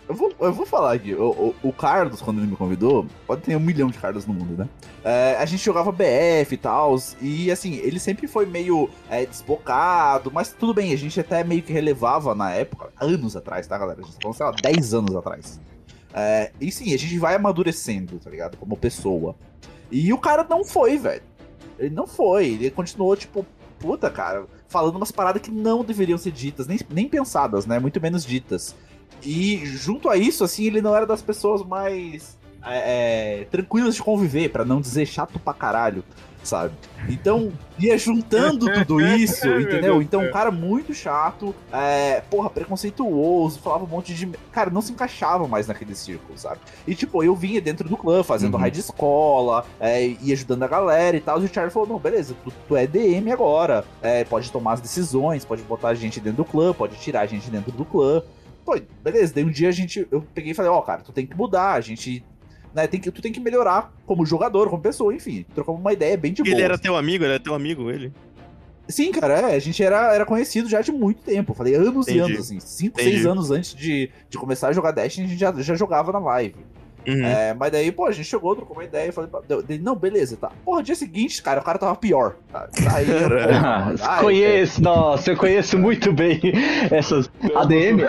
eu 0.09 0.14
vou, 0.14 0.32
eu 0.40 0.52
vou 0.52 0.64
falar 0.64 0.92
aqui. 0.94 1.14
O, 1.14 1.30
o, 1.30 1.54
o, 1.68 1.72
Carlos, 1.72 2.22
quando 2.22 2.38
ele 2.38 2.46
me 2.46 2.57
convidou, 2.57 3.07
pode 3.26 3.42
ter 3.42 3.57
um 3.57 3.61
milhão 3.61 3.88
de 3.88 3.98
Carlos 3.98 4.26
no 4.26 4.34
mundo, 4.34 4.57
né? 4.57 4.68
É, 5.04 5.36
a 5.38 5.44
gente 5.44 5.64
jogava 5.64 5.90
BF 5.90 6.52
e 6.52 6.57
tal. 6.57 6.96
E 7.20 7.50
assim, 7.50 7.74
ele 7.74 7.98
sempre 7.98 8.28
foi 8.28 8.46
meio 8.46 8.88
é, 9.11 9.26
desbocado, 9.26 10.30
mas 10.30 10.52
tudo 10.52 10.72
bem, 10.72 10.92
a 10.92 10.96
gente 10.96 11.18
até 11.18 11.42
meio 11.42 11.62
que 11.62 11.72
relevava 11.72 12.34
na 12.34 12.52
época, 12.52 12.90
anos 13.00 13.36
atrás, 13.36 13.66
tá, 13.66 13.76
galera? 13.76 14.00
A 14.00 14.04
gente 14.04 14.14
tá 14.14 14.20
falando, 14.22 14.36
sei 14.36 14.46
lá, 14.46 14.52
10 14.62 14.94
anos 14.94 15.16
atrás. 15.16 15.61
É, 16.14 16.52
e 16.61 16.70
sim, 16.70 16.94
a 16.94 16.96
gente 16.96 17.18
vai 17.18 17.34
amadurecendo, 17.34 18.18
tá 18.18 18.30
ligado? 18.30 18.57
Como 18.57 18.76
pessoa. 18.76 19.34
E 19.90 20.12
o 20.12 20.18
cara 20.18 20.46
não 20.48 20.64
foi, 20.64 20.96
velho. 20.96 21.22
Ele 21.78 21.94
não 21.94 22.07
foi. 22.07 22.46
Ele 22.46 22.70
continuou, 22.70 23.16
tipo, 23.16 23.44
puta, 23.78 24.09
cara, 24.11 24.46
falando 24.68 24.96
umas 24.96 25.11
paradas 25.11 25.42
que 25.42 25.50
não 25.50 25.84
deveriam 25.84 26.16
ser 26.16 26.32
ditas, 26.32 26.66
nem, 26.66 26.78
nem 26.90 27.09
pensadas, 27.09 27.66
né? 27.66 27.78
Muito 27.78 28.00
menos 28.00 28.24
ditas. 28.24 28.74
E 29.22 29.64
junto 29.66 30.09
a 30.09 30.16
isso, 30.16 30.44
assim, 30.44 30.64
ele 30.64 30.80
não 30.80 30.94
era 30.94 31.07
das 31.07 31.22
pessoas 31.22 31.64
mais 31.64 32.36
é, 32.64 33.40
é, 33.40 33.44
tranquilas 33.44 33.94
de 33.94 34.02
conviver, 34.02 34.50
para 34.50 34.64
não 34.64 34.80
dizer 34.80 35.07
chato 35.07 35.38
pra 35.38 35.54
caralho, 35.54 36.04
sabe? 36.42 36.74
Então, 37.09 37.52
ia 37.78 37.96
juntando 37.96 38.66
tudo 38.72 39.00
isso, 39.00 39.46
entendeu? 39.48 40.02
Então, 40.02 40.22
um 40.22 40.30
cara 40.30 40.50
muito 40.50 40.92
chato, 40.92 41.54
é, 41.72 42.22
porra, 42.28 42.50
preconceituoso, 42.50 43.61
falava 43.61 43.84
um 43.84 43.88
monte 43.88 44.14
de. 44.14 44.26
Cara, 44.50 44.70
não 44.70 44.80
se 44.80 44.92
encaixava 44.92 45.46
mais 45.46 45.66
naquele 45.66 45.94
círculo, 45.94 46.36
sabe? 46.36 46.61
E, 46.86 46.94
tipo, 46.94 47.22
eu 47.22 47.36
vinha 47.36 47.61
dentro 47.61 47.88
do 47.88 47.96
clã, 47.96 48.22
fazendo 48.22 48.54
uhum. 48.54 48.61
raid 48.61 48.74
de 48.74 48.80
escola, 48.80 49.64
é, 49.78 50.09
e 50.20 50.32
ajudando 50.32 50.62
a 50.64 50.68
galera 50.68 51.16
e 51.16 51.20
tal. 51.20 51.40
E 51.40 51.44
o 51.44 51.52
Charlie 51.52 51.72
falou: 51.72 51.88
não, 51.88 51.98
beleza, 51.98 52.34
tu, 52.44 52.52
tu 52.66 52.76
é 52.76 52.86
DM 52.86 53.30
agora, 53.30 53.84
é, 54.02 54.24
pode 54.24 54.50
tomar 54.50 54.74
as 54.74 54.80
decisões, 54.80 55.44
pode 55.44 55.62
botar 55.62 55.88
a 55.88 55.94
gente 55.94 56.20
dentro 56.20 56.38
do 56.38 56.44
clã, 56.44 56.72
pode 56.72 56.96
tirar 56.96 57.20
a 57.20 57.26
gente 57.26 57.50
dentro 57.50 57.70
do 57.72 57.84
clã. 57.84 58.22
Pô, 58.67 58.77
beleza, 59.01 59.33
daí 59.33 59.45
um 59.45 59.51
dia 59.51 59.69
a 59.69 59.73
gente. 59.73 60.09
Eu 60.11 60.23
peguei 60.35 60.51
e 60.51 60.55
falei, 60.55 60.73
ó, 60.73 60.81
oh, 60.81 60.83
cara, 60.83 61.01
tu 61.01 61.12
tem 61.12 61.25
que 61.25 61.37
mudar, 61.37 61.75
a 61.75 61.81
gente. 61.81 62.25
Né, 62.75 62.87
tem 62.89 63.01
que, 63.01 63.11
tu 63.12 63.23
tem 63.23 63.33
que 63.33 63.39
melhorar 63.39 63.95
como 64.05 64.27
jogador, 64.27 64.69
como 64.69 64.83
pessoa, 64.83 65.14
enfim. 65.14 65.47
Trocamos 65.55 65.81
uma 65.81 65.93
ideia 65.93 66.17
bem 66.17 66.33
de 66.33 66.43
boa. 66.43 66.53
Ele 66.53 66.62
era 66.62 66.75
assim. 66.75 66.83
teu 66.83 66.97
amigo, 66.97 67.25
ele 67.25 67.35
era 67.35 67.41
teu 67.41 67.55
amigo, 67.55 67.89
ele. 67.89 68.12
Sim, 68.89 69.12
cara, 69.12 69.53
é, 69.53 69.55
a 69.55 69.59
gente 69.61 69.83
era, 69.83 70.12
era 70.12 70.27
conhecido 70.27 70.69
já 70.69 70.81
de 70.81 70.91
muito 70.91 71.23
tempo. 71.23 71.55
Falei 71.55 71.77
anos 71.77 72.09
Entendi. 72.09 72.19
e 72.19 72.21
anos, 72.21 72.41
assim. 72.41 72.61
5, 72.61 73.01
6 73.01 73.27
anos 73.27 73.51
antes 73.53 73.75
de, 73.75 74.11
de 74.29 74.37
começar 74.37 74.69
a 74.69 74.73
jogar 74.73 74.91
Destiny, 74.91 75.27
a 75.27 75.29
gente 75.31 75.39
já, 75.39 75.53
já 75.53 75.75
jogava 75.77 76.12
na 76.12 76.19
live. 76.19 76.57
Uhum. 77.07 77.24
É, 77.24 77.54
mas 77.54 77.70
daí, 77.70 77.92
pô, 77.92 78.07
a 78.07 78.12
gente 78.12 78.26
chegou, 78.26 78.57
trocou 78.57 78.76
uma 78.76 78.84
ideia, 78.84 79.12
falei, 79.12 79.30
dele, 79.66 79.82
não, 79.82 79.94
beleza, 79.94 80.36
tá. 80.36 80.50
Porra, 80.64 80.82
dia 80.82 80.94
seguinte, 80.94 81.40
cara, 81.42 81.61
o 81.61 81.64
cara 81.64 81.78
tava 81.78 81.94
pior. 81.96 82.36
Tá? 82.52 82.68
Aí, 82.92 83.07
eu, 83.09 84.22
conheço, 84.22 84.82
nossa, 84.82 85.30
eu 85.30 85.36
conheço 85.36 85.78
muito 85.78 86.12
bem 86.12 86.40
essas 86.90 87.30
ADM. 87.54 88.00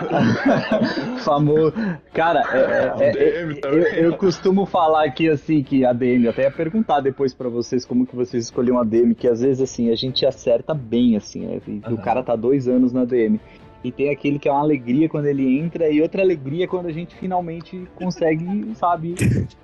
Famoso. 1.24 1.74
Cara, 2.14 2.42
é, 2.52 3.04
é, 3.04 3.14
é 3.16 3.44
eu, 3.44 3.82
eu, 4.06 4.18
costumo 4.18 4.66
falar 4.66 5.06
aqui 5.06 5.30
assim 5.30 5.62
que 5.62 5.86
ADM, 5.86 6.28
até 6.30 6.44
ia 6.44 6.52
perguntar 6.52 7.00
depois 7.00 7.34
para 7.34 7.50
vocês 7.50 7.86
como 7.86 8.08
que 8.08 8.16
vocês 8.16 8.46
escolhiam 8.46 8.80
ADM, 8.80 9.14
que 9.14 9.28
às 9.28 9.42
vezes 9.42 9.62
assim, 9.62 9.92
a 9.92 9.96
gente 9.96 10.26
acerta 10.26 10.74
bem, 10.74 11.16
assim, 11.16 11.46
né? 11.46 11.62
Uhum. 11.68 11.82
O 11.94 11.98
cara 11.98 12.24
tá 12.24 12.36
dois 12.36 12.68
anos 12.68 12.92
na 12.92 13.02
ADM. 13.02 13.40
E 13.88 13.92
tem 13.92 14.10
aquele 14.10 14.38
que 14.38 14.48
é 14.48 14.52
uma 14.52 14.62
alegria 14.62 15.08
quando 15.08 15.26
ele 15.26 15.58
entra 15.58 15.90
e 15.90 16.02
outra 16.02 16.22
alegria 16.22 16.68
quando 16.68 16.88
a 16.88 16.92
gente 16.92 17.16
finalmente 17.16 17.88
consegue, 17.96 18.76
sabe, 18.76 19.16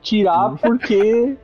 tirar 0.01 0.55
porque 0.57 1.35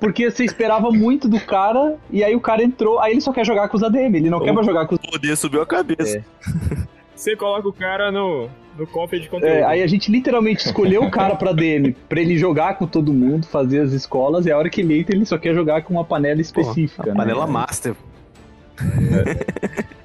porque 0.00 0.28
você 0.30 0.44
esperava 0.44 0.90
muito 0.90 1.28
do 1.28 1.38
cara 1.38 1.96
e 2.10 2.24
aí 2.24 2.34
o 2.34 2.40
cara 2.40 2.62
entrou, 2.62 2.98
aí 2.98 3.12
ele 3.12 3.20
só 3.20 3.32
quer 3.32 3.46
jogar 3.46 3.68
com 3.68 3.76
os 3.76 3.82
ADM, 3.82 4.16
ele 4.16 4.30
não 4.30 4.38
o 4.38 4.42
quer 4.42 4.52
mais 4.52 4.66
jogar 4.66 4.86
com 4.86 4.96
os 4.96 5.00
O 5.00 5.10
poder 5.12 5.36
subiu 5.36 5.62
a 5.62 5.66
cabeça. 5.66 6.18
É. 6.18 6.24
Você 7.14 7.36
coloca 7.36 7.68
o 7.68 7.72
cara 7.72 8.10
no 8.10 8.50
no 8.76 8.86
cofre 8.88 9.20
de 9.20 9.28
conteúdo. 9.28 9.52
É, 9.52 9.62
aí 9.62 9.82
a 9.82 9.86
gente 9.86 10.10
literalmente 10.10 10.66
escolheu 10.66 11.04
o 11.04 11.10
cara 11.10 11.36
pra 11.36 11.52
DM, 11.52 11.94
pra 12.08 12.20
ele 12.20 12.36
jogar 12.36 12.76
com 12.76 12.86
todo 12.86 13.12
mundo, 13.12 13.46
fazer 13.46 13.80
as 13.80 13.92
escolas, 13.92 14.46
e 14.46 14.50
a 14.50 14.58
hora 14.58 14.68
que 14.68 14.80
ele 14.80 14.98
entra, 14.98 15.14
ele 15.14 15.24
só 15.24 15.38
quer 15.38 15.54
jogar 15.54 15.82
com 15.82 15.94
uma 15.94 16.04
panela 16.04 16.40
específica. 16.40 17.04
Pô, 17.04 17.10
né? 17.10 17.14
Panela 17.14 17.46
master. 17.46 17.94
É. 18.80 19.94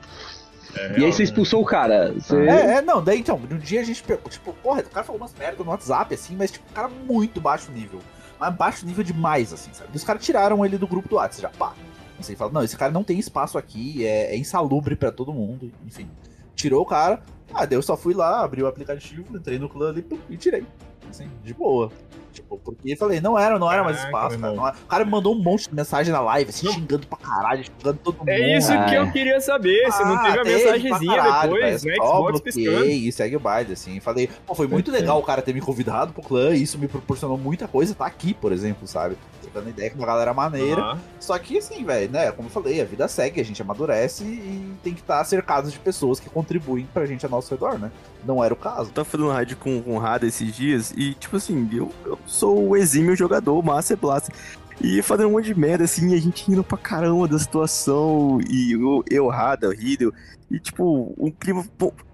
É, 0.75 0.99
e 0.99 1.05
aí 1.05 1.11
você 1.11 1.23
expulsou 1.23 1.61
o 1.61 1.65
cara. 1.65 2.13
Você... 2.13 2.37
É, 2.37 2.77
é, 2.77 2.81
não, 2.81 3.03
daí 3.03 3.19
então, 3.19 3.37
no 3.37 3.57
dia 3.57 3.81
a 3.81 3.83
gente 3.83 4.03
pegou, 4.03 4.29
tipo, 4.29 4.53
porra, 4.53 4.81
o 4.81 4.89
cara 4.89 5.05
falou 5.05 5.21
umas 5.21 5.33
merda 5.33 5.63
no 5.63 5.69
WhatsApp, 5.69 6.13
assim, 6.13 6.35
mas 6.35 6.51
tipo, 6.51 6.65
um 6.69 6.73
cara 6.73 6.87
muito 6.87 7.41
baixo 7.41 7.71
nível. 7.71 7.99
mas 8.39 8.55
baixo 8.55 8.85
nível 8.85 9.03
demais, 9.03 9.51
assim, 9.53 9.71
sabe? 9.73 9.89
E 9.93 9.97
os 9.97 10.03
caras 10.03 10.23
tiraram 10.23 10.65
ele 10.65 10.77
do 10.77 10.87
grupo 10.87 11.09
do 11.09 11.15
WhatsApp, 11.15 11.41
já 11.41 11.49
pá. 11.49 11.73
Assim, 12.19 12.35
fala, 12.35 12.51
não, 12.51 12.63
esse 12.63 12.75
cara 12.75 12.91
não 12.91 13.03
tem 13.03 13.17
espaço 13.17 13.57
aqui, 13.57 14.05
é, 14.05 14.33
é 14.33 14.37
insalubre 14.37 14.95
para 14.95 15.11
todo 15.11 15.33
mundo, 15.33 15.71
enfim. 15.85 16.09
Tirou 16.53 16.81
o 16.81 16.85
cara, 16.85 17.21
ah, 17.53 17.65
daí 17.65 17.77
eu 17.77 17.81
só 17.81 17.95
fui 17.95 18.13
lá, 18.13 18.43
abri 18.43 18.61
o 18.61 18.67
aplicativo, 18.67 19.35
entrei 19.35 19.57
no 19.57 19.69
clã 19.69 19.89
ali 19.89 20.05
e 20.29 20.37
tirei. 20.37 20.65
Assim, 21.09 21.29
de 21.43 21.53
boa. 21.53 21.91
Tipo, 22.39 22.57
porque 22.57 22.95
falei, 22.95 23.19
não 23.19 23.37
era, 23.37 23.59
não 23.59 23.71
era 23.71 23.83
mais 23.83 24.01
espaço, 24.01 24.39
cara. 24.39 24.53
Era. 24.53 24.75
O 24.83 24.87
cara 24.87 25.05
me 25.05 25.11
mandou 25.11 25.35
um 25.35 25.41
monte 25.41 25.67
de 25.67 25.75
mensagem 25.75 26.11
na 26.11 26.21
live, 26.21 26.49
assim, 26.49 26.71
xingando 26.71 27.05
pra 27.05 27.17
caralho, 27.17 27.63
xingando 27.65 27.99
todo 28.01 28.15
é 28.15 28.19
mundo. 28.19 28.29
É 28.29 28.57
isso 28.57 28.71
que 28.85 28.95
eu 28.95 29.11
queria 29.11 29.41
saber, 29.41 29.91
se 29.91 30.01
ah, 30.01 30.05
não 30.05 30.23
teve 30.23 30.39
a 30.39 30.43
mensagenzinha 30.43 31.15
caralho, 31.15 31.53
depois, 31.53 31.83
né? 31.83 31.93
Xbox 31.95 32.41
piscando. 32.41 32.85
E 32.85 33.11
segue 33.11 33.35
o 33.35 33.39
baile, 33.39 33.73
assim. 33.73 33.99
Falei, 33.99 34.29
pô, 34.45 34.55
foi 34.55 34.67
muito 34.67 34.89
legal 34.91 35.19
o 35.19 35.23
cara 35.23 35.41
ter 35.41 35.53
me 35.53 35.61
convidado 35.61 36.13
pro 36.13 36.23
clã, 36.23 36.53
isso 36.53 36.77
me 36.77 36.87
proporcionou 36.87 37.37
muita 37.37 37.67
coisa, 37.67 37.93
tá 37.93 38.05
aqui, 38.05 38.33
por 38.33 38.51
exemplo, 38.51 38.87
sabe? 38.87 39.17
dando 39.53 39.69
ideia 39.69 39.89
com 39.89 39.97
uma 39.97 40.05
galera 40.07 40.33
maneira. 40.33 40.93
Uhum. 40.93 40.99
Só 41.19 41.37
que, 41.37 41.57
assim, 41.57 41.83
velho, 41.83 42.11
né? 42.11 42.31
Como 42.31 42.47
eu 42.47 42.51
falei, 42.51 42.81
a 42.81 42.85
vida 42.85 43.07
segue, 43.07 43.41
a 43.41 43.45
gente 43.45 43.61
amadurece 43.61 44.23
e 44.23 44.75
tem 44.83 44.93
que 44.93 45.01
estar 45.01 45.23
cercado 45.23 45.69
de 45.69 45.79
pessoas 45.79 46.19
que 46.19 46.29
contribuem 46.29 46.87
pra 46.93 47.05
gente 47.05 47.25
a 47.25 47.29
nosso 47.29 47.53
redor, 47.53 47.77
né? 47.77 47.91
Não 48.23 48.43
era 48.43 48.53
o 48.53 48.57
caso. 48.57 48.89
Eu 48.89 48.93
tava 48.93 49.05
fazendo 49.05 49.29
rádio 49.29 49.57
com, 49.57 49.81
com 49.81 49.95
o 49.95 49.99
Rada 49.99 50.25
esses 50.25 50.55
dias 50.55 50.93
e, 50.95 51.13
tipo 51.13 51.35
assim, 51.37 51.67
eu, 51.71 51.91
eu 52.05 52.17
sou 52.29 52.69
o 52.69 52.77
exímio 52.77 53.15
jogador, 53.15 53.57
o 53.57 53.63
Master 53.63 53.97
Blaster. 53.97 54.33
E 54.81 55.01
fazendo 55.01 55.29
um 55.29 55.31
monte 55.33 55.45
de 55.45 55.59
merda, 55.59 55.83
assim, 55.83 56.13
a 56.13 56.17
gente 56.17 56.49
indo 56.49 56.63
pra 56.63 56.77
caramba 56.77 57.27
da 57.27 57.37
situação, 57.37 58.39
e 58.49 58.73
eu, 58.73 59.03
eu 59.09 59.27
Rada, 59.27 59.67
o 59.67 59.71
Riddle, 59.71 60.13
e 60.49 60.59
tipo, 60.59 61.13
um 61.17 61.29
clima 61.29 61.65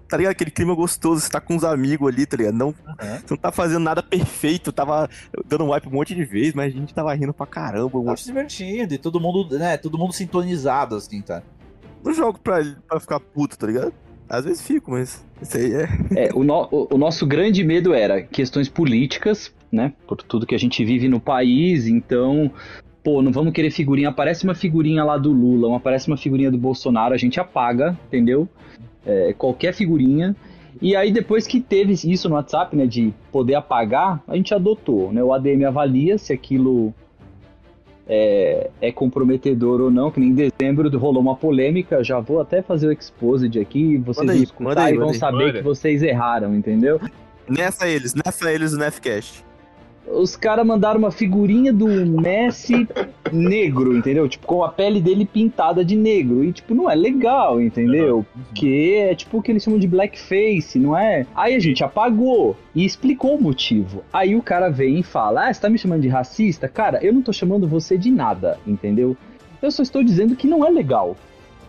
tá 0.08 0.16
ligado? 0.16 0.32
Aquele 0.32 0.50
clima 0.50 0.74
gostoso, 0.74 1.20
você 1.20 1.30
tá 1.30 1.40
com 1.40 1.54
uns 1.54 1.64
amigos 1.64 2.08
ali, 2.08 2.26
tá 2.26 2.36
ligado? 2.36 2.54
Não, 2.54 2.68
uhum. 2.68 2.74
Você 2.98 3.26
não 3.30 3.36
tá 3.36 3.52
fazendo 3.52 3.80
nada 3.80 4.02
perfeito, 4.02 4.72
tava 4.72 5.08
dando 5.46 5.70
wipe 5.70 5.88
um 5.88 5.92
monte 5.92 6.14
de 6.14 6.24
vezes, 6.24 6.54
mas 6.54 6.72
a 6.72 6.76
gente 6.76 6.94
tava 6.94 7.12
rindo 7.14 7.34
pra 7.34 7.46
caramba. 7.46 7.98
Um 7.98 8.04
monte... 8.04 8.20
se 8.20 8.26
divertindo 8.26 8.94
e 8.94 8.98
todo 8.98 9.20
mundo, 9.20 9.58
né, 9.58 9.76
todo 9.76 9.98
mundo 9.98 10.12
sintonizado, 10.12 10.96
assim, 10.96 11.20
tá? 11.20 11.42
Não 12.04 12.12
jogo 12.12 12.38
pra, 12.38 12.64
pra 12.86 13.00
ficar 13.00 13.20
puto, 13.20 13.58
tá 13.58 13.66
ligado? 13.66 13.92
Às 14.28 14.44
vezes 14.44 14.62
fico, 14.62 14.90
mas 14.90 15.24
isso 15.40 15.56
aí 15.56 15.72
é. 15.72 15.88
É, 16.16 16.30
o, 16.34 16.42
no, 16.42 16.68
o, 16.70 16.94
o 16.94 16.98
nosso 16.98 17.26
grande 17.26 17.62
medo 17.62 17.94
era 17.94 18.22
questões 18.22 18.68
políticas, 18.68 19.52
né? 19.70 19.92
Por 20.06 20.16
tudo 20.16 20.46
que 20.46 20.54
a 20.54 20.58
gente 20.58 20.84
vive 20.84 21.08
no 21.08 21.20
país, 21.20 21.86
então 21.86 22.50
pô, 23.02 23.22
não 23.22 23.30
vamos 23.30 23.52
querer 23.52 23.70
figurinha. 23.70 24.08
Aparece 24.08 24.44
uma 24.44 24.54
figurinha 24.54 25.04
lá 25.04 25.16
do 25.16 25.30
Lula, 25.30 25.76
aparece 25.76 26.08
uma 26.08 26.16
figurinha 26.16 26.50
do 26.50 26.58
Bolsonaro, 26.58 27.14
a 27.14 27.18
gente 27.18 27.38
apaga, 27.38 27.96
entendeu? 28.08 28.48
é, 29.06 29.32
qualquer 29.32 29.72
figurinha. 29.72 30.34
E 30.82 30.94
aí, 30.94 31.10
depois 31.10 31.46
que 31.46 31.60
teve 31.60 31.92
isso 31.92 32.28
no 32.28 32.34
WhatsApp, 32.34 32.76
né, 32.76 32.86
de 32.86 33.14
poder 33.32 33.54
apagar, 33.54 34.22
a 34.26 34.36
gente 34.36 34.52
adotou, 34.52 35.10
né? 35.10 35.22
O 35.22 35.32
ADM 35.32 35.64
avalia 35.64 36.18
se 36.18 36.34
aquilo 36.34 36.92
é, 38.06 38.68
é 38.82 38.92
comprometedor 38.92 39.80
ou 39.80 39.90
não, 39.90 40.10
que 40.10 40.20
nem 40.20 40.30
em 40.30 40.34
dezembro 40.34 40.90
rolou 40.98 41.22
uma 41.22 41.34
polêmica, 41.34 42.04
já 42.04 42.20
vou 42.20 42.40
até 42.40 42.60
fazer 42.60 42.88
o 42.88 42.92
exposed 42.92 43.58
aqui, 43.58 43.96
vocês 43.96 44.26
vão 44.26 44.36
escutar 44.36 44.84
aí, 44.84 44.94
e 44.94 44.98
vão 44.98 45.14
saber 45.14 45.54
que 45.54 45.62
vocês 45.62 46.02
erraram, 46.02 46.54
entendeu? 46.54 47.00
Nessa 47.48 47.88
eles, 47.88 48.14
nessa 48.14 48.52
eles 48.52 48.74
o 48.74 48.78
Nefcast 48.78 49.46
os 50.08 50.36
caras 50.36 50.64
mandaram 50.64 50.98
uma 50.98 51.10
figurinha 51.10 51.72
do 51.72 51.86
Messi 51.86 52.88
negro, 53.32 53.96
entendeu? 53.96 54.28
Tipo, 54.28 54.46
com 54.46 54.62
a 54.62 54.68
pele 54.68 55.00
dele 55.00 55.24
pintada 55.24 55.84
de 55.84 55.96
negro. 55.96 56.44
E, 56.44 56.52
tipo, 56.52 56.74
não 56.74 56.90
é 56.90 56.94
legal, 56.94 57.60
entendeu? 57.60 58.24
Porque 58.32 58.96
é 59.10 59.14
tipo 59.14 59.38
o 59.38 59.42
que 59.42 59.50
eles 59.50 59.62
chamam 59.62 59.78
de 59.78 59.88
blackface, 59.88 60.78
não 60.78 60.96
é? 60.96 61.26
Aí 61.34 61.54
a 61.54 61.58
gente 61.58 61.82
apagou 61.82 62.56
e 62.74 62.84
explicou 62.84 63.36
o 63.36 63.42
motivo. 63.42 64.04
Aí 64.12 64.36
o 64.36 64.42
cara 64.42 64.68
vem 64.68 65.00
e 65.00 65.02
fala: 65.02 65.48
Ah, 65.48 65.52
você 65.52 65.60
tá 65.60 65.68
me 65.68 65.78
chamando 65.78 66.02
de 66.02 66.08
racista? 66.08 66.68
Cara, 66.68 66.98
eu 67.02 67.12
não 67.12 67.22
tô 67.22 67.32
chamando 67.32 67.66
você 67.66 67.98
de 67.98 68.10
nada, 68.10 68.58
entendeu? 68.66 69.16
Eu 69.60 69.70
só 69.70 69.82
estou 69.82 70.02
dizendo 70.02 70.36
que 70.36 70.46
não 70.46 70.64
é 70.64 70.70
legal. 70.70 71.16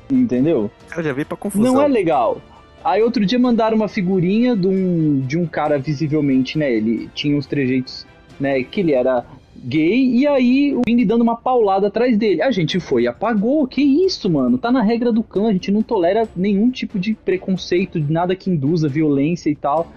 Entendeu? 0.10 0.72
Cara 0.88 1.04
já 1.04 1.14
veio 1.14 1.26
pra 1.26 1.36
confusão. 1.36 1.74
Não 1.74 1.82
é 1.82 1.88
legal. 1.88 2.42
Aí 2.84 3.02
outro 3.02 3.26
dia 3.26 3.38
mandaram 3.38 3.76
uma 3.76 3.90
figurinha 3.90 4.56
de 4.56 4.68
um, 4.68 5.20
de 5.20 5.38
um 5.38 5.46
cara 5.46 5.78
visivelmente, 5.78 6.58
né? 6.58 6.72
Ele 6.72 7.10
tinha 7.14 7.36
uns 7.36 7.46
trejeitos 7.46 8.06
né, 8.40 8.64
que 8.64 8.82
ele 8.82 8.94
era 8.94 9.26
gay, 9.56 10.12
e 10.16 10.28
aí 10.28 10.76
o 10.76 10.82
Vini 10.86 11.04
dando 11.04 11.22
uma 11.22 11.36
paulada 11.36 11.88
atrás 11.88 12.18
dele. 12.18 12.42
A 12.42 12.52
gente 12.52 12.80
foi 12.80 13.04
e 13.04 13.08
apagou. 13.08 13.68
Que 13.68 13.82
isso, 13.82 14.30
mano? 14.30 14.58
Tá 14.58 14.72
na 14.72 14.82
regra 14.82 15.12
do 15.12 15.24
clã, 15.24 15.50
a 15.50 15.54
gente 15.54 15.72
não 15.72 15.82
tolera 15.82 16.28
nenhum 16.36 16.70
tipo 16.70 17.00
de 17.00 17.14
preconceito, 17.14 18.00
nada 18.00 18.36
que 18.36 18.50
induza 18.50 18.88
violência 18.88 19.50
e 19.50 19.56
tal. 19.56 19.92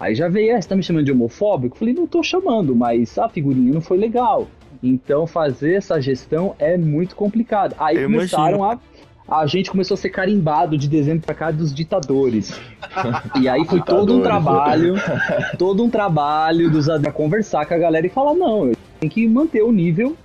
Aí 0.00 0.14
já 0.14 0.28
veio, 0.28 0.52
é, 0.52 0.60
você 0.60 0.68
tá 0.68 0.74
me 0.74 0.82
chamando 0.82 1.04
de 1.04 1.12
homofóbico? 1.12 1.76
Falei, 1.78 1.94
não 1.94 2.06
tô 2.06 2.22
chamando, 2.22 2.74
mas 2.74 3.16
a 3.18 3.28
figurinha 3.28 3.72
não 3.72 3.80
foi 3.80 3.98
legal. 3.98 4.48
Então 4.82 5.28
fazer 5.28 5.74
essa 5.74 6.00
gestão 6.00 6.56
é 6.58 6.76
muito 6.76 7.14
complicado. 7.14 7.76
Aí 7.78 7.96
Eu 7.96 8.04
começaram 8.10 8.56
imagino. 8.56 8.64
a 8.64 8.91
a 9.28 9.46
gente 9.46 9.70
começou 9.70 9.94
a 9.94 9.98
ser 9.98 10.10
carimbado 10.10 10.76
de 10.76 10.88
dezembro 10.88 11.24
pra 11.24 11.34
cá 11.34 11.50
dos 11.50 11.74
ditadores. 11.74 12.60
e 13.40 13.48
aí 13.48 13.64
foi 13.64 13.80
todo 13.80 14.18
um 14.18 14.22
trabalho, 14.22 14.94
todo 15.58 15.82
um 15.84 15.90
trabalho 15.90 16.70
dos 16.70 16.88
a 16.88 16.98
conversar 17.10 17.66
com 17.66 17.74
a 17.74 17.78
galera 17.78 18.06
e 18.06 18.10
falar, 18.10 18.34
não, 18.34 18.72
tem 19.00 19.08
que 19.08 19.26
manter 19.26 19.62
o 19.62 19.72
nível 19.72 20.16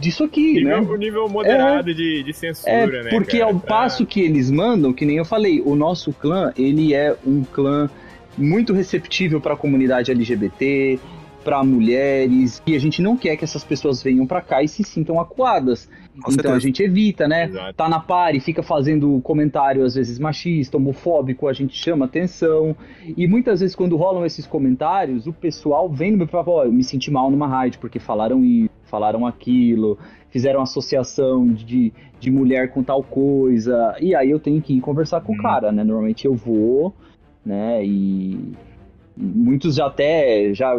disso 0.00 0.24
aqui, 0.24 0.54
nível, 0.54 0.82
né? 0.82 0.88
O 0.88 0.96
nível 0.96 1.28
moderado 1.28 1.90
é, 1.90 1.94
de, 1.94 2.22
de 2.22 2.32
censura, 2.32 2.72
é, 2.72 3.02
né? 3.04 3.10
Porque 3.10 3.38
cara? 3.38 3.50
ao 3.50 3.58
passo 3.58 4.06
que 4.06 4.20
eles 4.20 4.50
mandam, 4.50 4.92
que 4.92 5.04
nem 5.04 5.16
eu 5.16 5.24
falei, 5.24 5.62
o 5.64 5.74
nosso 5.74 6.12
clã, 6.12 6.52
ele 6.56 6.94
é 6.94 7.16
um 7.26 7.42
clã 7.42 7.88
muito 8.36 8.72
receptível 8.72 9.40
para 9.40 9.54
a 9.54 9.56
comunidade 9.56 10.10
LGBT, 10.10 10.98
para 11.44 11.62
mulheres, 11.62 12.62
e 12.66 12.74
a 12.74 12.78
gente 12.78 13.02
não 13.02 13.16
quer 13.16 13.36
que 13.36 13.44
essas 13.44 13.62
pessoas 13.62 14.02
venham 14.02 14.26
para 14.26 14.40
cá 14.40 14.62
e 14.62 14.68
se 14.68 14.82
sintam 14.82 15.20
acuadas. 15.20 15.88
Com 16.14 16.30
então 16.30 16.32
certeza. 16.32 16.54
a 16.54 16.58
gente 16.60 16.82
evita, 16.82 17.26
né? 17.26 17.46
Exato. 17.46 17.74
Tá 17.74 17.88
na 17.88 17.98
pare, 17.98 18.38
fica 18.38 18.62
fazendo 18.62 19.20
comentário 19.22 19.84
às 19.84 19.94
vezes 19.94 20.18
machista, 20.18 20.76
homofóbico, 20.76 21.48
a 21.48 21.52
gente 21.52 21.76
chama 21.76 22.04
atenção. 22.04 22.76
E 23.16 23.26
muitas 23.26 23.60
vezes 23.60 23.74
quando 23.74 23.96
rolam 23.96 24.24
esses 24.24 24.46
comentários, 24.46 25.26
o 25.26 25.32
pessoal 25.32 25.88
vem 25.88 26.12
no 26.12 26.18
meu 26.18 26.28
fala, 26.28 26.48
ó, 26.48 26.64
eu 26.64 26.72
me 26.72 26.84
senti 26.84 27.10
mal 27.10 27.30
numa 27.30 27.48
rádio 27.48 27.80
porque 27.80 27.98
falaram 27.98 28.44
isso, 28.44 28.70
falaram 28.84 29.26
aquilo, 29.26 29.98
fizeram 30.30 30.60
associação 30.60 31.46
de, 31.48 31.92
de 32.20 32.30
mulher 32.30 32.70
com 32.70 32.82
tal 32.82 33.02
coisa. 33.02 33.96
E 34.00 34.14
aí 34.14 34.30
eu 34.30 34.38
tenho 34.38 34.62
que 34.62 34.74
ir 34.74 34.80
conversar 34.80 35.20
com 35.20 35.32
hum. 35.32 35.36
o 35.36 35.38
uhum. 35.38 35.42
cara, 35.42 35.72
né? 35.72 35.82
Normalmente 35.82 36.26
eu 36.26 36.34
vou, 36.34 36.94
né? 37.44 37.84
E 37.84 38.52
muitos 39.16 39.76
já 39.76 39.86
até 39.86 40.52
já 40.54 40.74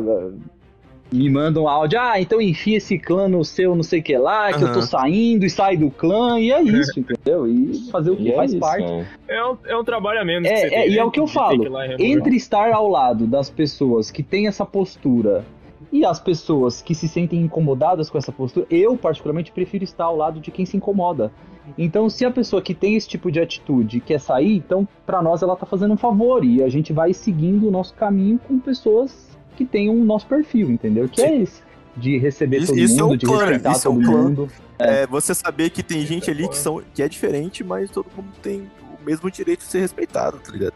me 1.11 1.29
mandam 1.29 1.67
áudio, 1.67 1.99
ah, 1.99 2.19
então 2.19 2.41
enfia 2.41 2.77
esse 2.77 2.97
clã 2.97 3.27
no 3.27 3.43
seu 3.45 3.75
não 3.75 3.83
sei 3.83 3.99
o 3.99 4.03
que 4.03 4.17
lá, 4.17 4.51
que 4.51 4.63
uhum. 4.63 4.69
eu 4.69 4.73
tô 4.73 4.81
saindo 4.81 5.45
e 5.45 5.49
sai 5.49 5.77
do 5.77 5.89
clã, 5.91 6.39
e 6.39 6.51
é 6.51 6.61
isso, 6.61 6.97
entendeu? 6.99 7.47
E 7.47 7.89
fazer 7.91 8.11
o 8.11 8.17
que 8.17 8.31
é 8.31 8.35
faz 8.35 8.51
isso, 8.51 8.59
parte. 8.59 9.07
É 9.27 9.45
um, 9.45 9.57
é 9.65 9.77
um 9.77 9.83
trabalho 9.83 10.19
a 10.19 10.25
menos. 10.25 10.49
É, 10.49 10.73
é 10.73 10.89
e 10.89 10.97
é 10.97 11.03
o 11.03 11.11
que 11.11 11.19
eu 11.19 11.27
falo, 11.27 11.63
entre 11.99 12.35
estar 12.35 12.71
ao 12.71 12.87
lado 12.87 13.27
das 13.27 13.49
pessoas 13.49 14.11
que 14.11 14.23
têm 14.23 14.47
essa 14.47 14.65
postura 14.65 15.45
e 15.91 16.03
as 16.03 16.19
pessoas 16.19 16.81
que 16.81 16.93
se 16.93 17.07
sentem 17.07 17.41
incomodadas 17.41 18.09
com 18.09 18.17
essa 18.17 18.31
postura, 18.31 18.65
eu 18.69 18.97
particularmente 18.97 19.51
prefiro 19.51 19.83
estar 19.83 20.05
ao 20.05 20.17
lado 20.17 20.39
de 20.39 20.51
quem 20.51 20.65
se 20.65 20.75
incomoda. 20.75 21.31
Então, 21.77 22.09
se 22.09 22.25
a 22.25 22.31
pessoa 22.31 22.61
que 22.61 22.73
tem 22.73 22.95
esse 22.95 23.07
tipo 23.07 23.31
de 23.31 23.39
atitude 23.39 23.99
quer 23.99 24.19
sair, 24.19 24.55
então 24.57 24.87
para 25.05 25.21
nós 25.21 25.41
ela 25.41 25.55
tá 25.55 25.65
fazendo 25.65 25.93
um 25.93 25.97
favor 25.97 26.43
e 26.43 26.61
a 26.61 26.69
gente 26.69 26.93
vai 26.93 27.13
seguindo 27.13 27.67
o 27.67 27.71
nosso 27.71 27.93
caminho 27.95 28.39
com 28.39 28.59
pessoas 28.59 29.35
que 29.55 29.65
tem 29.65 29.89
um 29.89 30.03
nosso 30.03 30.27
perfil, 30.27 30.69
entendeu? 30.69 31.09
Que 31.09 31.21
é 31.21 31.27
Sim. 31.27 31.33
é 31.33 31.41
esse. 31.41 31.65
De 31.97 32.17
receber 32.17 32.57
isso, 32.57 32.67
todo 32.67 32.79
isso 32.79 32.93
mundo, 32.93 33.01
é 33.01 33.13
um 33.13 33.17
de 33.17 33.25
clã, 33.25 33.37
respeitar 33.37 33.71
isso 33.71 33.83
todo 33.83 34.03
é 34.03 34.07
um 34.07 34.11
mundo. 34.11 34.51
É. 34.77 35.01
é. 35.01 35.07
você 35.07 35.33
saber 35.33 35.69
que 35.69 35.81
tem 35.81 36.05
gente 36.05 36.29
ali 36.29 36.47
que, 36.47 36.57
são, 36.57 36.83
que 36.93 37.01
é 37.01 37.07
diferente, 37.07 37.63
mas 37.63 37.89
todo 37.89 38.07
mundo 38.15 38.27
tem 38.41 38.69
o 39.01 39.05
mesmo 39.05 39.31
direito 39.31 39.59
de 39.59 39.65
ser 39.65 39.79
respeitado, 39.79 40.37
tá 40.39 40.51
ligado? 40.51 40.73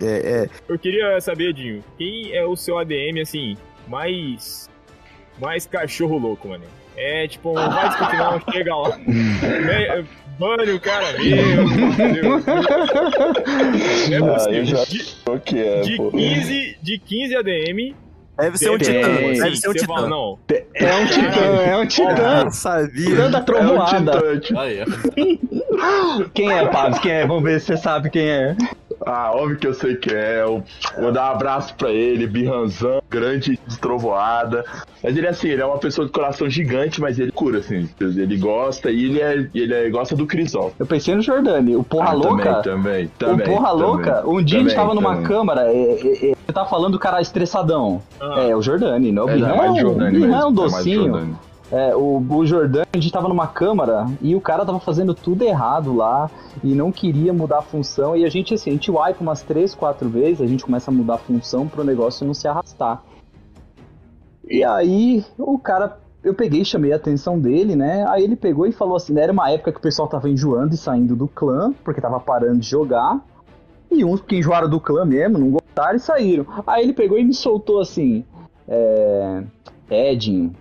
É, 0.00 0.06
é... 0.06 0.48
Eu 0.68 0.78
queria 0.78 1.20
saber, 1.20 1.52
Dinho, 1.52 1.84
quem 1.98 2.32
é 2.32 2.44
o 2.44 2.56
seu 2.56 2.78
ADM, 2.78 3.20
assim, 3.20 3.56
mais. 3.86 4.68
mais 5.38 5.66
cachorro 5.66 6.18
louco, 6.18 6.48
mano? 6.48 6.64
É 6.96 7.28
tipo, 7.28 7.52
vai 7.52 7.88
discutir 7.88 8.16
não, 8.16 8.40
chega 8.50 8.74
lá. 8.74 8.98
Bane 10.38 10.72
o 10.72 10.80
cara 10.80 11.12
mesmo. 11.18 12.40
é 14.12 14.20
possível. 14.20 14.34
Ah, 14.34 14.64
já 14.64 14.84
de, 14.84 15.40
que 15.44 15.58
é, 15.58 15.80
de, 15.80 15.96
15, 15.96 16.78
de 16.82 16.98
15 16.98 17.36
ADM, 17.36 17.94
Deve 18.38 18.58
ser 18.58 18.70
um 18.70 18.78
titã. 18.78 19.08
Deve, 19.08 19.56
ser 19.56 19.70
um 19.70 19.72
titã. 19.72 20.08
Não. 20.08 20.38
É 20.74 20.94
um 20.94 21.06
titã, 21.06 21.40
é 21.64 21.76
um 21.76 21.86
titã. 21.86 22.50
Sabia. 22.50 23.06
Titã 23.06 23.30
da 23.30 23.40
trovoada. 23.40 24.12
É. 24.66 24.84
Quem 26.34 26.52
é, 26.52 26.66
Pablo? 26.66 27.00
Quem 27.00 27.12
é? 27.12 27.26
Vamos 27.26 27.42
ver 27.44 27.60
se 27.60 27.66
você 27.66 27.76
sabe 27.78 28.10
quem 28.10 28.28
é. 28.28 28.56
Ah, 29.04 29.32
óbvio 29.34 29.58
que 29.58 29.66
eu 29.66 29.74
sei 29.74 29.96
que 29.96 30.14
é. 30.14 30.42
Eu 30.42 30.62
vou 30.98 31.12
dar 31.12 31.30
um 31.30 31.34
abraço 31.34 31.74
pra 31.74 31.90
ele, 31.90 32.26
Birranzão, 32.26 33.02
grande 33.10 33.58
destrovoada. 33.66 34.64
Mas 35.02 35.16
ele, 35.16 35.26
assim, 35.26 35.48
ele 35.48 35.62
é 35.62 35.66
uma 35.66 35.78
pessoa 35.78 36.06
de 36.06 36.12
coração 36.12 36.48
gigante, 36.48 37.00
mas 37.00 37.18
ele 37.18 37.32
cura, 37.32 37.58
assim. 37.58 37.88
Ele 38.00 38.36
gosta 38.36 38.90
e 38.90 39.04
ele, 39.04 39.20
é, 39.20 39.48
ele 39.54 39.74
é, 39.74 39.90
gosta 39.90 40.16
do 40.16 40.26
Crisol. 40.26 40.72
Eu 40.78 40.86
pensei 40.86 41.14
no 41.14 41.22
Jordani, 41.22 41.76
o 41.76 41.84
Porra 41.84 42.10
ah, 42.10 42.12
Louca. 42.12 42.62
Também, 42.62 43.08
também. 43.18 43.46
O 43.46 43.50
Porra 43.50 43.70
também, 43.70 43.86
Louca, 43.86 44.28
um 44.28 44.42
dia 44.42 44.58
também, 44.58 44.66
a 44.66 44.68
gente 44.68 44.74
tava 44.74 44.94
numa 44.94 45.22
câmara, 45.22 45.72
é, 45.72 45.76
é, 45.76 46.30
é, 46.30 46.36
você 46.46 46.52
tá 46.52 46.64
falando 46.64 46.92
do 46.92 46.98
cara 46.98 47.20
estressadão. 47.20 48.02
Ah. 48.20 48.42
É, 48.48 48.56
o 48.56 48.62
Jordani, 48.62 49.12
não 49.12 49.28
é 49.28 49.32
o 49.32 49.34
Birran. 49.34 49.52
É, 49.52 49.66
é, 49.66 49.80
Jordani 49.80 50.20
Birran 50.20 50.40
é 50.40 50.46
um 50.46 50.52
docinho. 50.52 51.38
É, 51.70 51.96
o, 51.96 52.18
o 52.18 52.46
Jordani, 52.46 52.86
a 52.92 52.96
gente 52.96 53.12
tava 53.12 53.28
numa 53.28 53.46
câmara 53.46 54.06
e 54.22 54.36
o 54.36 54.40
cara 54.40 54.64
tava 54.64 54.78
fazendo 54.78 55.14
tudo 55.14 55.42
errado 55.42 55.94
lá 55.94 56.30
e 56.62 56.74
não 56.74 56.92
queria 56.92 57.32
mudar 57.32 57.58
a 57.58 57.62
função. 57.62 58.16
E 58.16 58.24
a 58.24 58.28
gente, 58.28 58.54
assim, 58.54 58.70
a 58.70 58.72
gente 58.74 58.90
wipe 58.90 59.20
umas 59.20 59.42
3, 59.42 59.74
4 59.74 60.08
vezes, 60.08 60.40
a 60.40 60.46
gente 60.46 60.64
começa 60.64 60.90
a 60.90 60.94
mudar 60.94 61.14
a 61.14 61.18
função 61.18 61.66
pro 61.66 61.82
negócio 61.82 62.26
não 62.26 62.34
se 62.34 62.46
arrastar. 62.46 63.02
E 64.48 64.62
aí 64.62 65.24
o 65.36 65.58
cara, 65.58 65.98
eu 66.22 66.32
peguei 66.32 66.64
chamei 66.64 66.92
a 66.92 66.96
atenção 66.96 67.38
dele, 67.38 67.74
né? 67.74 68.06
Aí 68.08 68.22
ele 68.22 68.36
pegou 68.36 68.66
e 68.66 68.72
falou 68.72 68.96
assim: 68.96 69.12
né, 69.12 69.22
era 69.22 69.32
uma 69.32 69.50
época 69.50 69.72
que 69.72 69.78
o 69.78 69.82
pessoal 69.82 70.06
tava 70.06 70.28
enjoando 70.28 70.74
e 70.74 70.78
saindo 70.78 71.16
do 71.16 71.26
clã, 71.26 71.72
porque 71.84 72.00
tava 72.00 72.20
parando 72.20 72.60
de 72.60 72.68
jogar. 72.68 73.20
E 73.90 74.04
uns 74.04 74.20
que 74.20 74.36
enjoaram 74.36 74.68
do 74.68 74.80
clã 74.80 75.04
mesmo, 75.04 75.38
não 75.38 75.50
gostaram 75.50 75.96
e 75.96 76.00
saíram. 76.00 76.46
Aí 76.66 76.84
ele 76.84 76.92
pegou 76.92 77.18
e 77.18 77.24
me 77.24 77.34
soltou 77.34 77.80
assim: 77.80 78.24
é, 78.68 79.42
Edinho, 79.90 80.54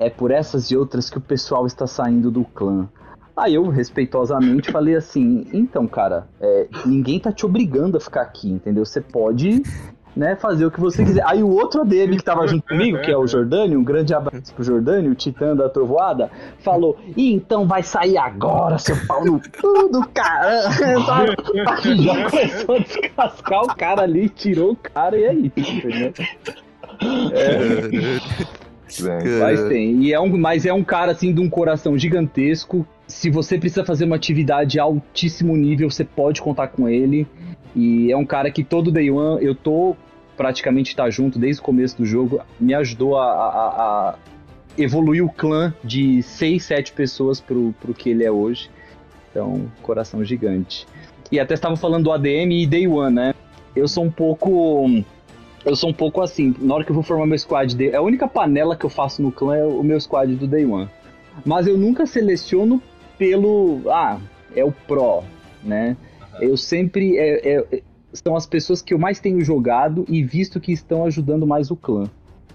é 0.00 0.08
por 0.08 0.30
essas 0.30 0.70
e 0.70 0.76
outras 0.76 1.10
que 1.10 1.18
o 1.18 1.20
pessoal 1.20 1.66
está 1.66 1.86
saindo 1.86 2.30
do 2.30 2.42
clã. 2.42 2.88
Aí 3.36 3.54
eu, 3.54 3.68
respeitosamente, 3.68 4.72
falei 4.72 4.96
assim: 4.96 5.46
então, 5.52 5.86
cara, 5.86 6.26
é, 6.40 6.66
ninguém 6.86 7.20
tá 7.20 7.30
te 7.30 7.44
obrigando 7.44 7.98
a 7.98 8.00
ficar 8.00 8.22
aqui, 8.22 8.50
entendeu? 8.50 8.84
Você 8.84 9.00
pode 9.00 9.62
né, 10.16 10.34
fazer 10.36 10.66
o 10.66 10.70
que 10.70 10.80
você 10.80 11.04
quiser. 11.04 11.22
Aí 11.26 11.42
o 11.42 11.48
outro 11.48 11.82
ADM 11.82 12.16
que 12.16 12.24
tava 12.24 12.46
junto 12.46 12.66
comigo, 12.66 13.00
que 13.00 13.10
é 13.10 13.16
o 13.16 13.26
Jordânio, 13.26 13.78
um 13.78 13.84
grande 13.84 14.12
abraço 14.12 14.52
pro 14.54 14.64
Jordânio, 14.64 15.12
o 15.12 15.14
titã 15.14 15.54
da 15.54 15.68
trovoada, 15.68 16.30
falou: 16.60 16.98
e 17.16 17.32
então 17.32 17.68
vai 17.68 17.82
sair 17.82 18.16
agora, 18.16 18.78
seu 18.78 18.96
pau 19.06 19.24
no 19.24 19.38
tudo, 19.38 20.06
cara. 20.08 20.70
Já 20.72 22.30
começou 22.30 22.74
a 22.74 22.78
descascar 22.78 23.62
o 23.62 23.76
cara 23.76 24.02
ali, 24.02 24.28
tirou 24.30 24.72
o 24.72 24.76
cara 24.76 25.16
e 25.16 25.26
aí, 25.26 25.52
entendeu? 25.56 26.12
É. 27.32 28.69
Mas 29.40 29.62
tem. 29.68 30.02
E 30.02 30.12
é 30.12 30.20
um, 30.20 30.36
mas 30.36 30.66
é 30.66 30.72
um 30.72 30.84
cara 30.84 31.12
assim 31.12 31.32
de 31.32 31.40
um 31.40 31.48
coração 31.48 31.96
gigantesco. 31.98 32.86
Se 33.06 33.30
você 33.30 33.58
precisa 33.58 33.84
fazer 33.84 34.04
uma 34.04 34.16
atividade 34.16 34.78
altíssimo 34.78 35.56
nível, 35.56 35.90
você 35.90 36.04
pode 36.04 36.40
contar 36.40 36.68
com 36.68 36.88
ele. 36.88 37.26
E 37.74 38.10
é 38.10 38.16
um 38.16 38.26
cara 38.26 38.50
que 38.50 38.64
todo 38.64 38.90
day 38.90 39.10
one 39.10 39.44
eu 39.44 39.54
tô 39.54 39.96
praticamente 40.36 40.96
tá 40.96 41.10
junto 41.10 41.38
desde 41.38 41.60
o 41.60 41.64
começo 41.64 41.98
do 41.98 42.06
jogo. 42.06 42.40
Me 42.58 42.74
ajudou 42.74 43.18
a, 43.18 43.26
a, 43.26 43.66
a 44.10 44.18
evoluir 44.78 45.24
o 45.24 45.30
clã 45.30 45.74
de 45.84 46.22
6, 46.22 46.62
7 46.62 46.92
pessoas 46.92 47.40
pro, 47.40 47.74
pro 47.80 47.92
que 47.92 48.10
ele 48.10 48.24
é 48.24 48.30
hoje. 48.30 48.70
Então, 49.30 49.70
coração 49.82 50.24
gigante. 50.24 50.86
E 51.30 51.38
até 51.38 51.54
estava 51.54 51.76
falando 51.76 52.04
do 52.04 52.12
ADM 52.12 52.52
e 52.52 52.66
Day 52.66 52.88
One, 52.88 53.14
né? 53.14 53.34
Eu 53.76 53.86
sou 53.86 54.04
um 54.04 54.10
pouco 54.10 54.88
eu 55.64 55.76
sou 55.76 55.90
um 55.90 55.92
pouco 55.92 56.22
assim, 56.22 56.54
na 56.58 56.74
hora 56.74 56.84
que 56.84 56.90
eu 56.90 56.94
vou 56.94 57.02
formar 57.02 57.26
meu 57.26 57.38
squad, 57.38 57.76
day, 57.76 57.94
a 57.94 58.00
única 58.00 58.26
panela 58.26 58.76
que 58.76 58.84
eu 58.84 58.90
faço 58.90 59.20
no 59.20 59.30
clã 59.30 59.56
é 59.56 59.64
o 59.64 59.82
meu 59.82 60.00
squad 60.00 60.34
do 60.34 60.46
Day 60.46 60.64
One. 60.64 60.88
Mas 61.44 61.66
eu 61.66 61.76
nunca 61.76 62.06
seleciono 62.06 62.82
pelo, 63.18 63.82
ah, 63.88 64.18
é 64.54 64.64
o 64.64 64.72
Pro, 64.72 65.22
né? 65.62 65.96
Uhum. 66.20 66.48
Eu 66.48 66.56
sempre, 66.56 67.16
é, 67.18 67.56
é, 67.56 67.82
são 68.12 68.34
as 68.34 68.46
pessoas 68.46 68.80
que 68.80 68.94
eu 68.94 68.98
mais 68.98 69.20
tenho 69.20 69.42
jogado 69.44 70.04
e 70.08 70.22
visto 70.22 70.58
que 70.58 70.72
estão 70.72 71.04
ajudando 71.04 71.46
mais 71.46 71.70
o 71.70 71.76
clã. 71.76 72.08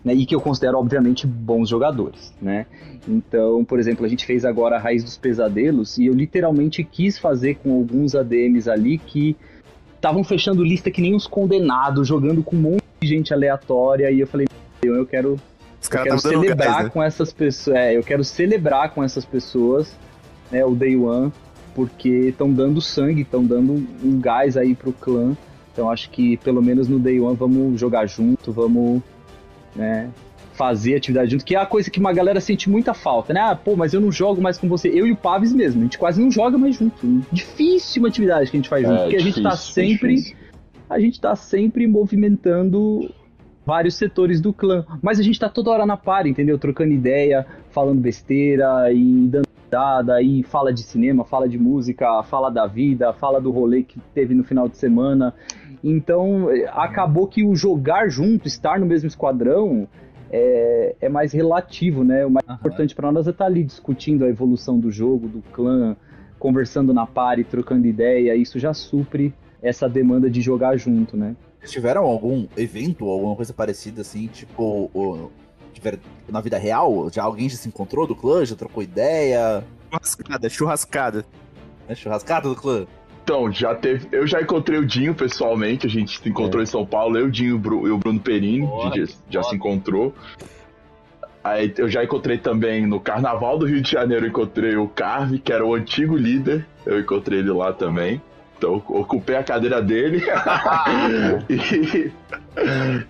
Né, 0.04 0.14
e 0.14 0.24
que 0.24 0.36
eu 0.36 0.40
considero, 0.40 0.78
obviamente, 0.78 1.26
bons 1.26 1.68
jogadores, 1.68 2.32
né? 2.40 2.68
Então, 3.08 3.66
por 3.66 3.80
exemplo, 3.80 4.06
a 4.06 4.08
gente 4.08 4.24
fez 4.24 4.46
agora 4.46 4.76
a 4.76 4.80
Raiz 4.80 5.04
dos 5.04 5.18
Pesadelos 5.18 5.98
e 5.98 6.06
eu 6.06 6.14
literalmente 6.14 6.84
quis 6.84 7.18
fazer 7.18 7.56
com 7.56 7.74
alguns 7.74 8.14
ADMs 8.14 8.70
ali 8.70 9.00
que 9.00 9.36
estavam 9.96 10.24
fechando 10.24 10.64
lista 10.64 10.92
que 10.92 11.02
nem 11.02 11.16
os 11.16 11.26
condenados, 11.26 12.08
jogando 12.08 12.44
com 12.44 12.56
um 12.56 12.60
monte 12.60 12.85
gente 13.06 13.34
aleatória 13.34 14.12
e 14.12 14.20
eu 14.20 14.28
falei, 14.28 14.48
eu 14.84 15.06
quero, 15.06 15.40
eu 15.92 16.04
quero 16.04 16.20
celebrar 16.20 16.58
gás, 16.58 16.84
né? 16.86 16.90
com 16.90 17.04
essas 17.04 17.34
pessoas. 17.34 17.78
É, 17.78 17.98
eu 17.98 18.04
quero 18.04 18.24
celebrar 18.24 18.94
com 18.94 19.04
essas 19.04 19.26
pessoas, 19.26 19.96
né, 20.52 20.66
o 20.66 20.76
Day 20.76 20.96
One, 20.96 21.32
porque 21.74 22.10
estão 22.10 22.52
dando 22.52 22.82
sangue, 22.82 23.22
estão 23.22 23.44
dando 23.44 23.74
um 24.04 24.20
gás 24.20 24.58
aí 24.58 24.76
pro 24.76 24.92
clã. 24.92 25.36
Então 25.72 25.90
acho 25.90 26.10
que 26.10 26.38
pelo 26.38 26.62
menos 26.62 26.88
no 26.88 26.98
Day 26.98 27.20
One 27.20 27.36
vamos 27.36 27.80
jogar 27.80 28.06
junto, 28.06 28.52
vamos 28.52 29.02
né, 29.76 30.10
fazer 30.54 30.96
atividade 30.96 31.32
junto, 31.32 31.44
que 31.44 31.54
é 31.54 31.60
a 31.60 31.66
coisa 31.66 31.92
que 31.92 32.00
uma 32.00 32.14
galera 32.14 32.40
sente 32.40 32.70
muita 32.70 32.94
falta, 32.94 33.34
né? 33.34 33.42
Ah, 33.42 33.56
pô, 33.56 33.76
mas 33.76 33.94
eu 33.94 34.00
não 34.00 34.10
jogo 34.10 34.42
mais 34.42 34.58
com 34.58 34.70
você. 34.70 34.88
Eu 34.88 35.06
e 35.06 35.12
o 35.12 35.16
Paves 35.18 35.52
mesmo, 35.52 35.82
a 35.82 35.84
gente 35.84 35.98
quase 35.98 36.22
não 36.22 36.32
joga 36.32 36.58
mais 36.58 36.76
junto. 36.76 37.22
Difícil 37.32 38.02
uma 38.02 38.08
atividade 38.08 38.50
que 38.50 38.56
a 38.56 38.60
gente 38.60 38.70
faz 38.70 38.88
junto, 38.88 38.96
é, 38.96 39.04
porque 39.04 39.18
difícil, 39.18 39.48
a 39.48 39.50
gente 39.50 39.58
tá 39.58 39.58
sempre. 39.58 40.16
Difícil 40.16 40.45
a 40.90 41.00
gente 41.00 41.14
está 41.14 41.36
sempre 41.36 41.88
movimentando 41.88 43.10
vários 43.66 43.96
setores 43.96 44.40
do 44.40 44.54
clã. 44.54 44.86
Mas 45.02 45.20
a 45.20 45.24
gente 45.24 45.40
tá 45.40 45.50
toda 45.50 45.72
hora 45.72 45.86
na 45.86 45.98
par, 45.98 46.28
entendeu? 46.28 46.58
Trocando 46.58 46.94
ideia, 46.94 47.46
falando 47.72 48.00
besteira 48.00 48.92
e 48.92 49.28
dando 49.28 49.46
dada, 49.70 50.22
e 50.22 50.44
fala 50.44 50.72
de 50.72 50.84
cinema, 50.84 51.26
fala 51.26 51.50
de 51.50 51.58
música, 51.58 52.22
fala 52.24 52.50
da 52.50 52.68
vida, 52.68 53.12
fala 53.14 53.42
do 53.42 53.52
rolê 53.52 53.84
que 53.84 54.00
teve 54.14 54.36
no 54.36 54.44
final 54.44 54.70
de 54.70 54.78
semana. 54.78 55.34
Então, 55.84 56.48
acabou 56.72 57.28
que 57.28 57.44
o 57.44 57.56
jogar 57.56 58.08
junto, 58.08 58.48
estar 58.48 58.80
no 58.80 58.86
mesmo 58.86 59.08
esquadrão, 59.08 59.88
é, 60.32 60.96
é 61.02 61.10
mais 61.10 61.34
relativo, 61.34 62.04
né? 62.04 62.26
O 62.26 62.30
mais 62.30 62.48
importante 62.48 62.96
para 62.96 63.12
nós 63.12 63.28
é 63.28 63.32
estar 63.32 63.46
tá 63.46 63.50
ali 63.50 63.64
discutindo 63.64 64.24
a 64.24 64.30
evolução 64.30 64.80
do 64.80 64.92
jogo, 64.92 65.28
do 65.28 65.42
clã, 65.52 65.96
conversando 66.40 66.94
na 66.94 67.06
par 67.06 67.40
e 67.40 67.44
trocando 67.44 67.88
ideia. 67.88 68.36
Isso 68.36 68.60
já 68.60 68.74
supre 68.74 69.34
essa 69.66 69.90
demanda 69.90 70.30
de 70.30 70.42
jogar 70.42 70.78
junto, 70.78 71.18
né? 71.18 71.36
Vocês 71.60 71.72
tiveram 71.72 72.04
algum 72.04 72.48
evento, 72.56 73.10
alguma 73.10 73.36
coisa 73.36 73.54
parecida 73.54 74.02
assim, 74.02 74.28
tipo, 74.28 75.32
tiver, 75.74 76.00
na 76.30 76.40
vida 76.40 76.58
real? 76.58 77.10
Já 77.12 77.24
alguém 77.24 77.50
já 77.50 77.58
se 77.58 77.68
encontrou 77.68 78.06
do 78.06 78.16
clã, 78.16 78.46
já 78.46 78.56
trocou 78.56 78.84
ideia? 78.84 79.64
Churrascada, 79.90 80.50
churrascada. 80.50 81.26
É 81.88 81.96
churrascada 81.96 82.50
do 82.50 82.56
clã? 82.56 82.86
Então, 83.24 83.52
já 83.52 83.74
teve. 83.74 84.08
Eu 84.12 84.28
já 84.28 84.40
encontrei 84.40 84.78
o 84.78 84.86
Dinho 84.86 85.16
pessoalmente, 85.16 85.88
a 85.88 85.90
gente 85.90 86.20
se 86.20 86.30
encontrou 86.30 86.62
é. 86.62 86.64
em 86.64 86.68
São 86.68 86.86
Paulo, 86.86 87.18
eu, 87.18 87.26
o 87.26 87.32
Dinho 87.32 87.60
e 87.88 87.90
o 87.90 87.98
Bruno 87.98 88.20
Perini, 88.20 88.68
a 88.68 88.86
gente 88.86 89.08
já, 89.08 89.42
já 89.42 89.44
se 89.44 89.56
encontrou. 89.56 90.14
Aí 91.44 91.74
eu 91.78 91.90
já 91.90 92.04
encontrei 92.04 92.38
também 92.38 92.86
no 92.86 93.00
Carnaval 93.00 93.58
do 93.58 93.66
Rio 93.66 93.82
de 93.82 93.92
Janeiro, 93.92 94.28
encontrei 94.28 94.76
o 94.76 94.88
Carve, 94.88 95.40
que 95.40 95.52
era 95.52 95.66
o 95.66 95.74
antigo 95.74 96.16
líder, 96.16 96.66
eu 96.86 97.00
encontrei 97.00 97.40
ele 97.40 97.52
lá 97.52 97.74
também. 97.74 98.22
Então 98.66 98.82
ocupei 98.90 99.36
a 99.36 99.44
cadeira 99.44 99.80
dele. 99.80 100.24
e, 101.48 102.12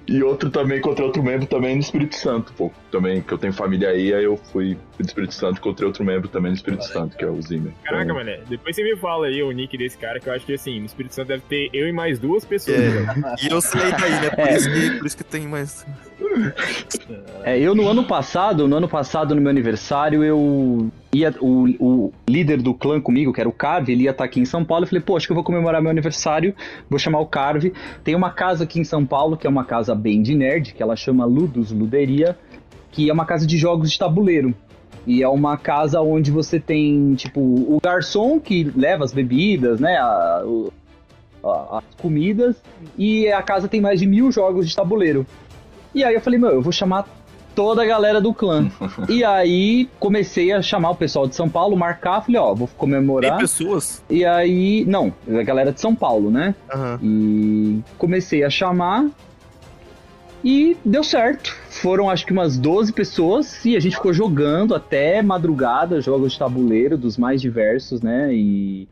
e 0.07 0.23
outro 0.23 0.49
também, 0.49 0.79
encontrei 0.79 1.05
outro 1.05 1.23
membro 1.23 1.45
também 1.45 1.75
no 1.75 1.81
Espírito 1.81 2.15
Santo, 2.15 2.53
pô. 2.53 2.71
Também, 2.91 3.21
que 3.21 3.31
eu 3.31 3.37
tenho 3.37 3.53
família 3.53 3.89
aí, 3.89 4.13
aí 4.13 4.23
eu 4.23 4.37
fui 4.37 4.77
do 4.97 5.05
Espírito 5.05 5.33
Santo, 5.33 5.57
encontrei 5.57 5.85
outro 5.85 6.03
membro 6.03 6.27
também 6.27 6.51
no 6.51 6.55
Espírito 6.55 6.85
Santo, 6.85 7.15
que 7.17 7.23
é 7.23 7.27
o 7.27 7.41
Zimmer. 7.41 7.73
Caraca, 7.83 8.03
então... 8.03 8.15
mané, 8.15 8.39
depois 8.49 8.75
você 8.75 8.83
me 8.83 8.95
fala 8.95 9.27
aí 9.27 9.43
o 9.43 9.51
nick 9.51 9.77
desse 9.77 9.97
cara, 9.97 10.19
que 10.19 10.27
eu 10.27 10.33
acho 10.33 10.45
que 10.45 10.53
assim, 10.53 10.79
no 10.79 10.85
Espírito 10.85 11.13
Santo 11.13 11.27
deve 11.27 11.43
ter 11.47 11.69
eu 11.73 11.87
e 11.87 11.91
mais 11.91 12.17
duas 12.17 12.45
pessoas. 12.45 12.79
É. 12.79 12.89
Né? 12.89 13.35
e 13.43 13.51
eu 13.51 13.61
sei 13.61 13.91
daí, 13.91 14.11
né? 14.21 14.29
Por, 14.29 14.47
é. 14.47 14.55
isso 14.55 14.71
que, 14.71 14.91
por 14.91 15.05
isso 15.05 15.17
que 15.17 15.23
tem 15.23 15.47
mais. 15.47 15.85
É, 17.43 17.59
eu 17.59 17.75
no 17.75 17.87
ano 17.87 18.03
passado, 18.03 18.67
no 18.67 18.75
ano 18.75 18.87
passado, 18.87 19.35
no 19.35 19.41
meu 19.41 19.49
aniversário, 19.49 20.23
eu 20.23 20.89
ia, 21.13 21.33
o, 21.39 21.65
o 21.79 22.13
líder 22.27 22.61
do 22.61 22.73
clã 22.73 22.99
comigo, 22.99 23.31
que 23.31 23.39
era 23.39 23.49
o 23.49 23.53
Carve, 23.53 23.93
ele 23.93 24.03
ia 24.03 24.11
estar 24.11 24.23
aqui 24.23 24.39
em 24.39 24.45
São 24.45 24.63
Paulo. 24.65 24.83
Eu 24.83 24.87
falei, 24.87 25.01
pô, 25.01 25.15
acho 25.15 25.25
que 25.25 25.31
eu 25.31 25.35
vou 25.35 25.43
comemorar 25.43 25.81
meu 25.81 25.91
aniversário, 25.91 26.53
vou 26.89 26.99
chamar 26.99 27.19
o 27.19 27.25
Carve. 27.25 27.73
Tem 28.03 28.15
uma 28.15 28.31
casa 28.31 28.65
aqui 28.65 28.79
em 28.79 28.83
São 28.83 29.05
Paulo, 29.05 29.34
que 29.37 29.47
é 29.47 29.49
uma 29.49 29.65
casa 29.65 29.93
bem 29.93 30.21
de 30.21 30.35
nerd, 30.35 30.73
que 30.73 30.81
ela 30.81 30.95
chama 30.95 31.25
Ludus 31.25 31.71
Luderia, 31.71 32.37
que 32.91 33.09
é 33.09 33.13
uma 33.13 33.25
casa 33.25 33.45
de 33.45 33.57
jogos 33.57 33.91
de 33.91 33.99
tabuleiro. 33.99 34.53
E 35.05 35.21
é 35.21 35.27
uma 35.27 35.57
casa 35.57 36.01
onde 36.01 36.31
você 36.31 36.59
tem, 36.59 37.13
tipo, 37.15 37.39
o 37.39 37.79
garçom 37.83 38.39
que 38.39 38.63
leva 38.75 39.03
as 39.03 39.13
bebidas, 39.13 39.79
né? 39.79 39.97
A, 39.97 40.43
a, 41.43 41.77
as 41.77 41.95
comidas. 42.01 42.55
E 42.97 43.27
a 43.27 43.41
casa 43.43 43.67
tem 43.67 43.79
mais 43.79 43.99
de 43.99 44.07
mil 44.07 44.31
jogos 44.31 44.67
de 44.67 44.75
tabuleiro. 44.75 45.25
E 45.93 46.03
aí 46.03 46.15
eu 46.15 46.21
falei, 46.21 46.39
meu, 46.39 46.49
eu 46.49 46.61
vou 46.61 46.71
chamar 46.71 47.07
toda 47.55 47.81
a 47.81 47.85
galera 47.85 48.19
do 48.19 48.33
clã. 48.33 48.69
e 49.09 49.23
aí 49.23 49.89
comecei 49.99 50.51
a 50.51 50.61
chamar 50.61 50.91
o 50.91 50.95
pessoal 50.95 51.27
de 51.27 51.35
São 51.35 51.49
Paulo, 51.49 51.75
marcar, 51.75 52.21
falei, 52.21 52.39
ó, 52.39 52.53
vou 52.53 52.67
comemorar. 52.77 53.31
Tem 53.31 53.39
pessoas? 53.39 54.03
E 54.09 54.25
aí, 54.25 54.85
não, 54.85 55.13
a 55.27 55.43
galera 55.43 55.71
de 55.71 55.79
São 55.79 55.95
Paulo, 55.95 56.29
né? 56.29 56.53
Uhum. 56.73 56.99
E 57.01 57.83
comecei 57.97 58.43
a 58.43 58.49
chamar 58.49 59.07
e 60.43 60.77
deu 60.85 61.03
certo. 61.03 61.55
Foram 61.69 62.09
acho 62.09 62.25
que 62.25 62.31
umas 62.31 62.57
12 62.57 62.93
pessoas 62.93 63.65
e 63.65 63.75
a 63.75 63.79
gente 63.79 63.95
ficou 63.95 64.13
jogando 64.13 64.75
até 64.75 65.21
madrugada, 65.21 65.99
jogos 65.99 66.33
de 66.33 66.39
tabuleiro 66.39 66.97
dos 66.97 67.17
mais 67.17 67.41
diversos, 67.41 68.01
né? 68.01 68.31
E 68.31 68.87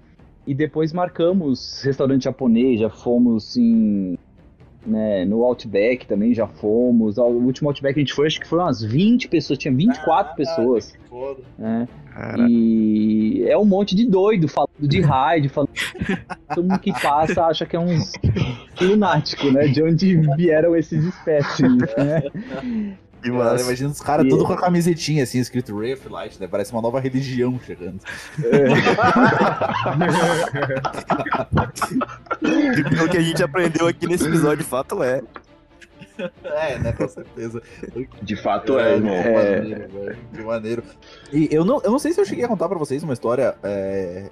E 0.47 0.53
depois 0.53 0.91
marcamos 0.91 1.82
restaurante 1.84 2.24
japonês, 2.24 2.80
já 2.80 2.89
fomos 2.89 3.55
em 3.55 4.18
né, 4.86 5.26
no 5.26 5.44
Outback 5.44 6.06
também 6.06 6.34
já 6.34 6.48
fomos. 6.48 7.18
O 7.18 7.24
último 7.24 7.70
Outback 7.70 7.94
que 7.94 8.00
a 8.00 8.04
gente 8.04 8.14
foi, 8.14 8.28
acho 8.28 8.40
que 8.40 8.48
foram 8.48 8.64
umas 8.64 8.82
20 8.82 9.28
pessoas, 9.28 9.60
tinha 9.60 9.74
24 9.74 10.32
ah, 10.32 10.36
pessoas. 10.36 10.92
Que 10.92 11.10
foda. 11.10 11.42
Né? 11.58 11.88
E 12.48 13.46
é 13.48 13.58
um 13.58 13.66
monte 13.66 13.96
de 13.96 14.06
doido 14.06 14.48
falando 14.48 14.88
de 14.88 15.02
raid, 15.02 15.50
falando. 15.50 15.72
Todo 16.54 16.68
mundo 16.68 16.80
que 16.80 16.92
passa 17.02 17.46
acha 17.46 17.66
que 17.66 17.76
é 17.76 17.80
uns 17.80 18.12
lunático, 18.80 19.50
né? 19.52 19.68
De 19.68 19.82
onde 19.82 20.16
vieram 20.36 20.76
esses 20.76 21.04
espécimes, 21.04 21.90
né? 21.98 22.92
Que 23.24 23.32
massa. 23.32 23.64
Imagina 23.64 23.90
os 23.90 24.02
caras 24.02 24.26
e... 24.26 24.30
tudo 24.30 24.46
com 24.46 24.52
a 24.54 24.58
camisetinha 24.58 25.24
assim, 25.24 25.40
escrito 25.40 25.78
Ray 25.78 25.94
of 25.94 26.10
Light, 26.10 26.40
né? 26.40 26.48
Parece 26.48 26.74
uma 26.74 26.82
nova 26.82 27.00
religião 27.00 27.58
chegando. 27.66 28.00
É. 28.44 28.68
o 33.04 33.10
que 33.10 33.18
a 33.18 33.22
gente 33.22 33.42
aprendeu 33.42 33.88
aqui 33.88 34.06
nesse 34.08 34.28
episódio, 34.28 34.58
de 34.58 34.64
fato, 34.66 35.02
é. 35.02 35.22
É, 36.44 36.78
né? 36.80 36.92
Com 36.92 37.08
certeza. 37.08 37.62
De 38.22 38.36
fato 38.36 38.78
é, 38.78 38.92
é 38.92 38.96
irmão. 38.96 39.14
É, 39.14 39.58
maneiro, 39.60 39.90
que 40.34 40.42
maneiro. 40.42 40.84
E 41.32 41.48
eu 41.52 41.64
não, 41.66 41.82
eu 41.82 41.92
não 41.92 42.00
sei 42.00 42.12
se 42.12 42.20
eu 42.20 42.26
cheguei 42.26 42.44
a 42.44 42.48
contar 42.48 42.68
pra 42.68 42.78
vocês 42.78 43.02
uma 43.04 43.14
história 43.14 43.56
é, 43.64 44.30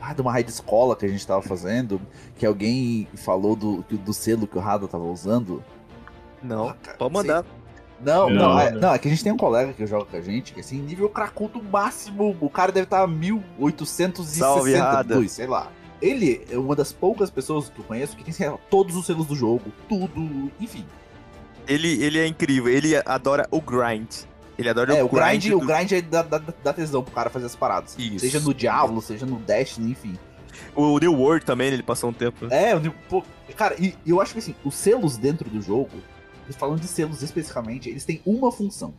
ah, 0.00 0.12
de 0.12 0.20
uma 0.20 0.32
raid 0.32 0.50
escola 0.50 0.96
que 0.96 1.06
a 1.06 1.08
gente 1.08 1.26
tava 1.26 1.42
fazendo, 1.42 2.00
que 2.36 2.44
alguém 2.44 3.06
falou 3.14 3.54
do, 3.54 3.82
do 3.82 4.12
selo 4.12 4.46
que 4.48 4.58
o 4.58 4.60
Rada 4.60 4.88
tava 4.88 5.04
usando. 5.04 5.62
Não, 6.42 6.70
ah, 6.70 6.74
cara, 6.74 6.98
pode 6.98 7.14
mandar. 7.14 7.44
Sei. 7.44 7.61
Não, 8.04 8.28
não, 8.28 8.36
não, 8.36 8.60
é, 8.60 8.70
não, 8.72 8.92
é 8.92 8.98
que 8.98 9.06
a 9.06 9.10
gente 9.10 9.22
tem 9.22 9.32
um 9.32 9.36
colega 9.36 9.72
que 9.72 9.86
joga 9.86 10.06
com 10.06 10.16
a 10.16 10.20
gente, 10.20 10.52
que 10.52 10.58
assim, 10.60 10.78
nível 10.78 11.08
cracudo 11.08 11.62
máximo, 11.62 12.36
o 12.40 12.50
cara 12.50 12.72
deve 12.72 12.82
estar 12.84 13.06
1862, 13.06 15.30
sei 15.30 15.46
lá. 15.46 15.70
Ele 16.00 16.44
é 16.50 16.58
uma 16.58 16.74
das 16.74 16.92
poucas 16.92 17.30
pessoas 17.30 17.68
que 17.68 17.78
eu 17.78 17.84
conheço 17.84 18.16
que 18.16 18.24
tem 18.24 18.32
sei 18.32 18.50
lá, 18.50 18.58
todos 18.68 18.96
os 18.96 19.06
selos 19.06 19.26
do 19.26 19.36
jogo, 19.36 19.72
tudo, 19.88 20.50
enfim. 20.60 20.84
Ele, 21.68 22.02
ele 22.02 22.18
é 22.18 22.26
incrível, 22.26 22.72
ele 22.72 22.96
adora 23.06 23.46
o 23.52 23.60
grind. 23.60 24.24
Ele 24.58 24.68
adora 24.68 24.96
é, 24.96 25.04
o, 25.04 25.08
grind. 25.08 25.44
grind 25.44 25.50
do... 25.50 25.58
O 25.58 25.66
grind 25.66 25.92
é 25.92 26.02
da, 26.02 26.22
da, 26.22 26.38
da 26.38 26.72
tesão 26.72 27.04
pro 27.04 27.14
cara 27.14 27.30
fazer 27.30 27.46
as 27.46 27.54
paradas. 27.54 27.94
Isso. 27.96 28.18
Seja 28.18 28.40
no 28.40 28.52
Diablo, 28.52 29.00
seja 29.00 29.24
no 29.24 29.36
Destiny, 29.36 29.92
enfim. 29.92 30.18
O 30.74 30.98
New 30.98 31.14
World 31.14 31.44
também, 31.44 31.68
ele 31.68 31.82
passou 31.82 32.10
um 32.10 32.12
tempo. 32.12 32.46
É, 32.50 32.74
o 32.74 32.90
pô, 33.08 33.22
cara, 33.56 33.74
e 33.78 33.94
eu 34.06 34.20
acho 34.20 34.32
que 34.32 34.38
assim, 34.38 34.54
os 34.64 34.74
selos 34.74 35.16
dentro 35.16 35.48
do 35.48 35.60
jogo, 35.62 35.90
falando 36.50 36.80
de 36.80 36.86
selos 36.86 37.22
especificamente, 37.22 37.88
eles 37.88 38.04
têm 38.04 38.20
uma 38.24 38.50
função. 38.50 38.94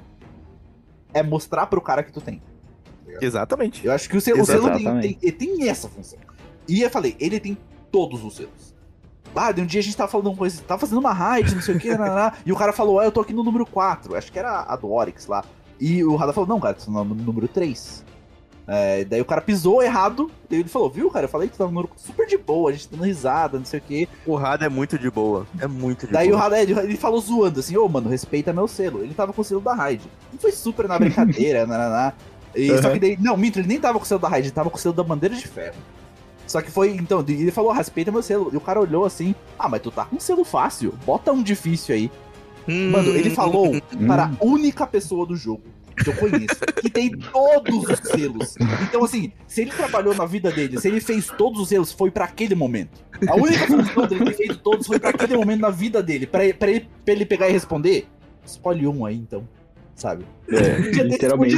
É 1.14 1.22
mostrar 1.22 1.68
pro 1.68 1.82
cara 1.82 2.04
que 2.04 2.12
tu 2.12 2.22
tem. 2.22 2.42
Exatamente. 3.22 3.86
Eu 3.86 3.92
acho 3.92 4.10
que 4.10 4.18
o 4.18 4.22
selo, 4.22 4.42
o 4.42 4.46
selo 4.46 4.72
tem, 4.72 5.14
tem, 5.14 5.32
tem, 5.32 5.70
essa 5.70 5.88
função. 5.88 6.18
E 6.68 6.82
eu 6.82 6.90
falei, 6.90 7.16
ele 7.20 7.40
tem 7.40 7.58
todos 7.92 8.24
os 8.24 8.36
selos. 8.36 8.74
Ah, 9.36 9.52
de 9.52 9.62
um 9.62 9.66
dia 9.66 9.80
a 9.80 9.84
gente 9.84 9.98
tava 9.98 10.12
falando 10.12 10.28
uma 10.28 10.38
coisa, 10.38 10.62
tava 10.62 10.80
fazendo 10.80 11.00
uma 11.00 11.12
raid, 11.12 11.56
não 11.56 11.62
sei 11.62 11.76
o 11.76 11.80
que, 11.80 11.90
e 12.46 12.52
o 12.52 12.56
cara 12.56 12.72
falou, 12.72 13.00
ah, 13.00 13.06
eu 13.06 13.12
tô 13.12 13.20
aqui 13.22 13.34
no 13.34 13.44
número 13.44 13.66
4, 13.66 14.16
acho 14.16 14.32
que 14.32 14.38
era 14.38 14.62
a 14.62 14.76
do 14.76 14.92
Oryx 14.92 15.26
lá. 15.28 15.44
E 15.80 16.04
o 16.04 16.16
Rada 16.16 16.32
falou, 16.32 16.48
não, 16.48 16.60
cara, 16.60 16.76
tu 16.76 16.86
tá 16.86 16.92
no 16.92 17.04
número 17.04 17.48
3. 17.48 18.03
É, 18.66 19.04
daí 19.04 19.20
o 19.20 19.26
cara 19.26 19.42
pisou 19.42 19.84
errado, 19.84 20.32
e 20.50 20.56
ele 20.56 20.70
falou, 20.70 20.90
viu, 20.90 21.10
cara, 21.12 21.26
eu 21.26 21.30
falei 21.30 21.50
que 21.50 21.56
tu 21.56 21.58
tava 21.58 21.72
no 21.72 21.90
super 21.98 22.26
de 22.26 22.38
boa, 22.38 22.70
a 22.70 22.74
gente 22.74 22.90
dando 22.90 23.04
risada, 23.04 23.58
não 23.58 23.66
sei 23.66 23.80
o 23.80 23.84
quê. 23.84 24.08
O 24.26 24.36
Rada 24.36 24.66
é 24.66 24.70
muito 24.70 24.98
de 24.98 25.12
boa, 25.12 25.46
é 25.60 25.68
muito 25.68 26.08
de 26.08 26.14
daí 26.14 26.30
boa. 26.30 26.40
Daí 26.40 26.52
o 26.52 26.58
Rada, 26.72 26.84
ele, 26.84 26.96
falou 26.96 27.20
zoando, 27.20 27.60
assim, 27.60 27.76
ô, 27.76 27.86
oh, 27.86 27.90
mano, 27.90 28.10
respeita 28.10 28.54
meu 28.54 28.68
selo. 28.68 29.04
Ele 29.04 29.14
tava 29.14 29.34
com 29.34 29.42
o 29.42 29.46
selo 29.46 29.60
da 29.60 29.74
Raid. 29.74 30.02
Não 30.32 30.40
foi 30.40 30.52
super 30.54 30.88
na 30.88 30.98
brincadeira, 30.98 31.66
nananá. 31.68 32.14
E, 32.56 32.72
uhum. 32.72 32.82
Só 32.82 32.90
que 32.92 33.00
daí, 33.00 33.18
não, 33.20 33.36
Mito, 33.36 33.60
ele 33.60 33.68
nem 33.68 33.80
tava 33.80 34.00
com 34.00 34.06
o 34.06 34.08
selo 34.08 34.22
da 34.22 34.30
Raid, 34.30 34.48
ele 34.48 34.56
tava 34.56 34.70
com 34.70 34.78
o 34.78 34.80
selo 34.80 34.96
da 34.96 35.04
Bandeira 35.04 35.36
de 35.36 35.48
Ferro. 35.48 35.76
Só 36.48 36.62
que 36.62 36.72
foi, 36.72 36.92
então, 36.92 37.24
ele 37.28 37.52
falou, 37.52 37.72
respeita 37.72 38.12
meu 38.12 38.22
selo. 38.22 38.50
E 38.54 38.58
o 38.58 38.62
cara 38.62 38.80
olhou 38.80 39.04
assim, 39.04 39.36
ah, 39.60 39.68
mas 39.68 39.82
tu 39.82 39.92
tá 39.92 40.06
com 40.06 40.16
um 40.16 40.20
selo 40.20 40.46
fácil, 40.46 40.94
bota 41.06 41.32
um 41.32 41.44
difícil 41.44 41.96
aí. 41.96 42.12
Hum. 42.68 42.92
Mano, 42.92 43.10
ele 43.10 43.30
falou 43.30 43.74
para 44.08 44.26
a 44.26 44.46
única 44.46 44.88
pessoa 44.88 45.26
do 45.26 45.36
jogo 45.36 45.64
que 45.96 46.10
eu 46.10 46.16
conheço, 46.16 46.60
que 46.82 46.90
tem 46.90 47.12
todos 47.12 47.84
os 47.84 48.00
selos. 48.00 48.56
Então, 48.82 49.04
assim, 49.04 49.32
se 49.48 49.62
ele 49.62 49.72
trabalhou 49.72 50.14
na 50.14 50.26
vida 50.26 50.52
dele, 50.52 50.80
se 50.80 50.88
ele 50.88 51.00
fez 51.00 51.28
todos 51.38 51.60
os 51.60 51.70
selos, 51.70 51.92
foi 51.92 52.12
para 52.12 52.26
aquele 52.26 52.56
momento. 52.56 53.04
A 53.28 53.36
única 53.36 53.68
função 53.68 54.08
dele 54.08 54.26
ter 54.26 54.36
feito 54.36 54.58
todos 54.58 54.88
foi 54.88 55.00
para 55.00 55.10
aquele 55.10 55.36
momento 55.36 55.62
na 55.62 55.70
vida 55.70 56.02
dele. 56.02 56.26
para 56.26 56.44
ele, 56.44 56.54
pra 56.54 56.70
ele, 57.08 57.26
pegar 57.26 57.50
e 57.50 57.52
responder, 57.52 58.08
escolhe 58.46 58.88
um 58.88 59.06
aí, 59.06 59.16
então 59.16 59.48
sabe? 59.96 60.26
É, 60.50 60.78
literalmente. 61.04 61.58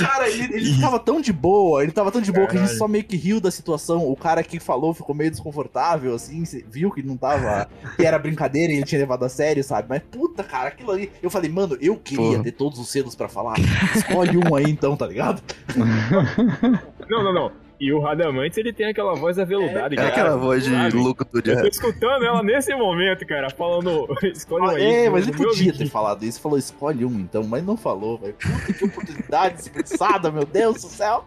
cara, 0.00 0.28
ele, 0.28 0.54
ele 0.54 0.80
tava 0.80 0.98
tão 0.98 1.20
de 1.20 1.32
boa, 1.32 1.82
ele 1.82 1.92
tava 1.92 2.10
tão 2.12 2.20
de 2.20 2.30
boa 2.30 2.46
Caralho. 2.46 2.60
que 2.60 2.64
a 2.64 2.68
gente 2.68 2.78
só 2.78 2.86
meio 2.86 3.04
que 3.04 3.16
riu 3.16 3.40
da 3.40 3.50
situação. 3.50 4.08
O 4.08 4.16
cara 4.16 4.42
que 4.42 4.60
falou 4.60 4.94
ficou 4.94 5.14
meio 5.14 5.30
desconfortável, 5.30 6.14
assim, 6.14 6.44
viu 6.68 6.90
que 6.90 7.02
não 7.02 7.16
tava. 7.16 7.68
que 7.96 8.04
era 8.06 8.18
brincadeira 8.18 8.72
e 8.72 8.76
ele 8.76 8.84
tinha 8.84 9.00
levado 9.00 9.24
a 9.24 9.28
sério, 9.28 9.64
sabe? 9.64 9.88
Mas 9.88 10.02
puta, 10.10 10.42
cara, 10.44 10.68
aquilo 10.68 10.90
ali. 10.92 11.10
Eu 11.22 11.30
falei, 11.30 11.50
mano, 11.50 11.76
eu 11.80 11.96
queria 11.96 12.24
Porra. 12.32 12.42
ter 12.44 12.52
todos 12.52 12.78
os 12.78 12.88
selos 12.88 13.14
para 13.14 13.28
falar. 13.28 13.54
Escolhe 13.94 14.36
um 14.36 14.54
aí 14.54 14.64
então, 14.70 14.96
tá 14.96 15.06
ligado? 15.06 15.42
Não, 17.08 17.22
não, 17.22 17.32
não. 17.34 17.63
E 17.78 17.92
o 17.92 18.00
Radamantes, 18.00 18.56
ele 18.56 18.72
tem 18.72 18.86
aquela 18.86 19.14
voz 19.14 19.38
aveludada. 19.38 19.94
É, 19.94 19.98
é 19.98 20.06
aquela 20.06 20.36
voz 20.36 20.64
de 20.64 20.70
sabe? 20.70 20.96
louco 20.96 21.24
do 21.24 21.38
Eu 21.38 21.60
tô 21.62 21.66
escutando 21.66 22.24
ela 22.24 22.42
nesse 22.42 22.74
momento, 22.74 23.26
cara, 23.26 23.50
falando, 23.50 24.06
escolhe 24.22 24.64
um 24.64 24.68
aí. 24.68 24.82
É, 24.82 25.10
mas 25.10 25.26
ele 25.26 25.36
podia 25.36 25.72
ter 25.72 25.88
falado 25.88 26.24
isso, 26.24 26.40
falou, 26.40 26.58
escolhe 26.58 27.04
um 27.04 27.20
então, 27.20 27.42
mas 27.44 27.64
não 27.64 27.76
falou, 27.76 28.18
velho. 28.18 28.34
Puta 28.34 28.72
que 28.72 28.84
oportunidade 28.84 29.56
desperdiçada, 29.56 30.30
meu 30.30 30.44
Deus 30.44 30.82
do 30.82 30.88
céu. 30.88 31.24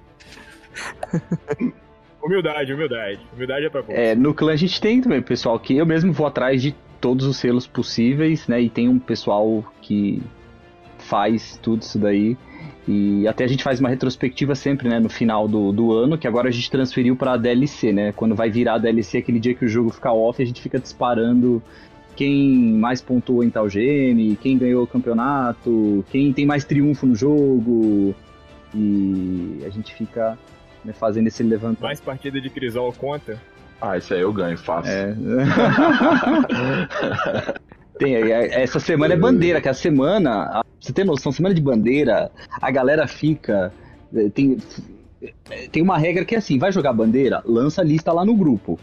Humildade, 2.23 2.73
humildade. 2.73 3.21
Humildade 3.33 3.65
é 3.65 3.69
pra 3.69 3.83
pouco. 3.83 3.99
É, 3.99 4.15
no 4.15 4.33
clã 4.33 4.51
a 4.51 4.57
gente 4.57 4.81
tem 4.81 4.99
também, 4.99 5.21
pessoal, 5.21 5.57
que 5.59 5.77
eu 5.77 5.85
mesmo 5.85 6.11
vou 6.11 6.27
atrás 6.27 6.61
de 6.61 6.75
todos 6.99 7.25
os 7.25 7.37
selos 7.37 7.67
possíveis, 7.67 8.47
né? 8.47 8.61
E 8.61 8.69
tem 8.69 8.89
um 8.89 8.99
pessoal 8.99 9.63
que 9.81 10.21
faz 10.97 11.57
tudo 11.61 11.83
isso 11.83 11.97
daí. 11.97 12.37
E 12.87 13.27
até 13.27 13.43
a 13.43 13.47
gente 13.47 13.63
faz 13.63 13.79
uma 13.81 13.89
retrospectiva 13.89 14.55
sempre, 14.55 14.87
né, 14.87 14.97
no 14.99 15.09
final 15.09 15.47
do, 15.47 15.73
do 15.73 15.91
ano, 15.91 16.17
que 16.17 16.25
agora 16.25 16.47
a 16.47 16.51
gente 16.51 16.71
transferiu 16.71 17.17
para 17.17 17.33
a 17.33 17.37
DLC, 17.37 17.91
né? 17.91 18.13
Quando 18.13 18.33
vai 18.33 18.49
virar 18.49 18.75
a 18.75 18.77
DLC, 18.77 19.17
aquele 19.17 19.39
dia 19.39 19.53
que 19.53 19.65
o 19.65 19.67
jogo 19.67 19.89
fica 19.89 20.13
off, 20.13 20.41
a 20.41 20.45
gente 20.45 20.61
fica 20.61 20.79
disparando 20.79 21.61
quem 22.15 22.73
mais 22.73 23.01
pontuou 23.01 23.43
em 23.43 23.49
tal 23.49 23.69
gene, 23.69 24.37
quem 24.41 24.57
ganhou 24.57 24.83
o 24.83 24.87
campeonato, 24.87 26.05
quem 26.09 26.31
tem 26.31 26.45
mais 26.45 26.63
triunfo 26.63 27.05
no 27.05 27.15
jogo. 27.15 28.15
E 28.73 29.61
a 29.65 29.69
gente 29.69 29.93
fica 29.93 30.37
né, 30.83 30.93
fazendo 30.93 31.27
esse 31.27 31.43
levantamento. 31.43 31.81
Mais 31.81 31.99
partida 31.99 32.39
de 32.39 32.49
Crisol 32.49 32.93
conta? 32.93 33.39
Ah, 33.79 33.97
isso 33.97 34.13
aí 34.13 34.21
eu 34.21 34.33
ganho, 34.33 34.57
fácil. 34.57 34.91
É. 34.91 35.15
Tem, 37.97 38.15
essa 38.15 38.79
semana 38.79 39.13
é 39.13 39.17
bandeira, 39.17 39.61
que 39.61 39.69
a 39.69 39.73
semana, 39.73 40.63
você 40.79 40.93
tem 40.93 41.05
noção, 41.05 41.31
semana 41.31 41.53
de 41.53 41.61
bandeira, 41.61 42.31
a 42.61 42.71
galera 42.71 43.07
fica. 43.07 43.73
Eh, 44.15 44.29
tem, 44.29 44.57
tem 45.71 45.83
uma 45.83 45.97
regra 45.97 46.23
que 46.23 46.35
é 46.35 46.37
assim: 46.37 46.57
vai 46.57 46.71
jogar 46.71 46.93
bandeira, 46.93 47.41
lança 47.45 47.81
a 47.81 47.83
lista 47.83 48.11
lá 48.11 48.23
no 48.23 48.35
grupo. 48.35 48.79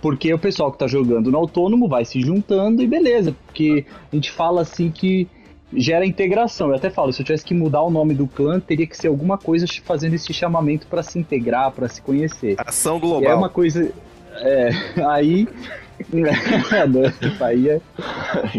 Porque 0.00 0.32
o 0.32 0.38
pessoal 0.38 0.70
que 0.70 0.78
tá 0.78 0.86
jogando 0.86 1.30
no 1.30 1.38
autônomo 1.38 1.88
vai 1.88 2.04
se 2.04 2.20
juntando 2.20 2.82
e 2.82 2.86
beleza. 2.86 3.34
Porque 3.46 3.84
a 4.12 4.14
gente 4.14 4.30
fala 4.30 4.60
assim 4.62 4.90
que 4.90 5.26
gera 5.72 6.06
integração. 6.06 6.68
Eu 6.68 6.76
até 6.76 6.88
falo, 6.88 7.12
se 7.12 7.20
eu 7.20 7.26
tivesse 7.26 7.44
que 7.44 7.54
mudar 7.54 7.82
o 7.82 7.90
nome 7.90 8.14
do 8.14 8.26
clã, 8.26 8.60
teria 8.60 8.86
que 8.86 8.96
ser 8.96 9.08
alguma 9.08 9.36
coisa 9.36 9.66
fazendo 9.84 10.14
esse 10.14 10.32
chamamento 10.32 10.86
para 10.86 11.02
se 11.02 11.18
integrar, 11.18 11.72
para 11.72 11.88
se 11.88 12.00
conhecer. 12.00 12.54
Ação 12.58 13.00
global. 13.00 13.22
E 13.22 13.26
é 13.26 13.34
uma 13.34 13.48
coisa. 13.48 13.90
É, 14.36 14.70
aí 15.08 15.48
aí 17.40 17.68
é... 17.68 17.80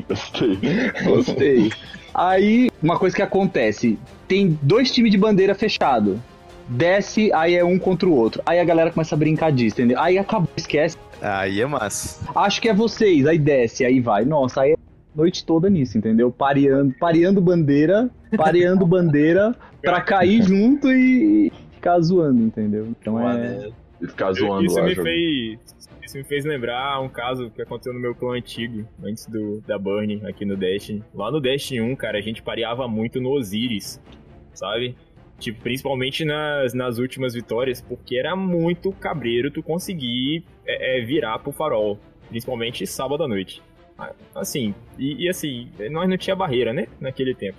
Gostei. 0.07 0.57
Gostei. 1.03 1.71
Aí, 2.13 2.69
uma 2.81 2.97
coisa 2.97 3.15
que 3.15 3.21
acontece: 3.21 3.97
tem 4.27 4.57
dois 4.61 4.91
times 4.91 5.11
de 5.11 5.17
bandeira 5.17 5.55
fechado. 5.55 6.21
Desce, 6.67 7.31
aí 7.33 7.55
é 7.55 7.63
um 7.63 7.79
contra 7.79 8.07
o 8.07 8.13
outro. 8.13 8.43
Aí 8.45 8.59
a 8.59 8.63
galera 8.63 8.91
começa 8.91 9.15
a 9.15 9.17
brincar 9.17 9.51
disso, 9.51 9.75
entendeu? 9.77 9.99
Aí 9.99 10.17
acabou, 10.19 10.49
esquece. 10.55 10.97
Aí 11.21 11.59
é 11.61 11.65
massa. 11.65 12.29
Acho 12.35 12.61
que 12.61 12.69
é 12.69 12.73
vocês, 12.73 13.25
aí 13.25 13.39
desce, 13.39 13.83
aí 13.83 13.99
vai. 13.99 14.23
Nossa, 14.23 14.61
aí 14.61 14.73
é 14.73 14.75
noite 15.15 15.43
toda 15.43 15.69
nisso, 15.69 15.97
entendeu? 15.97 16.31
Pareando, 16.31 16.93
pareando 16.99 17.41
bandeira, 17.41 18.09
pareando 18.37 18.85
bandeira 18.87 19.55
pra 19.81 19.99
cair 20.01 20.43
junto 20.43 20.91
e 20.91 21.51
ficar 21.73 21.99
zoando, 22.01 22.43
entendeu? 22.43 22.87
Então 23.01 23.19
é. 23.29 23.69
E 23.99 24.07
ficar 24.07 24.31
zoando 24.33 24.65
Isso 24.65 24.79
lá, 24.79 24.85
me 24.85 24.95
fez 24.95 25.59
isso 26.09 26.17
me 26.17 26.23
fez 26.23 26.43
lembrar 26.43 26.99
um 27.01 27.07
caso 27.07 27.51
que 27.51 27.61
aconteceu 27.61 27.93
no 27.93 27.99
meu 27.99 28.15
clã 28.15 28.35
antigo, 28.35 28.87
antes 29.03 29.27
do, 29.27 29.61
da 29.61 29.77
Burn, 29.77 30.25
aqui 30.25 30.43
no 30.43 30.57
Destiny. 30.57 31.03
Lá 31.13 31.31
no 31.31 31.39
Destiny 31.39 31.81
1, 31.81 31.95
cara, 31.95 32.17
a 32.17 32.21
gente 32.21 32.41
pareava 32.41 32.87
muito 32.87 33.21
no 33.21 33.29
Osiris, 33.29 34.01
sabe? 34.51 34.95
Tipo, 35.37 35.61
principalmente 35.61 36.25
nas, 36.25 36.73
nas 36.73 36.97
últimas 36.97 37.35
vitórias, 37.35 37.79
porque 37.79 38.17
era 38.17 38.35
muito 38.35 38.91
cabreiro 38.91 39.51
tu 39.51 39.61
conseguir 39.61 40.43
é, 40.65 40.97
é, 40.97 41.05
virar 41.05 41.37
pro 41.39 41.51
farol. 41.51 41.99
Principalmente 42.27 42.87
sábado 42.87 43.23
à 43.23 43.27
noite. 43.27 43.61
Assim, 44.33 44.73
e, 44.97 45.25
e 45.25 45.29
assim, 45.29 45.69
nós 45.91 46.09
não 46.09 46.17
tinha 46.17 46.35
barreira, 46.35 46.73
né? 46.73 46.87
Naquele 46.99 47.35
tempo. 47.35 47.57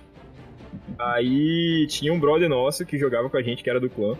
Aí 0.99 1.87
tinha 1.87 2.11
um 2.13 2.19
brother 2.19 2.49
nosso 2.49 2.85
que 2.85 2.97
jogava 2.97 3.29
com 3.29 3.37
a 3.37 3.41
gente, 3.41 3.63
que 3.63 3.69
era 3.69 3.79
do 3.79 3.89
clã. 3.89 4.17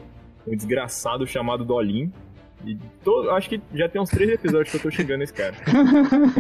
Um 0.47 0.55
desgraçado 0.55 1.27
chamado 1.27 1.65
Dolin. 1.65 2.11
E 2.65 2.77
todo, 3.03 3.31
acho 3.31 3.49
que 3.49 3.61
já 3.73 3.89
tem 3.89 4.01
uns 4.01 4.09
três 4.09 4.29
episódios 4.29 4.69
que 4.69 4.77
eu 4.77 4.81
tô 4.81 4.91
xingando 4.91 5.23
esse 5.23 5.33
cara. 5.33 5.55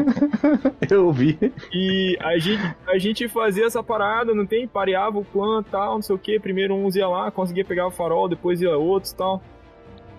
eu 0.89 1.07
ouvi. 1.07 1.37
E 1.73 2.17
a 2.19 2.37
gente, 2.37 2.75
a 2.87 2.97
gente 2.97 3.27
fazia 3.27 3.65
essa 3.65 3.83
parada, 3.83 4.33
não 4.33 4.45
tem? 4.45 4.67
Pareava 4.67 5.17
o 5.17 5.25
clã 5.25 5.63
tal, 5.63 5.95
não 5.95 6.01
sei 6.01 6.15
o 6.15 6.19
que. 6.19 6.39
Primeiro 6.39 6.75
uns 6.75 6.95
ia 6.95 7.07
lá, 7.07 7.31
conseguia 7.31 7.65
pegar 7.65 7.87
o 7.87 7.91
farol, 7.91 8.29
depois 8.29 8.61
ia 8.61 8.77
outros 8.77 9.11
e 9.11 9.15
tal. 9.15 9.41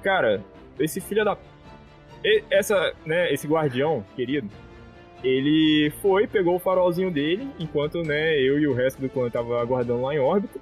Cara, 0.02 0.42
esse 0.78 1.00
filho 1.00 1.24
da. 1.24 1.36
Essa, 2.50 2.92
né, 3.04 3.32
esse 3.32 3.48
guardião, 3.48 4.04
querido, 4.14 4.48
ele 5.24 5.92
foi, 6.00 6.26
pegou 6.26 6.56
o 6.56 6.60
farolzinho 6.60 7.10
dele, 7.10 7.48
enquanto, 7.58 8.02
né, 8.02 8.38
eu 8.38 8.58
e 8.58 8.66
o 8.66 8.72
resto 8.72 9.00
do 9.00 9.08
clã 9.08 9.28
tava 9.28 9.60
aguardando 9.60 10.02
lá 10.02 10.14
em 10.14 10.18
órbita. 10.18 10.60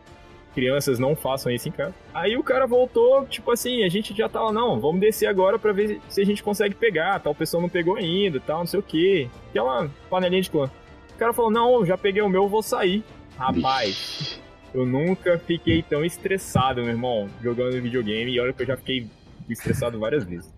Crianças 0.54 0.98
não 0.98 1.14
façam 1.14 1.52
isso 1.52 1.68
em 1.68 1.72
casa. 1.72 1.94
Aí 2.12 2.36
o 2.36 2.42
cara 2.42 2.66
voltou, 2.66 3.24
tipo 3.26 3.50
assim, 3.50 3.84
a 3.84 3.88
gente 3.88 4.16
já 4.16 4.28
tava, 4.28 4.52
não, 4.52 4.80
vamos 4.80 5.00
descer 5.00 5.26
agora 5.26 5.58
para 5.58 5.72
ver 5.72 6.00
se 6.08 6.20
a 6.20 6.24
gente 6.24 6.42
consegue 6.42 6.74
pegar. 6.74 7.20
Tal 7.20 7.34
pessoa 7.34 7.60
não 7.60 7.68
pegou 7.68 7.96
ainda, 7.96 8.40
tal, 8.40 8.58
não 8.58 8.66
sei 8.66 8.80
o 8.80 8.82
que. 8.82 9.28
Aquela 9.50 9.88
panelinha 10.08 10.42
de 10.42 10.50
clã. 10.50 10.70
O 11.14 11.18
cara 11.18 11.32
falou, 11.32 11.50
não, 11.50 11.84
já 11.84 11.96
peguei 11.96 12.22
o 12.22 12.28
meu, 12.28 12.48
vou 12.48 12.62
sair. 12.62 13.04
Rapaz, 13.36 14.40
eu 14.74 14.84
nunca 14.84 15.38
fiquei 15.38 15.82
tão 15.82 16.04
estressado, 16.04 16.80
meu 16.80 16.90
irmão, 16.90 17.28
jogando 17.42 17.80
videogame. 17.80 18.32
E 18.32 18.40
olha 18.40 18.52
que 18.52 18.62
eu 18.62 18.66
já 18.66 18.76
fiquei 18.76 19.06
estressado 19.48 19.98
várias 19.98 20.24
vezes. 20.24 20.52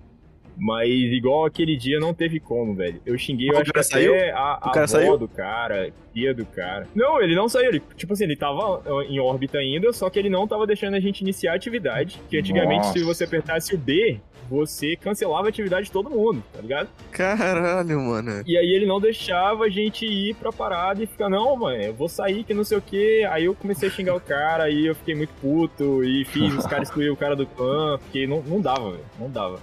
Mas 0.56 0.88
igual 0.88 1.44
aquele 1.44 1.76
dia 1.76 1.98
não 1.98 2.12
teve 2.14 2.38
como, 2.38 2.74
velho. 2.74 3.00
Eu 3.04 3.16
xinguei, 3.18 3.50
eu 3.50 3.58
acho 3.58 3.72
que 3.72 3.82
saiu? 3.82 4.14
até 4.14 4.32
a, 4.32 4.58
a 4.60 4.70
avó 4.70 4.86
saiu? 4.86 5.18
do 5.18 5.28
cara, 5.28 5.92
tia 6.12 6.34
do 6.34 6.44
cara. 6.46 6.86
Não, 6.94 7.20
ele 7.20 7.34
não 7.34 7.48
saiu. 7.48 7.68
Ele, 7.68 7.82
tipo 7.96 8.12
assim, 8.12 8.24
ele 8.24 8.36
tava 8.36 8.82
em 9.08 9.18
órbita 9.18 9.58
ainda, 9.58 9.92
só 9.92 10.10
que 10.10 10.18
ele 10.18 10.28
não 10.30 10.46
tava 10.46 10.66
deixando 10.66 10.94
a 10.94 11.00
gente 11.00 11.20
iniciar 11.20 11.52
a 11.52 11.56
atividade. 11.56 12.20
Que 12.28 12.38
antigamente, 12.38 12.86
Nossa. 12.86 12.98
se 12.98 13.04
você 13.04 13.24
apertasse 13.24 13.74
o 13.74 13.78
B, 13.78 14.20
você 14.48 14.96
cancelava 14.96 15.46
a 15.46 15.48
atividade 15.48 15.86
de 15.86 15.92
todo 15.92 16.10
mundo, 16.10 16.42
tá 16.52 16.60
ligado? 16.60 16.88
Caralho, 17.10 18.00
mano. 18.00 18.42
E 18.46 18.56
aí 18.56 18.72
ele 18.74 18.84
não 18.84 19.00
deixava 19.00 19.64
a 19.64 19.68
gente 19.68 20.04
ir 20.04 20.34
pra 20.34 20.52
parada 20.52 21.02
e 21.02 21.06
ficar, 21.06 21.30
não, 21.30 21.56
mano, 21.56 21.82
eu 21.82 21.94
vou 21.94 22.08
sair 22.08 22.44
que 22.44 22.52
não 22.52 22.64
sei 22.64 22.76
o 22.76 22.82
que. 22.82 23.24
Aí 23.24 23.44
eu 23.44 23.54
comecei 23.54 23.88
a 23.88 23.92
xingar 23.92 24.14
o 24.14 24.20
cara, 24.20 24.64
aí 24.64 24.86
eu 24.86 24.94
fiquei 24.94 25.14
muito 25.14 25.32
puto 25.40 26.04
e 26.04 26.24
fiz 26.26 26.54
os 26.54 26.66
caras 26.68 26.88
excluir 26.88 27.10
o 27.10 27.16
cara 27.16 27.34
do 27.34 27.46
clã, 27.46 27.98
porque 27.98 28.26
não, 28.26 28.42
não 28.42 28.60
dava, 28.60 28.90
velho, 28.90 29.04
não 29.18 29.30
dava. 29.30 29.58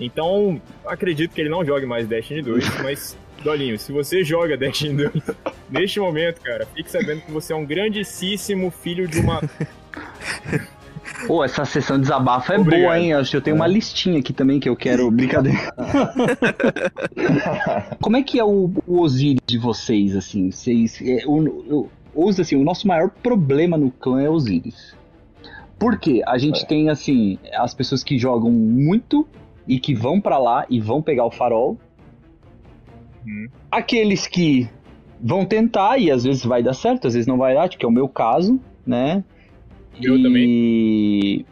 Então, 0.00 0.60
acredito 0.86 1.32
que 1.32 1.40
ele 1.40 1.50
não 1.50 1.64
jogue 1.64 1.86
mais 1.86 2.08
Destiny 2.08 2.42
2, 2.42 2.80
mas, 2.82 3.18
Dolinho, 3.44 3.78
se 3.78 3.92
você 3.92 4.24
joga 4.24 4.56
Destiny 4.56 5.08
2 5.10 5.12
neste 5.70 6.00
momento, 6.00 6.40
cara, 6.40 6.66
fique 6.74 6.90
sabendo 6.90 7.20
que 7.20 7.30
você 7.30 7.52
é 7.52 7.56
um 7.56 7.66
grandíssimo 7.66 8.70
filho 8.70 9.06
de 9.06 9.20
uma. 9.20 9.40
Pô, 11.26 11.44
essa 11.44 11.64
sessão 11.64 11.96
de 11.96 12.02
desabafo 12.02 12.52
é 12.52 12.58
Obrigado. 12.58 12.80
boa, 12.82 12.98
hein? 12.98 13.12
Acho 13.12 13.32
que 13.32 13.36
eu 13.36 13.42
tenho 13.42 13.56
uma 13.56 13.66
listinha 13.66 14.20
aqui 14.20 14.32
também 14.32 14.58
que 14.58 14.68
eu 14.68 14.76
quero. 14.76 15.10
Brincadeira. 15.10 15.58
Como 18.00 18.16
é 18.16 18.22
que 18.22 18.38
é 18.38 18.44
o, 18.44 18.70
o 18.86 19.00
Osiris 19.00 19.40
de 19.44 19.58
vocês, 19.58 20.16
assim? 20.16 20.50
Vocês. 20.50 21.00
É, 21.02 21.24
o, 21.26 21.88
o, 22.14 22.28
assim, 22.28 22.56
o 22.56 22.64
nosso 22.64 22.86
maior 22.86 23.10
problema 23.10 23.76
no 23.76 23.90
clã 23.90 24.22
é 24.22 24.30
Osiris. 24.30 24.94
Por 25.78 25.98
quê? 25.98 26.22
A 26.26 26.38
gente 26.38 26.62
é. 26.62 26.66
tem, 26.66 26.88
assim, 26.88 27.38
as 27.54 27.74
pessoas 27.74 28.04
que 28.04 28.18
jogam 28.18 28.50
muito 28.50 29.26
e 29.70 29.78
que 29.78 29.94
vão 29.94 30.20
para 30.20 30.36
lá 30.36 30.66
e 30.68 30.80
vão 30.80 31.00
pegar 31.00 31.24
o 31.24 31.30
farol. 31.30 31.78
Hum. 33.24 33.46
Aqueles 33.70 34.26
que 34.26 34.68
vão 35.22 35.44
tentar 35.44 35.96
e 35.96 36.10
às 36.10 36.24
vezes 36.24 36.44
vai 36.44 36.60
dar 36.60 36.74
certo, 36.74 37.06
às 37.06 37.14
vezes 37.14 37.28
não 37.28 37.38
vai 37.38 37.54
dar, 37.54 37.68
que 37.68 37.84
é 37.84 37.88
o 37.88 37.92
meu 37.92 38.08
caso, 38.08 38.58
né? 38.84 39.22
Eu 40.02 40.18
e... 40.18 40.22
também. 40.24 41.46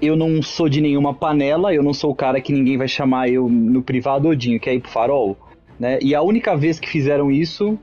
Eu 0.00 0.14
não 0.14 0.40
sou 0.40 0.68
de 0.68 0.80
nenhuma 0.80 1.12
panela, 1.12 1.74
eu 1.74 1.82
não 1.82 1.92
sou 1.92 2.12
o 2.12 2.14
cara 2.14 2.40
que 2.40 2.52
ninguém 2.52 2.76
vai 2.76 2.86
chamar 2.86 3.28
eu 3.28 3.48
no 3.48 3.82
privado 3.82 4.28
Odinho, 4.28 4.60
quer 4.60 4.74
ir 4.74 4.80
pro 4.80 4.90
farol, 4.90 5.36
né? 5.78 5.98
E 6.00 6.14
a 6.14 6.22
única 6.22 6.56
vez 6.56 6.78
que 6.78 6.88
fizeram 6.88 7.28
isso, 7.28 7.76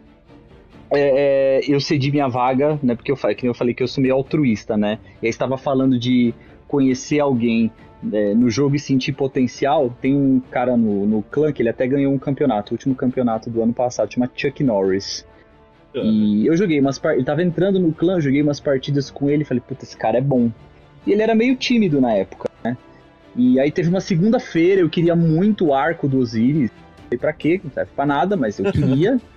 é, 0.90 1.60
é, 1.60 1.62
eu 1.68 1.82
cedi 1.82 2.12
minha 2.12 2.30
vaga, 2.30 2.80
né? 2.82 2.96
Porque 2.96 3.12
eu 3.12 3.18
falei, 3.18 3.36
que 3.36 3.46
eu 3.46 3.54
falei 3.54 3.74
que 3.74 3.84
eu 3.84 3.88
sou 3.90 4.02
meio 4.02 4.16
altruísta, 4.16 4.78
né? 4.78 5.00
E 5.22 5.26
aí 5.26 5.30
estava 5.30 5.58
falando 5.58 6.00
de 6.00 6.34
conhecer 6.66 7.20
alguém 7.20 7.70
é, 8.12 8.34
no 8.34 8.50
jogo 8.50 8.76
e 8.76 8.80
sentir 8.80 9.12
potencial, 9.12 9.96
tem 10.02 10.16
um 10.16 10.40
cara 10.52 10.76
no, 10.76 11.06
no 11.06 11.22
clã 11.22 11.52
que 11.52 11.62
ele 11.62 11.70
até 11.70 11.86
ganhou 11.88 12.14
um 12.14 12.18
campeonato, 12.18 12.74
o 12.74 12.76
último 12.76 12.96
campeonato 12.96 13.50
do 13.50 13.62
ano 13.62 13.74
passado, 13.74 14.12
chama 14.14 14.30
Chuck 14.36 14.64
Norris. 14.64 15.26
Uhum. 15.94 16.04
E 16.04 16.48
eu 16.48 16.56
joguei 16.56 16.80
umas 16.80 16.98
partidas, 16.98 17.20
ele 17.20 17.26
tava 17.26 17.44
entrando 17.44 17.80
no 17.80 17.94
clã, 17.94 18.20
joguei 18.20 18.42
umas 18.42 18.60
partidas 18.60 19.12
com 19.12 19.30
ele 19.30 19.44
e 19.44 19.46
falei, 19.46 19.62
puta, 19.66 19.84
esse 19.84 19.98
cara 19.98 20.18
é 20.18 20.22
bom. 20.22 20.50
E 21.06 21.12
ele 21.12 21.22
era 21.22 21.36
meio 21.36 21.56
tímido 21.56 22.00
na 22.00 22.14
época, 22.14 22.50
né? 22.64 22.78
E 23.36 23.60
aí 23.60 23.72
teve 23.72 23.90
uma 23.90 24.02
segunda-feira, 24.02 24.82
eu 24.82 24.90
queria 24.90 25.16
muito 25.16 25.68
o 25.68 25.74
arco 25.74 26.08
do 26.08 26.20
Osiris. 26.20 26.72
Não 26.72 27.10
sei 27.10 27.18
pra 27.18 27.34
quê, 27.34 27.60
não 27.64 27.72
serve 27.72 27.92
pra 27.96 28.06
nada, 28.06 28.38
mas 28.38 28.60
eu 28.60 28.72
queria. 28.72 29.20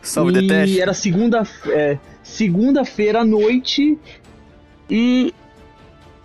Salve 0.00 0.40
e 0.40 0.80
era 0.80 0.94
segunda, 0.94 1.42
é, 1.68 1.98
segunda-feira 2.22 3.20
à 3.20 3.24
noite 3.24 3.98
e 4.88 5.34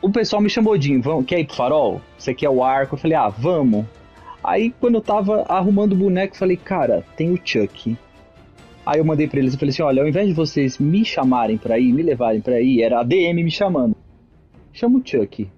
o 0.04 0.12
pessoal 0.12 0.42
me 0.42 0.50
chamou 0.50 0.78
de, 0.78 0.98
vamos, 0.98 1.26
quer 1.26 1.40
ir 1.40 1.46
pro 1.46 1.56
farol? 1.56 2.02
Você 2.18 2.34
quer 2.34 2.50
o 2.50 2.62
arco? 2.62 2.96
Eu 2.96 3.00
falei, 3.00 3.16
ah, 3.16 3.30
vamos. 3.30 3.86
Aí 4.44 4.74
quando 4.78 4.96
eu 4.96 5.02
tava 5.02 5.44
arrumando 5.44 5.94
o 5.94 5.96
boneco, 5.96 6.36
eu 6.36 6.40
falei, 6.40 6.58
cara, 6.58 7.06
tem 7.16 7.32
o 7.32 7.40
Chuck. 7.42 7.98
Aí 8.86 9.00
eu 9.00 9.06
mandei 9.06 9.30
pra 9.30 9.40
eles 9.40 9.54
e 9.54 9.58
falei 9.58 9.70
assim, 9.70 9.82
olha, 9.82 10.02
ao 10.02 10.08
invés 10.08 10.28
de 10.28 10.34
vocês 10.34 10.78
me 10.78 11.06
chamarem 11.06 11.58
pra 11.58 11.80
ir, 11.80 11.94
me 11.94 12.04
levarem 12.04 12.42
pra 12.42 12.60
ir, 12.60 12.82
era 12.82 13.00
a 13.00 13.04
DM 13.04 13.46
me 13.46 13.50
chamando. 13.50 13.96
Chama 14.74 15.00
o 15.00 15.02
Chuck. 15.04 15.50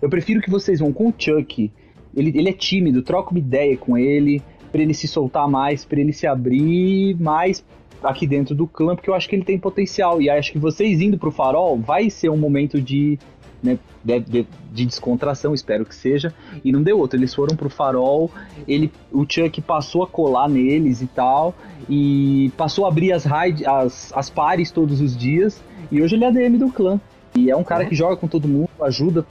Eu 0.00 0.08
prefiro 0.08 0.40
que 0.40 0.50
vocês 0.50 0.80
vão 0.80 0.90
com 0.90 1.08
o 1.08 1.14
Chuck. 1.16 1.70
Ele, 2.16 2.32
ele 2.34 2.48
é 2.48 2.52
tímido, 2.54 3.02
troca 3.02 3.30
uma 3.30 3.38
ideia 3.38 3.76
com 3.76 3.98
ele, 3.98 4.40
para 4.70 4.80
ele 4.80 4.94
se 4.94 5.06
soltar 5.06 5.46
mais, 5.46 5.84
para 5.84 6.00
ele 6.00 6.14
se 6.14 6.26
abrir 6.26 7.14
mais 7.20 7.62
aqui 8.02 8.26
dentro 8.26 8.54
do 8.54 8.66
clã, 8.66 8.96
porque 8.96 9.10
eu 9.10 9.14
acho 9.14 9.28
que 9.28 9.36
ele 9.36 9.44
tem 9.44 9.58
potencial. 9.58 10.22
E 10.22 10.30
acho 10.30 10.50
que 10.50 10.58
vocês 10.58 11.02
indo 11.02 11.18
pro 11.18 11.30
farol 11.30 11.76
vai 11.76 12.08
ser 12.08 12.30
um 12.30 12.38
momento 12.38 12.80
de 12.80 13.18
né, 13.62 13.78
de, 14.04 14.20
de, 14.20 14.46
de, 14.72 14.86
descontração, 14.86 15.54
espero 15.54 15.84
que 15.84 15.94
seja, 15.94 16.34
e 16.64 16.72
não 16.72 16.82
deu 16.82 16.98
outro. 16.98 17.18
Eles 17.18 17.34
foram 17.34 17.56
pro 17.56 17.70
farol, 17.70 18.30
ele, 18.66 18.92
o 19.10 19.24
Chuck 19.28 19.60
passou 19.62 20.02
a 20.02 20.06
colar 20.06 20.48
neles 20.48 21.00
e 21.00 21.06
tal, 21.06 21.54
e 21.88 22.50
passou 22.56 22.84
a 22.84 22.88
abrir 22.88 23.12
as, 23.12 23.24
raid, 23.24 23.64
as, 23.64 24.12
as 24.14 24.28
pares 24.28 24.70
todos 24.70 25.00
os 25.00 25.16
dias, 25.16 25.62
e 25.90 26.02
hoje 26.02 26.16
ele 26.16 26.24
é 26.24 26.28
ADM 26.28 26.58
do 26.58 26.70
clã. 26.70 27.00
E 27.34 27.50
é 27.50 27.56
um 27.56 27.64
cara 27.64 27.84
uhum. 27.84 27.88
que 27.88 27.94
joga 27.94 28.16
com 28.16 28.28
todo 28.28 28.46
mundo, 28.46 28.68
ajuda. 28.82 29.24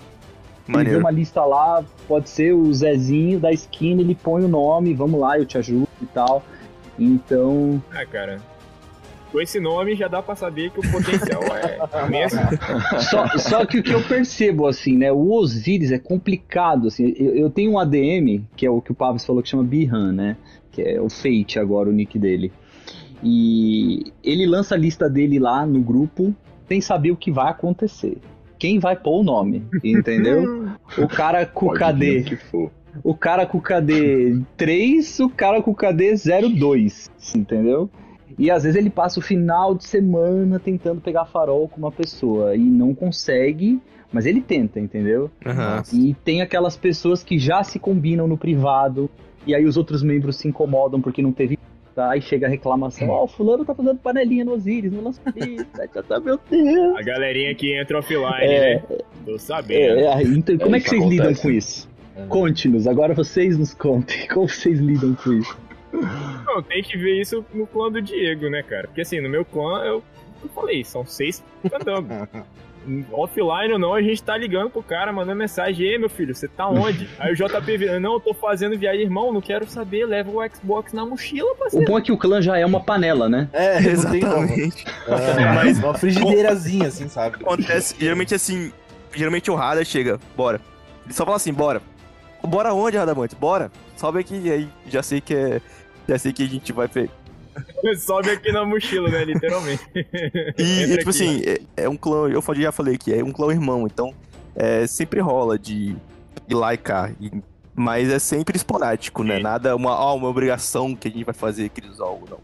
Ele 0.68 0.90
vê 0.90 0.96
uma 0.96 1.12
lista 1.12 1.44
lá, 1.44 1.84
pode 2.08 2.30
ser 2.30 2.54
o 2.54 2.74
Zezinho 2.74 3.40
da 3.40 3.52
esquina, 3.52 4.02
ele 4.02 4.16
põe 4.16 4.44
o 4.44 4.48
nome, 4.48 4.94
vamos 4.94 5.20
lá, 5.20 5.38
eu 5.38 5.46
te 5.46 5.58
ajudo 5.58 5.88
e 6.02 6.06
tal. 6.06 6.44
Então. 6.98 7.82
Ah, 7.92 8.06
cara, 8.06 8.40
com 9.32 9.40
esse 9.40 9.60
nome 9.60 9.96
já 9.96 10.08
dá 10.08 10.22
pra 10.22 10.36
saber 10.36 10.72
que 10.72 10.80
o 10.80 10.92
potencial 10.92 11.42
é 11.56 11.80
imenso. 12.06 12.36
Só, 13.00 13.28
só 13.38 13.66
que 13.66 13.80
o 13.80 13.84
que 13.84 13.94
eu 13.94 14.04
percebo, 14.04 14.68
assim, 14.68 14.98
né? 14.98 15.12
O 15.12 15.32
Osiris 15.32 15.92
é 15.92 15.98
complicado, 15.98 16.88
assim. 16.88 17.14
Eu, 17.18 17.36
eu 17.36 17.50
tenho 17.50 17.72
um 17.72 17.80
ADM, 17.80 18.44
que 18.56 18.66
é 18.66 18.70
o 18.70 18.82
que 18.82 18.92
o 18.92 18.96
Pavos 18.96 19.26
falou 19.26 19.42
que 19.42 19.50
chama 19.50 19.64
Bihan, 19.64 20.12
né? 20.12 20.38
Que 20.72 20.82
é 20.82 21.02
o 21.02 21.10
Fate 21.10 21.58
agora, 21.58 21.90
o 21.90 21.94
nick 21.94 22.20
dele. 22.20 22.52
E 23.24 24.12
ele 24.24 24.46
lança 24.46 24.76
a 24.76 24.78
lista 24.78 25.10
dele 25.10 25.40
lá 25.40 25.66
no 25.66 25.80
grupo 25.80 26.36
sem 26.68 26.82
saber 26.82 27.12
o 27.12 27.16
que 27.16 27.32
vai 27.32 27.50
acontecer. 27.50 28.18
Quem 28.58 28.80
vai 28.80 28.96
pôr 28.96 29.22
o 29.22 29.24
nome, 29.24 29.64
entendeu? 29.84 30.70
o 30.98 31.08
cara 31.08 31.46
com 31.46 31.68
o 31.68 31.74
KD. 31.74 32.38
O 33.04 33.16
cara 33.16 33.46
com 33.46 33.58
o 33.58 33.62
KD 33.62 34.42
3, 34.58 35.20
o 35.22 35.30
cara 35.30 35.62
com 35.62 35.72
o 35.72 35.76
KD 35.76 36.16
02, 36.58 37.10
entendeu? 37.36 37.90
E 38.38 38.50
às 38.50 38.64
vezes 38.64 38.78
ele 38.78 38.90
passa 38.90 39.20
o 39.20 39.24
final 39.24 39.76
de 39.76 39.86
semana 39.86 40.60
tentando 40.60 41.02
pegar 41.02 41.26
farol 41.26 41.68
com 41.68 41.78
uma 41.78 41.92
pessoa 41.92 42.56
e 42.56 42.60
não 42.60 42.94
consegue, 42.94 43.80
mas 44.12 44.26
ele 44.26 44.42
tenta, 44.42 44.80
entendeu? 44.80 45.32
Uhum. 45.46 46.10
E 46.10 46.14
tem 46.14 46.42
aquelas 46.42 46.76
pessoas 46.76 47.24
que 47.24 47.40
já 47.40 47.64
se 47.64 47.80
combinam 47.80 48.28
no 48.28 48.38
privado, 48.38 49.10
e 49.46 49.56
aí 49.56 49.66
os 49.66 49.78
outros 49.78 50.04
membros 50.04 50.38
se 50.38 50.48
incomodam 50.48 51.02
porque 51.02 51.22
não 51.22 51.32
teve. 51.32 51.58
Tá, 51.94 52.12
aí 52.12 52.22
chega 52.22 52.48
a 52.48 52.50
reclamação, 52.50 53.10
ó, 53.10 53.26
oh, 53.26 53.28
fulano 53.28 53.66
tá 53.66 53.76
fazendo 53.76 53.98
panelinha 53.98 54.46
no 54.46 54.54
Osiris, 54.54 54.90
não 54.94 55.04
lança 55.04 55.22
já 55.94 56.02
tá, 56.02 56.22
meu 56.22 56.40
Deus. 56.50 56.96
A 56.96 57.02
galerinha 57.02 57.54
que 57.54 57.78
entra 57.78 58.00
offline, 58.00 58.46
é, 58.46 58.76
né? 58.76 58.98
Tô 59.26 59.38
sabendo. 59.38 60.00
É, 60.00 60.24
então, 60.24 60.58
como 60.58 60.76
é, 60.76 60.80
é 60.80 60.82
que 60.82 60.88
vocês 60.88 61.02
acontece. 61.02 61.22
lidam 61.22 61.42
com 61.42 61.52
isso? 61.52 61.90
É. 62.16 62.26
Conte-nos, 62.28 62.88
agora 62.88 63.14
vocês 63.14 63.58
nos 63.58 63.74
contem, 63.74 64.26
como 64.34 64.48
vocês 64.48 64.80
lidam 64.80 65.14
com 65.16 65.34
isso? 65.34 65.58
Não, 65.94 66.62
tem 66.62 66.82
que 66.84 66.98
ver 66.98 67.20
isso 67.20 67.46
no 67.54 67.68
clã 67.68 67.92
do 67.92 68.02
Diego, 68.02 68.50
né, 68.50 68.64
cara? 68.64 68.88
Porque 68.88 69.02
assim, 69.02 69.20
no 69.20 69.30
meu 69.30 69.46
clã, 69.46 69.84
eu, 69.84 70.04
eu 70.44 70.50
falei, 70.50 70.84
são 70.84 71.06
seis 71.06 71.44
cantando. 71.70 72.08
Offline 73.12 73.74
ou 73.74 73.80
não, 73.80 73.94
a 73.94 74.02
gente 74.02 74.24
tá 74.24 74.36
ligando 74.36 74.72
pro 74.72 74.82
cara, 74.82 75.14
mandando 75.14 75.38
mensagem, 75.38 75.86
ei 75.86 75.98
meu 76.00 76.10
filho, 76.10 76.34
você 76.34 76.48
tá 76.48 76.68
onde? 76.68 77.08
Aí 77.20 77.32
o 77.32 77.36
JP 77.36 77.78
vira, 77.78 78.00
não, 78.00 78.14
eu 78.14 78.20
tô 78.20 78.34
fazendo 78.34 78.78
viagem, 78.78 79.04
irmão, 79.04 79.32
não 79.32 79.40
quero 79.40 79.68
saber, 79.70 80.06
leva 80.06 80.32
o 80.32 80.50
Xbox 80.50 80.92
na 80.92 81.06
mochila, 81.06 81.56
parceiro. 81.56 81.86
O 81.86 81.88
bom 81.88 82.00
é 82.00 82.02
que 82.02 82.12
o 82.12 82.18
clã 82.18 82.42
já 82.42 82.58
é 82.58 82.66
uma 82.66 82.80
panela, 82.80 83.30
né? 83.30 83.48
É, 83.54 83.78
exatamente. 83.78 84.86
É, 85.08 85.54
mas 85.54 85.78
uma 85.78 85.94
frigideirazinha, 85.94 86.88
assim, 86.88 87.08
sabe? 87.08 87.36
Acontece, 87.36 87.96
geralmente 88.00 88.34
assim, 88.34 88.72
geralmente 89.14 89.52
o 89.52 89.56
Rada 89.56 89.84
chega, 89.84 90.20
bora. 90.36 90.60
Ele 91.06 91.14
só 91.14 91.26
fala 91.26 91.38
assim, 91.38 91.54
bora. 91.54 91.82
Bora 92.44 92.74
onde, 92.74 92.98
Radamante? 92.98 93.36
Bora. 93.36 93.72
Sobe 93.96 94.20
aqui, 94.20 94.52
aí 94.52 94.68
já 94.88 95.04
sei 95.04 95.22
que 95.22 95.36
é. 95.36 95.62
Já 96.08 96.18
sei 96.18 96.34
que 96.34 96.44
a 96.44 96.48
gente 96.48 96.72
vai. 96.72 96.90
Sobe 97.98 98.30
aqui 98.30 98.52
na 98.52 98.66
mochila, 98.66 99.10
né? 99.10 99.24
Literalmente. 99.26 99.84
E, 100.58 100.84
e 100.84 100.98
tipo 100.98 101.02
aqui, 101.02 101.10
assim, 101.10 101.42
é, 101.46 101.84
é, 101.84 101.90
um 101.90 101.98
clã, 101.98 102.30
eu 102.30 102.44
já 102.56 102.72
falei 102.72 102.98
que 102.98 103.14
é 103.14 103.24
um 103.24 103.32
clã 103.32 103.52
irmão, 103.52 103.86
então 103.86 104.14
é, 104.56 104.86
sempre 104.88 105.20
rola 105.20 105.58
de 105.58 105.96
ir 106.48 106.54
lá 106.54 106.74
e 106.74 106.78
cá. 106.78 107.12
E, 107.20 107.32
mas 107.74 108.10
é 108.10 108.20
sempre 108.20 108.58
esporádico, 108.58 109.24
né? 109.24 109.40
Nada 109.40 109.76
uma, 109.76 109.92
ó, 109.92 110.16
uma 110.16 110.28
obrigação 110.28 110.96
que 110.96 111.08
a 111.08 111.12
gente 111.12 111.24
vai 111.24 111.34
fazer 111.34 111.70
Crisol, 111.70 112.24
não. 112.30 112.40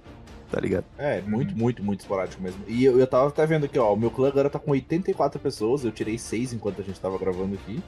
Tá 0.51 0.61
ligado? 0.61 0.85
É, 0.97 1.21
muito, 1.21 1.55
muito, 1.57 1.83
muito 1.83 1.99
esporádico 1.99 2.41
mesmo. 2.41 2.61
E 2.67 2.85
eu, 2.85 2.97
eu 2.97 3.05
tava 3.05 3.27
até 3.27 3.45
vendo 3.45 3.65
aqui, 3.65 3.77
ó, 3.77 3.93
o 3.93 3.97
meu 3.97 4.09
clã 4.09 4.29
agora 4.29 4.49
tá 4.49 4.57
com 4.57 4.71
84 4.71 5.39
pessoas, 5.39 5.83
eu 5.83 5.91
tirei 5.91 6.17
6 6.17 6.53
enquanto 6.53 6.81
a 6.81 6.83
gente 6.83 6.99
tava 6.99 7.17
gravando 7.17 7.55
aqui. 7.55 7.83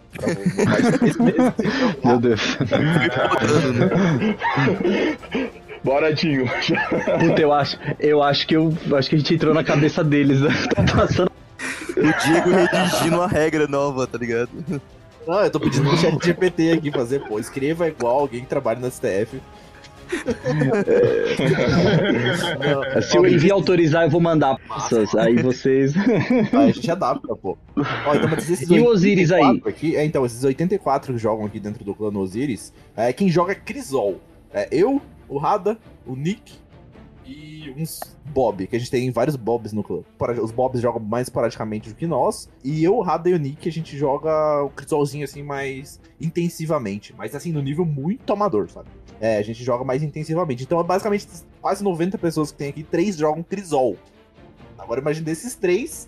mais 0.65 0.91
de 0.91 0.99
3 0.99 1.17
meses. 1.17 1.53
Meu 2.03 2.19
Deus. 2.19 2.57
Bora, 5.83 6.13
Dinho. 6.13 6.45
Puta, 7.19 7.41
eu 7.41 7.53
acho, 7.53 7.77
eu 7.99 8.21
acho 8.21 8.45
que 8.45 8.55
eu 8.55 8.73
acho 8.93 9.09
que 9.09 9.15
a 9.15 9.19
gente 9.19 9.33
entrou 9.33 9.53
na 9.53 9.63
cabeça 9.63 10.03
deles. 10.03 10.41
Né? 10.41 10.49
Tá 10.75 10.83
passando. 10.95 11.31
O 11.95 12.25
Diego 12.25 12.49
redigindo 12.49 13.17
uma 13.17 13.27
regra 13.27 13.67
nova, 13.67 14.05
tá 14.05 14.17
ligado? 14.17 14.49
Não, 15.25 15.43
eu 15.43 15.51
tô 15.51 15.59
pedindo 15.59 15.87
pro 15.87 15.97
chat 15.97 16.25
GPT 16.25 16.71
aqui 16.71 16.91
fazer, 16.91 17.21
pô, 17.27 17.39
escreva 17.39 17.87
igual 17.87 18.19
alguém 18.19 18.41
que 18.41 18.47
trabalha 18.47 18.79
na 18.79 18.89
STF. 18.89 19.41
É... 22.95 23.01
Se 23.01 23.17
o 23.17 23.27
envio 23.27 23.53
autorizar, 23.53 24.03
eu 24.03 24.09
vou 24.09 24.21
mandar 24.21 24.57
passas. 24.67 25.13
Aí 25.15 25.41
vocês. 25.41 25.93
Ah, 26.53 26.59
a 26.59 26.71
gente 26.71 26.89
adapta, 26.91 27.35
pô. 27.35 27.57
Ó, 27.77 28.15
então, 28.15 28.29
mas 28.29 28.49
esses 28.49 28.69
e 28.71 28.79
o 28.79 28.85
Osiris 28.85 29.31
aí? 29.31 29.61
Aqui, 29.65 29.95
é, 29.95 30.03
então, 30.05 30.25
esses 30.25 30.43
84 30.43 31.13
que 31.13 31.19
jogam 31.19 31.45
aqui 31.45 31.59
dentro 31.59 31.83
do 31.83 31.93
clã 31.93 32.09
Osiris, 32.17 32.73
é, 32.95 33.13
quem 33.13 33.29
joga 33.29 33.51
é 33.51 33.55
Crisol. 33.55 34.19
É 34.51 34.67
eu, 34.71 35.01
o 35.27 35.37
Rada, 35.37 35.77
o 36.05 36.15
Nick 36.15 36.53
e 37.25 37.73
uns 37.77 37.99
Bob, 38.25 38.67
que 38.67 38.75
a 38.75 38.79
gente 38.79 38.91
tem 38.91 39.11
vários 39.11 39.35
Bobs 39.35 39.73
no 39.73 39.83
clã. 39.83 40.01
Os 40.41 40.51
Bobs 40.51 40.81
jogam 40.81 40.99
mais 40.99 41.27
esporadicamente 41.27 41.89
do 41.89 41.95
que 41.95 42.07
nós. 42.07 42.49
E 42.63 42.83
eu, 42.83 42.95
o 42.95 43.01
Rada 43.01 43.29
e 43.29 43.33
o 43.33 43.37
Nick, 43.37 43.67
a 43.67 43.71
gente 43.71 43.97
joga 43.97 44.63
o 44.63 44.69
Crisolzinho 44.69 45.23
assim 45.23 45.43
mais 45.43 45.99
intensivamente. 46.19 47.13
Mas 47.17 47.35
assim, 47.35 47.51
no 47.51 47.61
nível 47.61 47.85
muito 47.85 48.31
amador, 48.33 48.69
sabe? 48.69 48.89
É, 49.21 49.37
a 49.37 49.41
gente 49.41 49.63
joga 49.63 49.83
mais 49.83 50.01
intensivamente. 50.01 50.63
Então, 50.63 50.83
basicamente, 50.83 51.27
quase 51.61 51.83
90 51.83 52.17
pessoas 52.17 52.51
que 52.51 52.57
tem 52.57 52.69
aqui, 52.69 52.83
três 52.83 53.17
jogam 53.17 53.43
Crisol. 53.43 53.97
Agora 54.77 55.01
imagine 55.01 55.25
desses 55.25 55.55
três, 55.55 56.07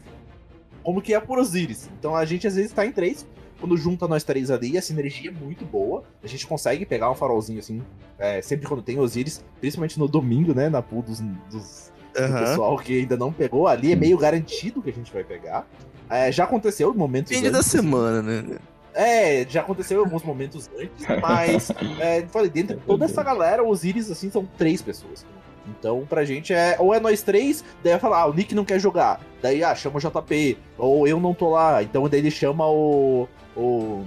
como 0.83 1.01
que 1.01 1.13
é 1.13 1.19
por 1.19 1.37
Osiris. 1.37 1.89
Então 1.99 2.15
a 2.15 2.25
gente 2.25 2.47
às 2.47 2.55
vezes 2.55 2.71
tá 2.71 2.85
em 2.85 2.91
três, 2.91 3.27
quando 3.61 3.77
junta 3.77 4.07
nós 4.07 4.23
três 4.23 4.49
ali, 4.51 4.77
a 4.77 4.81
sinergia 4.81 5.29
é 5.29 5.33
muito 5.33 5.63
boa. 5.63 6.03
A 6.21 6.27
gente 6.27 6.45
consegue 6.45 6.85
pegar 6.85 7.09
um 7.09 7.15
farolzinho 7.15 7.59
assim, 7.59 7.81
é, 8.17 8.41
sempre 8.41 8.67
quando 8.67 8.81
tem 8.81 8.99
Osiris, 8.99 9.45
principalmente 9.59 9.97
no 9.97 10.07
domingo, 10.07 10.53
né? 10.53 10.67
Na 10.67 10.81
pool 10.81 11.03
dos, 11.03 11.21
dos 11.49 11.91
uhum. 12.17 12.27
do 12.27 12.39
pessoal 12.39 12.77
que 12.77 12.99
ainda 12.99 13.15
não 13.15 13.31
pegou. 13.31 13.67
Ali 13.67 13.93
é 13.93 13.95
meio 13.95 14.17
garantido 14.17 14.81
que 14.81 14.89
a 14.89 14.93
gente 14.93 15.13
vai 15.13 15.23
pegar. 15.23 15.67
É, 16.09 16.31
já 16.31 16.43
aconteceu 16.43 16.93
momentos. 16.93 17.29
Depende 17.29 17.51
da 17.51 17.63
semana, 17.63 18.21
né? 18.21 18.57
É, 18.93 19.45
já 19.47 19.61
aconteceu 19.61 20.01
em 20.01 20.03
alguns 20.03 20.23
momentos 20.23 20.69
antes, 20.77 21.07
mas 21.21 21.71
é, 21.97 22.25
falei, 22.27 22.49
dentro 22.49 22.75
de 22.75 22.81
toda 22.83 23.05
essa 23.05 23.23
galera, 23.23 23.63
os 23.63 23.79
Osiris, 23.79 24.11
assim, 24.11 24.29
são 24.29 24.45
três 24.57 24.81
pessoas. 24.81 25.25
Então, 25.67 26.05
pra 26.09 26.25
gente 26.25 26.53
é. 26.53 26.75
Ou 26.79 26.93
é 26.93 26.99
nós 26.99 27.21
três, 27.21 27.63
daí 27.83 27.93
vai 27.93 27.99
falar, 27.99 28.21
ah, 28.21 28.25
o 28.25 28.33
Nick 28.33 28.53
não 28.53 28.65
quer 28.65 28.79
jogar. 28.79 29.21
Daí, 29.41 29.63
ah, 29.63 29.73
chama 29.73 29.97
o 29.97 29.99
JP. 29.99 30.57
Ou 30.77 31.07
eu 31.07 31.19
não 31.19 31.33
tô 31.33 31.49
lá. 31.49 31.81
Então 31.81 32.07
daí 32.07 32.19
ele 32.19 32.31
chama 32.31 32.67
o. 32.67 33.27
O. 33.55 34.05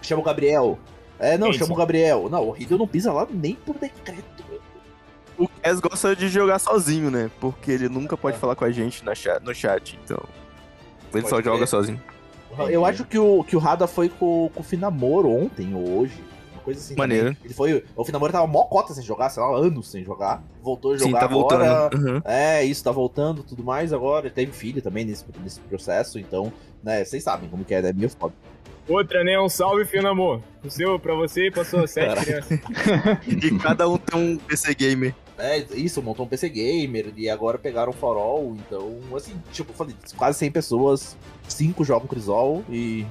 Chama 0.00 0.22
o 0.22 0.24
Gabriel. 0.24 0.78
É, 1.18 1.36
não, 1.36 1.52
chama 1.52 1.72
o 1.72 1.76
Gabriel. 1.76 2.28
Não, 2.30 2.48
o 2.48 2.50
Riddle 2.50 2.78
não 2.78 2.86
pisa 2.86 3.12
lá 3.12 3.26
nem 3.30 3.54
por 3.54 3.76
decreto. 3.76 4.44
O 5.36 5.48
Cass 5.48 5.80
gosta 5.80 6.14
de 6.14 6.28
jogar 6.28 6.58
sozinho, 6.58 7.10
né? 7.10 7.30
Porque 7.40 7.70
ele 7.70 7.88
nunca 7.88 8.16
pode 8.16 8.36
é. 8.36 8.38
falar 8.38 8.54
com 8.54 8.64
a 8.64 8.70
gente 8.70 9.04
no 9.04 9.14
chat, 9.14 9.42
no 9.42 9.54
chat 9.54 9.98
então. 10.02 10.22
Ele 11.12 11.22
pode 11.22 11.28
só 11.28 11.42
joga 11.42 11.66
sozinho. 11.66 12.00
Eu 12.68 12.84
acho 12.84 13.04
que 13.04 13.18
o, 13.18 13.44
que 13.44 13.56
o 13.56 13.58
Rada 13.58 13.86
foi 13.86 14.08
com, 14.08 14.50
com 14.54 14.60
o 14.60 14.64
Finamoro 14.64 15.30
ontem 15.30 15.74
ou 15.74 16.00
hoje. 16.00 16.22
Coisa 16.70 16.80
assim. 16.80 16.94
Maneiro. 16.94 17.36
Ele 17.44 17.54
foi. 17.54 17.84
O 17.96 18.04
Finamoro 18.04 18.32
tava 18.32 18.46
mó 18.46 18.64
cota 18.64 18.94
sem 18.94 19.02
jogar, 19.02 19.28
sei 19.30 19.42
lá, 19.42 19.56
anos 19.56 19.90
sem 19.90 20.04
jogar. 20.04 20.42
Voltou 20.62 20.92
a 20.92 20.96
jogar 20.96 21.06
Sim, 21.06 21.12
tá 21.12 21.24
agora. 21.24 21.90
Voltando. 21.90 22.08
Uhum. 22.08 22.22
É, 22.24 22.64
isso, 22.64 22.84
tá 22.84 22.92
voltando 22.92 23.42
tudo 23.42 23.64
mais 23.64 23.92
agora. 23.92 24.26
Ele 24.26 24.34
teve 24.34 24.52
filho 24.52 24.80
também 24.80 25.04
nesse, 25.04 25.24
nesse 25.42 25.58
processo, 25.60 26.18
então, 26.18 26.52
né, 26.82 27.04
vocês 27.04 27.24
sabem 27.24 27.48
como 27.50 27.64
que 27.64 27.74
é, 27.74 27.82
né? 27.82 27.92
Meio 27.92 28.08
foda. 28.10 28.34
Outra, 28.88 29.24
né? 29.24 29.38
Um 29.40 29.48
salve, 29.48 29.84
Finamor. 29.84 30.40
O 30.64 30.70
seu, 30.70 30.98
pra 30.98 31.14
você 31.14 31.46
e 31.46 31.50
pra 31.50 31.64
suas 31.64 31.90
sete 31.90 32.24
crianças. 32.24 32.60
e 33.26 33.58
cada 33.58 33.88
um 33.88 33.98
tem 33.98 34.20
um 34.20 34.36
PC 34.36 34.74
gamer. 34.74 35.14
É, 35.38 35.58
isso, 35.74 36.00
montou 36.02 36.26
um 36.26 36.28
PC 36.28 36.48
gamer 36.48 37.12
e 37.16 37.28
agora 37.28 37.58
pegaram 37.58 37.90
o 37.90 37.94
farol, 37.94 38.54
então, 38.56 39.00
assim, 39.16 39.34
tipo, 39.52 39.72
eu 39.72 39.74
falei, 39.74 39.94
quase 40.16 40.38
100 40.38 40.50
pessoas, 40.50 41.16
5 41.48 41.82
jogam 41.82 42.06
Crisol 42.06 42.62
e 42.68 43.06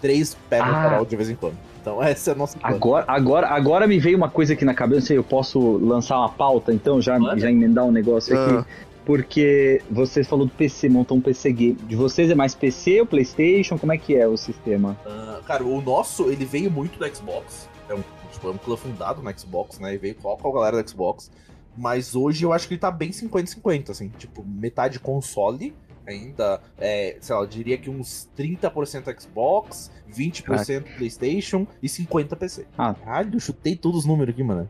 3 0.00 0.36
pegam 0.48 0.68
ah. 0.68 0.70
o 0.70 0.82
farol 0.82 1.04
de 1.04 1.14
vez 1.14 1.28
em 1.28 1.34
quando. 1.34 1.58
Então, 1.84 2.00
essa 2.02 2.30
é 2.30 2.32
a 2.32 2.36
nossa 2.36 2.58
agora, 2.62 3.04
agora, 3.06 3.48
agora 3.48 3.86
me 3.86 3.98
veio 3.98 4.16
uma 4.16 4.30
coisa 4.30 4.54
aqui 4.54 4.64
na 4.64 4.74
cabeça, 4.74 5.12
eu 5.12 5.22
posso 5.22 5.60
lançar 5.76 6.18
uma 6.18 6.30
pauta, 6.30 6.72
então, 6.72 7.00
já, 7.00 7.18
já 7.36 7.50
emendar 7.50 7.84
um 7.84 7.92
negócio 7.92 8.34
aqui. 8.34 8.56
Ah. 8.56 8.94
Porque 9.04 9.82
você 9.90 10.24
falou 10.24 10.46
do 10.46 10.52
PC, 10.52 10.88
montou 10.88 11.18
um 11.18 11.20
PC 11.20 11.52
game. 11.52 11.74
De 11.74 11.94
vocês 11.94 12.30
é 12.30 12.34
mais 12.34 12.54
PC 12.54 13.00
ou 13.00 13.06
PlayStation? 13.06 13.76
Como 13.76 13.92
é 13.92 13.98
que 13.98 14.16
é 14.16 14.26
o 14.26 14.34
sistema? 14.34 14.96
Uh, 15.04 15.42
cara, 15.42 15.62
o 15.62 15.82
nosso, 15.82 16.30
ele 16.30 16.46
veio 16.46 16.70
muito 16.70 16.98
do 16.98 17.14
Xbox. 17.14 17.68
É 17.86 17.94
um, 17.94 18.02
tipo, 18.32 18.48
é 18.48 18.50
um 18.50 18.56
clã 18.56 18.78
fundado 18.78 19.22
no 19.22 19.38
Xbox, 19.38 19.78
né? 19.78 19.92
E 19.92 19.98
veio 19.98 20.14
com 20.14 20.48
a 20.48 20.52
galera 20.54 20.82
do 20.82 20.88
Xbox. 20.88 21.30
Mas 21.76 22.16
hoje 22.16 22.46
eu 22.46 22.52
acho 22.54 22.66
que 22.66 22.72
ele 22.72 22.80
tá 22.80 22.90
bem 22.90 23.10
50-50, 23.10 23.90
assim. 23.90 24.08
Tipo, 24.16 24.42
metade 24.42 24.98
console 24.98 25.74
ainda. 26.06 26.60
É, 26.78 27.16
sei 27.20 27.34
lá, 27.34 27.42
eu 27.42 27.46
diria 27.46 27.78
que 27.78 27.90
uns 27.90 28.28
30% 28.36 29.20
Xbox, 29.20 29.90
20% 30.10 30.84
PlayStation 30.96 31.66
e 31.82 31.86
50% 31.86 32.36
PC. 32.36 32.66
Ah. 32.76 32.94
Caralho, 32.94 33.34
eu 33.34 33.40
chutei 33.40 33.76
todos 33.76 34.00
os 34.00 34.06
números 34.06 34.34
aqui, 34.34 34.42
mano. 34.42 34.68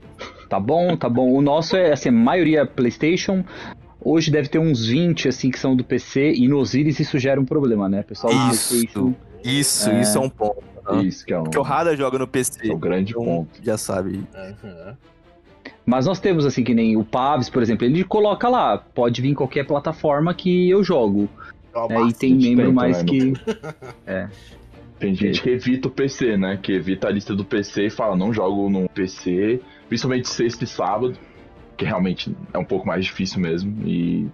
Tá 0.48 0.60
bom, 0.60 0.96
tá 0.96 1.08
bom. 1.08 1.32
O 1.32 1.40
nosso 1.40 1.76
é, 1.76 1.92
assim, 1.92 2.10
maioria 2.10 2.66
PlayStation. 2.66 3.44
Hoje 4.00 4.30
deve 4.30 4.48
ter 4.48 4.58
uns 4.58 4.86
20, 4.86 5.28
assim, 5.28 5.50
que 5.50 5.58
são 5.58 5.74
do 5.74 5.82
PC. 5.82 6.32
E 6.34 6.46
no 6.46 6.58
Osiris 6.58 7.00
isso 7.00 7.18
gera 7.18 7.40
um 7.40 7.44
problema, 7.44 7.88
né? 7.88 8.02
Pessoal 8.02 8.32
PlayStation. 8.32 9.14
Isso, 9.42 9.90
é... 9.90 10.00
isso 10.00 10.18
é 10.18 10.20
um 10.20 10.28
ponto. 10.28 10.62
Isso 11.02 11.24
que 11.24 11.32
é 11.32 11.38
um... 11.38 11.44
Porque 11.44 11.58
o 11.58 11.62
Rada 11.62 11.96
joga 11.96 12.18
no 12.18 12.28
PC. 12.28 12.68
É 12.68 12.72
o 12.72 12.76
grande 12.76 13.12
então, 13.12 13.24
ponto. 13.24 13.50
Já 13.62 13.78
sabe. 13.78 14.16
Uhum. 14.34 14.94
Mas 15.86 16.06
nós 16.06 16.18
temos, 16.18 16.46
assim, 16.46 16.64
que 16.64 16.74
nem 16.74 16.96
o 16.96 17.04
Pavs, 17.04 17.50
por 17.50 17.62
exemplo, 17.62 17.84
ele 17.84 18.04
coloca 18.04 18.48
lá, 18.48 18.78
pode 18.78 19.20
vir 19.20 19.28
em 19.28 19.34
qualquer 19.34 19.66
plataforma 19.66 20.32
que 20.32 20.70
eu 20.70 20.82
jogo. 20.82 21.28
É, 21.90 22.02
e 22.08 22.12
tem 22.12 22.34
membro 22.34 22.72
mais 22.72 23.02
né, 23.02 23.04
que. 23.04 23.32
é. 24.06 24.28
Tem 24.98 25.14
gente 25.14 25.42
que 25.42 25.50
evita 25.50 25.88
o 25.88 25.90
PC, 25.90 26.36
né? 26.36 26.58
Que 26.62 26.72
evita 26.72 27.08
a 27.08 27.10
lista 27.10 27.34
do 27.34 27.44
PC 27.44 27.86
e 27.86 27.90
fala, 27.90 28.16
não 28.16 28.32
jogo 28.32 28.70
no 28.70 28.88
PC, 28.88 29.60
principalmente 29.88 30.28
sexta 30.28 30.64
e 30.64 30.66
sábado, 30.66 31.18
que 31.76 31.84
realmente 31.84 32.34
é 32.52 32.58
um 32.58 32.64
pouco 32.64 32.86
mais 32.86 33.04
difícil 33.04 33.40
mesmo, 33.40 33.86
e 33.86 34.28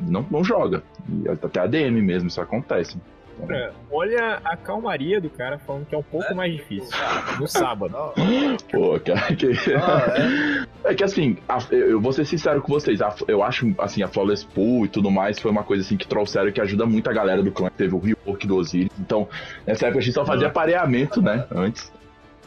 não, 0.00 0.26
não 0.30 0.44
joga. 0.44 0.82
E 1.08 1.28
até 1.28 1.60
a 1.60 1.66
DM 1.66 2.02
mesmo, 2.02 2.28
isso 2.28 2.40
acontece. 2.40 2.98
Cara, 3.46 3.72
olha 3.90 4.40
a 4.44 4.56
calmaria 4.56 5.20
do 5.20 5.30
cara 5.30 5.58
falando 5.58 5.86
que 5.86 5.94
é 5.94 5.98
um 5.98 6.02
pouco 6.02 6.32
é? 6.32 6.34
mais 6.34 6.52
difícil. 6.52 6.90
No 7.38 7.46
sábado. 7.46 7.94
Pô, 8.72 8.98
cara, 8.98 9.34
que... 9.36 9.46
Ah, 9.74 10.66
é. 10.84 10.90
é. 10.90 10.94
que 10.94 11.04
assim, 11.04 11.36
a, 11.48 11.58
eu 11.70 12.00
vou 12.00 12.12
ser 12.12 12.24
sincero 12.24 12.60
com 12.60 12.72
vocês, 12.72 13.00
a, 13.00 13.14
eu 13.28 13.42
acho, 13.42 13.72
assim, 13.78 14.02
a 14.02 14.08
Flawless 14.08 14.44
Pool 14.44 14.86
e 14.86 14.88
tudo 14.88 15.10
mais 15.10 15.38
foi 15.38 15.50
uma 15.50 15.62
coisa, 15.62 15.84
assim, 15.84 15.96
que 15.96 16.06
trouxeram 16.06 16.50
que 16.50 16.60
ajuda 16.60 16.84
muito 16.84 17.08
a 17.08 17.12
galera 17.12 17.42
do 17.42 17.52
clã. 17.52 17.70
Teve 17.76 17.94
o 17.94 17.98
rework 17.98 18.46
do 18.46 18.56
Osiris. 18.56 18.90
Então, 18.98 19.28
nessa 19.66 19.86
época 19.86 20.00
a 20.00 20.02
gente 20.02 20.14
só 20.14 20.24
fazia 20.24 20.50
pareamento, 20.50 21.22
né, 21.22 21.46
antes. 21.54 21.92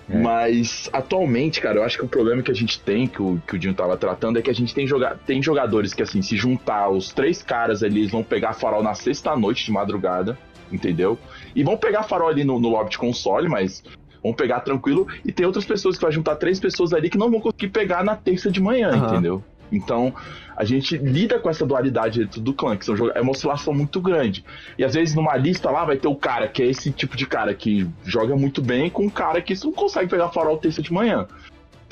É. 0.10 0.18
Mas 0.18 0.90
atualmente, 0.92 1.62
cara, 1.62 1.78
eu 1.78 1.84
acho 1.84 1.98
que 1.98 2.06
o 2.06 2.08
problema 2.08 2.42
que 2.42 2.52
a 2.52 2.56
gente 2.56 2.80
tem, 2.82 3.08
que 3.08 3.22
o, 3.22 3.42
que 3.48 3.56
o 3.56 3.60
Dinho 3.60 3.74
tava 3.74 3.96
tratando, 3.96 4.38
é 4.38 4.42
que 4.42 4.50
a 4.50 4.54
gente 4.54 4.74
tem, 4.74 4.86
joga 4.86 5.18
tem 5.26 5.42
jogadores 5.42 5.94
que, 5.94 6.02
assim, 6.02 6.22
se 6.22 6.36
juntar 6.36 6.90
os 6.90 7.14
três 7.14 7.42
caras 7.42 7.82
ali, 7.82 8.02
eles 8.02 8.12
vão 8.12 8.24
pegar 8.24 8.54
farol 8.54 8.84
na 8.84 8.94
sexta-noite 8.94 9.66
de 9.66 9.72
madrugada 9.72 10.38
entendeu? 10.72 11.18
E 11.56 11.64
vão 11.64 11.78
pegar 11.78 12.04
farol 12.04 12.30
ali 12.30 12.44
no, 12.44 12.60
no 12.60 12.70
lobby 12.70 12.92
de 12.92 12.98
console, 12.98 13.48
mas 13.48 13.84
vão 14.24 14.34
pegar 14.34 14.62
tranquilo. 14.62 15.08
E 15.26 15.32
tem 15.32 15.46
outras 15.46 15.66
pessoas 15.66 15.98
que 15.98 16.02
vai 16.02 16.12
juntar 16.12 16.36
três 16.36 16.60
pessoas 16.60 16.94
ali 16.94 17.10
que 17.10 17.18
não 17.18 17.30
vão 17.30 17.40
conseguir 17.40 17.70
pegar 17.70 18.04
na 18.04 18.16
terça 18.16 18.52
de 18.52 18.62
manhã, 18.62 18.92
uhum. 18.92 19.08
entendeu? 19.08 19.44
Então, 19.72 20.14
a 20.56 20.66
gente 20.66 20.98
lida 20.98 21.40
com 21.40 21.50
essa 21.50 21.66
dualidade 21.66 22.20
dentro 22.20 22.42
do 22.42 22.54
clã, 22.54 22.76
que 22.76 22.86
são, 22.86 22.96
é 23.16 23.22
uma 23.22 23.32
oscilação 23.32 23.74
muito 23.74 24.02
grande. 24.02 24.44
E 24.78 24.84
às 24.84 24.94
vezes 24.94 25.16
numa 25.16 25.36
lista 25.38 25.72
lá 25.72 25.86
vai 25.86 25.98
ter 25.98 26.08
o 26.08 26.16
cara 26.16 26.48
que 26.48 26.62
é 26.62 26.66
esse 26.66 26.92
tipo 26.92 27.16
de 27.16 27.26
cara 27.26 27.54
que 27.54 27.88
joga 28.04 28.36
muito 28.36 28.62
bem 28.62 28.90
com 28.90 29.04
um 29.06 29.10
cara 29.10 29.42
que 29.42 29.54
não 29.64 29.72
consegue 29.72 30.10
pegar 30.10 30.30
farol 30.30 30.58
terça 30.58 30.82
de 30.82 30.92
manhã. 30.92 31.26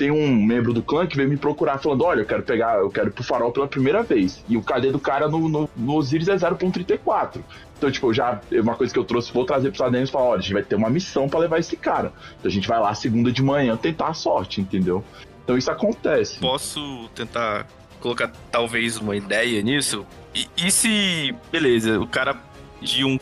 Tem 0.00 0.10
um 0.10 0.34
membro 0.34 0.72
do 0.72 0.82
clã 0.82 1.06
que 1.06 1.14
veio 1.14 1.28
me 1.28 1.36
procurar 1.36 1.76
falando: 1.76 2.04
olha, 2.04 2.22
eu 2.22 2.24
quero 2.24 2.42
pegar, 2.42 2.78
eu 2.78 2.88
quero 2.88 3.08
ir 3.08 3.12
pro 3.12 3.22
farol 3.22 3.52
pela 3.52 3.68
primeira 3.68 4.02
vez. 4.02 4.42
E 4.48 4.56
o 4.56 4.62
KD 4.62 4.92
do 4.92 4.98
cara 4.98 5.28
no, 5.28 5.46
no, 5.46 5.68
no 5.76 5.94
Osiris 5.94 6.26
é 6.26 6.36
0.34. 6.36 7.42
Então, 7.76 7.90
tipo, 7.90 8.10
já 8.14 8.40
uma 8.50 8.74
coisa 8.74 8.90
que 8.90 8.98
eu 8.98 9.04
trouxe, 9.04 9.30
vou 9.30 9.44
trazer 9.44 9.68
pros 9.68 9.82
ADMs 9.82 10.08
e 10.08 10.12
falar: 10.12 10.24
olha, 10.24 10.38
a 10.38 10.42
gente 10.42 10.54
vai 10.54 10.62
ter 10.62 10.74
uma 10.74 10.88
missão 10.88 11.28
para 11.28 11.40
levar 11.40 11.58
esse 11.58 11.76
cara. 11.76 12.14
Então 12.38 12.48
a 12.48 12.52
gente 12.52 12.66
vai 12.66 12.80
lá 12.80 12.94
segunda 12.94 13.30
de 13.30 13.42
manhã 13.42 13.76
tentar 13.76 14.08
a 14.08 14.14
sorte, 14.14 14.62
entendeu? 14.62 15.04
Então 15.44 15.58
isso 15.58 15.70
acontece. 15.70 16.38
Posso 16.38 17.10
tentar 17.14 17.66
colocar 18.00 18.32
talvez 18.50 18.96
uma 18.96 19.14
ideia 19.14 19.60
nisso? 19.60 20.06
E, 20.34 20.46
e 20.56 20.70
se, 20.70 21.34
beleza, 21.52 22.00
o 22.00 22.06
cara 22.06 22.36
de 22.80 23.04
um, 23.04 23.18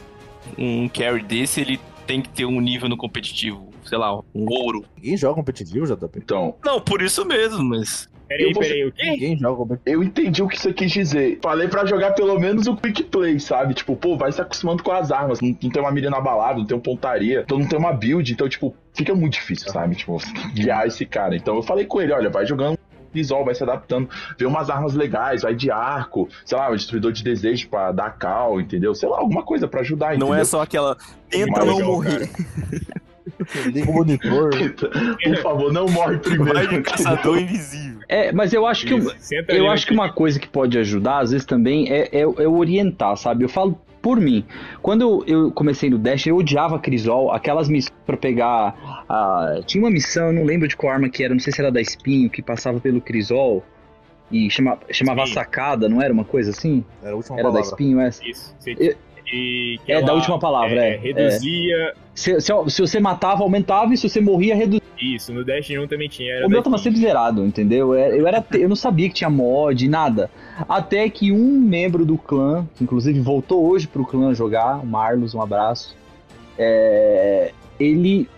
um 0.56 0.88
carry 0.88 1.24
desse, 1.24 1.60
ele 1.60 1.80
tem 2.06 2.22
que 2.22 2.28
ter 2.28 2.44
um 2.44 2.60
nível 2.60 2.88
no 2.88 2.96
competitivo, 2.96 3.67
sei 3.88 3.98
lá, 3.98 4.16
um 4.34 4.46
ouro. 4.48 4.84
Ninguém 4.96 5.16
joga 5.16 5.34
competitivo, 5.34 5.86
JP? 5.86 6.18
Então. 6.18 6.54
Não, 6.64 6.80
por 6.80 7.02
isso 7.02 7.24
mesmo, 7.24 7.62
mas. 7.64 8.08
Peraí, 8.28 8.52
peraí, 8.52 8.84
o 8.84 8.92
quê? 8.92 9.10
Ninguém 9.10 9.38
joga 9.38 9.56
competitivo. 9.56 9.96
Eu 9.96 10.02
entendi 10.02 10.42
o 10.42 10.48
que 10.48 10.60
você 10.60 10.72
quis 10.72 10.92
dizer. 10.92 11.38
Falei 11.42 11.66
para 11.66 11.86
jogar 11.86 12.12
pelo 12.12 12.38
menos 12.38 12.66
o 12.66 12.76
quick 12.76 13.04
play, 13.04 13.40
sabe? 13.40 13.72
Tipo, 13.72 13.96
pô, 13.96 14.16
vai 14.16 14.30
se 14.30 14.40
acostumando 14.40 14.82
com 14.82 14.92
as 14.92 15.10
armas. 15.10 15.40
Não, 15.40 15.48
não 15.48 15.70
tem 15.70 15.82
uma 15.82 15.90
mira 15.90 16.10
na 16.10 16.20
balada, 16.20 16.58
não 16.58 16.66
tem 16.66 16.76
um 16.76 16.80
pontaria, 16.80 17.40
então 17.40 17.58
não 17.58 17.66
tem 17.66 17.78
uma 17.78 17.92
build. 17.92 18.30
Então, 18.30 18.48
tipo, 18.48 18.76
fica 18.92 19.14
muito 19.14 19.34
difícil, 19.34 19.72
sabe? 19.72 19.96
Tipo, 19.96 20.18
você 20.18 20.32
tem 20.32 20.42
que 20.42 20.62
guiar 20.62 20.86
esse 20.86 21.06
cara. 21.06 21.34
Então 21.34 21.56
eu 21.56 21.62
falei 21.62 21.86
com 21.86 22.02
ele: 22.02 22.12
olha, 22.12 22.28
vai 22.28 22.44
jogando 22.44 22.78
visual, 23.12 23.44
vai 23.44 23.54
se 23.54 23.62
adaptando, 23.62 24.08
vê 24.38 24.46
umas 24.46 24.70
armas 24.70 24.94
legais, 24.94 25.42
vai 25.42 25.54
de 25.54 25.70
arco, 25.70 26.28
sei 26.44 26.58
lá, 26.58 26.70
um 26.70 26.76
destruidor 26.76 27.12
de 27.12 27.24
desejo 27.24 27.68
pra 27.68 27.92
dar 27.92 28.10
cal, 28.10 28.60
entendeu? 28.60 28.94
Sei 28.94 29.08
lá, 29.08 29.18
alguma 29.18 29.42
coisa 29.42 29.66
pra 29.66 29.80
ajudar, 29.80 30.14
entendeu? 30.14 30.28
Não 30.28 30.34
é 30.34 30.44
só 30.44 30.62
aquela 30.62 30.96
tenta 31.28 31.64
não 31.64 31.80
morrer. 31.80 32.30
Liga 33.66 33.90
o 33.90 33.94
monitor. 33.94 34.50
Por 35.22 35.36
favor, 35.38 35.72
não 35.72 35.86
morre 35.88 36.18
primeiro. 36.18 36.54
Vai 36.54 36.66
de 36.66 36.82
caçador 36.82 37.38
invisível. 37.38 38.00
É, 38.08 38.32
mas 38.32 38.52
eu 38.52 38.66
acho 38.66 38.86
que 38.86 38.94
eu, 38.94 39.12
eu 39.48 39.70
acho 39.70 39.86
que 39.86 39.92
uma 39.92 40.10
coisa 40.12 40.38
que 40.38 40.48
pode 40.48 40.78
ajudar, 40.78 41.20
às 41.20 41.30
vezes 41.30 41.46
também, 41.46 41.90
é, 41.90 42.08
é, 42.12 42.20
é 42.20 42.48
orientar, 42.48 43.16
sabe? 43.16 43.44
Eu 43.44 43.48
falo 43.48 43.78
por 44.00 44.20
mim. 44.20 44.44
Quando 44.80 45.02
eu, 45.02 45.24
eu, 45.26 45.52
comecei 45.52 45.90
no 45.90 45.98
Dash, 45.98 46.26
eu 46.26 46.36
odiava 46.36 46.78
Crisol, 46.78 47.32
aquelas 47.32 47.68
missões 47.68 47.94
pra 48.06 48.16
pegar. 48.16 49.04
A... 49.08 49.60
Tinha 49.66 49.82
uma 49.82 49.90
missão, 49.90 50.28
eu 50.28 50.32
não 50.32 50.44
lembro 50.44 50.66
de 50.68 50.76
qual 50.76 50.92
arma 50.92 51.08
que 51.08 51.22
era, 51.22 51.34
não 51.34 51.40
sei 51.40 51.52
se 51.52 51.60
era 51.60 51.70
da 51.70 51.80
Espinho, 51.80 52.30
que 52.30 52.40
passava 52.40 52.80
pelo 52.80 53.00
Crisol 53.00 53.62
e 54.30 54.50
chama, 54.50 54.78
chamava 54.90 55.26
Sim. 55.26 55.32
Sacada, 55.32 55.88
não 55.88 56.02
era 56.02 56.12
uma 56.12 56.24
coisa 56.24 56.50
assim? 56.50 56.84
Era 57.02 57.12
a 57.12 57.16
última 57.16 57.36
era 57.36 57.48
palavra. 57.48 57.62
da 57.62 57.66
Espinho 57.66 58.00
essa? 58.00 58.26
Isso, 58.26 58.54
eu, 58.66 58.94
e 59.32 59.78
é, 59.86 60.02
da 60.02 60.14
última 60.14 60.38
palavra, 60.38 60.84
é. 60.84 60.94
é 60.94 60.96
reduzia. 60.96 61.76
É. 61.76 61.94
Se, 62.14 62.40
se, 62.40 62.52
se, 62.68 62.80
você 62.80 62.98
matava, 62.98 63.42
aumentava, 63.42 63.92
e 63.92 63.96
se 63.96 64.08
você 64.08 64.20
morria, 64.20 64.54
reduzia. 64.54 64.82
Isso, 65.00 65.32
no 65.32 65.44
Dash 65.44 65.70
1 65.70 65.86
também 65.86 66.08
tinha. 66.08 66.44
o 66.44 66.48
meu 66.48 66.62
tava 66.62 66.78
sempre 66.78 66.98
zerado, 66.98 67.44
entendeu? 67.44 67.94
Eu, 67.94 68.26
era, 68.26 68.44
eu 68.54 68.68
não 68.68 68.74
sabia 68.74 69.08
que 69.08 69.14
tinha 69.14 69.30
mod, 69.30 69.88
nada. 69.88 70.30
Até 70.68 71.08
que 71.08 71.30
um 71.30 71.60
membro 71.60 72.04
do 72.04 72.18
clã, 72.18 72.66
que 72.74 72.82
inclusive 72.82 73.20
voltou 73.20 73.68
hoje 73.68 73.86
pro 73.86 74.04
clã 74.04 74.34
jogar, 74.34 74.82
o 74.82 74.86
Marlos, 74.86 75.34
um 75.34 75.42
abraço. 75.42 75.96
É, 76.58 77.52
ele 77.78 78.28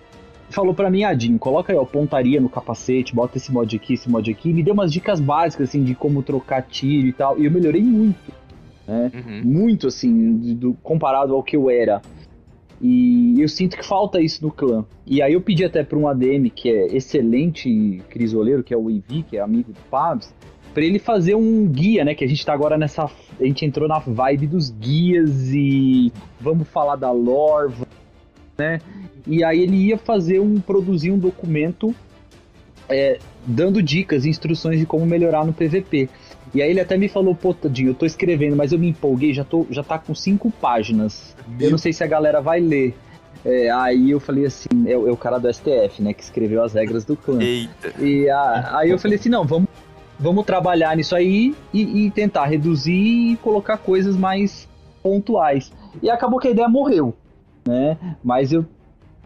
falou 0.51 0.75
para 0.75 0.91
mim, 0.91 1.05
Adinho, 1.05 1.39
coloca 1.39 1.73
aí, 1.73 1.79
ó, 1.79 1.85
pontaria 1.85 2.41
no 2.41 2.49
capacete, 2.49 3.15
bota 3.15 3.39
esse 3.39 3.51
mod 3.51 3.75
aqui, 3.75 3.95
esse 3.95 4.11
mod 4.11 4.31
aqui. 4.31 4.53
Me 4.53 4.63
deu 4.63 4.75
umas 4.75 4.93
dicas 4.93 5.21
básicas, 5.21 5.71
assim, 5.71 5.83
de 5.83 5.95
como 5.95 6.23
trocar 6.23 6.63
tiro 6.63 7.07
e 7.07 7.13
tal. 7.13 7.39
E 7.39 7.47
eu 7.47 7.51
melhorei 7.51 7.83
muito 7.83 8.40
né? 8.91 9.13
Uhum. 9.15 9.43
Muito 9.45 9.87
assim, 9.87 10.55
do, 10.55 10.75
comparado 10.83 11.35
ao 11.35 11.43
que 11.43 11.57
eu 11.57 11.71
era. 11.71 12.03
E 12.81 13.41
eu 13.41 13.49
sinto 13.49 13.77
que 13.77 13.87
falta 13.87 14.21
isso 14.21 14.43
no 14.43 14.51
clã. 14.51 14.85
E 15.07 15.23
aí 15.23 15.35
eu 15.35 15.41
pedi 15.41 15.65
até 15.65 15.85
para 15.85 15.99
um 15.99 16.09
ADM 16.09 16.49
que 16.55 16.69
é 16.69 16.97
excelente 16.97 18.03
crisoleiro, 18.09 18.65
que 18.65 18.75
é 18.75 18.77
o 18.77 18.91
Evi, 18.91 19.23
que 19.23 19.37
é 19.37 19.41
amigo 19.41 19.73
do 19.73 19.81
Pabs, 19.91 20.35
para 20.73 20.85
ele 20.85 20.99
fazer 20.99 21.35
um 21.35 21.69
guia, 21.69 22.05
né? 22.05 22.15
Que 22.15 22.25
a 22.25 22.29
gente 22.29 22.45
tá 22.45 22.53
agora 22.53 22.79
nessa. 22.79 23.05
A 23.05 23.45
gente 23.45 23.65
entrou 23.65 23.87
na 23.87 23.99
vibe 23.99 24.47
dos 24.47 24.71
guias 24.71 25.53
e 25.53 26.11
vamos 26.41 26.67
falar 26.69 26.97
da 26.97 27.11
lore, 27.11 27.75
né? 28.59 28.81
E 29.27 29.45
aí 29.45 29.61
ele 29.61 29.77
ia 29.77 29.99
fazer 29.99 30.41
um. 30.41 30.59
produzir 30.59 31.11
um 31.11 31.19
documento 31.19 31.95
é, 32.89 33.19
dando 33.47 33.83
dicas, 33.83 34.27
instruções 34.27 34.79
de 34.79 34.87
como 34.87 35.07
melhorar 35.07 35.45
no 35.45 35.53
PVP. 35.53 36.09
E 36.55 36.61
aí 36.61 36.71
ele 36.71 36.81
até 36.81 36.97
me 36.97 37.09
falou, 37.09 37.35
pô, 37.35 37.55
Tadinho, 37.55 37.91
eu 37.91 37.95
tô 37.95 38.05
escrevendo, 38.05 38.57
mas 38.57 38.73
eu 38.73 38.79
me 38.79 38.89
empolguei, 38.89 39.33
já, 39.33 39.45
tô, 39.45 39.67
já 39.71 39.83
tá 39.83 39.99
com 39.99 40.15
cinco 40.15 40.51
páginas. 40.51 41.37
Meu... 41.47 41.69
Eu 41.69 41.71
não 41.71 41.79
sei 41.79 41.93
se 41.93 42.03
a 42.03 42.07
galera 42.07 42.41
vai 42.41 42.61
ler. 42.61 42.95
É, 43.45 43.71
aí 43.71 44.11
eu 44.11 44.21
falei 44.21 44.45
assim, 44.45 44.69
é, 44.87 44.93
é, 44.93 44.97
o 44.97 45.17
cara 45.17 45.39
do 45.39 45.53
STF, 45.53 46.03
né, 46.03 46.13
que 46.13 46.23
escreveu 46.23 46.63
as 46.63 46.75
regras 46.75 47.05
do 47.05 47.17
clã. 47.17 47.41
Eita. 47.41 48.03
E 48.03 48.29
a, 48.29 48.79
aí 48.79 48.91
eu 48.91 48.99
falei 48.99 49.19
assim, 49.19 49.29
não, 49.29 49.45
vamos, 49.45 49.69
vamos 50.19 50.45
trabalhar 50.45 50.97
nisso 50.97 51.15
aí 51.15 51.55
e, 51.73 52.07
e 52.07 52.11
tentar 52.11 52.47
reduzir 52.47 52.93
e 53.33 53.37
colocar 53.37 53.79
coisas 53.79 54.17
mais 54.17 54.69
pontuais. 55.03 55.73
E 56.03 56.11
acabou 56.11 56.39
que 56.39 56.49
a 56.49 56.51
ideia 56.51 56.69
morreu, 56.69 57.15
né? 57.67 57.97
Mas 58.23 58.53
eu 58.53 58.67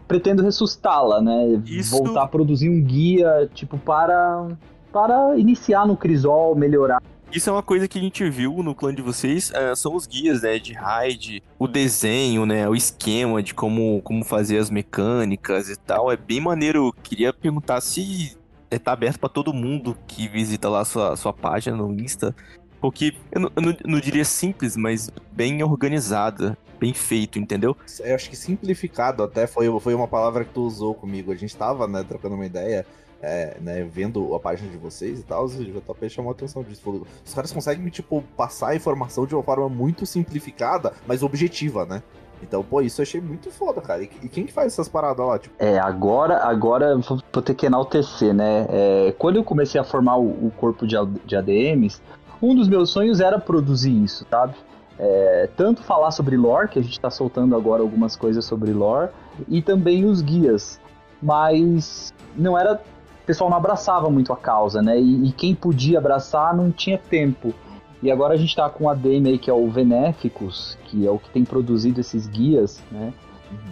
pretendo 0.07 0.43
ressuscitá-la, 0.43 1.21
né? 1.21 1.61
Isso... 1.65 1.97
Voltar 1.97 2.23
a 2.23 2.27
produzir 2.27 2.69
um 2.69 2.81
guia, 2.81 3.49
tipo, 3.53 3.77
para 3.77 4.47
para 4.93 5.37
iniciar 5.37 5.85
no 5.85 5.97
Crisol, 5.97 6.55
melhorar 6.55 7.01
isso 7.35 7.49
é 7.49 7.53
uma 7.53 7.63
coisa 7.63 7.87
que 7.87 7.99
a 7.99 8.01
gente 8.01 8.27
viu 8.29 8.63
no 8.63 8.73
clã 8.73 8.93
de 8.95 9.01
vocês, 9.01 9.51
uh, 9.51 9.75
são 9.75 9.93
os 9.93 10.07
guias, 10.07 10.41
né, 10.41 10.57
de 10.57 10.73
raid, 10.73 11.43
o 11.59 11.67
desenho, 11.67 12.45
né, 12.45 12.67
o 12.69 12.73
esquema 12.73 13.43
de 13.43 13.53
como, 13.53 14.01
como 14.03 14.23
fazer 14.23 14.57
as 14.57 14.69
mecânicas 14.69 15.69
e 15.69 15.75
tal, 15.75 16.11
é 16.11 16.15
bem 16.15 16.39
maneiro. 16.39 16.93
Queria 17.03 17.33
perguntar 17.33 17.81
se 17.81 18.37
é, 18.71 18.79
tá 18.79 18.93
aberto 18.93 19.19
para 19.19 19.29
todo 19.29 19.53
mundo 19.53 19.97
que 20.07 20.27
visita 20.27 20.69
lá 20.69 20.79
a 20.81 20.85
sua, 20.85 21.15
sua 21.17 21.33
página 21.33 21.75
no 21.75 21.91
Insta, 21.93 22.33
porque 22.79 23.13
eu 23.31 23.41
não, 23.41 23.51
eu 23.55 23.77
não, 23.85 23.99
diria 23.99 24.23
simples, 24.23 24.77
mas 24.77 25.09
bem 25.31 25.61
organizada 25.61 26.57
bem 26.77 26.93
feito, 26.93 27.39
entendeu? 27.39 27.75
Eu 27.99 28.15
acho 28.15 28.29
que 28.29 28.35
simplificado 28.35 29.23
até 29.23 29.47
foi, 29.47 29.67
foi 29.79 29.93
uma 29.93 30.09
palavra 30.09 30.43
que 30.43 30.53
tu 30.53 30.61
usou 30.61 30.93
comigo. 30.93 31.31
A 31.31 31.35
gente 31.35 31.55
tava, 31.55 31.87
né, 31.87 32.03
trocando 32.03 32.35
uma 32.35 32.45
ideia 32.45 32.85
é, 33.21 33.57
né, 33.59 33.83
vendo 33.83 34.33
a 34.35 34.39
página 34.39 34.69
de 34.69 34.77
vocês 34.77 35.19
e 35.19 35.23
tal, 35.23 35.45
o 35.45 35.49
JP 35.49 36.09
chamou 36.09 36.31
a 36.31 36.33
atenção 36.33 36.63
disso. 36.63 37.05
Os 37.25 37.33
caras 37.33 37.51
conseguem, 37.51 37.87
tipo, 37.89 38.23
passar 38.35 38.69
a 38.69 38.75
informação 38.75 39.25
de 39.25 39.33
uma 39.33 39.43
forma 39.43 39.69
muito 39.69 40.05
simplificada, 40.05 40.93
mas 41.07 41.23
objetiva, 41.23 41.85
né? 41.85 42.03
Então, 42.41 42.63
pô, 42.63 42.81
isso 42.81 43.01
eu 43.01 43.03
achei 43.03 43.21
muito 43.21 43.49
foda, 43.49 43.81
cara. 43.81 44.03
E, 44.03 44.09
e 44.21 44.29
quem 44.29 44.45
que 44.45 44.53
faz 44.53 44.73
essas 44.73 44.87
paradas 44.87 45.25
lá? 45.25 45.39
Tipo? 45.39 45.55
É, 45.57 45.79
agora, 45.79 46.43
agora 46.43 46.97
vou 46.97 47.41
ter 47.41 47.55
que 47.55 47.65
enaltecer, 47.65 48.33
né? 48.33 48.67
É, 48.69 49.15
quando 49.17 49.37
eu 49.37 49.43
comecei 49.43 49.79
a 49.79 49.83
formar 49.83 50.17
o, 50.17 50.47
o 50.47 50.51
corpo 50.57 50.85
de, 50.85 50.95
de 51.25 51.35
ADMs, 51.35 52.01
um 52.41 52.53
dos 52.53 52.67
meus 52.67 52.89
sonhos 52.89 53.19
era 53.19 53.39
produzir 53.39 53.91
isso, 54.03 54.25
sabe? 54.29 54.53
É, 54.97 55.49
tanto 55.57 55.83
falar 55.83 56.11
sobre 56.11 56.37
lore, 56.37 56.69
que 56.69 56.79
a 56.79 56.81
gente 56.81 56.93
está 56.93 57.09
soltando 57.09 57.55
agora 57.55 57.81
algumas 57.81 58.15
coisas 58.15 58.45
sobre 58.45 58.71
lore, 58.71 59.09
e 59.47 59.61
também 59.61 60.05
os 60.05 60.21
guias. 60.21 60.79
Mas 61.21 62.13
não 62.35 62.57
era 62.57 62.81
o 63.25 63.27
pessoal 63.27 63.49
não 63.49 63.57
abraçava 63.57 64.07
muito 64.07 64.31
a 64.31 64.37
causa, 64.37 64.83
né? 64.83 64.99
E, 64.99 65.29
e, 65.29 65.31
quem 65.31 65.55
podia 65.55 65.97
abraçar 65.97 66.55
não 66.55 66.71
tinha 66.71 66.95
tempo. 66.95 67.55
E 68.03 68.11
agora 68.11 68.35
a 68.35 68.37
gente 68.37 68.49
está 68.49 68.69
com 68.69 68.83
o 68.83 68.89
ADM 68.89 69.25
aí, 69.25 69.39
que 69.39 69.49
é 69.49 69.53
o 69.53 69.67
Benéficos, 69.67 70.77
que 70.85 71.07
é 71.07 71.09
o 71.09 71.17
que 71.17 71.31
tem 71.31 71.43
produzido 71.43 71.99
esses 71.99 72.27
guias, 72.27 72.83
né? 72.91 73.11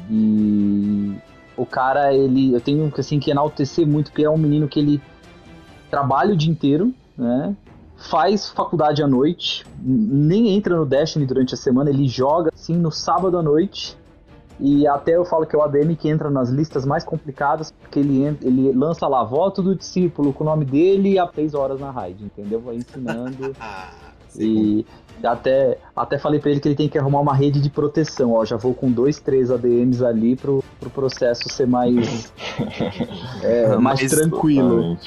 E 0.10 1.16
o 1.56 1.68
cara, 1.68 2.12
ele, 2.12 2.52
eu 2.52 2.60
tenho 2.60 2.92
assim, 2.98 3.20
que 3.20 3.30
enaltecer 3.30 3.86
muito, 3.86 4.10
porque 4.10 4.24
é 4.24 4.30
um 4.30 4.40
menino 4.40 4.68
que 4.68 4.80
ele 4.80 5.00
trabalha 5.92 6.34
o 6.34 6.36
dia 6.36 6.52
inteiro, 6.52 6.92
né? 7.16 7.56
Faz 7.96 8.50
faculdade 8.50 9.04
à 9.04 9.08
noite, 9.08 9.68
nem 9.80 10.56
entra 10.56 10.76
no 10.76 10.84
Destiny 10.84 11.28
durante 11.28 11.54
a 11.54 11.58
semana, 11.58 11.92
ele 11.92 12.08
joga 12.08 12.50
assim 12.52 12.76
no 12.76 12.92
sábado 12.92 13.38
à 13.38 13.44
noite 13.44 13.96
e 14.60 14.88
até 14.88 15.16
eu 15.16 15.26
falo 15.26 15.46
que 15.46 15.56
é 15.56 15.60
o 15.60 15.64
ADM 15.64 15.96
que 15.96 16.10
entra 16.10 16.30
nas 16.30 16.50
listas 16.50 16.86
mais 16.86 17.04
complicadas, 17.04 17.72
porque 17.72 18.00
ele, 18.00 18.38
ele 18.42 18.72
lança 18.72 19.08
lá 19.08 19.24
voto 19.24 19.62
do 19.62 19.76
discípulo 19.76 20.32
com 20.32 20.44
o 20.44 20.48
nome 20.48 20.66
dele 20.66 21.18
há 21.18 21.28
três 21.28 21.54
horas 21.54 21.80
na 21.80 21.92
raid, 21.92 22.24
entendeu? 22.24 22.62
Vai 22.62 22.76
ensinando. 22.76 23.56
e 24.38 24.86
até, 25.24 25.78
até 25.96 26.18
falei 26.18 26.40
para 26.40 26.52
ele 26.52 26.60
que 26.60 26.68
ele 26.68 26.76
tem 26.76 26.90
que 26.90 26.98
arrumar 26.98 27.20
uma 27.20 27.34
rede 27.34 27.60
de 27.60 27.70
proteção. 27.70 28.34
Ó, 28.34 28.46
já 28.46 28.58
vou 28.58 28.74
com 28.74 28.92
dois, 28.92 29.20
três 29.20 29.50
ADMs 29.50 30.04
ali 30.04 30.36
pro, 30.36 30.64
pro 30.80 30.90
processo 30.90 31.50
ser 31.50 31.68
mais, 31.68 32.32
é, 33.44 33.76
mais 33.78 34.00
tranquilo. 34.10 34.98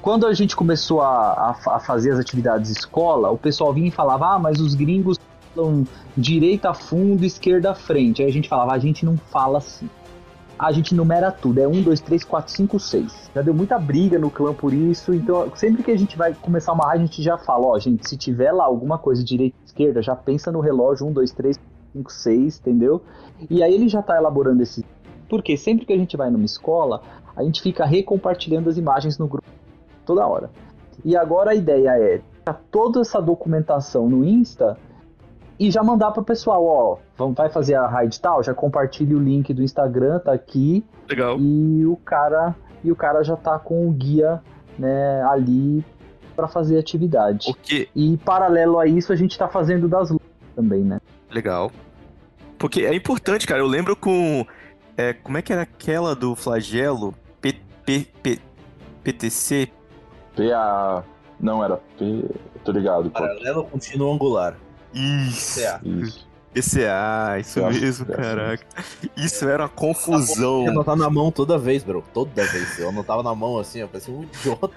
Quando 0.00 0.26
a 0.26 0.32
gente 0.32 0.56
começou 0.56 1.02
a, 1.02 1.56
a, 1.66 1.76
a 1.76 1.80
fazer 1.80 2.12
as 2.12 2.18
atividades 2.18 2.70
escola, 2.70 3.30
o 3.30 3.38
pessoal 3.38 3.72
vinha 3.74 3.88
e 3.88 3.90
falava: 3.90 4.34
Ah, 4.34 4.38
mas 4.38 4.60
os 4.60 4.74
gringos 4.74 5.18
falam 5.58 5.84
direita 6.16 6.72
fundo, 6.72 7.24
esquerda 7.24 7.74
frente. 7.74 8.22
Aí 8.22 8.28
a 8.28 8.32
gente 8.32 8.48
falava, 8.48 8.72
a 8.72 8.78
gente 8.78 9.04
não 9.04 9.16
fala 9.16 9.58
assim. 9.58 9.90
A 10.56 10.72
gente 10.72 10.92
numera 10.92 11.30
tudo, 11.30 11.60
é 11.60 11.68
1, 11.68 11.82
2, 11.82 12.00
3, 12.00 12.24
4, 12.24 12.52
5, 12.52 12.80
6. 12.80 13.30
Já 13.34 13.42
deu 13.42 13.54
muita 13.54 13.78
briga 13.78 14.18
no 14.18 14.28
clã 14.28 14.52
por 14.52 14.74
isso, 14.74 15.14
então 15.14 15.52
sempre 15.54 15.84
que 15.84 15.90
a 15.90 15.96
gente 15.96 16.16
vai 16.16 16.34
começar 16.34 16.72
uma 16.72 16.84
raid, 16.84 17.04
a 17.04 17.06
gente 17.06 17.22
já 17.22 17.38
fala, 17.38 17.66
ó, 17.66 17.78
gente, 17.78 18.08
se 18.08 18.16
tiver 18.16 18.50
lá 18.50 18.64
alguma 18.64 18.98
coisa 18.98 19.22
direita 19.22 19.56
esquerda, 19.64 20.02
já 20.02 20.16
pensa 20.16 20.50
no 20.50 20.58
relógio 20.58 21.06
1, 21.06 21.12
2, 21.12 21.30
3, 21.32 21.60
5, 21.92 22.12
6, 22.12 22.58
entendeu? 22.58 23.02
E 23.48 23.62
aí 23.62 23.72
ele 23.72 23.88
já 23.88 24.02
tá 24.02 24.16
elaborando 24.16 24.62
esse. 24.62 24.84
Porque 25.28 25.56
sempre 25.56 25.86
que 25.86 25.92
a 25.92 25.96
gente 25.96 26.16
vai 26.16 26.28
numa 26.28 26.44
escola, 26.44 27.02
a 27.36 27.44
gente 27.44 27.62
fica 27.62 27.84
recompartilhando 27.84 28.68
as 28.68 28.76
imagens 28.76 29.16
no 29.16 29.28
grupo 29.28 29.46
toda 30.04 30.26
hora. 30.26 30.50
E 31.04 31.16
agora 31.16 31.52
a 31.52 31.54
ideia 31.54 31.90
é 31.90 32.20
toda 32.72 33.00
essa 33.00 33.20
documentação 33.20 34.08
no 34.08 34.24
Insta 34.24 34.76
e 35.58 35.70
já 35.70 35.82
mandar 35.82 36.12
pro 36.12 36.22
pessoal, 36.22 36.64
ó, 36.64 36.98
vamos, 37.16 37.36
vai 37.36 37.48
fazer 37.48 37.74
a 37.74 37.86
raid 37.86 38.20
tal, 38.20 38.42
já 38.42 38.54
compartilhe 38.54 39.14
o 39.14 39.18
link 39.18 39.52
do 39.52 39.62
Instagram, 39.62 40.20
tá 40.20 40.32
aqui. 40.32 40.84
Legal. 41.08 41.38
E 41.38 41.84
o 41.84 41.96
cara, 41.96 42.54
e 42.84 42.92
o 42.92 42.96
cara 42.96 43.22
já 43.22 43.36
tá 43.36 43.58
com 43.58 43.88
o 43.88 43.92
guia, 43.92 44.42
né, 44.78 45.22
ali 45.24 45.84
para 46.36 46.46
fazer 46.46 46.78
atividade. 46.78 47.46
Porque... 47.46 47.88
E 47.96 48.16
paralelo 48.18 48.78
a 48.78 48.86
isso, 48.86 49.12
a 49.12 49.16
gente 49.16 49.36
tá 49.36 49.48
fazendo 49.48 49.88
das 49.88 50.10
lutas 50.10 50.28
também, 50.54 50.84
né? 50.84 51.00
Legal. 51.30 51.72
Porque 52.58 52.84
é 52.84 52.94
importante, 52.94 53.46
cara. 53.46 53.60
Eu 53.60 53.66
lembro 53.66 53.94
com. 53.96 54.44
É, 54.96 55.12
como 55.12 55.38
é 55.38 55.42
que 55.42 55.52
era 55.52 55.62
aquela 55.62 56.14
do 56.14 56.34
flagelo? 56.34 57.14
P, 57.40 57.54
P, 57.84 58.06
P, 58.22 58.38
PTC? 59.04 59.68
PA. 60.36 61.04
Não, 61.40 61.64
era 61.64 61.76
P. 61.96 62.24
Tô 62.64 62.72
ligado. 62.72 63.10
Paralelo 63.10 63.64
contínuo 63.64 64.12
angular. 64.12 64.56
Isso. 64.92 65.60
PCA. 66.52 67.38
Isso. 67.38 67.60
Isso 67.60 67.66
mesmo, 67.66 68.06
caraca. 68.06 68.66
Isso 69.16 69.48
era 69.48 69.64
uma 69.64 69.68
confusão. 69.68 70.64
Eu 70.64 70.70
anotava 70.70 70.96
na 70.96 71.10
mão 71.10 71.30
toda 71.30 71.58
vez, 71.58 71.82
bro. 71.82 72.04
Toda 72.12 72.44
vez. 72.44 72.78
Eu 72.78 72.88
anotava 72.88 73.22
na 73.22 73.34
mão 73.34 73.58
assim, 73.58 73.80
eu 73.80 73.88
parecia 73.88 74.12
um 74.12 74.22
idiota. 74.22 74.70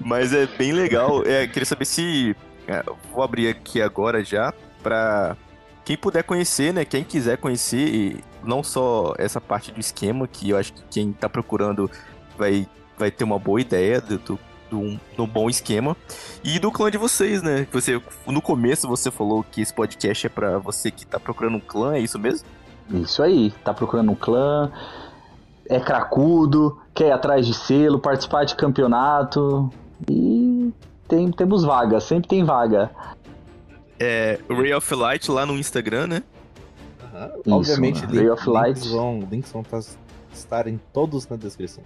Mas 0.00 0.32
é 0.32 0.46
bem 0.46 0.72
legal. 0.72 1.22
É, 1.26 1.46
queria 1.46 1.66
saber 1.66 1.84
se. 1.84 2.36
É, 2.66 2.84
vou 3.12 3.22
abrir 3.22 3.48
aqui 3.48 3.80
agora 3.80 4.22
já 4.22 4.52
para 4.82 5.36
quem 5.84 5.96
puder 5.96 6.22
conhecer, 6.22 6.72
né? 6.72 6.84
Quem 6.84 7.02
quiser 7.02 7.38
conhecer, 7.38 7.78
e 7.78 8.24
não 8.44 8.62
só 8.62 9.14
essa 9.18 9.40
parte 9.40 9.72
do 9.72 9.80
esquema, 9.80 10.28
que 10.28 10.50
eu 10.50 10.56
acho 10.56 10.72
que 10.72 10.82
quem 10.90 11.12
tá 11.12 11.28
procurando 11.28 11.90
vai, 12.36 12.68
vai 12.96 13.10
ter 13.10 13.24
uma 13.24 13.38
boa 13.38 13.60
ideia 13.60 14.00
do, 14.00 14.18
do, 14.18 14.38
do, 14.70 14.98
do 15.16 15.26
bom 15.26 15.48
esquema. 15.48 15.96
E 16.42 16.58
do 16.58 16.70
clã 16.70 16.90
de 16.90 16.98
vocês, 16.98 17.42
né? 17.42 17.66
Você, 17.72 18.00
no 18.26 18.40
começo 18.40 18.88
você 18.88 19.10
falou 19.10 19.44
que 19.44 19.60
esse 19.60 19.72
podcast 19.72 20.26
é 20.26 20.30
para 20.30 20.58
você 20.58 20.90
que 20.90 21.06
tá 21.06 21.18
procurando 21.18 21.56
um 21.56 21.60
clã, 21.60 21.94
é 21.94 22.00
isso 22.00 22.18
mesmo? 22.18 22.46
Isso 22.90 23.22
aí, 23.22 23.52
tá 23.64 23.74
procurando 23.74 24.10
um 24.12 24.14
clã, 24.14 24.70
é 25.68 25.78
cracudo, 25.78 26.78
quer 26.94 27.08
ir 27.08 27.12
atrás 27.12 27.46
de 27.46 27.54
selo, 27.54 27.98
participar 27.98 28.44
de 28.44 28.54
campeonato. 28.56 29.70
E 30.08 30.72
tem, 31.06 31.30
temos 31.30 31.64
vaga, 31.64 32.00
sempre 32.00 32.28
tem 32.28 32.44
vaga. 32.44 32.90
É 34.00 34.38
Ray 34.48 34.72
of 34.72 34.94
Light 34.94 35.30
lá 35.30 35.44
no 35.44 35.58
Instagram, 35.58 36.06
né? 36.06 36.22
Uhum. 37.12 37.40
Isso, 37.40 37.54
Obviamente, 37.54 38.06
link, 38.06 38.16
Ray 38.16 38.30
of 38.30 38.48
Light. 38.48 38.74
Links 38.76 38.90
vão, 38.90 39.28
links 39.30 39.52
vão 39.52 39.64
estarem 40.32 40.80
todos 40.92 41.28
na 41.28 41.36
descrição. 41.36 41.82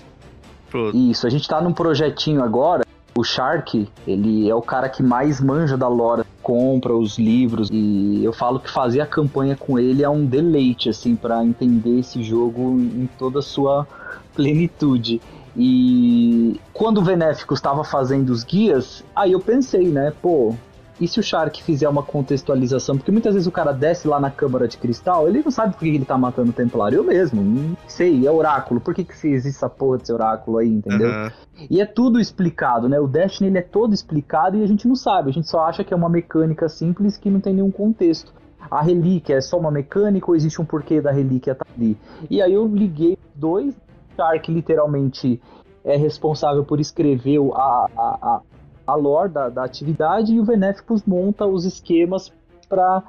Pronto. 0.73 0.97
Isso, 0.97 1.27
a 1.27 1.31
gente 1.31 1.47
tá 1.47 1.61
num 1.61 1.73
projetinho 1.73 2.43
agora. 2.43 2.83
O 3.15 3.23
Shark, 3.23 3.87
ele 4.07 4.49
é 4.49 4.55
o 4.55 4.63
cara 4.63 4.89
que 4.89 5.03
mais 5.03 5.39
manja 5.39 5.77
da 5.77 5.87
lore, 5.87 6.25
compra 6.43 6.97
os 6.97 7.19
livros 7.19 7.69
e 7.71 8.25
eu 8.25 8.33
falo 8.33 8.59
que 8.59 8.71
fazer 8.71 9.03
a 9.03 9.07
campanha 9.07 9.55
com 9.55 9.79
ele 9.79 10.03
é 10.03 10.09
um 10.09 10.25
deleite, 10.25 10.89
assim, 10.89 11.15
para 11.15 11.45
entender 11.45 11.99
esse 11.99 12.23
jogo 12.23 12.71
em 12.81 13.07
toda 13.19 13.41
a 13.41 13.43
sua 13.43 13.87
plenitude. 14.35 15.21
E 15.55 16.59
quando 16.73 16.99
o 16.99 17.05
Venéfico 17.05 17.53
estava 17.53 17.85
fazendo 17.85 18.31
os 18.31 18.43
guias, 18.43 19.05
aí 19.15 19.33
eu 19.33 19.41
pensei, 19.41 19.89
né, 19.89 20.11
pô, 20.23 20.55
e 21.03 21.09
se 21.09 21.19
o 21.19 21.23
Shark 21.23 21.61
fizer 21.65 21.89
uma 21.89 22.05
contextualização? 22.05 22.97
Porque 22.97 23.11
muitas 23.11 23.35
vezes 23.35 23.49
o 23.49 23.51
cara 23.51 23.73
desce 23.73 24.07
lá 24.07 24.21
na 24.21 24.31
Câmara 24.31 24.69
de 24.69 24.79
Cristal, 24.79 25.29
ele 25.29 25.43
não 25.43 25.51
sabe 25.51 25.73
por 25.73 25.81
que 25.81 25.89
ele 25.89 26.05
tá 26.05 26.17
matando 26.17 26.51
o 26.51 26.53
Templário. 26.53 26.99
Eu 26.99 27.05
mesmo, 27.05 27.43
não 27.43 27.77
sei, 27.89 28.25
é 28.25 28.31
oráculo. 28.31 28.81
Por 28.81 28.95
que, 28.95 29.03
que 29.03 29.13
existe 29.27 29.57
essa 29.57 29.69
porra 29.69 29.99
desse 29.99 30.13
oráculo 30.13 30.59
aí, 30.59 30.69
entendeu? 30.69 31.09
Uhum. 31.09 31.31
E 31.69 31.81
é 31.81 31.87
tudo 31.87 32.21
explicado, 32.21 32.89
né? 32.89 33.01
O 33.01 33.09
Destiny 33.09 33.51
ele 33.51 33.59
é 33.59 33.63
todo 33.63 33.93
explicado 33.93 34.57
e 34.57 34.63
a 34.63 34.67
gente 34.67 34.87
não 34.87 34.95
sabe. 34.95 35.31
A 35.31 35.33
gente 35.33 35.49
só 35.49 35.65
acha 35.65 35.83
que 35.83 35.93
é 35.93 35.97
uma 35.97 36.09
mecânica 36.09 36.69
simples 36.69 37.17
que 37.17 37.29
não 37.29 37.41
tem 37.41 37.55
nenhum 37.55 37.73
contexto. 37.73 38.33
A 38.71 38.81
relíquia 38.81 39.35
é 39.35 39.41
só 39.41 39.59
uma 39.59 39.73
mecânica 39.73 40.31
ou 40.31 40.37
existe 40.37 40.63
um 40.63 40.65
porquê 40.65 41.01
da 41.01 41.11
relíquia 41.11 41.51
estar 41.51 41.65
tá 41.65 41.71
ali? 41.77 41.97
E 42.31 42.41
aí 42.41 42.53
eu 42.53 42.65
liguei 42.67 43.19
dois 43.35 43.75
Shark 44.17 44.53
literalmente 44.53 45.41
é 45.85 45.97
responsável 45.97 46.65
por 46.65 46.79
escrever 46.79 47.39
a, 47.55 47.89
a, 47.97 48.19
a, 48.23 48.41
a 48.87 48.95
lore 48.95 49.31
da, 49.31 49.49
da 49.49 49.65
atividade 49.65 50.35
e 50.35 50.41
o 50.41 50.45
Benéficos 50.45 51.03
monta 51.05 51.47
os 51.47 51.65
esquemas 51.65 52.33
para. 52.69 53.03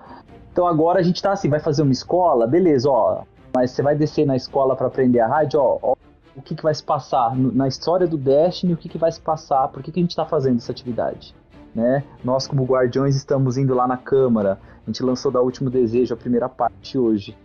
Então 0.52 0.68
agora 0.68 1.00
a 1.00 1.04
gente 1.04 1.22
tá 1.22 1.32
assim, 1.32 1.50
vai 1.50 1.60
fazer 1.60 1.82
uma 1.82 1.92
escola, 1.92 2.46
beleza, 2.46 2.90
ó. 2.90 3.24
Mas 3.56 3.72
você 3.72 3.82
vai 3.82 3.96
descer 3.96 4.26
na 4.26 4.36
escola 4.36 4.76
para 4.76 4.88
aprender 4.88 5.20
a 5.20 5.28
rádio, 5.28 5.60
ó, 5.60 5.78
ó, 5.82 5.96
o 6.36 6.42
que, 6.42 6.56
que 6.56 6.64
vai 6.64 6.74
se 6.74 6.84
passar 6.84 7.36
na 7.36 7.68
história 7.68 8.08
do 8.08 8.18
Destiny, 8.18 8.74
o 8.74 8.78
que, 8.78 8.90
que 8.90 8.98
vai 8.98 9.12
se 9.12 9.22
passar, 9.22 9.68
por 9.68 9.84
que, 9.84 9.92
que 9.92 10.00
a 10.00 10.04
gente 10.04 10.12
está 10.12 10.26
fazendo 10.26 10.58
essa 10.58 10.72
atividade. 10.72 11.36
Né? 11.74 12.04
Nós, 12.24 12.48
como 12.48 12.64
guardiões, 12.66 13.16
estamos 13.16 13.58
indo 13.58 13.74
lá 13.74 13.88
na 13.88 13.98
Câmara. 13.98 14.60
A 14.84 14.90
gente 14.90 15.04
lançou 15.04 15.32
da 15.32 15.42
Último 15.42 15.70
Desejo 15.70 16.14
a 16.14 16.18
primeira 16.18 16.48
parte 16.48 16.98
hoje. 16.98 17.36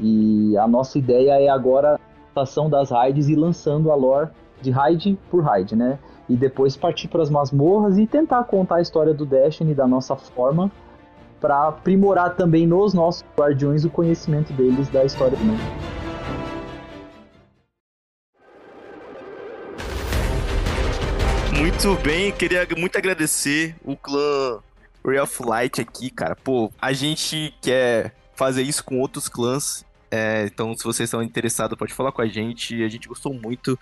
E 0.00 0.56
a 0.56 0.66
nossa 0.66 0.98
ideia 0.98 1.40
é 1.40 1.48
agora 1.48 1.98
a 2.34 2.68
das 2.68 2.90
raids 2.90 3.28
e 3.28 3.34
lançando 3.34 3.90
a 3.90 3.94
lore 3.94 4.30
de 4.62 4.70
raid 4.70 5.18
por 5.30 5.42
raid, 5.42 5.76
né? 5.76 5.98
E 6.32 6.36
depois 6.36 6.78
partir 6.78 7.08
para 7.08 7.20
as 7.20 7.28
masmorras 7.28 7.98
e 7.98 8.06
tentar 8.06 8.44
contar 8.44 8.76
a 8.76 8.80
história 8.80 9.12
do 9.12 9.26
Destiny 9.26 9.74
da 9.74 9.86
nossa 9.86 10.16
forma 10.16 10.72
para 11.38 11.68
aprimorar 11.68 12.36
também 12.36 12.66
nos 12.66 12.94
nossos 12.94 13.22
guardiões 13.36 13.84
o 13.84 13.90
conhecimento 13.90 14.50
deles 14.54 14.88
da 14.88 15.04
história 15.04 15.36
do 15.36 15.44
mundo. 15.44 15.60
Muito 21.54 21.94
bem, 22.02 22.32
queria 22.32 22.66
muito 22.78 22.96
agradecer 22.96 23.76
o 23.84 23.94
clã 23.94 24.58
Real 25.04 25.24
of 25.24 25.42
Light 25.44 25.82
aqui, 25.82 26.08
cara. 26.08 26.34
Pô, 26.34 26.72
a 26.80 26.94
gente 26.94 27.54
quer 27.60 28.14
fazer 28.34 28.62
isso 28.62 28.82
com 28.82 28.98
outros 29.00 29.28
clãs. 29.28 29.84
É, 30.10 30.46
então, 30.46 30.74
se 30.74 30.82
vocês 30.82 31.08
estão 31.08 31.22
interessados, 31.22 31.76
pode 31.76 31.92
falar 31.92 32.10
com 32.10 32.22
a 32.22 32.26
gente. 32.26 32.82
A 32.82 32.88
gente 32.88 33.06
gostou 33.06 33.34
muito 33.34 33.78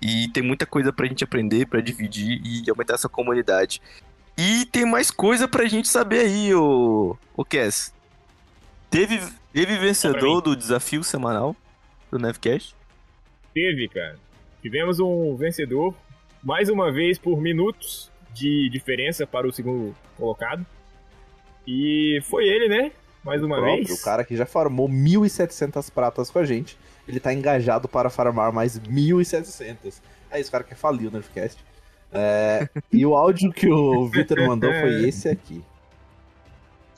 e 0.00 0.28
tem 0.28 0.42
muita 0.42 0.64
coisa 0.64 0.92
pra 0.92 1.06
gente 1.06 1.24
aprender, 1.24 1.66
pra 1.66 1.80
dividir 1.80 2.40
e 2.44 2.68
aumentar 2.70 2.94
essa 2.94 3.08
comunidade. 3.08 3.82
E 4.36 4.64
tem 4.66 4.86
mais 4.86 5.10
coisa 5.10 5.46
pra 5.46 5.66
gente 5.66 5.88
saber 5.88 6.20
aí, 6.20 6.54
o, 6.54 7.16
o 7.36 7.44
Cass. 7.44 7.92
Teve, 8.88 9.20
teve 9.52 9.78
vencedor 9.78 10.40
do 10.40 10.56
desafio 10.56 11.04
semanal 11.04 11.54
do 12.10 12.18
Nevcast? 12.18 12.74
Teve, 13.52 13.88
cara. 13.88 14.18
Tivemos 14.62 14.98
um 14.98 15.36
vencedor, 15.36 15.94
mais 16.42 16.68
uma 16.68 16.90
vez 16.90 17.18
por 17.18 17.40
minutos 17.40 18.10
de 18.32 18.68
diferença 18.70 19.26
para 19.26 19.46
o 19.46 19.52
segundo 19.52 19.94
colocado. 20.16 20.64
E 21.66 22.20
foi 22.24 22.48
ele, 22.48 22.68
né? 22.68 22.92
Mais 23.22 23.42
uma 23.42 23.56
próprio, 23.56 23.86
vez. 23.86 24.00
O 24.00 24.02
cara 24.02 24.24
que 24.24 24.34
já 24.36 24.46
farmou 24.46 24.88
1.700 24.88 25.92
pratas 25.92 26.30
com 26.30 26.38
a 26.38 26.44
gente 26.44 26.78
ele 27.10 27.20
tá 27.20 27.34
engajado 27.34 27.88
para 27.88 28.08
farmar 28.08 28.52
mais 28.52 28.78
1.700. 28.78 30.00
É 30.30 30.40
isso, 30.40 30.48
o 30.48 30.52
cara 30.52 30.64
quer 30.64 30.76
falir 30.76 31.08
o 31.08 31.10
Nerfcast. 31.10 31.62
É, 32.12 32.68
e 32.92 33.04
o 33.04 33.14
áudio 33.14 33.52
que 33.52 33.68
o 33.68 34.06
Vitor 34.08 34.38
mandou 34.46 34.70
foi 34.70 35.08
esse 35.08 35.28
aqui. 35.28 35.62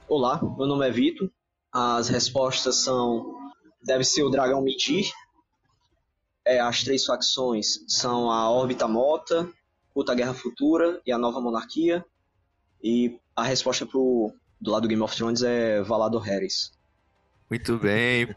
Olá, 0.06 0.38
meu 0.42 0.66
nome 0.66 0.86
é 0.86 0.90
Vitor. 0.90 1.30
As 1.72 2.08
respostas 2.08 2.76
são: 2.76 3.34
deve 3.82 4.04
ser 4.04 4.22
o 4.22 4.30
Dragão 4.30 4.62
Mentir. 4.62 5.10
É, 6.44 6.60
as 6.60 6.82
três 6.82 7.04
facções 7.06 7.84
são 7.88 8.30
a 8.30 8.50
Órbita 8.50 8.86
Mota, 8.86 9.48
Puta 9.94 10.14
Guerra 10.14 10.34
Futura 10.34 11.00
e 11.06 11.12
a 11.12 11.18
Nova 11.18 11.40
Monarquia. 11.40 12.04
E 12.82 13.18
a 13.34 13.44
resposta 13.44 13.86
pro, 13.86 14.32
do 14.60 14.70
lado 14.70 14.82
do 14.82 14.88
Game 14.88 15.02
of 15.02 15.16
Thrones 15.16 15.42
é 15.42 15.80
Valado 15.82 16.18
Harris. 16.18 16.72
Muito 17.48 17.78
bem. 17.78 18.34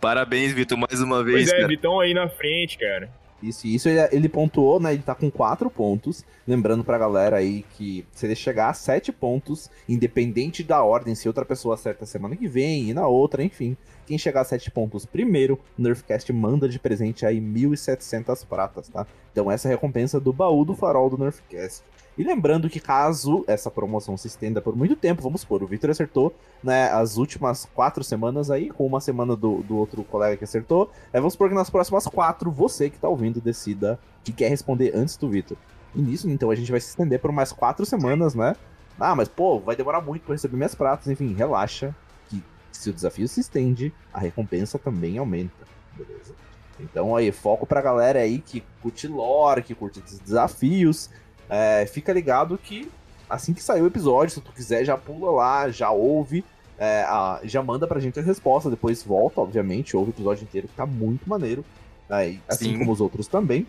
Parabéns, 0.00 0.52
Vitor, 0.52 0.78
mais 0.78 1.00
uma 1.00 1.22
vez. 1.24 1.48
Pois 1.48 1.52
é, 1.52 1.56
cara. 1.56 1.68
Vitão 1.68 2.00
aí 2.00 2.14
na 2.14 2.28
frente, 2.28 2.78
cara. 2.78 3.10
Isso, 3.42 3.66
isso 3.66 3.88
ele, 3.88 4.00
ele, 4.10 4.28
pontuou, 4.28 4.80
né? 4.80 4.94
Ele 4.94 5.02
tá 5.02 5.14
com 5.14 5.30
quatro 5.30 5.68
pontos. 5.68 6.24
Lembrando 6.46 6.82
pra 6.82 6.96
galera 6.96 7.36
aí 7.36 7.64
que 7.76 8.06
se 8.12 8.26
ele 8.26 8.34
chegar 8.34 8.70
a 8.70 8.74
sete 8.74 9.12
pontos, 9.12 9.70
independente 9.86 10.62
da 10.62 10.82
ordem, 10.82 11.14
se 11.14 11.28
outra 11.28 11.44
pessoa 11.44 11.74
acerta 11.74 12.06
semana 12.06 12.36
que 12.36 12.48
vem 12.48 12.88
e 12.88 12.94
na 12.94 13.06
outra, 13.06 13.42
enfim. 13.42 13.76
Quem 14.06 14.16
chegar 14.16 14.42
a 14.42 14.44
sete 14.44 14.70
pontos 14.70 15.04
primeiro, 15.04 15.58
o 15.78 15.82
Nerfcast 15.82 16.32
manda 16.32 16.68
de 16.68 16.78
presente 16.78 17.26
aí 17.26 17.38
1.700 17.38 18.46
pratas, 18.46 18.88
tá? 18.88 19.06
Então 19.32 19.50
essa 19.50 19.68
é 19.68 19.72
a 19.72 19.74
recompensa 19.74 20.18
do 20.18 20.32
baú 20.32 20.64
do 20.64 20.74
farol 20.74 21.10
do 21.10 21.18
Nerfcast. 21.18 21.82
E 22.16 22.22
lembrando 22.22 22.70
que 22.70 22.78
caso 22.78 23.44
essa 23.46 23.70
promoção 23.70 24.16
se 24.16 24.28
estenda 24.28 24.62
por 24.62 24.76
muito 24.76 24.94
tempo, 24.94 25.22
vamos 25.22 25.40
supor, 25.40 25.62
o 25.62 25.66
Victor 25.66 25.90
acertou 25.90 26.32
né, 26.62 26.88
as 26.90 27.16
últimas 27.16 27.68
quatro 27.74 28.04
semanas 28.04 28.50
aí, 28.50 28.70
com 28.70 28.86
uma 28.86 29.00
semana 29.00 29.34
do, 29.34 29.62
do 29.62 29.76
outro 29.76 30.04
colega 30.04 30.36
que 30.36 30.44
acertou. 30.44 30.90
Aí 31.12 31.20
vamos 31.20 31.32
supor 31.32 31.48
que 31.48 31.54
nas 31.54 31.70
próximas 31.70 32.06
quatro, 32.06 32.52
você 32.52 32.88
que 32.88 32.98
tá 32.98 33.08
ouvindo 33.08 33.40
decida 33.40 33.98
que 34.22 34.32
quer 34.32 34.48
responder 34.48 34.92
antes 34.94 35.16
do 35.16 35.28
Victor. 35.28 35.56
E 35.94 36.00
nisso, 36.00 36.28
então, 36.28 36.50
a 36.50 36.54
gente 36.54 36.70
vai 36.70 36.80
se 36.80 36.88
estender 36.88 37.20
por 37.20 37.32
mais 37.32 37.52
quatro 37.52 37.84
semanas, 37.84 38.34
né? 38.34 38.54
Ah, 38.98 39.14
mas 39.14 39.28
pô, 39.28 39.58
vai 39.58 39.74
demorar 39.74 40.00
muito 40.00 40.22
para 40.22 40.34
receber 40.34 40.56
minhas 40.56 40.74
pratas. 40.74 41.08
Enfim, 41.08 41.34
relaxa, 41.34 41.94
que 42.28 42.42
se 42.72 42.90
o 42.90 42.92
desafio 42.92 43.26
se 43.26 43.40
estende, 43.40 43.92
a 44.12 44.20
recompensa 44.20 44.78
também 44.78 45.18
aumenta, 45.18 45.66
beleza? 45.96 46.34
Então 46.78 47.14
aí, 47.14 47.30
foco 47.30 47.66
pra 47.66 47.80
galera 47.80 48.20
aí 48.20 48.38
que 48.38 48.62
curte 48.82 49.06
lore, 49.06 49.62
que 49.62 49.74
curte 49.74 50.02
desafios. 50.24 51.10
É, 51.48 51.86
fica 51.86 52.12
ligado 52.12 52.58
que 52.58 52.90
assim 53.28 53.52
que 53.52 53.62
sair 53.62 53.82
o 53.82 53.86
episódio, 53.86 54.34
se 54.34 54.40
tu 54.40 54.52
quiser, 54.52 54.84
já 54.84 54.96
pula 54.96 55.30
lá, 55.30 55.70
já 55.70 55.90
ouve, 55.90 56.44
é, 56.78 57.02
a, 57.02 57.40
já 57.44 57.62
manda 57.62 57.86
pra 57.86 58.00
gente 58.00 58.18
a 58.18 58.22
resposta, 58.22 58.70
depois 58.70 59.02
volta, 59.02 59.40
obviamente, 59.40 59.96
ouve 59.96 60.10
o 60.10 60.14
episódio 60.14 60.44
inteiro, 60.44 60.68
que 60.68 60.74
tá 60.74 60.86
muito 60.86 61.28
maneiro. 61.28 61.64
Né, 62.08 62.38
assim 62.46 62.72
Sim. 62.72 62.78
como 62.78 62.92
os 62.92 63.00
outros 63.00 63.26
também. 63.26 63.66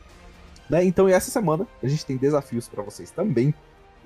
Né, 0.69 0.83
então, 0.83 1.09
e 1.09 1.13
essa 1.13 1.31
semana 1.31 1.67
a 1.81 1.87
gente 1.87 2.05
tem 2.05 2.17
desafios 2.17 2.67
para 2.67 2.83
vocês 2.83 3.11
também. 3.11 3.53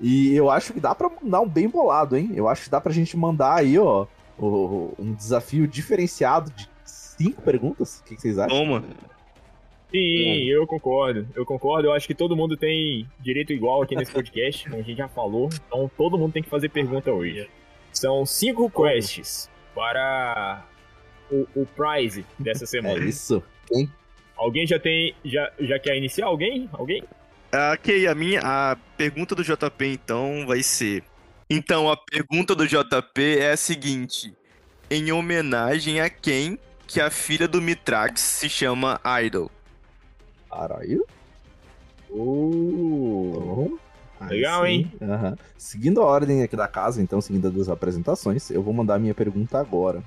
E 0.00 0.34
eu 0.34 0.50
acho 0.50 0.72
que 0.72 0.80
dá 0.80 0.94
pra 0.94 1.10
mandar 1.22 1.40
um 1.40 1.48
bem 1.48 1.68
bolado, 1.68 2.16
hein? 2.16 2.30
Eu 2.34 2.48
acho 2.48 2.64
que 2.64 2.70
dá 2.70 2.80
pra 2.80 2.92
gente 2.92 3.16
mandar 3.16 3.56
aí, 3.56 3.78
ó, 3.78 4.06
um 4.38 5.12
desafio 5.12 5.66
diferenciado 5.66 6.50
de 6.52 6.68
cinco 6.84 7.42
perguntas. 7.42 8.00
O 8.00 8.04
que, 8.04 8.18
vocês 8.18 8.38
acham? 8.38 8.56
Toma. 8.56 8.84
Sim, 9.90 10.44
eu 10.44 10.66
concordo. 10.66 11.26
Eu 11.34 11.44
concordo. 11.44 11.88
Eu 11.88 11.92
acho 11.92 12.06
que 12.06 12.14
todo 12.14 12.36
mundo 12.36 12.56
tem 12.56 13.06
direito 13.18 13.52
igual 13.52 13.82
aqui 13.82 13.96
nesse 13.96 14.12
podcast, 14.12 14.68
como 14.68 14.80
a 14.80 14.84
gente 14.84 14.96
já 14.96 15.08
falou. 15.08 15.48
Então 15.66 15.90
todo 15.96 16.16
mundo 16.16 16.32
tem 16.32 16.42
que 16.42 16.48
fazer 16.48 16.68
pergunta 16.68 17.10
hoje. 17.10 17.48
São 17.92 18.24
cinco 18.24 18.70
quests 18.70 19.50
para 19.74 20.64
o, 21.30 21.46
o 21.54 21.66
prize 21.66 22.24
dessa 22.38 22.66
semana. 22.66 23.02
É 23.02 23.08
isso. 23.08 23.42
Quem? 23.66 23.90
Alguém 24.36 24.66
já 24.66 24.78
tem. 24.78 25.14
Já, 25.24 25.50
já 25.58 25.78
quer 25.78 25.96
iniciar? 25.96 26.26
Alguém? 26.26 26.68
Alguém? 26.72 27.02
Ah, 27.52 27.72
ok, 27.74 28.06
a 28.06 28.14
minha. 28.14 28.40
A 28.42 28.76
pergunta 28.96 29.34
do 29.34 29.42
JP 29.42 29.84
então 29.86 30.46
vai 30.46 30.62
ser. 30.62 31.02
Então, 31.48 31.90
a 31.90 31.96
pergunta 31.96 32.54
do 32.54 32.66
JP 32.66 33.38
é 33.38 33.50
a 33.50 33.56
seguinte: 33.56 34.32
Em 34.88 35.10
homenagem 35.10 36.00
a 36.00 36.08
quem 36.08 36.58
que 36.86 37.00
a 37.00 37.10
filha 37.10 37.48
do 37.48 37.60
Mitrax 37.60 38.20
se 38.20 38.48
chama 38.48 39.00
Idol? 39.24 39.50
Caralho. 40.50 41.06
Uh, 42.10 43.78
Legal, 44.28 44.66
hein? 44.66 44.92
Uhum. 45.00 45.36
Seguindo 45.56 46.02
a 46.02 46.04
ordem 46.04 46.42
aqui 46.42 46.56
da 46.56 46.68
casa, 46.68 47.00
então, 47.00 47.20
seguindo 47.20 47.48
as 47.60 47.68
apresentações, 47.68 48.50
eu 48.50 48.62
vou 48.62 48.74
mandar 48.74 48.96
a 48.96 48.98
minha 48.98 49.14
pergunta 49.14 49.58
agora. 49.58 50.02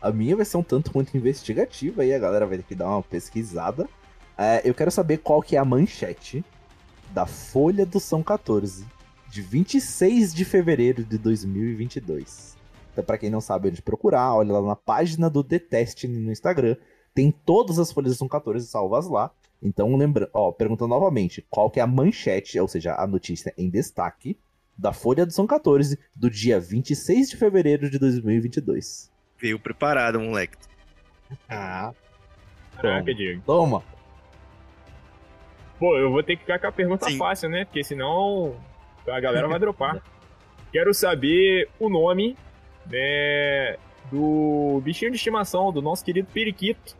A 0.00 0.12
minha 0.12 0.36
vai 0.36 0.44
ser 0.44 0.58
um 0.58 0.62
tanto 0.62 0.92
quanto 0.92 1.16
investigativa 1.16 2.04
e 2.04 2.14
a 2.14 2.18
galera 2.18 2.46
vai 2.46 2.58
ter 2.58 2.64
que 2.64 2.74
dar 2.74 2.88
uma 2.88 3.02
pesquisada. 3.02 3.88
É, 4.36 4.60
eu 4.64 4.72
quero 4.72 4.90
saber 4.90 5.18
qual 5.18 5.42
que 5.42 5.56
é 5.56 5.58
a 5.58 5.64
manchete 5.64 6.44
da 7.10 7.26
Folha 7.26 7.84
do 7.84 7.98
São 7.98 8.22
14, 8.22 8.86
de 9.28 9.42
26 9.42 10.32
de 10.32 10.44
fevereiro 10.44 11.02
de 11.02 11.18
2022. 11.18 12.56
Então, 12.92 13.02
para 13.02 13.18
quem 13.18 13.30
não 13.30 13.40
sabe 13.40 13.68
onde 13.68 13.82
procurar, 13.82 14.34
olha 14.34 14.52
lá 14.52 14.62
na 14.62 14.76
página 14.76 15.28
do 15.28 15.42
Deteste 15.42 16.06
no 16.06 16.30
Instagram. 16.30 16.76
Tem 17.12 17.32
todas 17.32 17.80
as 17.80 17.90
folhas 17.90 18.12
do 18.12 18.18
São 18.18 18.28
14 18.28 18.64
salvas 18.68 19.08
lá. 19.08 19.32
Então, 19.62 19.96
lembrando, 19.96 20.30
ó, 20.32 20.52
perguntando 20.52 20.88
novamente, 20.88 21.44
qual 21.50 21.70
que 21.70 21.80
é 21.80 21.82
a 21.82 21.86
manchete, 21.86 22.58
ou 22.60 22.68
seja, 22.68 22.94
a 22.94 23.06
notícia 23.06 23.52
em 23.58 23.68
destaque 23.68 24.38
da 24.76 24.92
Folha 24.92 25.26
do 25.26 25.32
São 25.32 25.46
14 25.46 25.98
do 26.14 26.30
dia 26.30 26.60
26 26.60 27.30
de 27.30 27.36
fevereiro 27.36 27.90
de 27.90 27.98
2022. 27.98 29.10
Veio 29.40 29.58
preparado, 29.58 30.20
moleque. 30.20 30.56
Ah. 31.48 31.92
Caraca, 32.76 33.12
Diego. 33.12 33.42
Toma. 33.44 33.82
Pô, 35.78 35.96
eu 35.96 36.10
vou 36.10 36.22
ter 36.22 36.36
que 36.36 36.42
ficar 36.42 36.58
com 36.60 36.66
a 36.68 36.72
pergunta 36.72 37.06
Sim. 37.06 37.18
fácil, 37.18 37.48
né? 37.48 37.64
Porque 37.64 37.82
senão 37.82 38.56
a 39.08 39.20
galera 39.20 39.48
vai 39.48 39.58
dropar. 39.58 40.02
Quero 40.72 40.94
saber 40.94 41.68
o 41.78 41.88
nome 41.88 42.36
né, 42.86 43.76
do 44.10 44.80
bichinho 44.84 45.10
de 45.10 45.16
estimação 45.16 45.72
do 45.72 45.80
nosso 45.80 46.04
querido 46.04 46.28
Periquito 46.32 46.96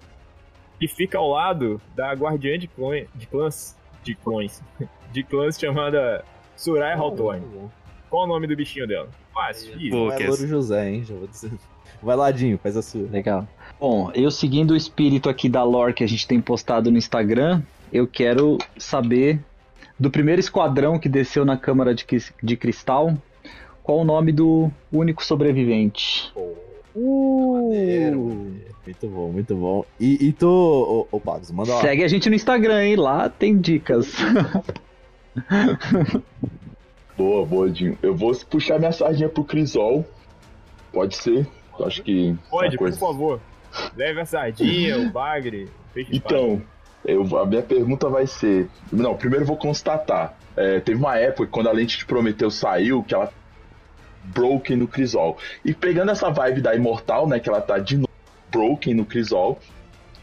que 0.78 0.88
fica 0.88 1.18
ao 1.18 1.30
lado 1.30 1.80
da 1.94 2.12
guardiã 2.12 2.58
de, 2.58 2.68
clone, 2.68 3.08
de 3.14 3.26
clãs. 3.26 3.76
De 4.02 4.14
clones. 4.14 4.62
De 5.10 5.22
clãs 5.22 5.58
chamada 5.58 6.22
Suraya 6.54 6.98
oh, 6.98 7.04
Hawthorne. 7.04 7.70
Qual 8.10 8.24
o 8.24 8.26
nome 8.26 8.46
do 8.46 8.54
bichinho 8.54 8.86
dela? 8.86 9.08
Fácil. 9.32 9.72
Pô, 9.90 10.12
é 10.12 10.26
Louro 10.26 10.46
José, 10.46 10.90
hein? 10.90 11.02
Já 11.02 11.14
vou 11.14 11.26
dizer. 11.26 11.50
Vai 12.02 12.14
ladinho, 12.14 12.58
faz 12.58 12.76
a 12.76 12.82
sua. 12.82 13.08
Legal. 13.08 13.48
Bom, 13.80 14.10
eu 14.14 14.30
seguindo 14.30 14.72
o 14.72 14.76
espírito 14.76 15.30
aqui 15.30 15.48
da 15.48 15.64
lore 15.64 15.94
que 15.94 16.04
a 16.04 16.06
gente 16.06 16.28
tem 16.28 16.40
postado 16.40 16.90
no 16.90 16.98
Instagram, 16.98 17.62
eu 17.92 18.06
quero 18.06 18.58
saber 18.76 19.40
do 19.98 20.10
primeiro 20.10 20.40
esquadrão 20.40 20.98
que 20.98 21.08
desceu 21.08 21.44
na 21.44 21.56
Câmara 21.56 21.94
de, 21.94 22.04
de 22.42 22.56
Cristal, 22.56 23.16
qual 23.82 23.98
o 23.98 24.04
nome 24.04 24.32
do 24.32 24.70
único 24.92 25.24
sobrevivente? 25.24 26.32
Uh, 26.94 27.70
muito 28.88 29.06
bom, 29.06 29.30
muito 29.30 29.54
bom. 29.54 29.84
E, 30.00 30.28
e 30.28 30.32
tu, 30.32 30.48
ô, 30.48 31.06
ô 31.16 31.20
Pagos, 31.20 31.50
manda 31.50 31.74
lá. 31.74 31.82
Segue 31.82 32.02
a 32.02 32.08
gente 32.08 32.30
no 32.30 32.34
Instagram, 32.34 32.84
hein? 32.84 32.96
Lá 32.96 33.28
tem 33.28 33.58
dicas. 33.58 34.14
boa, 37.16 37.44
boa, 37.44 37.68
Dinho. 37.68 37.98
Eu 38.02 38.16
vou 38.16 38.34
puxar 38.46 38.78
minha 38.78 38.92
sardinha 38.92 39.28
pro 39.28 39.44
Crisol. 39.44 40.06
Pode 40.90 41.16
ser. 41.16 41.46
Eu 41.78 41.86
acho 41.86 42.02
que. 42.02 42.34
Pode, 42.48 42.78
coisa... 42.78 42.98
por 42.98 43.08
favor. 43.08 43.40
Leve 43.94 44.20
a 44.22 44.24
sardinha, 44.24 44.98
o 44.98 45.10
bagre. 45.10 45.68
Então, 46.10 46.62
eu, 47.04 47.38
a 47.38 47.44
minha 47.44 47.62
pergunta 47.62 48.08
vai 48.08 48.26
ser. 48.26 48.70
Não, 48.90 49.14
primeiro 49.14 49.42
eu 49.44 49.48
vou 49.48 49.58
constatar. 49.58 50.34
É, 50.56 50.80
teve 50.80 50.98
uma 50.98 51.18
época 51.18 51.46
quando 51.50 51.68
a 51.68 51.72
lente 51.72 51.98
de 51.98 52.06
Prometeu 52.06 52.50
saiu, 52.50 53.02
que 53.02 53.14
ela 53.14 53.30
broken 54.24 54.76
no 54.78 54.88
Crisol. 54.88 55.36
E 55.62 55.74
pegando 55.74 56.10
essa 56.10 56.30
vibe 56.30 56.62
da 56.62 56.74
Imortal, 56.74 57.28
né, 57.28 57.38
que 57.38 57.50
ela 57.50 57.60
tá 57.60 57.78
de 57.78 57.98
novo 57.98 58.07
broken 58.50 58.94
no 58.94 59.04
Crisol, 59.04 59.58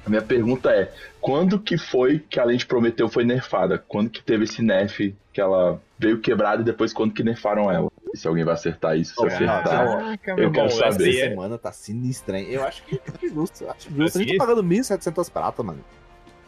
a 0.05 0.09
minha 0.09 0.21
pergunta 0.21 0.69
é, 0.69 0.91
quando 1.19 1.59
que 1.59 1.77
foi 1.77 2.19
que 2.19 2.39
a 2.39 2.45
lente 2.45 2.65
Prometeu 2.65 3.09
foi 3.09 3.25
nerfada? 3.25 3.83
Quando 3.87 4.09
que 4.09 4.21
teve 4.21 4.43
esse 4.43 4.61
nerf 4.61 5.15
que 5.33 5.41
ela 5.41 5.81
veio 5.97 6.19
quebrada 6.19 6.61
e 6.61 6.65
depois 6.65 6.93
quando 6.93 7.13
que 7.13 7.23
nerfaram 7.23 7.71
ela? 7.71 7.91
E 8.13 8.17
se 8.17 8.27
alguém 8.27 8.43
vai 8.43 8.53
acertar 8.53 8.95
isso, 8.95 9.15
se 9.15 9.21
oh, 9.21 9.25
acertar, 9.25 9.63
caraca, 9.63 10.35
eu 10.37 10.51
quero 10.51 10.69
saber. 10.69 11.09
Essa 11.09 11.29
semana 11.29 11.57
tá 11.57 11.71
sinistra, 11.71 12.39
hein? 12.39 12.47
Eu 12.51 12.63
acho 12.63 12.83
que 12.83 12.95
é 12.95 13.27
justo, 13.27 13.67
acho 13.67 13.89
justo. 13.89 14.19
A 14.19 14.21
gente 14.21 14.37
tá 14.37 14.45
pagando 14.45 14.63
1.700 14.63 15.31
prata, 15.31 15.63
mano. 15.63 15.83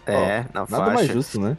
É, 0.06 0.46
oh, 0.48 0.54
na 0.54 0.60
nada 0.60 0.68
faixa. 0.68 0.94
mais 0.94 1.08
justo, 1.08 1.42
né? 1.42 1.58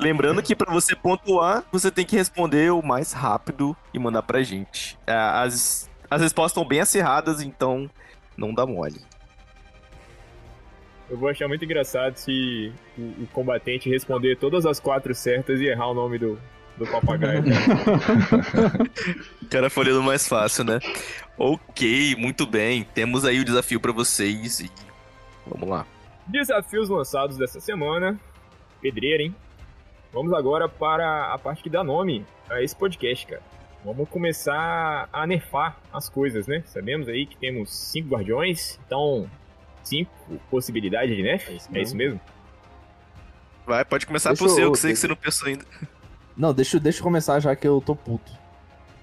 Lembrando 0.00 0.42
que 0.42 0.56
para 0.56 0.72
você 0.72 0.96
pontuar, 0.96 1.62
você 1.70 1.90
tem 1.90 2.04
que 2.04 2.16
responder 2.16 2.72
o 2.72 2.82
mais 2.82 3.12
rápido 3.12 3.76
e 3.92 3.98
mandar 3.98 4.22
pra 4.22 4.42
gente. 4.42 4.98
É, 5.06 5.14
as, 5.14 5.88
as 6.10 6.22
respostas 6.22 6.52
estão 6.52 6.66
bem 6.66 6.80
acirradas, 6.80 7.42
então 7.42 7.88
não 8.36 8.52
dá 8.52 8.66
mole. 8.66 9.00
Eu 11.08 11.18
vou 11.18 11.28
achar 11.28 11.46
muito 11.48 11.64
engraçado 11.64 12.16
se 12.16 12.72
o, 12.96 13.22
o 13.22 13.26
combatente 13.32 13.90
responder 13.90 14.36
todas 14.36 14.64
as 14.64 14.80
quatro 14.80 15.14
certas 15.14 15.60
e 15.60 15.66
errar 15.66 15.88
o 15.90 15.94
nome 15.94 16.18
do, 16.18 16.38
do 16.76 16.86
papagaio. 16.86 17.42
o 19.42 19.46
cara 19.46 19.68
foi 19.68 19.84
lendo 19.84 20.02
mais 20.02 20.26
fácil, 20.26 20.64
né? 20.64 20.78
Ok, 21.36 22.16
muito 22.16 22.46
bem. 22.46 22.84
Temos 22.94 23.24
aí 23.24 23.40
o 23.40 23.44
desafio 23.44 23.78
para 23.80 23.92
vocês 23.92 24.60
e 24.60 24.70
vamos 25.46 25.68
lá. 25.68 25.86
Desafios 26.26 26.88
lançados 26.88 27.36
dessa 27.36 27.60
semana. 27.60 28.18
Pedreira, 28.80 29.22
hein? 29.22 29.34
Vamos 30.12 30.32
agora 30.32 30.68
para 30.68 31.32
a 31.32 31.38
parte 31.38 31.62
que 31.62 31.68
dá 31.68 31.84
nome 31.84 32.24
a 32.48 32.62
esse 32.62 32.74
podcast, 32.74 33.26
cara. 33.26 33.42
Vamos 33.84 34.08
começar 34.08 35.08
a 35.12 35.26
nerfar 35.26 35.76
as 35.92 36.08
coisas, 36.08 36.46
né? 36.46 36.62
Sabemos 36.66 37.08
aí 37.08 37.26
que 37.26 37.36
temos 37.36 37.74
cinco 37.74 38.10
guardiões, 38.10 38.80
então 38.86 39.28
cinco 39.84 40.10
possibilidades 40.50 41.16
de 41.16 41.22
nerf. 41.22 41.52
É 41.52 41.56
isso, 41.56 41.68
é 41.72 41.82
isso 41.82 41.96
mesmo? 41.96 42.20
Vai, 43.66 43.84
pode 43.84 44.06
começar 44.06 44.30
deixa 44.30 44.44
por 44.44 44.50
você, 44.50 44.64
eu, 44.64 44.72
que 44.72 44.78
sei 44.78 44.92
que 44.92 44.98
você 44.98 45.08
não 45.08 45.16
pensou 45.16 45.48
ainda. 45.48 45.64
Não, 46.36 46.52
deixa, 46.52 46.78
deixa 46.80 46.98
eu 46.98 47.02
começar 47.02 47.40
já 47.40 47.54
que 47.54 47.66
eu 47.66 47.82
tô 47.84 47.94
puto. 47.94 48.32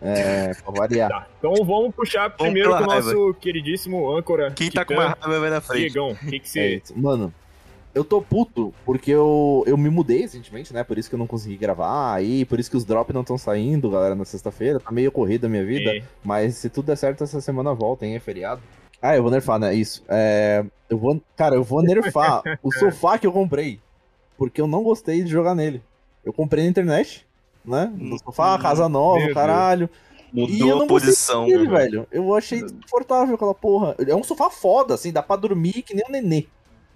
É, 0.02 0.54
pra 0.64 0.72
variar. 0.72 1.10
Tá, 1.10 1.28
então 1.38 1.54
vamos 1.66 1.96
puxar 1.96 2.30
primeiro 2.30 2.76
com 2.76 2.84
o 2.84 2.88
nosso 2.88 3.34
queridíssimo 3.36 4.16
âncora. 4.16 4.52
Quem 4.52 4.70
tá 4.70 4.84
com 4.84 4.94
uma 4.94 5.10
raiva 5.10 5.40
vai 5.40 5.50
na 5.50 5.62
frente. 5.62 5.82
Diegão, 5.82 6.12
o 6.12 6.16
que, 6.16 6.40
que 6.40 6.50
você. 6.50 6.82
É, 6.90 7.00
mano, 7.00 7.34
eu 7.94 8.04
tô 8.04 8.22
puto 8.22 8.74
porque 8.86 9.12
eu, 9.12 9.64
eu 9.68 9.78
me 9.78 9.90
mudei 9.90 10.22
recentemente, 10.22 10.74
né? 10.74 10.84
Por 10.84 10.98
isso 10.98 11.10
que 11.10 11.16
eu 11.16 11.20
não 11.20 11.28
consegui 11.28 11.58
gravar 11.58 12.14
aí, 12.14 12.46
por 12.46 12.60
isso 12.60 12.70
que 12.70 12.78
os 12.78 12.86
drops 12.86 13.14
não 13.14 13.22
estão 13.22 13.38
saindo, 13.38 13.90
galera, 13.90 14.16
na 14.16 14.26
sexta-feira. 14.26 14.80
Tá 14.80 14.92
meio 14.92 15.12
corrida 15.12 15.48
a 15.48 15.50
minha 15.50 15.66
vida. 15.66 15.98
É. 15.98 16.04
Mas 16.24 16.56
se 16.56 16.70
tudo 16.70 16.86
der 16.86 16.98
certo, 16.98 17.24
essa 17.24 17.42
semana 17.42 17.74
volta, 17.74 18.06
hein? 18.06 18.16
É 18.16 18.20
feriado. 18.20 18.62
Ah, 19.02 19.16
eu 19.16 19.24
vou 19.24 19.32
nerfar, 19.32 19.58
né? 19.58 19.74
Isso. 19.74 20.04
É, 20.08 20.64
eu 20.90 20.98
vou. 20.98 21.22
Cara, 21.36 21.56
eu 21.56 21.64
vou 21.64 21.82
nerfar 21.82 22.44
o 22.62 22.72
sofá 22.78 23.18
que 23.18 23.26
eu 23.26 23.32
comprei. 23.32 23.80
Porque 24.38 24.62
eu 24.62 24.68
não 24.68 24.84
gostei 24.84 25.24
de 25.24 25.30
jogar 25.30 25.56
nele. 25.56 25.82
Eu 26.24 26.32
comprei 26.32 26.64
na 26.64 26.70
internet, 26.70 27.26
né? 27.66 27.92
No 27.96 28.18
sofá, 28.20 28.56
hum, 28.56 28.60
casa 28.60 28.88
nova, 28.88 29.34
caralho. 29.34 29.90
Mudou 30.32 30.84
a 30.84 30.88
posição. 30.88 31.46
Dele, 31.46 31.68
velho. 31.68 32.08
Eu 32.12 32.34
achei 32.36 32.62
confortável 32.62 33.36
aquela 33.36 33.54
porra. 33.54 33.96
É 34.08 34.16
um 34.16 34.24
sofá 34.24 34.50
foda, 34.50 34.94
assim, 34.94 35.12
dá 35.12 35.22
pra 35.22 35.36
dormir 35.36 35.82
que 35.82 35.94
nem 35.94 36.06
um 36.08 36.12
nenê. 36.12 36.46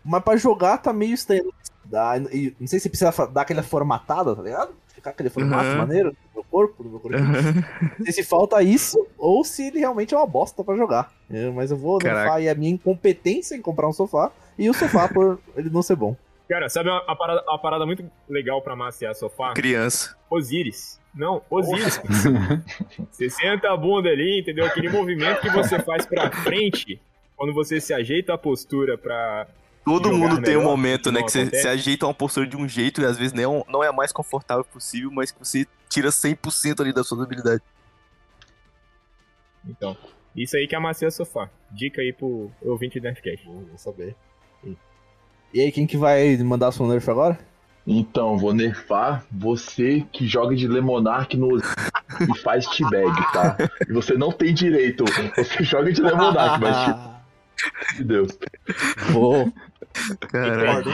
Mas 0.03 0.23
pra 0.23 0.37
jogar 0.37 0.77
tá 0.77 0.93
meio 0.93 1.13
estranho. 1.13 1.51
Dá, 1.85 2.17
e, 2.31 2.55
não 2.59 2.67
sei 2.67 2.79
se 2.79 2.89
precisa 2.89 3.11
dar 3.27 3.41
aquela 3.41 3.63
formatada, 3.63 4.35
tá 4.35 4.41
ligado? 4.41 4.73
Ficar 4.87 5.11
aquele 5.11 5.29
formato 5.29 5.69
uhum. 5.69 5.77
maneiro 5.77 6.09
no 6.09 6.41
meu 6.41 6.43
corpo, 6.43 6.83
no 6.83 6.89
meu 6.89 6.99
corpo. 6.99 7.17
Uhum. 7.17 7.89
Não 7.99 8.05
sei 8.05 8.13
se 8.13 8.23
falta 8.23 8.61
isso 8.63 9.05
ou 9.17 9.43
se 9.43 9.67
ele 9.67 9.79
realmente 9.79 10.13
é 10.13 10.17
uma 10.17 10.25
bosta 10.25 10.63
pra 10.63 10.75
jogar. 10.75 11.11
Eu, 11.29 11.53
mas 11.53 11.71
eu 11.71 11.77
vou 11.77 11.99
nerfar 12.01 12.35
aí 12.35 12.49
a 12.49 12.55
minha 12.55 12.71
incompetência 12.71 13.55
em 13.55 13.61
comprar 13.61 13.87
um 13.87 13.93
sofá 13.93 14.31
e 14.57 14.69
o 14.69 14.73
sofá 14.73 15.07
por 15.13 15.39
ele 15.55 15.69
não 15.69 15.81
ser 15.81 15.95
bom. 15.95 16.15
Cara, 16.47 16.69
sabe 16.69 16.89
uma, 16.89 17.03
uma, 17.03 17.15
parada, 17.15 17.43
uma 17.47 17.59
parada 17.59 17.85
muito 17.85 18.09
legal 18.29 18.61
pra 18.61 18.75
maciar 18.75 19.15
sofá? 19.15 19.53
Criança. 19.53 20.15
Osiris. 20.29 20.99
Não, 21.13 21.41
Osiris. 21.49 21.99
você 23.09 23.29
senta 23.29 23.71
a 23.71 23.77
bunda 23.77 24.09
ali, 24.09 24.41
entendeu? 24.41 24.65
Aquele 24.65 24.89
movimento 24.89 25.41
que 25.41 25.49
você 25.49 25.79
faz 25.79 26.05
pra 26.05 26.29
frente 26.31 27.01
quando 27.35 27.53
você 27.53 27.79
se 27.79 27.93
ajeita 27.93 28.33
a 28.33 28.37
postura 28.37 28.97
pra. 28.97 29.47
Todo 29.85 30.11
mundo 30.11 30.41
tem 30.41 30.57
um 30.57 30.63
momento, 30.63 31.11
né? 31.11 31.21
Que 31.21 31.31
você 31.31 31.45
se 31.51 31.67
ajeita 31.67 32.07
uma 32.07 32.13
postura 32.13 32.47
de 32.47 32.57
um 32.57 32.67
jeito 32.67 33.01
e 33.01 33.05
às 33.05 33.17
vezes 33.17 33.33
não, 33.33 33.63
não 33.69 33.83
é 33.83 33.87
a 33.87 33.93
mais 33.93 34.11
confortável 34.11 34.65
possível, 34.65 35.11
mas 35.11 35.31
que 35.31 35.39
você 35.39 35.67
tira 35.87 36.09
100% 36.09 36.81
ali 36.81 36.91
da 36.91 37.03
sua 37.03 37.23
habilidade. 37.23 37.61
Então, 39.67 39.95
isso 40.35 40.57
aí 40.57 40.67
que 40.67 40.75
amacia 40.75 41.09
sofá. 41.11 41.49
Dica 41.71 42.01
aí 42.01 42.11
pro 42.11 42.51
ouvinte 42.63 42.99
do 42.99 43.03
Nerfcast. 43.03 43.45
Vou 43.45 43.77
saber. 43.77 44.15
E 45.53 45.61
aí, 45.61 45.71
quem 45.71 45.87
que 45.87 45.95
vai 45.95 46.35
mandar 46.37 46.69
o 46.69 46.71
seu 46.71 46.85
nerf 46.87 47.09
agora? 47.09 47.39
Então, 47.87 48.37
vou 48.37 48.53
nerfar 48.53 49.25
você 49.31 50.03
que 50.11 50.27
joga 50.27 50.55
de 50.55 50.67
Lemonark 50.67 51.37
no 51.37 51.57
e 52.19 52.37
faz 52.39 52.65
T-Bag, 52.65 53.13
tá? 53.31 53.55
E 53.87 53.93
você 53.93 54.15
não 54.15 54.31
tem 54.31 54.53
direito. 54.53 55.05
Você 55.37 55.63
joga 55.63 55.93
de 55.93 56.01
Lemonark, 56.01 56.59
mas. 56.59 57.15
Meu 57.95 58.05
Deus. 58.05 58.39
Vou. 59.13 59.53
Caralho. 60.27 60.91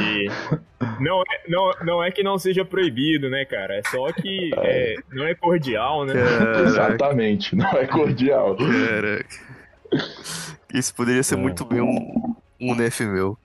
Não 0.99 1.21
é, 1.21 1.41
não, 1.47 1.71
não 1.83 2.03
é 2.03 2.11
que 2.11 2.23
não 2.23 2.37
seja 2.37 2.63
proibido, 2.63 3.29
né, 3.29 3.45
cara? 3.45 3.75
É 3.75 3.81
só 3.89 4.11
que 4.11 4.51
é, 4.57 4.95
não 5.11 5.25
é 5.25 5.35
cordial, 5.35 6.05
né? 6.05 6.13
Caraca. 6.13 6.61
Exatamente, 6.61 7.55
não 7.55 7.71
é 7.71 7.87
cordial. 7.87 8.55
Caraca. 8.55 9.51
Isso 10.73 10.93
poderia 10.95 11.23
ser 11.23 11.35
é. 11.35 11.37
muito 11.37 11.65
bem 11.65 11.81
um, 11.81 12.35
um 12.59 12.75
nerf 12.75 13.03
meu. 13.05 13.37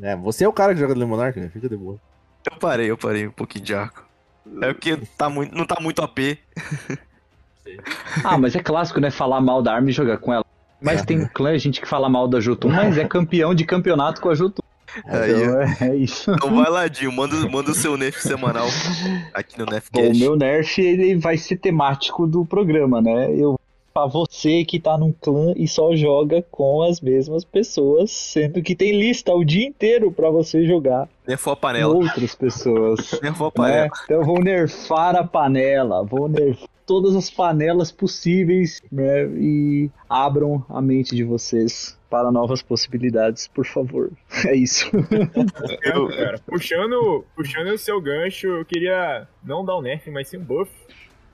É, 0.00 0.14
você 0.14 0.44
é 0.44 0.48
o 0.48 0.52
cara 0.52 0.74
que 0.74 0.80
joga 0.80 0.94
de 0.94 1.04
Monark, 1.04 1.38
né? 1.40 1.48
Fica 1.48 1.68
de 1.68 1.76
boa. 1.76 1.98
Eu 2.50 2.56
parei, 2.58 2.90
eu 2.90 2.96
parei 2.96 3.26
um 3.26 3.32
pouquinho 3.32 3.64
de 3.64 3.74
arco. 3.74 4.06
É 4.62 4.72
porque 4.72 4.96
tá 5.16 5.28
muito, 5.28 5.54
não 5.54 5.66
tá 5.66 5.78
muito 5.80 6.02
AP. 6.02 6.38
ah, 8.24 8.38
mas 8.38 8.54
é 8.54 8.62
clássico, 8.62 9.00
né? 9.00 9.10
Falar 9.10 9.40
mal 9.40 9.62
da 9.62 9.74
arma 9.74 9.90
e 9.90 9.92
jogar 9.92 10.18
com 10.18 10.32
ela. 10.32 10.44
Mas 10.80 11.00
é. 11.00 11.04
tem 11.04 11.26
clã, 11.26 11.56
gente 11.58 11.80
que 11.80 11.88
fala 11.88 12.08
mal 12.08 12.28
da 12.28 12.40
Jotun, 12.40 12.68
mas 12.68 12.96
é 12.96 13.04
campeão 13.04 13.54
de 13.54 13.64
campeonato 13.64 14.20
com 14.20 14.28
a 14.28 14.34
Jotun. 14.34 14.62
Aí, 15.06 15.32
então, 15.32 15.60
é, 15.60 15.76
é, 15.90 15.96
isso. 15.96 16.30
Então 16.30 16.54
vai 16.54 16.70
lá, 16.70 16.88
Dinho, 16.88 17.12
manda, 17.12 17.36
manda 17.48 17.70
o 17.70 17.74
seu 17.74 17.96
nerf 17.96 18.20
semanal 18.22 18.66
aqui 19.34 19.58
no 19.58 19.66
Nerfcast. 19.66 20.16
O 20.16 20.18
meu 20.18 20.36
nerf 20.36 20.80
ele 20.80 21.16
vai 21.16 21.36
ser 21.36 21.56
temático 21.56 22.26
do 22.26 22.44
programa, 22.44 23.00
né? 23.00 23.30
Eu 23.34 23.58
para 23.98 24.06
você 24.06 24.64
que 24.64 24.78
tá 24.78 24.96
num 24.96 25.12
clã 25.12 25.52
e 25.56 25.66
só 25.66 25.94
joga 25.96 26.40
com 26.52 26.82
as 26.82 27.00
mesmas 27.00 27.42
pessoas, 27.44 28.12
sendo 28.12 28.62
que 28.62 28.76
tem 28.76 28.96
lista 28.96 29.34
o 29.34 29.44
dia 29.44 29.66
inteiro 29.66 30.12
para 30.12 30.30
você 30.30 30.64
jogar. 30.64 31.08
Nerfou 31.26 31.52
a 31.52 31.56
panela. 31.56 31.94
Outras 31.94 32.32
pessoas. 32.32 33.10
Nerfou 33.20 33.48
a 33.48 33.50
panela. 33.50 33.84
Né? 33.86 33.90
Então 34.04 34.22
vou 34.22 34.40
nerfar 34.40 35.16
a 35.16 35.24
panela, 35.24 36.04
vou 36.04 36.28
nerfar 36.28 36.68
todas 36.88 37.14
as 37.14 37.30
panelas 37.30 37.92
possíveis, 37.92 38.80
né? 38.90 39.26
E 39.36 39.90
abram 40.08 40.64
a 40.70 40.80
mente 40.80 41.14
de 41.14 41.22
vocês 41.22 41.98
para 42.08 42.32
novas 42.32 42.62
possibilidades, 42.62 43.46
por 43.46 43.66
favor. 43.66 44.10
É 44.46 44.54
isso. 44.54 44.90
Eu, 45.82 46.08
cara, 46.08 46.38
puxando, 46.46 47.24
puxando 47.36 47.68
o 47.68 47.78
seu 47.78 48.00
gancho, 48.00 48.46
eu 48.46 48.64
queria 48.64 49.26
não 49.44 49.64
dar 49.64 49.76
um 49.76 49.82
nerf, 49.82 50.08
mas 50.10 50.28
sim 50.28 50.38
um 50.38 50.44
buff. 50.44 50.70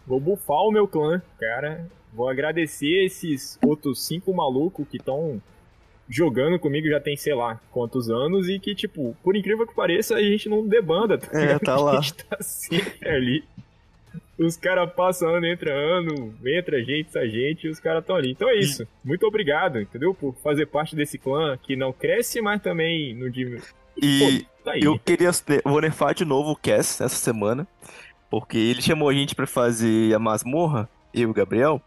Vou 0.06 0.18
buffar 0.18 0.62
o 0.62 0.72
meu 0.72 0.88
clã, 0.88 1.22
cara. 1.38 1.86
Vou 2.12 2.28
agradecer 2.28 3.04
esses 3.04 3.58
outros 3.64 4.04
cinco 4.04 4.34
malucos 4.34 4.88
que 4.88 4.96
estão 4.96 5.40
jogando 6.08 6.58
comigo 6.58 6.88
já 6.88 6.98
tem, 6.98 7.16
sei 7.16 7.34
lá, 7.34 7.60
quantos 7.70 8.10
anos 8.10 8.48
e 8.48 8.58
que, 8.58 8.74
tipo, 8.74 9.16
por 9.22 9.36
incrível 9.36 9.66
que 9.66 9.74
pareça, 9.74 10.16
a 10.16 10.22
gente 10.22 10.48
não 10.48 10.66
debanda. 10.66 11.18
Tá 11.18 11.38
é, 11.38 11.58
tá 11.58 11.76
lá. 11.80 11.98
A 11.98 12.00
gente 12.00 12.14
tá 12.24 12.38
sempre 12.40 13.08
ali. 13.08 13.44
Os 14.38 14.56
caras 14.56 14.92
passam 14.92 15.34
ano, 15.34 15.46
entra 15.46 15.72
ano, 15.72 16.34
entra 16.44 16.82
gente, 16.82 17.12
sai 17.12 17.28
gente, 17.28 17.66
e 17.66 17.70
os 17.70 17.78
caras 17.78 18.00
estão 18.00 18.16
ali. 18.16 18.32
Então 18.32 18.48
é 18.48 18.56
isso. 18.56 18.86
Muito 19.04 19.24
obrigado, 19.26 19.80
entendeu? 19.80 20.12
Por 20.12 20.34
fazer 20.42 20.66
parte 20.66 20.96
desse 20.96 21.18
clã 21.18 21.56
que 21.56 21.76
não 21.76 21.92
cresce, 21.92 22.40
mas 22.40 22.60
também 22.60 23.14
não 23.14 23.30
diminui. 23.30 23.62
E 23.96 24.18
Pô, 24.18 24.64
tá 24.64 24.76
eu 24.76 24.98
queria. 24.98 25.30
Vou 25.64 25.80
nerfar 25.80 26.14
de 26.14 26.24
novo 26.24 26.50
o 26.50 26.56
Cass 26.56 27.00
essa 27.00 27.16
semana. 27.16 27.66
Porque 28.28 28.58
ele 28.58 28.82
chamou 28.82 29.08
a 29.08 29.14
gente 29.14 29.34
para 29.34 29.46
fazer 29.46 30.12
a 30.12 30.18
masmorra, 30.18 30.88
eu 31.12 31.22
e 31.22 31.26
o 31.26 31.34
Gabriel 31.34 31.80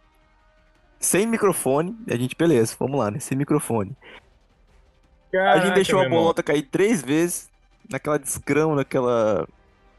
sem 1.00 1.26
microfone. 1.26 1.96
A 2.10 2.16
gente, 2.16 2.36
beleza, 2.36 2.76
vamos 2.80 3.00
lá, 3.00 3.12
né? 3.12 3.20
Sem 3.20 3.38
microfone. 3.38 3.96
Caraca, 5.32 5.60
a 5.60 5.66
gente 5.66 5.76
deixou 5.76 6.00
a 6.02 6.10
bolota 6.10 6.42
cair 6.42 6.64
três 6.64 7.02
vezes 7.02 7.50
naquela 7.90 8.18
desgrama, 8.18 8.76
naquela. 8.76 9.48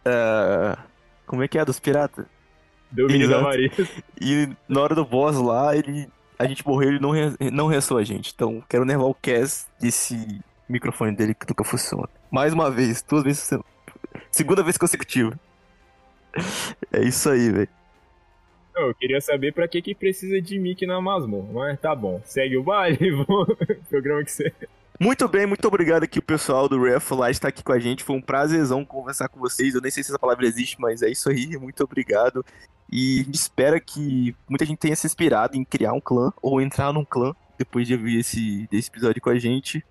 Uh, 0.04 0.78
como 1.26 1.42
é 1.42 1.48
que 1.48 1.58
é? 1.58 1.64
Dos 1.64 1.78
piratas? 1.78 2.26
Domínio 2.90 3.28
da 3.28 3.40
Maria. 3.40 3.70
E 4.20 4.48
na 4.68 4.80
hora 4.80 4.94
do 4.94 5.04
boss 5.04 5.36
lá, 5.36 5.76
ele. 5.76 6.08
A 6.38 6.46
gente 6.46 6.66
morreu 6.66 6.92
e 6.92 7.00
não, 7.00 7.10
re, 7.10 7.36
não 7.52 7.66
restou 7.66 7.98
a 7.98 8.04
gente. 8.04 8.32
Então, 8.32 8.62
quero 8.68 8.84
nervar 8.84 9.06
o 9.06 9.14
Cass 9.14 9.68
desse 9.80 10.40
microfone 10.68 11.14
dele 11.14 11.34
que 11.34 11.48
nunca 11.48 11.64
funciona. 11.64 12.08
Mais 12.30 12.52
uma 12.52 12.70
vez, 12.70 13.02
duas 13.02 13.24
vezes. 13.24 13.50
Segunda 14.30 14.62
vez 14.62 14.78
consecutiva. 14.78 15.38
É 16.92 17.02
isso 17.02 17.28
aí, 17.28 17.50
velho. 17.50 17.68
Eu 18.76 18.94
queria 18.94 19.20
saber 19.20 19.52
pra 19.52 19.66
que 19.66 19.82
que 19.82 19.94
precisa 19.94 20.40
de 20.40 20.56
Mickey 20.58 20.86
na 20.86 21.00
masmorra, 21.00 21.52
mas 21.52 21.80
tá 21.80 21.94
bom. 21.94 22.20
Segue 22.24 22.56
o 22.56 22.62
baile, 22.62 22.98
programa 23.90 24.22
que 24.22 24.30
você... 24.30 24.52
Muito 25.00 25.28
bem, 25.28 25.46
muito 25.46 25.64
obrigado 25.68 26.02
aqui 26.02 26.18
o 26.18 26.22
pessoal 26.22 26.68
do 26.68 26.82
Ref 26.82 27.12
Light 27.12 27.34
estar 27.34 27.48
aqui 27.48 27.62
com 27.62 27.70
a 27.70 27.78
gente. 27.78 28.02
Foi 28.02 28.16
um 28.16 28.20
prazerzão 28.20 28.84
conversar 28.84 29.28
com 29.28 29.38
vocês. 29.38 29.74
Eu 29.74 29.80
nem 29.80 29.92
sei 29.92 30.02
se 30.02 30.10
essa 30.10 30.18
palavra 30.18 30.44
existe, 30.44 30.80
mas 30.80 31.02
é 31.02 31.08
isso 31.08 31.30
aí. 31.30 31.56
Muito 31.56 31.84
obrigado. 31.84 32.44
E 32.90 33.24
espera 33.30 33.78
que 33.78 34.34
muita 34.48 34.64
gente 34.64 34.78
tenha 34.78 34.96
se 34.96 35.06
inspirado 35.06 35.56
em 35.56 35.64
criar 35.64 35.92
um 35.92 36.00
clã 36.00 36.32
ou 36.42 36.60
entrar 36.60 36.92
num 36.92 37.04
clã 37.04 37.32
depois 37.56 37.86
de 37.86 37.94
ouvir 37.94 38.18
esse, 38.18 38.66
desse 38.72 38.88
episódio 38.88 39.22
com 39.22 39.30
a 39.30 39.38
gente. 39.38 39.84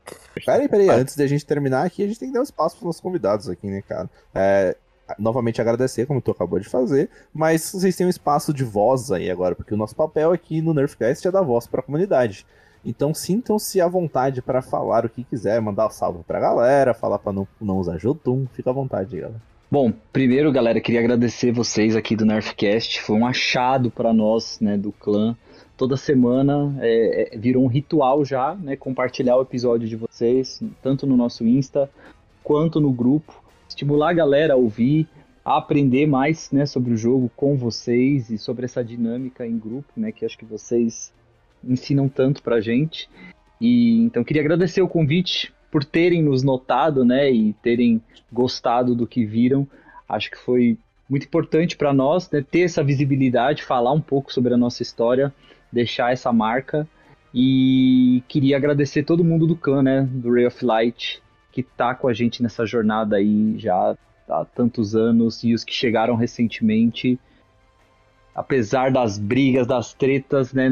Peraí, 0.45 0.67
peraí, 0.67 0.89
ah. 0.89 0.95
antes 0.95 1.15
da 1.15 1.25
gente 1.25 1.45
terminar 1.45 1.85
aqui, 1.85 2.03
a 2.03 2.07
gente 2.07 2.19
tem 2.19 2.27
que 2.27 2.33
dar 2.33 2.41
um 2.41 2.43
espaço 2.43 2.75
para 2.75 2.83
os 2.83 2.87
nossos 2.87 3.01
convidados 3.01 3.47
aqui, 3.47 3.67
né, 3.67 3.81
cara? 3.81 4.09
É, 4.35 4.75
novamente 5.17 5.61
agradecer, 5.61 6.05
como 6.05 6.21
tu 6.21 6.31
acabou 6.31 6.59
de 6.59 6.67
fazer, 6.67 7.09
mas 7.33 7.71
vocês 7.71 7.95
têm 7.95 8.07
um 8.07 8.09
espaço 8.09 8.53
de 8.53 8.65
voz 8.65 9.09
aí 9.11 9.31
agora, 9.31 9.55
porque 9.55 9.73
o 9.73 9.77
nosso 9.77 9.95
papel 9.95 10.33
aqui 10.33 10.61
no 10.61 10.73
Nerfcast 10.73 11.25
é 11.25 11.31
dar 11.31 11.41
voz 11.41 11.65
para 11.65 11.79
a 11.79 11.83
comunidade. 11.83 12.45
Então 12.87 13.13
sintam-se 13.13 13.81
à 13.81 13.87
vontade 13.89 14.41
para 14.41 14.61
falar 14.61 15.05
o 15.05 15.09
que 15.09 15.25
quiser, 15.25 15.61
mandar 15.61 15.87
um 15.87 15.89
salve 15.89 16.23
pra 16.25 16.39
galera, 16.39 16.93
falar 16.93 17.19
para 17.19 17.33
não, 17.33 17.45
não 17.59 17.79
usar 17.79 17.97
Jotun, 17.97 18.47
fica 18.53 18.69
à 18.69 18.73
vontade, 18.73 19.17
galera. 19.17 19.41
Bom, 19.69 19.91
primeiro, 20.13 20.49
galera, 20.53 20.79
queria 20.79 21.01
agradecer 21.01 21.51
vocês 21.51 21.97
aqui 21.97 22.15
do 22.15 22.25
Nerfcast. 22.25 23.01
Foi 23.01 23.17
um 23.17 23.27
achado 23.27 23.91
para 23.91 24.13
nós, 24.13 24.61
né, 24.61 24.77
do 24.77 24.93
clã. 24.93 25.35
Toda 25.75 25.97
semana 25.97 26.77
é, 26.79 27.35
é, 27.35 27.37
virou 27.37 27.65
um 27.65 27.67
ritual 27.67 28.23
já, 28.23 28.55
né, 28.55 28.77
compartilhar 28.77 29.35
o 29.35 29.41
episódio 29.41 29.85
de 29.85 29.97
vocês, 29.97 30.61
tanto 30.81 31.05
no 31.05 31.17
nosso 31.17 31.45
Insta 31.45 31.91
quanto 32.41 32.79
no 32.79 32.93
grupo 32.93 33.43
estimular 33.67 34.11
a 34.11 34.13
galera 34.13 34.53
a 34.53 34.57
ouvir, 34.57 35.05
a 35.43 35.57
aprender 35.57 36.07
mais 36.07 36.49
né, 36.53 36.65
sobre 36.65 36.93
o 36.93 36.97
jogo 36.97 37.29
com 37.35 37.57
vocês 37.57 38.29
e 38.29 38.37
sobre 38.37 38.63
essa 38.63 38.81
dinâmica 38.81 39.45
em 39.45 39.59
grupo, 39.59 39.91
né, 39.97 40.13
que 40.13 40.23
acho 40.23 40.37
que 40.37 40.45
vocês 40.45 41.11
ensinam 41.63 42.07
tanto 42.07 42.41
pra 42.41 42.61
gente. 42.61 43.09
E 43.59 44.03
então 44.03 44.23
queria 44.23 44.41
agradecer 44.41 44.81
o 44.81 44.87
convite 44.87 45.53
por 45.71 45.83
terem 45.83 46.23
nos 46.23 46.43
notado, 46.43 47.03
né, 47.03 47.29
e 47.31 47.53
terem 47.61 48.01
gostado 48.31 48.95
do 48.95 49.07
que 49.07 49.25
viram. 49.25 49.67
Acho 50.07 50.31
que 50.31 50.37
foi 50.37 50.77
muito 51.09 51.25
importante 51.25 51.75
para 51.75 51.93
nós 51.93 52.29
né, 52.31 52.43
ter 52.49 52.61
essa 52.61 52.83
visibilidade, 52.83 53.63
falar 53.63 53.91
um 53.91 54.01
pouco 54.01 54.31
sobre 54.31 54.53
a 54.53 54.57
nossa 54.57 54.81
história, 54.81 55.33
deixar 55.71 56.11
essa 56.11 56.31
marca. 56.31 56.87
E 57.33 58.23
queria 58.27 58.57
agradecer 58.57 59.03
todo 59.03 59.23
mundo 59.23 59.45
do 59.45 59.55
clã, 59.55 59.83
né, 59.83 60.07
do 60.09 60.33
Ray 60.33 60.47
of 60.47 60.63
Light, 60.65 61.21
que 61.51 61.61
tá 61.61 61.93
com 61.93 62.07
a 62.07 62.13
gente 62.13 62.41
nessa 62.41 62.65
jornada 62.65 63.17
aí 63.17 63.55
já 63.57 63.95
há 64.29 64.45
tantos 64.45 64.95
anos 64.95 65.43
e 65.43 65.53
os 65.53 65.63
que 65.63 65.73
chegaram 65.73 66.15
recentemente. 66.15 67.19
Apesar 68.37 68.91
das 68.91 69.17
brigas, 69.17 69.65
das 69.65 69.95
tretas, 69.95 70.53
né, 70.53 70.69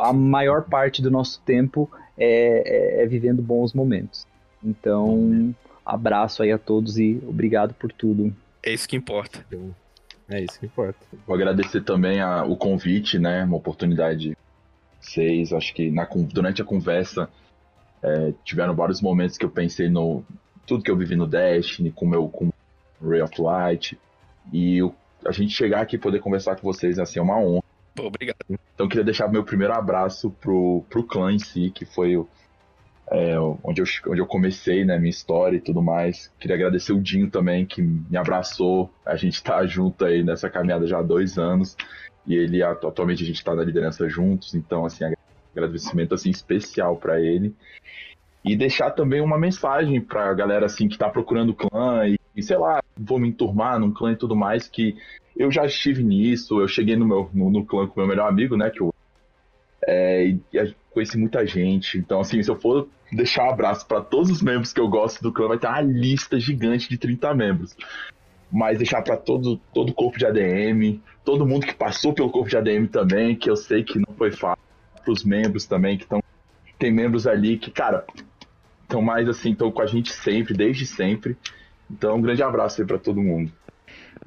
a 0.00 0.12
maior 0.12 0.64
parte 0.64 1.00
do 1.00 1.10
nosso 1.10 1.40
tempo 1.42 1.88
é, 2.18 2.98
é, 2.98 3.02
é 3.04 3.06
vivendo 3.06 3.40
bons 3.40 3.72
momentos. 3.72 4.26
Então, 4.62 5.54
abraço 5.84 6.42
aí 6.42 6.50
a 6.50 6.58
todos 6.58 6.98
e 6.98 7.22
obrigado 7.26 7.72
por 7.74 7.92
tudo. 7.92 8.34
É 8.64 8.72
isso 8.72 8.88
que 8.88 8.96
importa. 8.96 9.46
É 10.28 10.42
isso 10.42 10.58
que 10.58 10.66
importa. 10.66 10.98
Vou 11.24 11.36
agradecer 11.36 11.82
também 11.82 12.20
a, 12.20 12.44
o 12.44 12.56
convite, 12.56 13.16
né? 13.20 13.44
Uma 13.44 13.56
oportunidade 13.56 14.36
vocês. 15.00 15.52
Acho 15.52 15.72
que 15.72 15.90
na, 15.90 16.04
durante 16.04 16.60
a 16.60 16.64
conversa 16.64 17.28
é, 18.02 18.32
tiveram 18.44 18.74
vários 18.74 19.00
momentos 19.00 19.38
que 19.38 19.44
eu 19.44 19.50
pensei 19.50 19.88
no 19.88 20.24
tudo 20.66 20.82
que 20.82 20.90
eu 20.90 20.96
vivi 20.96 21.14
no 21.14 21.28
Destiny, 21.28 21.92
com 21.92 22.06
meu 22.06 22.28
com 22.28 22.50
Ray 23.00 23.22
of 23.22 23.40
Light. 23.40 23.96
E 24.52 24.78
eu, 24.78 24.94
a 25.24 25.32
gente 25.32 25.52
chegar 25.52 25.80
aqui 25.80 25.96
e 25.96 25.98
poder 25.98 26.20
conversar 26.20 26.56
com 26.56 26.62
vocês 26.62 26.98
assim, 26.98 27.18
é 27.18 27.22
uma 27.22 27.38
honra. 27.38 27.62
Obrigado. 27.98 28.36
Então 28.74 28.88
queria 28.88 29.04
deixar 29.04 29.28
meu 29.28 29.44
primeiro 29.44 29.72
abraço 29.72 30.30
pro, 30.30 30.84
pro 30.90 31.02
clã 31.02 31.32
em 31.32 31.38
si, 31.38 31.70
que 31.70 31.84
foi 31.84 32.16
o, 32.16 32.28
é, 33.10 33.38
onde, 33.62 33.80
eu, 33.80 33.86
onde 34.08 34.20
eu 34.20 34.26
comecei, 34.26 34.84
né, 34.84 34.98
minha 34.98 35.10
história 35.10 35.56
e 35.56 35.60
tudo 35.60 35.80
mais. 35.80 36.30
Queria 36.38 36.56
agradecer 36.56 36.92
o 36.92 37.00
Dinho 37.00 37.30
também, 37.30 37.64
que 37.64 37.80
me 37.80 38.16
abraçou. 38.16 38.90
A 39.04 39.16
gente 39.16 39.42
tá 39.42 39.64
junto 39.66 40.04
aí 40.04 40.22
nessa 40.22 40.50
caminhada 40.50 40.86
já 40.86 40.98
há 40.98 41.02
dois 41.02 41.38
anos. 41.38 41.76
E 42.26 42.34
ele, 42.34 42.62
atualmente, 42.62 43.22
a 43.22 43.26
gente 43.26 43.44
tá 43.44 43.54
na 43.54 43.62
liderança 43.62 44.08
juntos. 44.08 44.54
Então, 44.54 44.84
assim, 44.84 45.04
agradecimento, 45.54 46.14
assim, 46.14 46.30
especial 46.30 46.96
para 46.96 47.20
ele. 47.20 47.54
E 48.44 48.56
deixar 48.56 48.90
também 48.90 49.20
uma 49.20 49.38
mensagem 49.38 50.00
pra 50.00 50.34
galera, 50.34 50.66
assim, 50.66 50.88
que 50.88 50.98
tá 50.98 51.08
procurando 51.08 51.54
clã 51.54 52.08
e, 52.08 52.15
e, 52.36 52.42
sei 52.42 52.58
lá, 52.58 52.82
vou 52.96 53.18
me 53.18 53.28
enturmar 53.28 53.78
num 53.78 53.92
clã 53.92 54.12
e 54.12 54.16
tudo 54.16 54.36
mais, 54.36 54.68
que 54.68 54.96
eu 55.36 55.50
já 55.50 55.64
estive 55.64 56.02
nisso, 56.02 56.60
eu 56.60 56.68
cheguei 56.68 56.96
no 56.96 57.06
meu 57.06 57.30
no, 57.32 57.50
no 57.50 57.64
clã 57.64 57.86
com 57.86 58.00
meu 58.00 58.08
melhor 58.08 58.28
amigo, 58.28 58.56
né, 58.56 58.70
que 58.70 58.80
eu 58.80 58.92
é, 59.86 60.26
e, 60.28 60.40
conheci 60.92 61.16
muita 61.16 61.46
gente. 61.46 61.98
Então, 61.98 62.20
assim, 62.20 62.42
se 62.42 62.50
eu 62.50 62.58
for 62.58 62.88
deixar 63.12 63.44
um 63.44 63.50
abraço 63.50 63.86
para 63.86 64.00
todos 64.00 64.30
os 64.30 64.42
membros 64.42 64.72
que 64.72 64.80
eu 64.80 64.88
gosto 64.88 65.22
do 65.22 65.32
clã, 65.32 65.48
vai 65.48 65.58
ter 65.58 65.68
uma 65.68 65.80
lista 65.80 66.38
gigante 66.38 66.88
de 66.88 66.98
30 66.98 67.34
membros. 67.34 67.76
Mas 68.50 68.78
deixar 68.78 69.02
para 69.02 69.16
todo 69.16 69.58
todo 69.74 69.90
o 69.90 69.94
corpo 69.94 70.18
de 70.18 70.26
ADM, 70.26 71.00
todo 71.24 71.46
mundo 71.46 71.66
que 71.66 71.74
passou 71.74 72.12
pelo 72.12 72.30
corpo 72.30 72.48
de 72.48 72.56
ADM 72.56 72.86
também, 72.86 73.34
que 73.34 73.50
eu 73.50 73.56
sei 73.56 73.82
que 73.82 73.98
não 73.98 74.14
foi 74.16 74.30
fácil, 74.30 74.62
para 75.04 75.12
os 75.12 75.24
membros 75.24 75.66
também 75.66 75.96
que 75.96 76.04
estão 76.04 76.22
tem 76.78 76.92
membros 76.92 77.26
ali 77.26 77.56
que, 77.56 77.70
cara, 77.70 78.04
estão 78.82 79.00
mais 79.00 79.28
assim, 79.28 79.52
estão 79.52 79.70
com 79.70 79.82
a 79.82 79.86
gente 79.86 80.12
sempre, 80.12 80.54
desde 80.54 80.86
sempre. 80.86 81.36
Então, 81.90 82.16
um 82.16 82.20
grande 82.20 82.42
abraço 82.42 82.80
aí 82.80 82.86
para 82.86 82.98
todo 82.98 83.22
mundo. 83.22 83.50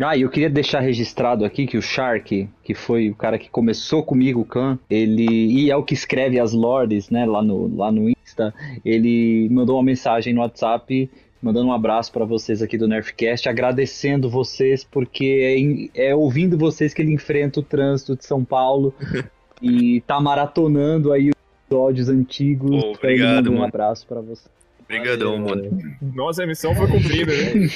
Ah, 0.02 0.16
e 0.16 0.22
eu 0.22 0.30
queria 0.30 0.50
deixar 0.50 0.80
registrado 0.80 1.44
aqui 1.44 1.66
que 1.66 1.78
o 1.78 1.82
Shark, 1.82 2.48
que 2.64 2.74
foi 2.74 3.10
o 3.10 3.16
cara 3.16 3.38
que 3.38 3.50
começou 3.50 4.02
comigo 4.02 4.42
o 4.42 4.46
clã, 4.46 4.80
ele 4.90 5.26
e 5.26 5.70
é 5.70 5.76
o 5.76 5.84
que 5.84 5.94
escreve 5.94 6.40
as 6.40 6.54
lords, 6.54 7.10
né, 7.10 7.26
lá 7.26 7.42
no 7.42 7.76
lá 7.76 7.92
no 7.92 8.10
Insta, 8.10 8.54
ele 8.86 9.50
mandou 9.50 9.76
uma 9.76 9.84
mensagem 9.84 10.34
no 10.34 10.40
WhatsApp 10.40 11.10
mandando 11.42 11.68
um 11.68 11.74
abraço 11.74 12.12
para 12.12 12.26
vocês 12.26 12.62
aqui 12.62 12.78
do 12.78 12.88
Nerfcast, 12.88 13.48
agradecendo 13.48 14.30
vocês 14.30 14.84
porque 14.84 15.90
é, 15.96 16.10
é, 16.10 16.16
ouvindo 16.16 16.58
vocês 16.58 16.94
que 16.94 17.02
ele 17.02 17.14
enfrenta 17.14 17.60
o 17.60 17.64
trânsito 17.64 18.16
de 18.16 18.26
São 18.26 18.44
Paulo 18.44 18.94
e 19.62 20.02
tá 20.02 20.20
maratonando 20.20 21.12
aí 21.12 21.30
os 21.30 21.36
episódios 21.66 22.10
antigos. 22.10 22.84
Oh, 22.84 22.92
obrigado, 22.92 23.52
um 23.52 23.64
abraço 23.64 24.06
para 24.08 24.22
vocês. 24.22 24.59
Obrigadão, 24.90 25.38
mano. 25.38 25.70
Nossa, 26.02 26.44
a 26.44 26.48
missão 26.48 26.74
foi 26.74 26.88
cumprida, 26.88 27.32
né? 27.32 27.70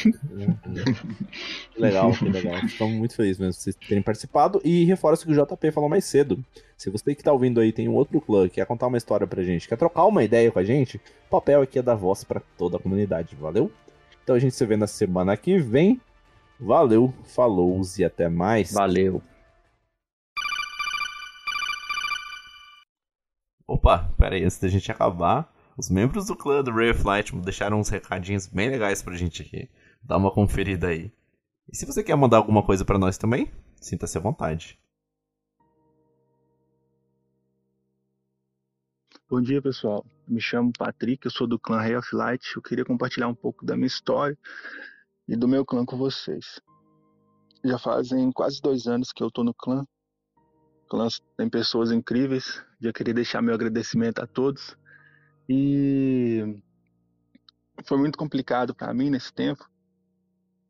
legal, 1.78 2.12
que 2.12 2.28
legal. 2.28 2.56
Estamos 2.66 2.96
muito 2.96 3.16
felizes 3.16 3.38
mesmo 3.38 3.54
por 3.54 3.62
vocês 3.62 3.76
terem 3.76 4.02
participado. 4.02 4.60
E 4.64 4.84
reforço 4.86 5.24
o 5.24 5.28
que 5.28 5.40
o 5.40 5.46
JP 5.46 5.72
falou 5.72 5.88
mais 5.88 6.06
cedo. 6.06 6.44
Se 6.76 6.90
você 6.90 7.14
que 7.14 7.22
está 7.22 7.32
ouvindo 7.32 7.60
aí 7.60 7.72
tem 7.72 7.88
um 7.88 7.94
outro 7.94 8.20
clã 8.20 8.50
que 8.50 8.56
quer 8.56 8.66
contar 8.66 8.88
uma 8.88 8.98
história 8.98 9.28
pra 9.28 9.44
gente, 9.44 9.68
quer 9.68 9.78
trocar 9.78 10.06
uma 10.06 10.24
ideia 10.24 10.52
com 10.52 10.58
a 10.58 10.64
gente, 10.64 10.98
o 10.98 11.30
papel 11.30 11.62
aqui 11.62 11.78
é 11.78 11.84
dar 11.84 11.94
voz 11.94 12.24
para 12.24 12.42
toda 12.58 12.78
a 12.78 12.80
comunidade, 12.80 13.36
valeu? 13.36 13.72
Então 14.24 14.36
a 14.36 14.40
gente 14.40 14.56
se 14.56 14.66
vê 14.66 14.76
na 14.76 14.88
semana 14.88 15.38
que 15.38 15.60
vem. 15.60 16.02
Valeu, 16.60 17.14
falou 17.26 17.80
e 17.96 18.04
até 18.04 18.28
mais. 18.28 18.74
Valeu. 18.74 19.22
Opa, 23.68 24.10
pera 24.18 24.34
aí, 24.34 24.44
antes 24.44 24.58
da 24.58 24.68
gente 24.68 24.92
acabar, 24.92 25.53
os 25.78 25.90
membros 25.90 26.28
do 26.28 26.36
clã 26.36 26.64
do 26.64 26.72
Ray 26.72 26.92
of 26.92 27.04
Light 27.04 27.36
deixaram 27.42 27.80
uns 27.80 27.90
recadinhos 27.90 28.48
bem 28.48 28.70
legais 28.70 29.02
pra 29.02 29.16
gente 29.16 29.42
aqui. 29.42 29.70
Dá 30.04 30.18
uma 30.18 30.32
conferida 30.32 30.88
aí. 30.88 31.12
E 31.72 31.76
se 31.76 31.86
você 31.86 32.04
quer 32.04 32.16
mandar 32.16 32.38
alguma 32.38 32.64
coisa 32.64 32.86
para 32.86 33.00
nós 33.00 33.18
também, 33.18 33.52
sinta-se 33.82 34.18
à 34.18 34.22
vontade. 34.22 34.80
Bom 39.30 39.42
dia, 39.42 39.62
pessoal. 39.62 40.06
Me 40.28 40.40
chamo 40.40 40.72
Patrick, 40.78 41.26
eu 41.26 41.32
sou 41.32 41.48
do 41.48 41.58
clã 41.58 41.80
Ray 41.80 41.96
of 41.96 42.16
Light. 42.16 42.56
Eu 42.56 42.62
queria 42.62 42.86
compartilhar 42.86 43.28
um 43.28 43.34
pouco 43.34 43.66
da 43.66 43.76
minha 43.76 43.88
história 43.88 44.38
e 45.28 45.36
do 45.36 45.48
meu 45.48 45.66
clã 45.66 45.84
com 45.86 45.98
vocês. 45.98 46.62
Já 47.64 47.80
fazem 47.80 48.32
quase 48.32 48.62
dois 48.62 48.86
anos 48.86 49.12
que 49.12 49.24
eu 49.24 49.32
tô 49.32 49.44
no 49.44 49.54
clã. 49.54 49.84
O 50.86 50.88
clã 50.90 51.08
tem 51.36 51.50
pessoas 51.50 51.92
incríveis. 51.92 52.64
Já 52.80 52.94
queria 52.94 53.14
deixar 53.14 53.42
meu 53.42 53.56
agradecimento 53.56 54.20
a 54.20 54.28
todos 54.28 54.78
e 55.48 56.56
foi 57.86 57.98
muito 57.98 58.18
complicado 58.18 58.74
para 58.74 58.94
mim 58.94 59.10
nesse 59.10 59.34
tempo, 59.34 59.70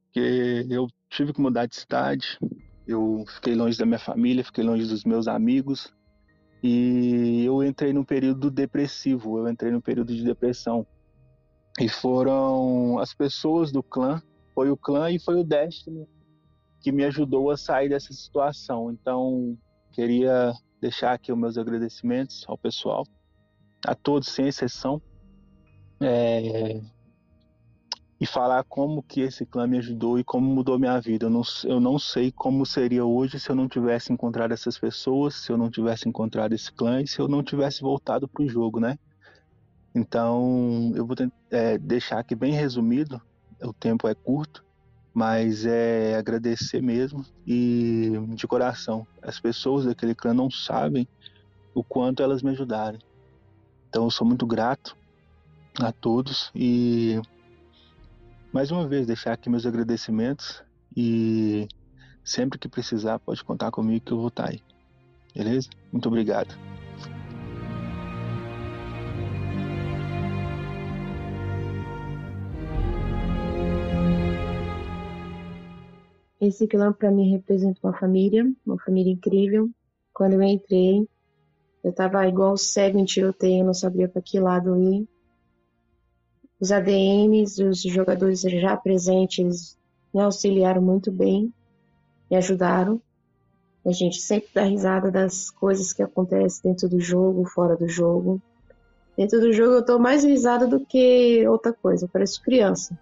porque 0.05 0.65
eu 0.69 0.87
tive 1.09 1.33
que 1.33 1.41
mudar 1.41 1.65
de 1.65 1.75
cidade, 1.75 2.39
eu 2.87 3.23
fiquei 3.27 3.55
longe 3.55 3.77
da 3.77 3.85
minha 3.85 3.99
família, 3.99 4.43
fiquei 4.43 4.63
longe 4.63 4.87
dos 4.87 5.03
meus 5.03 5.27
amigos 5.27 5.93
e 6.61 7.43
eu 7.45 7.63
entrei 7.63 7.93
num 7.93 8.03
período 8.03 8.49
depressivo, 8.49 9.37
eu 9.37 9.49
entrei 9.49 9.71
num 9.71 9.81
período 9.81 10.15
de 10.15 10.23
depressão. 10.23 10.85
E 11.79 11.89
foram 11.89 12.99
as 12.99 13.13
pessoas 13.13 13.71
do 13.71 13.81
clã, 13.81 14.21
foi 14.53 14.69
o 14.69 14.77
clã 14.77 15.11
e 15.11 15.19
foi 15.19 15.39
o 15.39 15.43
Destiny 15.43 16.07
que 16.81 16.91
me 16.91 17.05
ajudou 17.05 17.49
a 17.49 17.57
sair 17.57 17.89
dessa 17.89 18.13
situação. 18.13 18.91
Então, 18.91 19.57
queria 19.93 20.53
deixar 20.81 21.13
aqui 21.13 21.31
os 21.31 21.37
meus 21.37 21.57
agradecimentos 21.57 22.43
ao 22.47 22.57
pessoal 22.57 23.05
a 23.85 23.95
todos 23.95 24.29
sem 24.29 24.47
exceção 24.47 25.01
é, 25.99 26.81
e 28.19 28.25
falar 28.25 28.63
como 28.63 29.03
que 29.03 29.21
esse 29.21 29.45
clã 29.45 29.67
me 29.67 29.77
ajudou 29.77 30.17
e 30.17 30.23
como 30.23 30.47
mudou 30.47 30.79
minha 30.79 30.99
vida. 30.99 31.25
Eu 31.25 31.29
não, 31.29 31.41
eu 31.65 31.79
não 31.79 31.99
sei 31.99 32.31
como 32.31 32.65
seria 32.65 33.03
hoje 33.03 33.39
se 33.39 33.49
eu 33.49 33.55
não 33.55 33.67
tivesse 33.67 34.13
encontrado 34.13 34.53
essas 34.53 34.77
pessoas, 34.77 35.35
se 35.35 35.51
eu 35.51 35.57
não 35.57 35.69
tivesse 35.69 36.07
encontrado 36.07 36.53
esse 36.53 36.71
clã 36.71 37.01
e 37.01 37.07
se 37.07 37.19
eu 37.19 37.27
não 37.27 37.43
tivesse 37.43 37.81
voltado 37.81 38.27
para 38.27 38.43
o 38.43 38.47
jogo, 38.47 38.79
né? 38.79 38.97
Então 39.93 40.91
eu 40.95 41.05
vou 41.05 41.15
é, 41.51 41.77
deixar 41.77 42.19
aqui 42.19 42.35
bem 42.35 42.53
resumido. 42.53 43.21
O 43.61 43.73
tempo 43.73 44.07
é 44.07 44.15
curto, 44.15 44.63
mas 45.13 45.65
é 45.65 46.15
agradecer 46.15 46.81
mesmo 46.81 47.25
e 47.45 48.13
de 48.29 48.47
coração. 48.47 49.05
As 49.21 49.39
pessoas 49.39 49.85
daquele 49.85 50.15
clã 50.15 50.33
não 50.33 50.49
sabem 50.49 51.07
o 51.73 51.83
quanto 51.83 52.23
elas 52.23 52.41
me 52.41 52.51
ajudaram. 52.51 52.99
Então 53.93 54.05
eu 54.05 54.09
sou 54.09 54.25
muito 54.25 54.47
grato 54.47 54.97
a 55.79 55.91
todos 55.91 56.49
e 56.55 57.21
mais 58.51 58.71
uma 58.71 58.87
vez 58.87 59.05
deixar 59.05 59.33
aqui 59.33 59.51
meus 59.51 59.67
agradecimentos 59.67 60.63
e 60.97 61.67
sempre 62.25 62.57
que 62.57 62.67
precisar 62.67 63.19
pode 63.19 63.43
contar 63.43 63.69
comigo 63.69 64.03
que 64.03 64.11
eu 64.11 64.17
vou 64.17 64.29
estar 64.29 64.49
aí. 64.49 64.59
Beleza? 65.35 65.69
Muito 65.91 66.07
obrigado. 66.07 66.57
Esse 76.41 76.65
clã 76.67 76.91
para 76.91 77.11
mim 77.11 77.29
representa 77.29 77.79
uma 77.83 77.93
família, 77.93 78.51
uma 78.65 78.79
família 78.79 79.13
incrível. 79.13 79.69
Quando 80.11 80.33
eu 80.33 80.41
entrei, 80.41 81.07
eu 81.83 81.91
tava 81.91 82.25
igual 82.27 82.55
cego 82.55 82.97
em 82.97 83.03
tiroteio, 83.03 83.65
não 83.65 83.73
sabia 83.73 84.07
para 84.07 84.21
que 84.21 84.39
lado 84.39 84.77
ir. 84.77 85.07
Os 86.59 86.71
ADMs, 86.71 87.61
os 87.61 87.81
jogadores 87.81 88.41
já 88.41 88.77
presentes, 88.77 89.77
me 90.13 90.21
auxiliaram 90.21 90.81
muito 90.81 91.11
bem, 91.11 91.53
me 92.31 92.37
ajudaram. 92.37 93.01
A 93.85 93.91
gente 93.91 94.21
sempre 94.21 94.49
dá 94.53 94.63
risada 94.63 95.11
das 95.11 95.49
coisas 95.49 95.91
que 95.91 96.01
acontecem 96.01 96.71
dentro 96.71 96.87
do 96.87 97.01
jogo, 97.01 97.43
fora 97.43 97.75
do 97.75 97.89
jogo. 97.89 98.41
Dentro 99.17 99.41
do 99.41 99.51
jogo 99.51 99.73
eu 99.73 99.85
tô 99.85 99.99
mais 99.99 100.23
risada 100.23 100.65
do 100.65 100.79
que 100.79 101.45
outra 101.45 101.73
coisa, 101.73 102.05
eu 102.05 102.09
pareço 102.09 102.41
criança. 102.41 102.97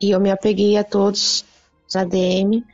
E 0.00 0.10
eu 0.10 0.18
me 0.18 0.32
apeguei 0.32 0.76
a 0.76 0.82
todos 0.82 1.44
os 1.86 1.94
ADM. 1.94 2.64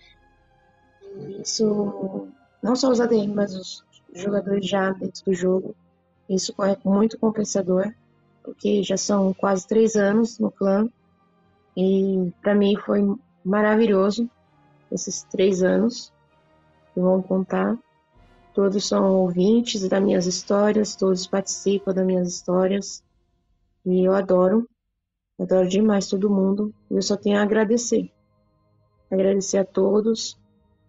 Isso, 1.43 2.29
não 2.62 2.74
só 2.74 2.91
os 2.91 3.01
ADM, 3.01 3.35
mas 3.35 3.55
os 3.55 3.85
jogadores 4.13 4.69
já 4.69 4.91
dentro 4.91 5.25
do 5.25 5.35
jogo. 5.35 5.75
Isso 6.29 6.55
é 6.63 6.77
muito 6.85 7.19
compensador, 7.19 7.93
porque 8.43 8.83
já 8.83 8.97
são 8.97 9.33
quase 9.35 9.67
três 9.67 9.97
anos 9.97 10.39
no 10.39 10.51
clã 10.51 10.89
e 11.77 12.33
para 12.43 12.55
mim 12.55 12.77
foi 12.77 13.01
maravilhoso 13.45 14.29
esses 14.91 15.23
três 15.25 15.63
anos 15.63 16.13
que 16.93 17.01
vão 17.01 17.23
contar. 17.23 17.77
Todos 18.55 18.87
são 18.87 19.15
ouvintes 19.15 19.89
das 19.89 20.03
minhas 20.03 20.27
histórias, 20.27 20.95
todos 20.95 21.27
participam 21.27 21.95
das 21.95 22.07
minhas 22.07 22.29
histórias 22.29 23.03
e 23.85 24.07
eu 24.07 24.15
adoro, 24.15 24.69
adoro 25.41 25.69
demais 25.69 26.07
todo 26.07 26.31
mundo. 26.31 26.75
Eu 26.91 27.01
só 27.01 27.17
tenho 27.17 27.39
a 27.39 27.43
agradecer, 27.43 28.11
agradecer 29.11 29.59
a 29.59 29.65
todos 29.65 30.39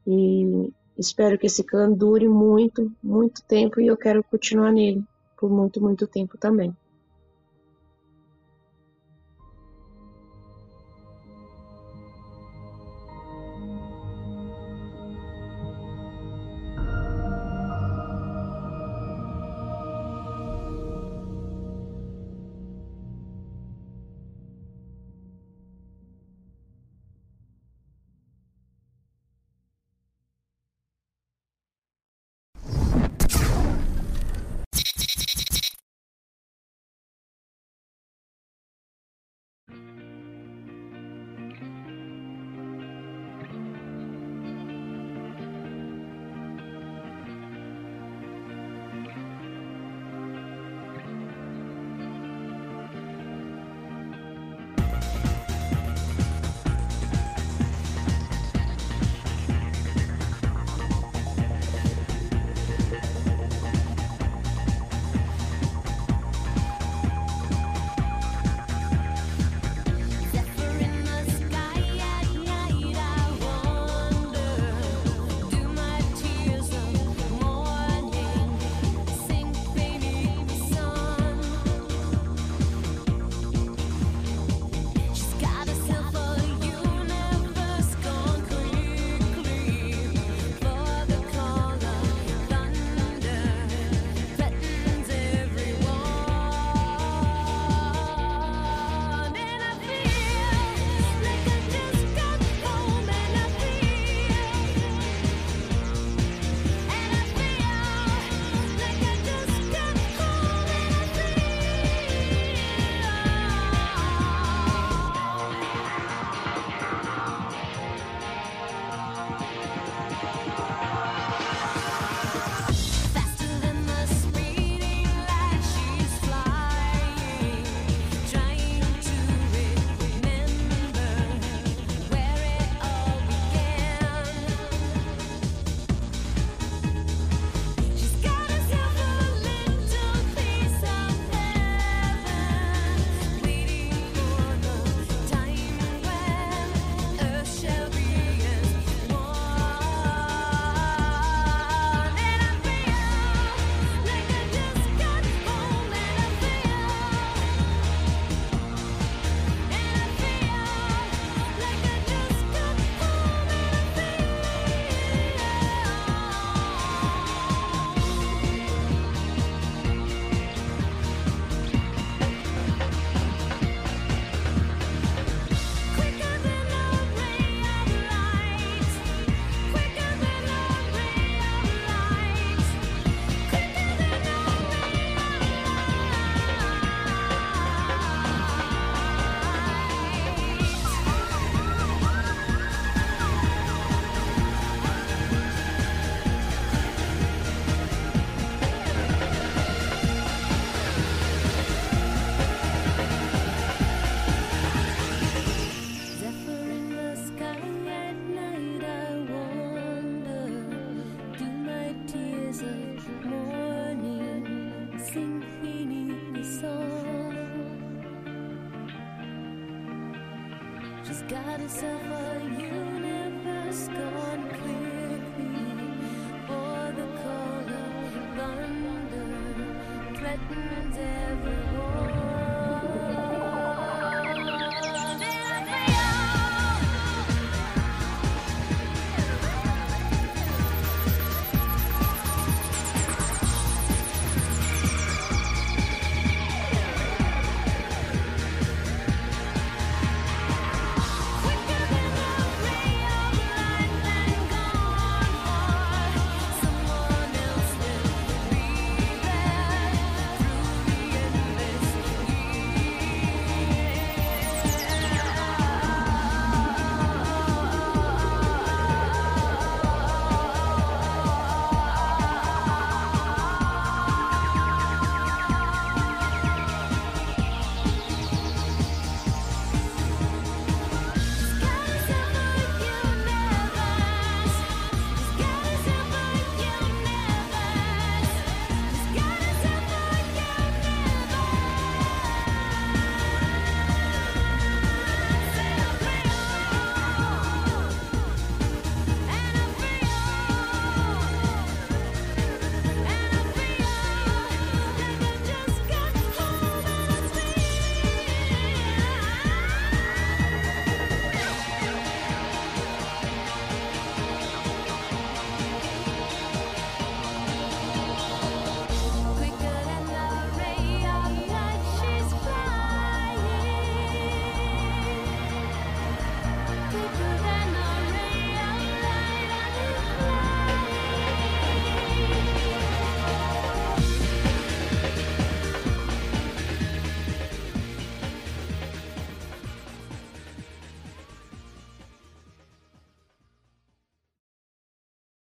e 0.05 0.71
Espero 0.97 1.37
que 1.37 1.47
esse 1.47 1.63
clã 1.63 1.91
dure 1.91 2.27
muito, 2.27 2.91
muito 3.01 3.41
tempo 3.43 3.81
e 3.81 3.87
eu 3.87 3.97
quero 3.97 4.23
continuar 4.23 4.71
nele 4.71 5.03
por 5.37 5.49
muito, 5.49 5.81
muito 5.81 6.07
tempo 6.07 6.37
também. 6.37 6.75